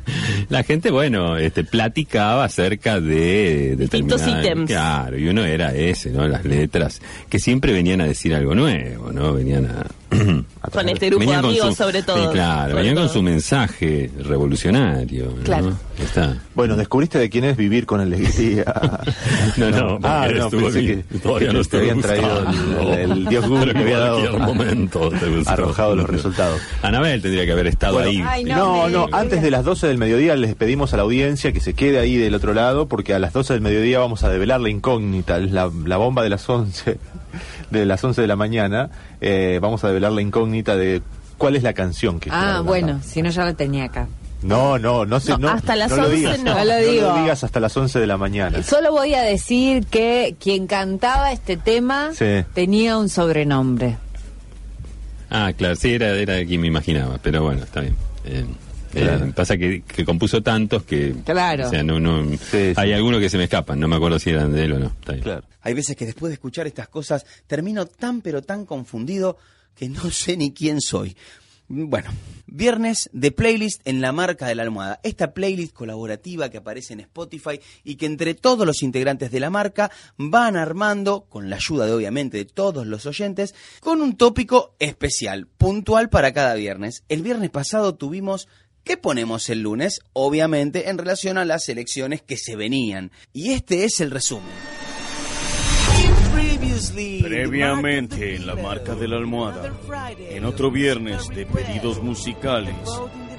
La 0.50 0.64
gente, 0.64 0.92
bueno, 0.92 1.38
este, 1.38 1.64
platicaba 1.64 2.46
acerca 2.46 3.00
de 3.00 3.76
Distintos 3.78 4.22
determinadas- 4.22 4.46
ítems. 4.46 4.68
Claro, 4.70 5.18
y 5.18 5.28
uno 5.28 5.44
era 5.46 5.74
ese, 5.74 6.12
¿no? 6.12 6.28
Las 6.28 6.46
letras, 6.46 7.02
que 7.30 7.40
siempre 7.40 7.74
venían 7.74 8.02
a 8.02 8.06
decir 8.06 8.34
algo 8.36 8.54
nuevo, 8.56 9.12
¿no? 9.12 9.34
Venían 9.34 9.66
a... 9.66 9.86
Con 10.72 10.90
este 10.90 11.10
grupo 11.10 11.26
de 11.30 11.36
amigos, 11.36 11.70
su- 11.76 11.84
sobre 11.84 12.04
todo. 12.04 12.18
Sí, 12.18 12.30
claro, 12.32 12.76
venían 12.76 12.96
con 12.96 13.10
su 13.10 13.22
mensaje 13.22 14.10
revolucionario, 14.20 15.26
¿no? 15.38 15.44
Claro. 15.44 15.74
Está. 16.00 16.38
Bueno, 16.56 16.76
descubriste 16.76 17.20
de 17.20 17.30
quién 17.30 17.44
es 17.44 17.56
vivir 17.58 17.86
con 17.86 18.00
alegría. 18.02 18.66
No, 19.58 19.70
no, 19.70 20.00
ah, 20.04 20.24
porque 20.26 20.40
no, 20.40 20.50
pensé 20.50 20.80
bien. 20.82 21.04
que, 21.12 21.20
Todavía 21.20 21.48
que 21.50 21.54
no 21.54 21.64
te 21.64 21.78
habían 21.78 22.02
traído 22.02 22.46
el, 22.82 22.88
el- 23.00 23.12
el 23.12 23.26
dios 23.26 23.48
Google 23.48 23.74
que 23.74 23.80
había 23.80 24.00
dado 24.00 24.40
momento 24.40 25.10
te 25.12 25.44
arrojado 25.50 25.96
los 25.96 26.10
resultados. 26.10 26.60
Anabel 26.82 27.22
tendría 27.22 27.46
que 27.46 27.52
haber 27.52 27.68
estado 27.68 27.94
Bueno, 27.96 28.30
ahí. 28.30 28.44
no, 28.44 28.90
no, 28.90 29.08
antes 29.12 29.42
de 29.42 29.52
las 29.52 29.64
12 29.64 29.88
del 29.88 29.98
mediodía 29.98 30.36
les 30.36 30.56
pedimos 30.56 30.94
a 30.94 30.98
la 30.98 31.04
audiencia 31.04 31.52
que 31.52 31.60
se 31.60 31.74
quede 31.74 32.00
ahí 32.00 32.16
del 32.18 32.34
otro 32.36 32.54
lado 32.54 32.88
porque 32.88 33.14
a 33.14 33.20
las 33.20 33.34
12 33.34 33.54
del 33.54 33.62
mediodía 33.62 34.00
vamos 34.00 34.24
a 34.24 34.30
develar 34.30 34.60
la 34.62 34.70
incógnita, 34.70 35.38
la, 35.40 35.70
la 35.86 35.98
bomba 35.98 36.24
de 36.24 36.30
las 36.30 36.50
11 36.50 36.98
de 37.80 37.86
las 37.86 38.04
11 38.04 38.22
de 38.22 38.28
la 38.28 38.36
mañana, 38.36 38.90
eh, 39.22 39.60
vamos 39.62 39.84
a 39.84 39.88
develar 39.88 40.12
la 40.12 40.22
incógnita 40.22 40.76
de 40.76 41.02
cuál 41.38 41.56
es 41.56 41.64
la 41.64 41.74
canción 41.74 42.20
que 42.20 42.30
Ah, 42.32 42.62
bueno, 42.64 43.00
si 43.04 43.22
no 43.22 43.30
ya 43.30 43.46
la 43.46 43.54
tenía 43.54 43.86
acá. 43.86 44.08
No, 44.42 44.78
no, 44.78 45.06
no 45.06 45.20
sé, 45.22 45.32
No, 45.32 45.38
no, 45.38 45.50
hasta 45.52 45.76
las 45.78 45.90
no 45.90 45.96
lo 45.98 46.04
11 46.04 46.16
digas, 46.18 46.44
no. 46.44 46.54
No 46.54 46.66
lo 46.66 46.78
digo. 46.78 47.14
digas 47.22 47.44
hasta 47.46 47.60
las 47.62 47.76
11 47.78 48.00
de 48.00 48.08
la 48.08 48.18
mañana. 48.18 48.62
Solo 48.62 48.92
voy 48.92 49.14
a 49.14 49.22
decir 49.22 49.86
que 49.86 50.36
quien 50.40 50.68
cantaba 50.68 51.32
este 51.32 51.56
tema 51.56 52.10
Sí. 52.14 52.44
tenía 52.54 52.98
un 52.98 53.08
sobrenombre. 53.08 53.96
Ah, 55.30 55.52
claro, 55.58 55.76
sí, 55.76 55.94
era, 55.94 56.10
era 56.10 56.34
de 56.34 56.46
quien 56.46 56.62
me 56.62 56.68
imaginaba, 56.68 57.18
pero 57.24 57.42
bueno, 57.44 57.64
está 57.64 57.80
bien. 57.82 57.96
Eh, 58.26 58.46
eh, 58.96 59.00
Claro. 59.02 59.32
pasa 59.34 59.58
que, 59.58 59.82
que 59.82 60.06
compuso 60.06 60.44
tantos 60.44 60.84
que... 60.84 61.16
Claro. 61.26 61.66
O 61.66 61.70
sea, 61.70 61.82
no, 61.82 62.00
no, 62.00 62.24
hay 62.76 62.94
algunos 62.94 63.20
que 63.20 63.30
se 63.30 63.38
me 63.40 63.46
escapan, 63.46 63.80
no 63.80 63.88
me 63.88 63.96
acuerdo 63.96 64.20
si 64.20 64.30
eran 64.30 64.52
de 64.54 64.66
él 64.66 64.74
o 64.74 64.80
no. 64.80 64.86
Está 64.88 65.14
bien. 65.14 65.24
Hay 65.64 65.74
veces 65.74 65.96
que 65.96 66.06
después 66.06 66.30
de 66.30 66.36
escuchar 66.36 66.68
estas 66.68 66.88
cosas 66.88 67.26
termino 67.48 67.88
tan 67.88 68.22
pero 68.22 68.44
tan 68.44 68.66
confundido 68.66 69.38
que 69.76 69.90
no 69.90 70.12
sé 70.12 70.38
ni 70.38 70.54
quién 70.54 70.80
soy. 70.82 71.16
Bueno, 71.70 72.12
viernes 72.46 73.10
de 73.14 73.32
playlist 73.32 73.82
en 73.86 74.02
la 74.02 74.12
marca 74.12 74.48
de 74.48 74.56
la 74.56 74.64
almohada. 74.64 75.00
Esta 75.02 75.34
playlist 75.34 75.74
colaborativa 75.74 76.50
que 76.50 76.58
aparece 76.58 76.94
en 76.94 77.00
Spotify 77.00 77.60
y 77.84 77.96
que 77.96 78.06
entre 78.06 78.34
todos 78.36 78.68
los 78.68 78.84
integrantes 78.84 79.32
de 79.32 79.40
la 79.40 79.50
marca 79.50 79.90
van 80.18 80.58
armando, 80.58 81.26
con 81.30 81.50
la 81.50 81.56
ayuda 81.56 81.86
de 81.86 81.94
obviamente 81.94 82.38
de 82.38 82.46
todos 82.46 82.86
los 82.86 83.06
oyentes, 83.06 83.56
con 83.80 84.02
un 84.02 84.18
tópico 84.18 84.76
especial, 84.78 85.48
puntual 85.48 86.10
para 86.10 86.34
cada 86.34 86.54
viernes. 86.54 87.06
El 87.08 87.24
viernes 87.24 87.50
pasado 87.50 87.96
tuvimos 87.96 88.48
¿Qué 88.84 88.98
ponemos 88.98 89.50
el 89.50 89.62
lunes? 89.62 90.02
Obviamente 90.12 90.90
en 90.90 90.98
relación 90.98 91.38
a 91.38 91.46
las 91.46 91.70
elecciones 91.70 92.22
que 92.22 92.36
se 92.36 92.58
venían. 92.58 93.12
Y 93.32 93.54
este 93.54 93.86
es 93.86 94.02
el 94.02 94.12
resumen. 94.12 94.52
Previamente 97.22 98.36
en 98.36 98.48
la 98.48 98.56
marca 98.56 98.96
de 98.96 99.08
la 99.08 99.18
almohada, 99.18 99.74
en 100.18 100.46
otro 100.46 100.72
viernes 100.72 101.30
de 101.30 101.46
pedidos 101.46 102.02
musicales, 102.02 102.76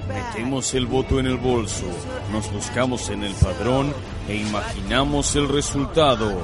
metemos 0.07 0.73
el 0.73 0.85
voto 0.85 1.19
en 1.19 1.27
el 1.27 1.37
bolso, 1.37 1.85
nos 2.31 2.51
buscamos 2.51 3.09
en 3.09 3.23
el 3.23 3.33
padrón 3.33 3.93
e 4.27 4.35
imaginamos 4.35 5.35
el 5.35 5.47
resultado. 5.47 6.41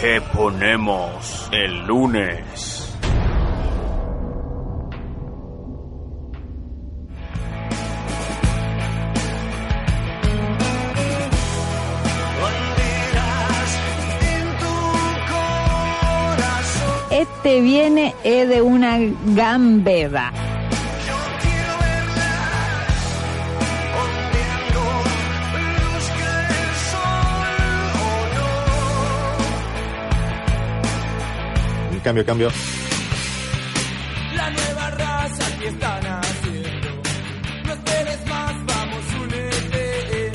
¿Qué 0.00 0.20
ponemos 0.34 1.48
el 1.52 1.86
lunes? 1.86 2.81
Este 17.12 17.60
viene 17.60 18.14
es 18.24 18.48
de 18.48 18.62
una 18.62 18.98
gambeta. 19.36 20.32
Cambio, 32.02 32.26
cambio. 32.26 32.48
La 34.34 34.50
nueva 34.50 34.90
raza 34.90 35.58
que 35.60 35.68
están 35.68 36.04
haciendo. 36.04 36.88
No 37.64 37.72
esperes 37.74 38.26
más, 38.26 38.52
vamos, 38.66 39.04
únete 39.22 40.32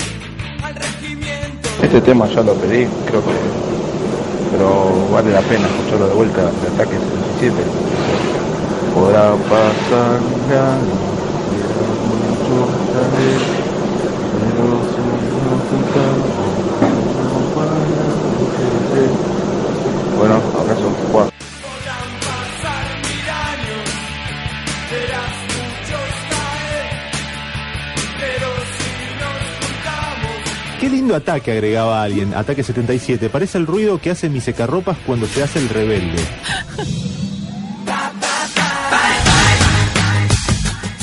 al 0.62 0.74
regimiento. 0.74 1.68
Este 1.82 2.00
tema 2.00 2.26
ya 2.28 2.42
lo 2.42 2.54
pedí, 2.54 2.86
creo 3.06 3.22
que. 3.22 3.87
Pero 4.50 5.08
vale 5.12 5.30
la 5.30 5.42
pena 5.42 5.66
escucharlo 5.66 6.08
de 6.08 6.14
vuelta 6.14 6.42
de 6.42 6.68
ataque 6.74 6.96
77. 7.38 7.54
Podrá 8.94 9.34
pasar 9.48 10.20
pero 10.48 10.78
lindo 31.08 31.16
ataque 31.16 31.52
agregaba 31.52 32.02
alguien, 32.02 32.34
ataque 32.34 32.62
77. 32.62 33.30
Parece 33.30 33.56
el 33.56 33.66
ruido 33.66 33.98
que 33.98 34.10
hace 34.10 34.28
mi 34.28 34.42
secarropas 34.42 34.98
cuando 35.06 35.26
se 35.26 35.42
hace 35.42 35.58
el 35.58 35.70
rebelde. 35.70 36.22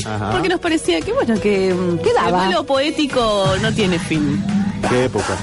Ajá. 0.06 0.32
Porque 0.32 0.48
nos 0.48 0.60
parecía 0.60 1.02
que, 1.02 1.12
bueno, 1.12 1.40
que 1.42 1.74
mm, 1.74 2.00
el 2.28 2.34
vuelo 2.34 2.64
poético 2.66 3.56
no 3.64 3.74
tiene 3.74 3.98
fin. 3.98 4.44
Qué 4.88 5.06
época. 5.06 5.38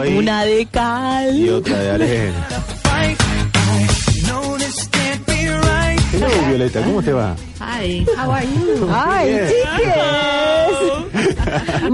Ahí. 0.00 0.16
Una 0.16 0.44
de 0.44 0.66
cal. 0.66 1.36
Y 1.36 1.48
otra 1.48 1.76
de 1.76 1.90
arena. 1.90 2.48
Violeta, 6.58 6.82
¿cómo 6.82 7.00
te 7.00 7.12
va? 7.12 7.36
Hi, 7.60 8.04
how 8.18 8.32
are 8.32 8.44
you? 8.44 8.88
¡Ay, 8.90 9.30
Bien. 9.30 9.46
chiques! 9.46 9.94
A 11.84 11.88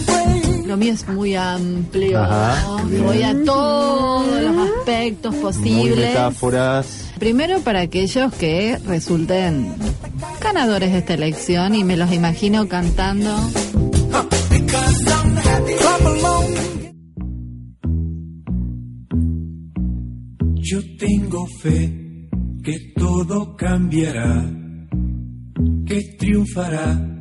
break. 0.00 0.66
Lo 0.66 0.76
mío 0.76 0.92
es 0.94 1.06
muy 1.06 1.36
amplio. 1.36 2.20
Ajá. 2.20 2.78
Voy 2.82 3.22
a 3.22 3.44
todos 3.44 4.42
los 4.42 4.70
aspectos 4.70 5.34
Muy 5.34 5.42
posibles. 5.42 5.96
metáforas. 6.08 6.86
Primero 7.20 7.60
para 7.60 7.82
aquellos 7.82 8.32
que 8.34 8.76
resulten 8.84 9.72
ganadores 10.40 10.90
de 10.90 10.98
esta 10.98 11.14
elección 11.14 11.76
y 11.76 11.84
me 11.84 11.96
los 11.96 12.12
imagino 12.12 12.66
cantando. 12.66 13.30
Happy. 14.12 15.23
Clap 15.78 16.00
along. 16.06 16.54
Yo 20.56 20.80
tengo 20.98 21.46
fe 21.60 22.28
que 22.62 22.92
todo 22.96 23.54
cambiará, 23.56 24.50
que 25.86 26.00
triunfará 26.18 27.14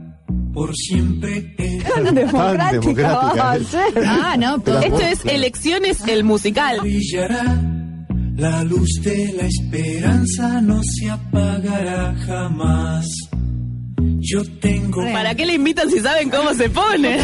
por 0.53 0.73
siempre 0.75 1.55
el 1.57 1.83
Tan 1.83 2.15
democrática 2.15 3.13
va 3.13 3.51
a 3.51 3.59
ser. 3.59 3.93
Ah, 4.05 4.35
no, 4.37 4.55
Esto 4.55 5.01
es 5.01 5.25
Elecciones, 5.25 6.07
el 6.07 6.23
musical. 6.23 6.79
Brillará 6.81 7.61
la 8.35 8.63
luz 8.63 8.89
de 9.03 9.33
la 9.33 9.45
esperanza, 9.45 10.61
no 10.61 10.81
se 10.83 11.09
apagará 11.09 12.15
jamás. 12.25 13.05
Yo 14.19 14.41
tengo 14.59 15.03
¿Para 15.11 15.35
qué 15.35 15.45
le 15.45 15.53
invitan 15.53 15.89
si 15.89 15.99
saben 15.99 16.29
cómo 16.29 16.53
se 16.53 16.69
pone? 16.69 17.17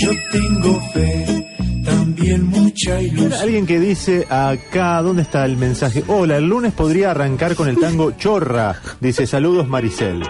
Yo 0.00 0.10
tengo 0.32 0.80
fe, 0.92 1.46
también 1.84 2.46
mucha 2.48 3.00
ilusión. 3.00 3.32
Alguien 3.34 3.66
que 3.66 3.78
dice 3.78 4.26
acá, 4.28 5.00
¿dónde 5.02 5.22
está 5.22 5.44
el 5.44 5.56
mensaje? 5.56 6.02
Hola, 6.08 6.36
el 6.38 6.48
lunes 6.48 6.72
podría 6.72 7.12
arrancar 7.12 7.54
con 7.54 7.68
el 7.68 7.78
tango 7.78 8.12
Chorra. 8.12 8.76
Dice, 9.00 9.26
saludos 9.26 9.68
Maricel. 9.68 10.22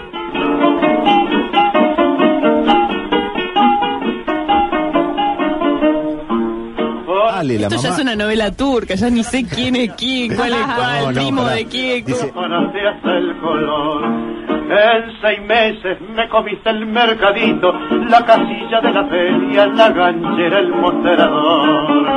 Dale, 7.43 7.59
la 7.59 7.67
Esto 7.67 7.81
ya 7.81 7.89
es 7.89 7.99
una 7.99 8.15
novela 8.15 8.51
turca, 8.51 8.95
ya 8.95 9.09
ni 9.09 9.21
sé 9.21 9.43
quién 9.45 9.75
es 9.75 9.91
quién, 9.97 10.33
cuál 10.33 10.53
es 10.53 10.59
cuál, 10.65 11.01
No, 11.03 11.11
no, 11.11 11.21
primo 11.21 11.41
pará. 11.43 11.55
de 11.55 11.65
quién. 11.65 12.05
Dice- 12.05 12.31
hace 12.33 13.17
el 13.17 13.37
color 13.41 14.03
En 14.05 15.21
seis 15.21 15.41
meses 15.45 15.97
me 16.15 16.27
comiste 16.29 16.69
el 16.69 16.85
mercadito, 16.85 17.73
la 18.09 18.25
casilla 18.25 18.79
de 18.81 18.91
la 18.93 19.05
feria, 19.07 19.67
la 19.67 19.89
ganchera, 19.89 20.59
el 20.59 20.69
mostrador. 20.69 22.07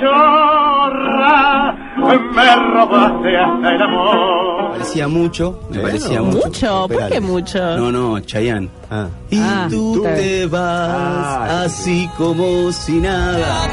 Chorra, 0.00 1.74
me 1.96 2.56
robaste 2.72 3.36
hasta 3.36 3.74
el 3.74 3.82
amor. 3.82 4.70
Parecía 4.72 5.06
mucho, 5.08 5.60
me 5.70 5.78
parecía 5.80 6.22
mucho. 6.22 6.46
Mucho, 6.46 6.88
¿por 6.88 7.08
qué 7.08 7.20
mucho? 7.20 7.76
No, 7.76 7.92
no, 7.92 8.20
Chayanne. 8.20 8.68
Y 9.30 9.38
Ah, 9.38 9.66
tú 9.70 10.02
te 10.02 10.46
vas 10.46 11.50
así 11.66 12.08
como 12.16 12.72
si 12.72 13.00
nada. 13.00 13.68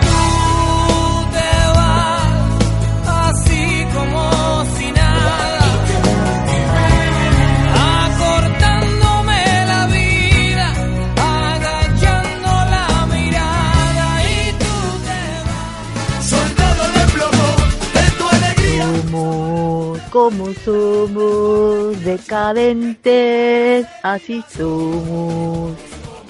Como 20.24 20.54
somos, 20.54 22.02
decadentes, 22.02 23.86
así 24.04 24.42
somos. 24.48 25.74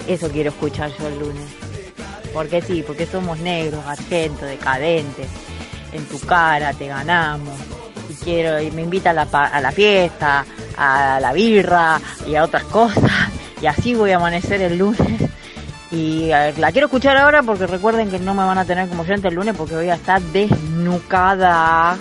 Eso 0.08 0.28
quiero 0.30 0.50
escuchar 0.50 0.90
yo 0.98 1.06
el 1.06 1.20
lunes. 1.20 1.44
Porque 2.32 2.60
sí, 2.60 2.82
porque 2.84 3.06
somos 3.06 3.38
negros, 3.38 3.86
argentos, 3.86 4.48
decadentes. 4.48 5.28
En 5.92 6.04
tu 6.06 6.18
cara 6.18 6.72
te 6.72 6.88
ganamos. 6.88 7.56
Y 8.10 8.14
quiero, 8.14 8.60
y 8.60 8.72
me 8.72 8.82
invita 8.82 9.10
a 9.10 9.12
la, 9.12 9.22
a 9.22 9.60
la 9.60 9.70
fiesta, 9.70 10.44
a 10.76 11.20
la 11.20 11.32
birra 11.32 12.00
y 12.26 12.34
a 12.34 12.42
otras 12.42 12.64
cosas. 12.64 13.30
Y 13.62 13.66
así 13.66 13.94
voy 13.94 14.10
a 14.10 14.16
amanecer 14.16 14.60
el 14.60 14.76
lunes. 14.76 15.30
Y 15.92 16.30
la 16.30 16.72
quiero 16.72 16.88
escuchar 16.88 17.16
ahora 17.16 17.44
porque 17.44 17.68
recuerden 17.68 18.10
que 18.10 18.18
no 18.18 18.34
me 18.34 18.44
van 18.44 18.58
a 18.58 18.64
tener 18.64 18.88
como 18.88 19.02
oyente 19.02 19.28
el 19.28 19.34
lunes 19.34 19.54
porque 19.56 19.76
voy 19.76 19.90
a 19.90 19.94
estar 19.94 20.20
desnucada. 20.20 21.96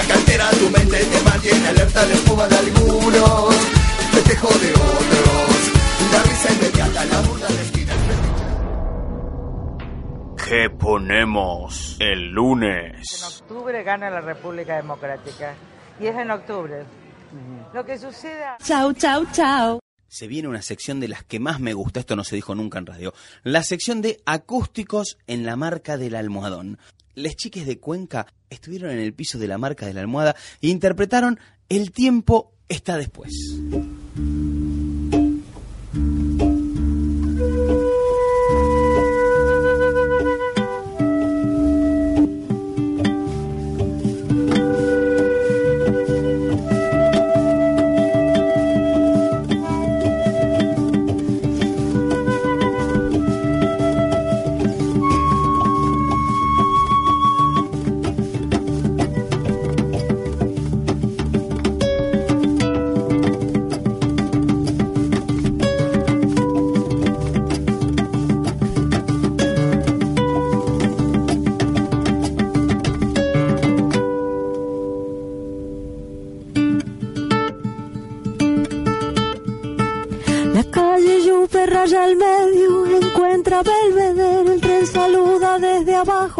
Que 0.00 0.12
altera 0.12 0.50
tu 0.50 0.70
mente, 0.70 0.98
te 1.04 1.22
mantiene 1.22 1.68
alerta 1.68 2.06
la 2.06 2.14
espuma 2.14 2.48
de 2.48 2.56
algunos, 2.56 3.54
festejo 4.12 4.48
de 4.48 4.70
otros, 4.72 5.72
la 6.12 6.22
risa 6.22 6.52
inmediata, 6.52 7.04
la 7.04 7.20
burla 7.22 7.46
de 7.46 7.62
esquina. 7.62 7.92
¿Qué 10.48 10.70
ponemos 10.70 11.96
el 11.98 12.30
lunes? 12.30 13.40
octubre 13.40 13.82
gana 13.82 14.10
la 14.10 14.20
República 14.20 14.76
Democrática. 14.76 15.54
Y 16.00 16.06
es 16.06 16.16
en 16.16 16.30
octubre. 16.30 16.84
Lo 17.72 17.84
que 17.84 17.98
sucede... 17.98 18.44
Chau, 18.62 18.92
chau, 18.92 19.26
chau. 19.32 19.80
Se 20.08 20.28
viene 20.28 20.48
una 20.48 20.62
sección 20.62 21.00
de 21.00 21.08
las 21.08 21.24
que 21.24 21.40
más 21.40 21.58
me 21.58 21.74
gusta, 21.74 22.00
esto 22.00 22.16
no 22.16 22.22
se 22.22 22.36
dijo 22.36 22.54
nunca 22.54 22.78
en 22.78 22.86
radio, 22.86 23.12
la 23.42 23.62
sección 23.62 24.02
de 24.02 24.20
acústicos 24.24 25.18
en 25.26 25.44
la 25.44 25.56
marca 25.56 25.96
del 25.96 26.14
almohadón. 26.14 26.78
Les 27.16 27.34
chiques 27.34 27.66
de 27.66 27.80
Cuenca 27.80 28.26
estuvieron 28.50 28.90
en 28.90 28.98
el 28.98 29.14
piso 29.14 29.38
de 29.38 29.48
la 29.48 29.56
marca 29.56 29.86
de 29.86 29.94
la 29.94 30.02
almohada 30.02 30.36
e 30.60 30.68
interpretaron 30.68 31.40
El 31.68 31.90
tiempo 31.90 32.52
está 32.68 32.98
después. 32.98 33.32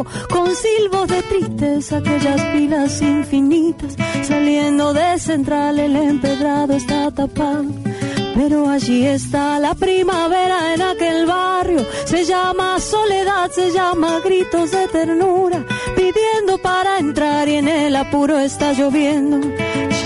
Con 0.04 0.54
silbos 0.54 1.08
de 1.08 1.22
tristeza, 1.22 1.98
aquellas 1.98 2.40
pilas 2.52 3.00
infinitas, 3.02 3.96
saliendo 4.22 4.92
de 4.92 5.18
central 5.18 5.78
el 5.78 5.96
empedrado 5.96 6.74
está 6.74 7.10
tapado. 7.10 7.64
Pero 8.34 8.68
allí 8.68 9.06
está 9.06 9.58
la 9.58 9.74
primavera 9.74 10.74
en 10.74 10.82
aquel 10.82 11.24
barrio, 11.24 11.86
se 12.04 12.24
llama 12.24 12.78
soledad, 12.78 13.50
se 13.50 13.70
llama 13.70 14.20
gritos 14.22 14.72
de 14.72 14.88
ternura, 14.88 15.64
pidiendo 15.96 16.58
para 16.58 16.98
entrar 16.98 17.48
y 17.48 17.54
en 17.54 17.68
el 17.68 17.96
apuro 17.96 18.38
está 18.38 18.74
lloviendo. 18.74 19.40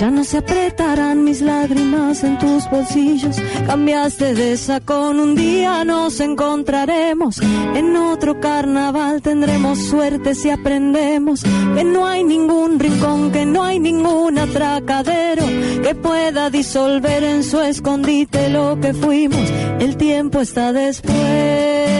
Ya 0.01 0.11
no 0.11 0.25
se 0.25 0.39
apretarán 0.39 1.25
mis 1.25 1.43
lágrimas 1.43 2.25
en 2.25 2.39
tus 2.39 2.71
bolsillos. 2.71 3.37
Cambiaste 3.67 4.33
de 4.33 4.57
sacón, 4.57 5.21
un 5.21 5.35
día 5.35 5.85
nos 5.85 6.21
encontraremos. 6.21 7.39
En 7.75 7.95
otro 7.95 8.41
carnaval 8.41 9.21
tendremos 9.21 9.79
suerte 9.79 10.35
si 10.35 10.49
aprendemos 10.49 11.43
que 11.43 11.85
no 11.85 12.07
hay 12.07 12.25
ningún 12.25 12.79
rincón, 12.79 13.31
que 13.31 13.45
no 13.45 13.63
hay 13.63 13.79
ningún 13.79 14.39
atracadero 14.39 15.45
que 15.83 15.95
pueda 15.95 16.49
disolver 16.49 17.23
en 17.23 17.45
su 17.45 17.61
escondite 17.61 18.49
lo 18.49 18.81
que 18.81 18.95
fuimos. 18.95 19.51
El 19.81 19.99
tiempo 19.99 20.41
está 20.41 20.73
después. 20.73 22.00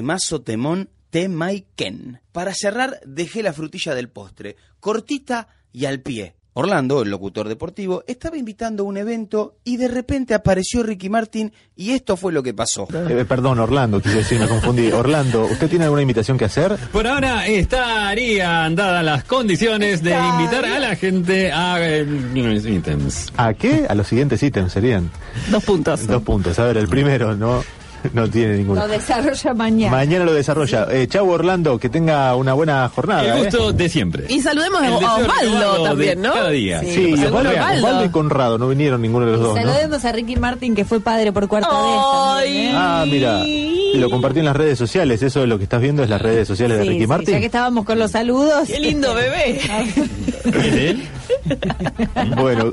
Temazo 0.00 0.40
temón 0.40 0.88
Temaiken. 1.10 2.22
Para 2.32 2.54
cerrar, 2.54 3.00
dejé 3.04 3.42
la 3.42 3.52
frutilla 3.52 3.94
del 3.94 4.08
postre, 4.08 4.56
cortita 4.80 5.48
y 5.74 5.84
al 5.84 6.00
pie. 6.00 6.36
Orlando, 6.54 7.02
el 7.02 7.10
locutor 7.10 7.46
deportivo, 7.46 8.02
estaba 8.06 8.38
invitando 8.38 8.82
a 8.82 8.86
un 8.86 8.96
evento 8.96 9.58
y 9.62 9.76
de 9.76 9.88
repente 9.88 10.32
apareció 10.32 10.82
Ricky 10.82 11.10
Martin 11.10 11.52
y 11.76 11.90
esto 11.90 12.16
fue 12.16 12.32
lo 12.32 12.42
que 12.42 12.54
pasó. 12.54 12.88
Eh, 13.10 13.26
perdón, 13.28 13.58
Orlando, 13.58 14.00
quise 14.00 14.16
decir, 14.16 14.40
me 14.40 14.48
confundí. 14.48 14.90
Orlando, 14.90 15.44
¿usted 15.44 15.68
tiene 15.68 15.84
alguna 15.84 16.00
invitación 16.00 16.38
que 16.38 16.46
hacer? 16.46 16.74
Por 16.90 17.06
ahora 17.06 17.46
estarían 17.46 18.74
dadas 18.74 19.04
las 19.04 19.24
condiciones 19.24 20.02
de 20.02 20.16
invitar 20.16 20.64
a 20.64 20.78
la 20.78 20.96
gente 20.96 21.52
a 21.52 21.76
eh, 21.78 22.06
los 22.06 22.64
ítems. 22.64 23.34
¿A 23.36 23.52
qué? 23.52 23.84
A 23.86 23.94
los 23.94 24.06
siguientes 24.06 24.42
ítems 24.42 24.72
serían. 24.72 25.10
Dos 25.50 25.62
puntos. 25.62 26.06
Dos 26.06 26.22
puntos. 26.22 26.58
A 26.58 26.64
ver, 26.64 26.78
el 26.78 26.88
primero 26.88 27.36
no, 27.36 27.62
no 28.12 28.28
tiene 28.28 28.56
ninguno. 28.56 28.80
Lo 28.82 28.88
desarrolla 28.88 29.54
mañana. 29.54 29.96
Mañana 29.96 30.24
lo 30.24 30.32
desarrolla. 30.34 30.86
Eh, 30.90 31.06
chau 31.08 31.28
Orlando, 31.30 31.78
que 31.78 31.88
tenga 31.88 32.34
una 32.36 32.52
buena 32.54 32.88
jornada. 32.88 33.22
El 33.22 33.38
¿eh? 33.38 33.44
gusto 33.44 33.72
de 33.72 33.88
siempre. 33.88 34.24
Y 34.28 34.40
saludemos 34.40 34.80
a 34.82 34.86
El 34.86 34.92
deseo 34.94 35.08
a 35.08 35.14
Osvaldo 35.16 35.82
también, 35.84 36.22
de 36.22 36.28
¿no? 36.28 36.34
Cada 36.34 36.50
día. 36.50 36.80
Sí, 36.80 36.86
Saludemos 37.16 37.24
Osvaldo, 37.26 37.48
a 37.50 37.52
Osvaldo. 37.52 37.86
Osvaldo 37.86 38.04
y 38.04 38.08
Conrado, 38.10 38.58
no 38.58 38.68
vinieron 38.68 39.02
ninguno 39.02 39.26
de 39.26 39.32
los 39.32 39.40
dos, 39.40 39.54
¿no? 39.56 39.62
Saludemos 39.62 40.04
a 40.04 40.12
Ricky 40.12 40.36
Martin, 40.36 40.74
que 40.74 40.84
fue 40.84 41.00
padre 41.00 41.32
por 41.32 41.48
cuarta 41.48 41.68
vez. 41.70 42.44
también, 42.44 42.66
¿eh? 42.66 42.72
Ah, 42.74 43.04
mira. 43.06 43.40
Y 43.46 43.96
lo 43.98 44.08
compartí 44.10 44.38
en 44.38 44.44
las 44.46 44.56
redes 44.56 44.78
sociales. 44.78 45.22
Eso 45.22 45.42
es 45.42 45.48
lo 45.48 45.58
que 45.58 45.64
estás 45.64 45.80
viendo, 45.80 46.02
es 46.02 46.08
las 46.10 46.22
redes 46.22 46.46
sociales 46.46 46.78
de 46.78 46.84
Sí, 46.84 46.88
Ricky 46.90 47.00
sí, 47.02 47.06
Martin. 47.06 47.34
ya 47.34 47.40
que 47.40 47.46
estábamos 47.46 47.84
con 47.84 47.98
los 47.98 48.10
saludos. 48.12 48.68
Qué 48.68 48.78
lindo 48.80 49.14
bebé. 49.14 49.60
¿Es 50.44 50.74
él? 50.74 51.08
Bueno. 52.36 52.72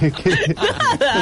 ¿Qué, 0.00 0.10
qué- 0.12 0.54
qué 0.54 0.54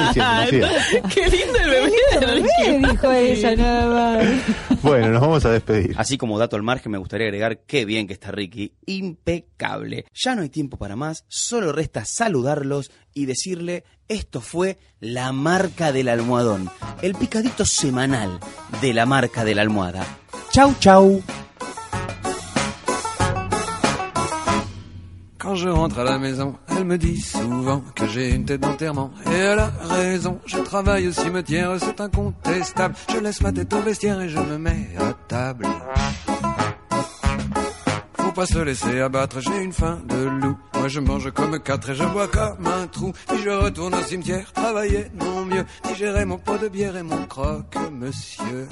diciendo, 0.06 0.42
Lucía? 0.44 1.02
Qué 1.14 1.28
lindo 1.28 1.58
el 1.58 1.70
bebé. 1.70 1.92
Ricky. 2.34 2.86
dijo 2.90 3.12
ella, 3.12 3.56
nada 3.56 4.18
más. 4.18 4.82
Bueno, 4.82 5.08
nos 5.08 5.20
vamos 5.20 5.44
a 5.44 5.50
despedir. 5.50 5.94
Así 5.96 6.18
como 6.18 6.38
dato 6.38 6.56
al 6.56 6.62
margen, 6.62 6.92
me 6.92 6.98
gustaría 6.98 7.26
agregar 7.26 7.60
qué 7.66 7.84
bien 7.84 8.06
que 8.06 8.12
está 8.14 8.30
Ricky. 8.30 8.74
Impecable. 8.86 10.06
Ya 10.14 10.34
no 10.34 10.42
hay 10.42 10.48
tiempo 10.48 10.76
para 10.76 10.96
más, 10.96 11.24
solo 11.28 11.72
resta 11.72 12.04
saludarlos 12.04 12.90
y 13.14 13.26
decirle, 13.26 13.84
esto 14.08 14.40
fue 14.40 14.78
la 15.00 15.32
marca 15.32 15.92
del 15.92 16.08
almohadón. 16.08 16.70
El 17.02 17.14
picadito 17.14 17.64
semanal 17.64 18.40
de 18.80 18.94
la 18.94 19.06
marca 19.06 19.44
de 19.44 19.54
la 19.54 19.62
almohada. 19.62 20.04
Chau, 20.50 20.74
chau. 20.80 21.22
Quand 25.42 25.56
je 25.56 25.68
rentre 25.68 25.98
à 25.98 26.04
la 26.04 26.18
maison, 26.18 26.54
elle 26.68 26.84
me 26.84 26.96
dit 26.96 27.20
souvent 27.20 27.82
que 27.96 28.06
j'ai 28.06 28.30
une 28.30 28.44
tête 28.44 28.60
d'enterrement. 28.60 29.10
Et 29.26 29.34
elle 29.34 29.58
a 29.58 29.72
raison, 29.82 30.38
je 30.46 30.58
travaille 30.58 31.08
au 31.08 31.12
cimetière, 31.12 31.72
c'est 31.80 32.00
incontestable. 32.00 32.94
Je 33.12 33.18
laisse 33.18 33.40
ma 33.40 33.50
tête 33.50 33.72
au 33.72 33.80
vestiaire 33.80 34.20
et 34.20 34.28
je 34.28 34.38
me 34.38 34.56
mets 34.56 34.86
à 35.00 35.12
table. 35.26 35.66
Faut 38.18 38.30
pas 38.30 38.46
se 38.46 38.58
laisser 38.60 39.00
abattre, 39.00 39.40
j'ai 39.40 39.64
une 39.64 39.72
faim 39.72 39.98
de 40.08 40.28
loup. 40.28 40.56
Moi 40.74 40.86
je 40.86 41.00
mange 41.00 41.32
comme 41.32 41.58
quatre 41.58 41.90
et 41.90 41.96
je 41.96 42.04
bois 42.04 42.28
comme 42.28 42.64
un 42.64 42.86
trou. 42.86 43.12
Puis 43.26 43.42
je 43.42 43.50
retourne 43.50 43.96
au 43.96 44.02
cimetière, 44.02 44.52
travailler 44.52 45.06
mon 45.20 45.44
mieux. 45.44 45.64
Digérer 45.88 46.24
mon 46.24 46.38
pot 46.38 46.56
de 46.56 46.68
bière 46.68 46.96
et 46.96 47.02
mon 47.02 47.24
croque, 47.26 47.76
monsieur. 47.90 48.68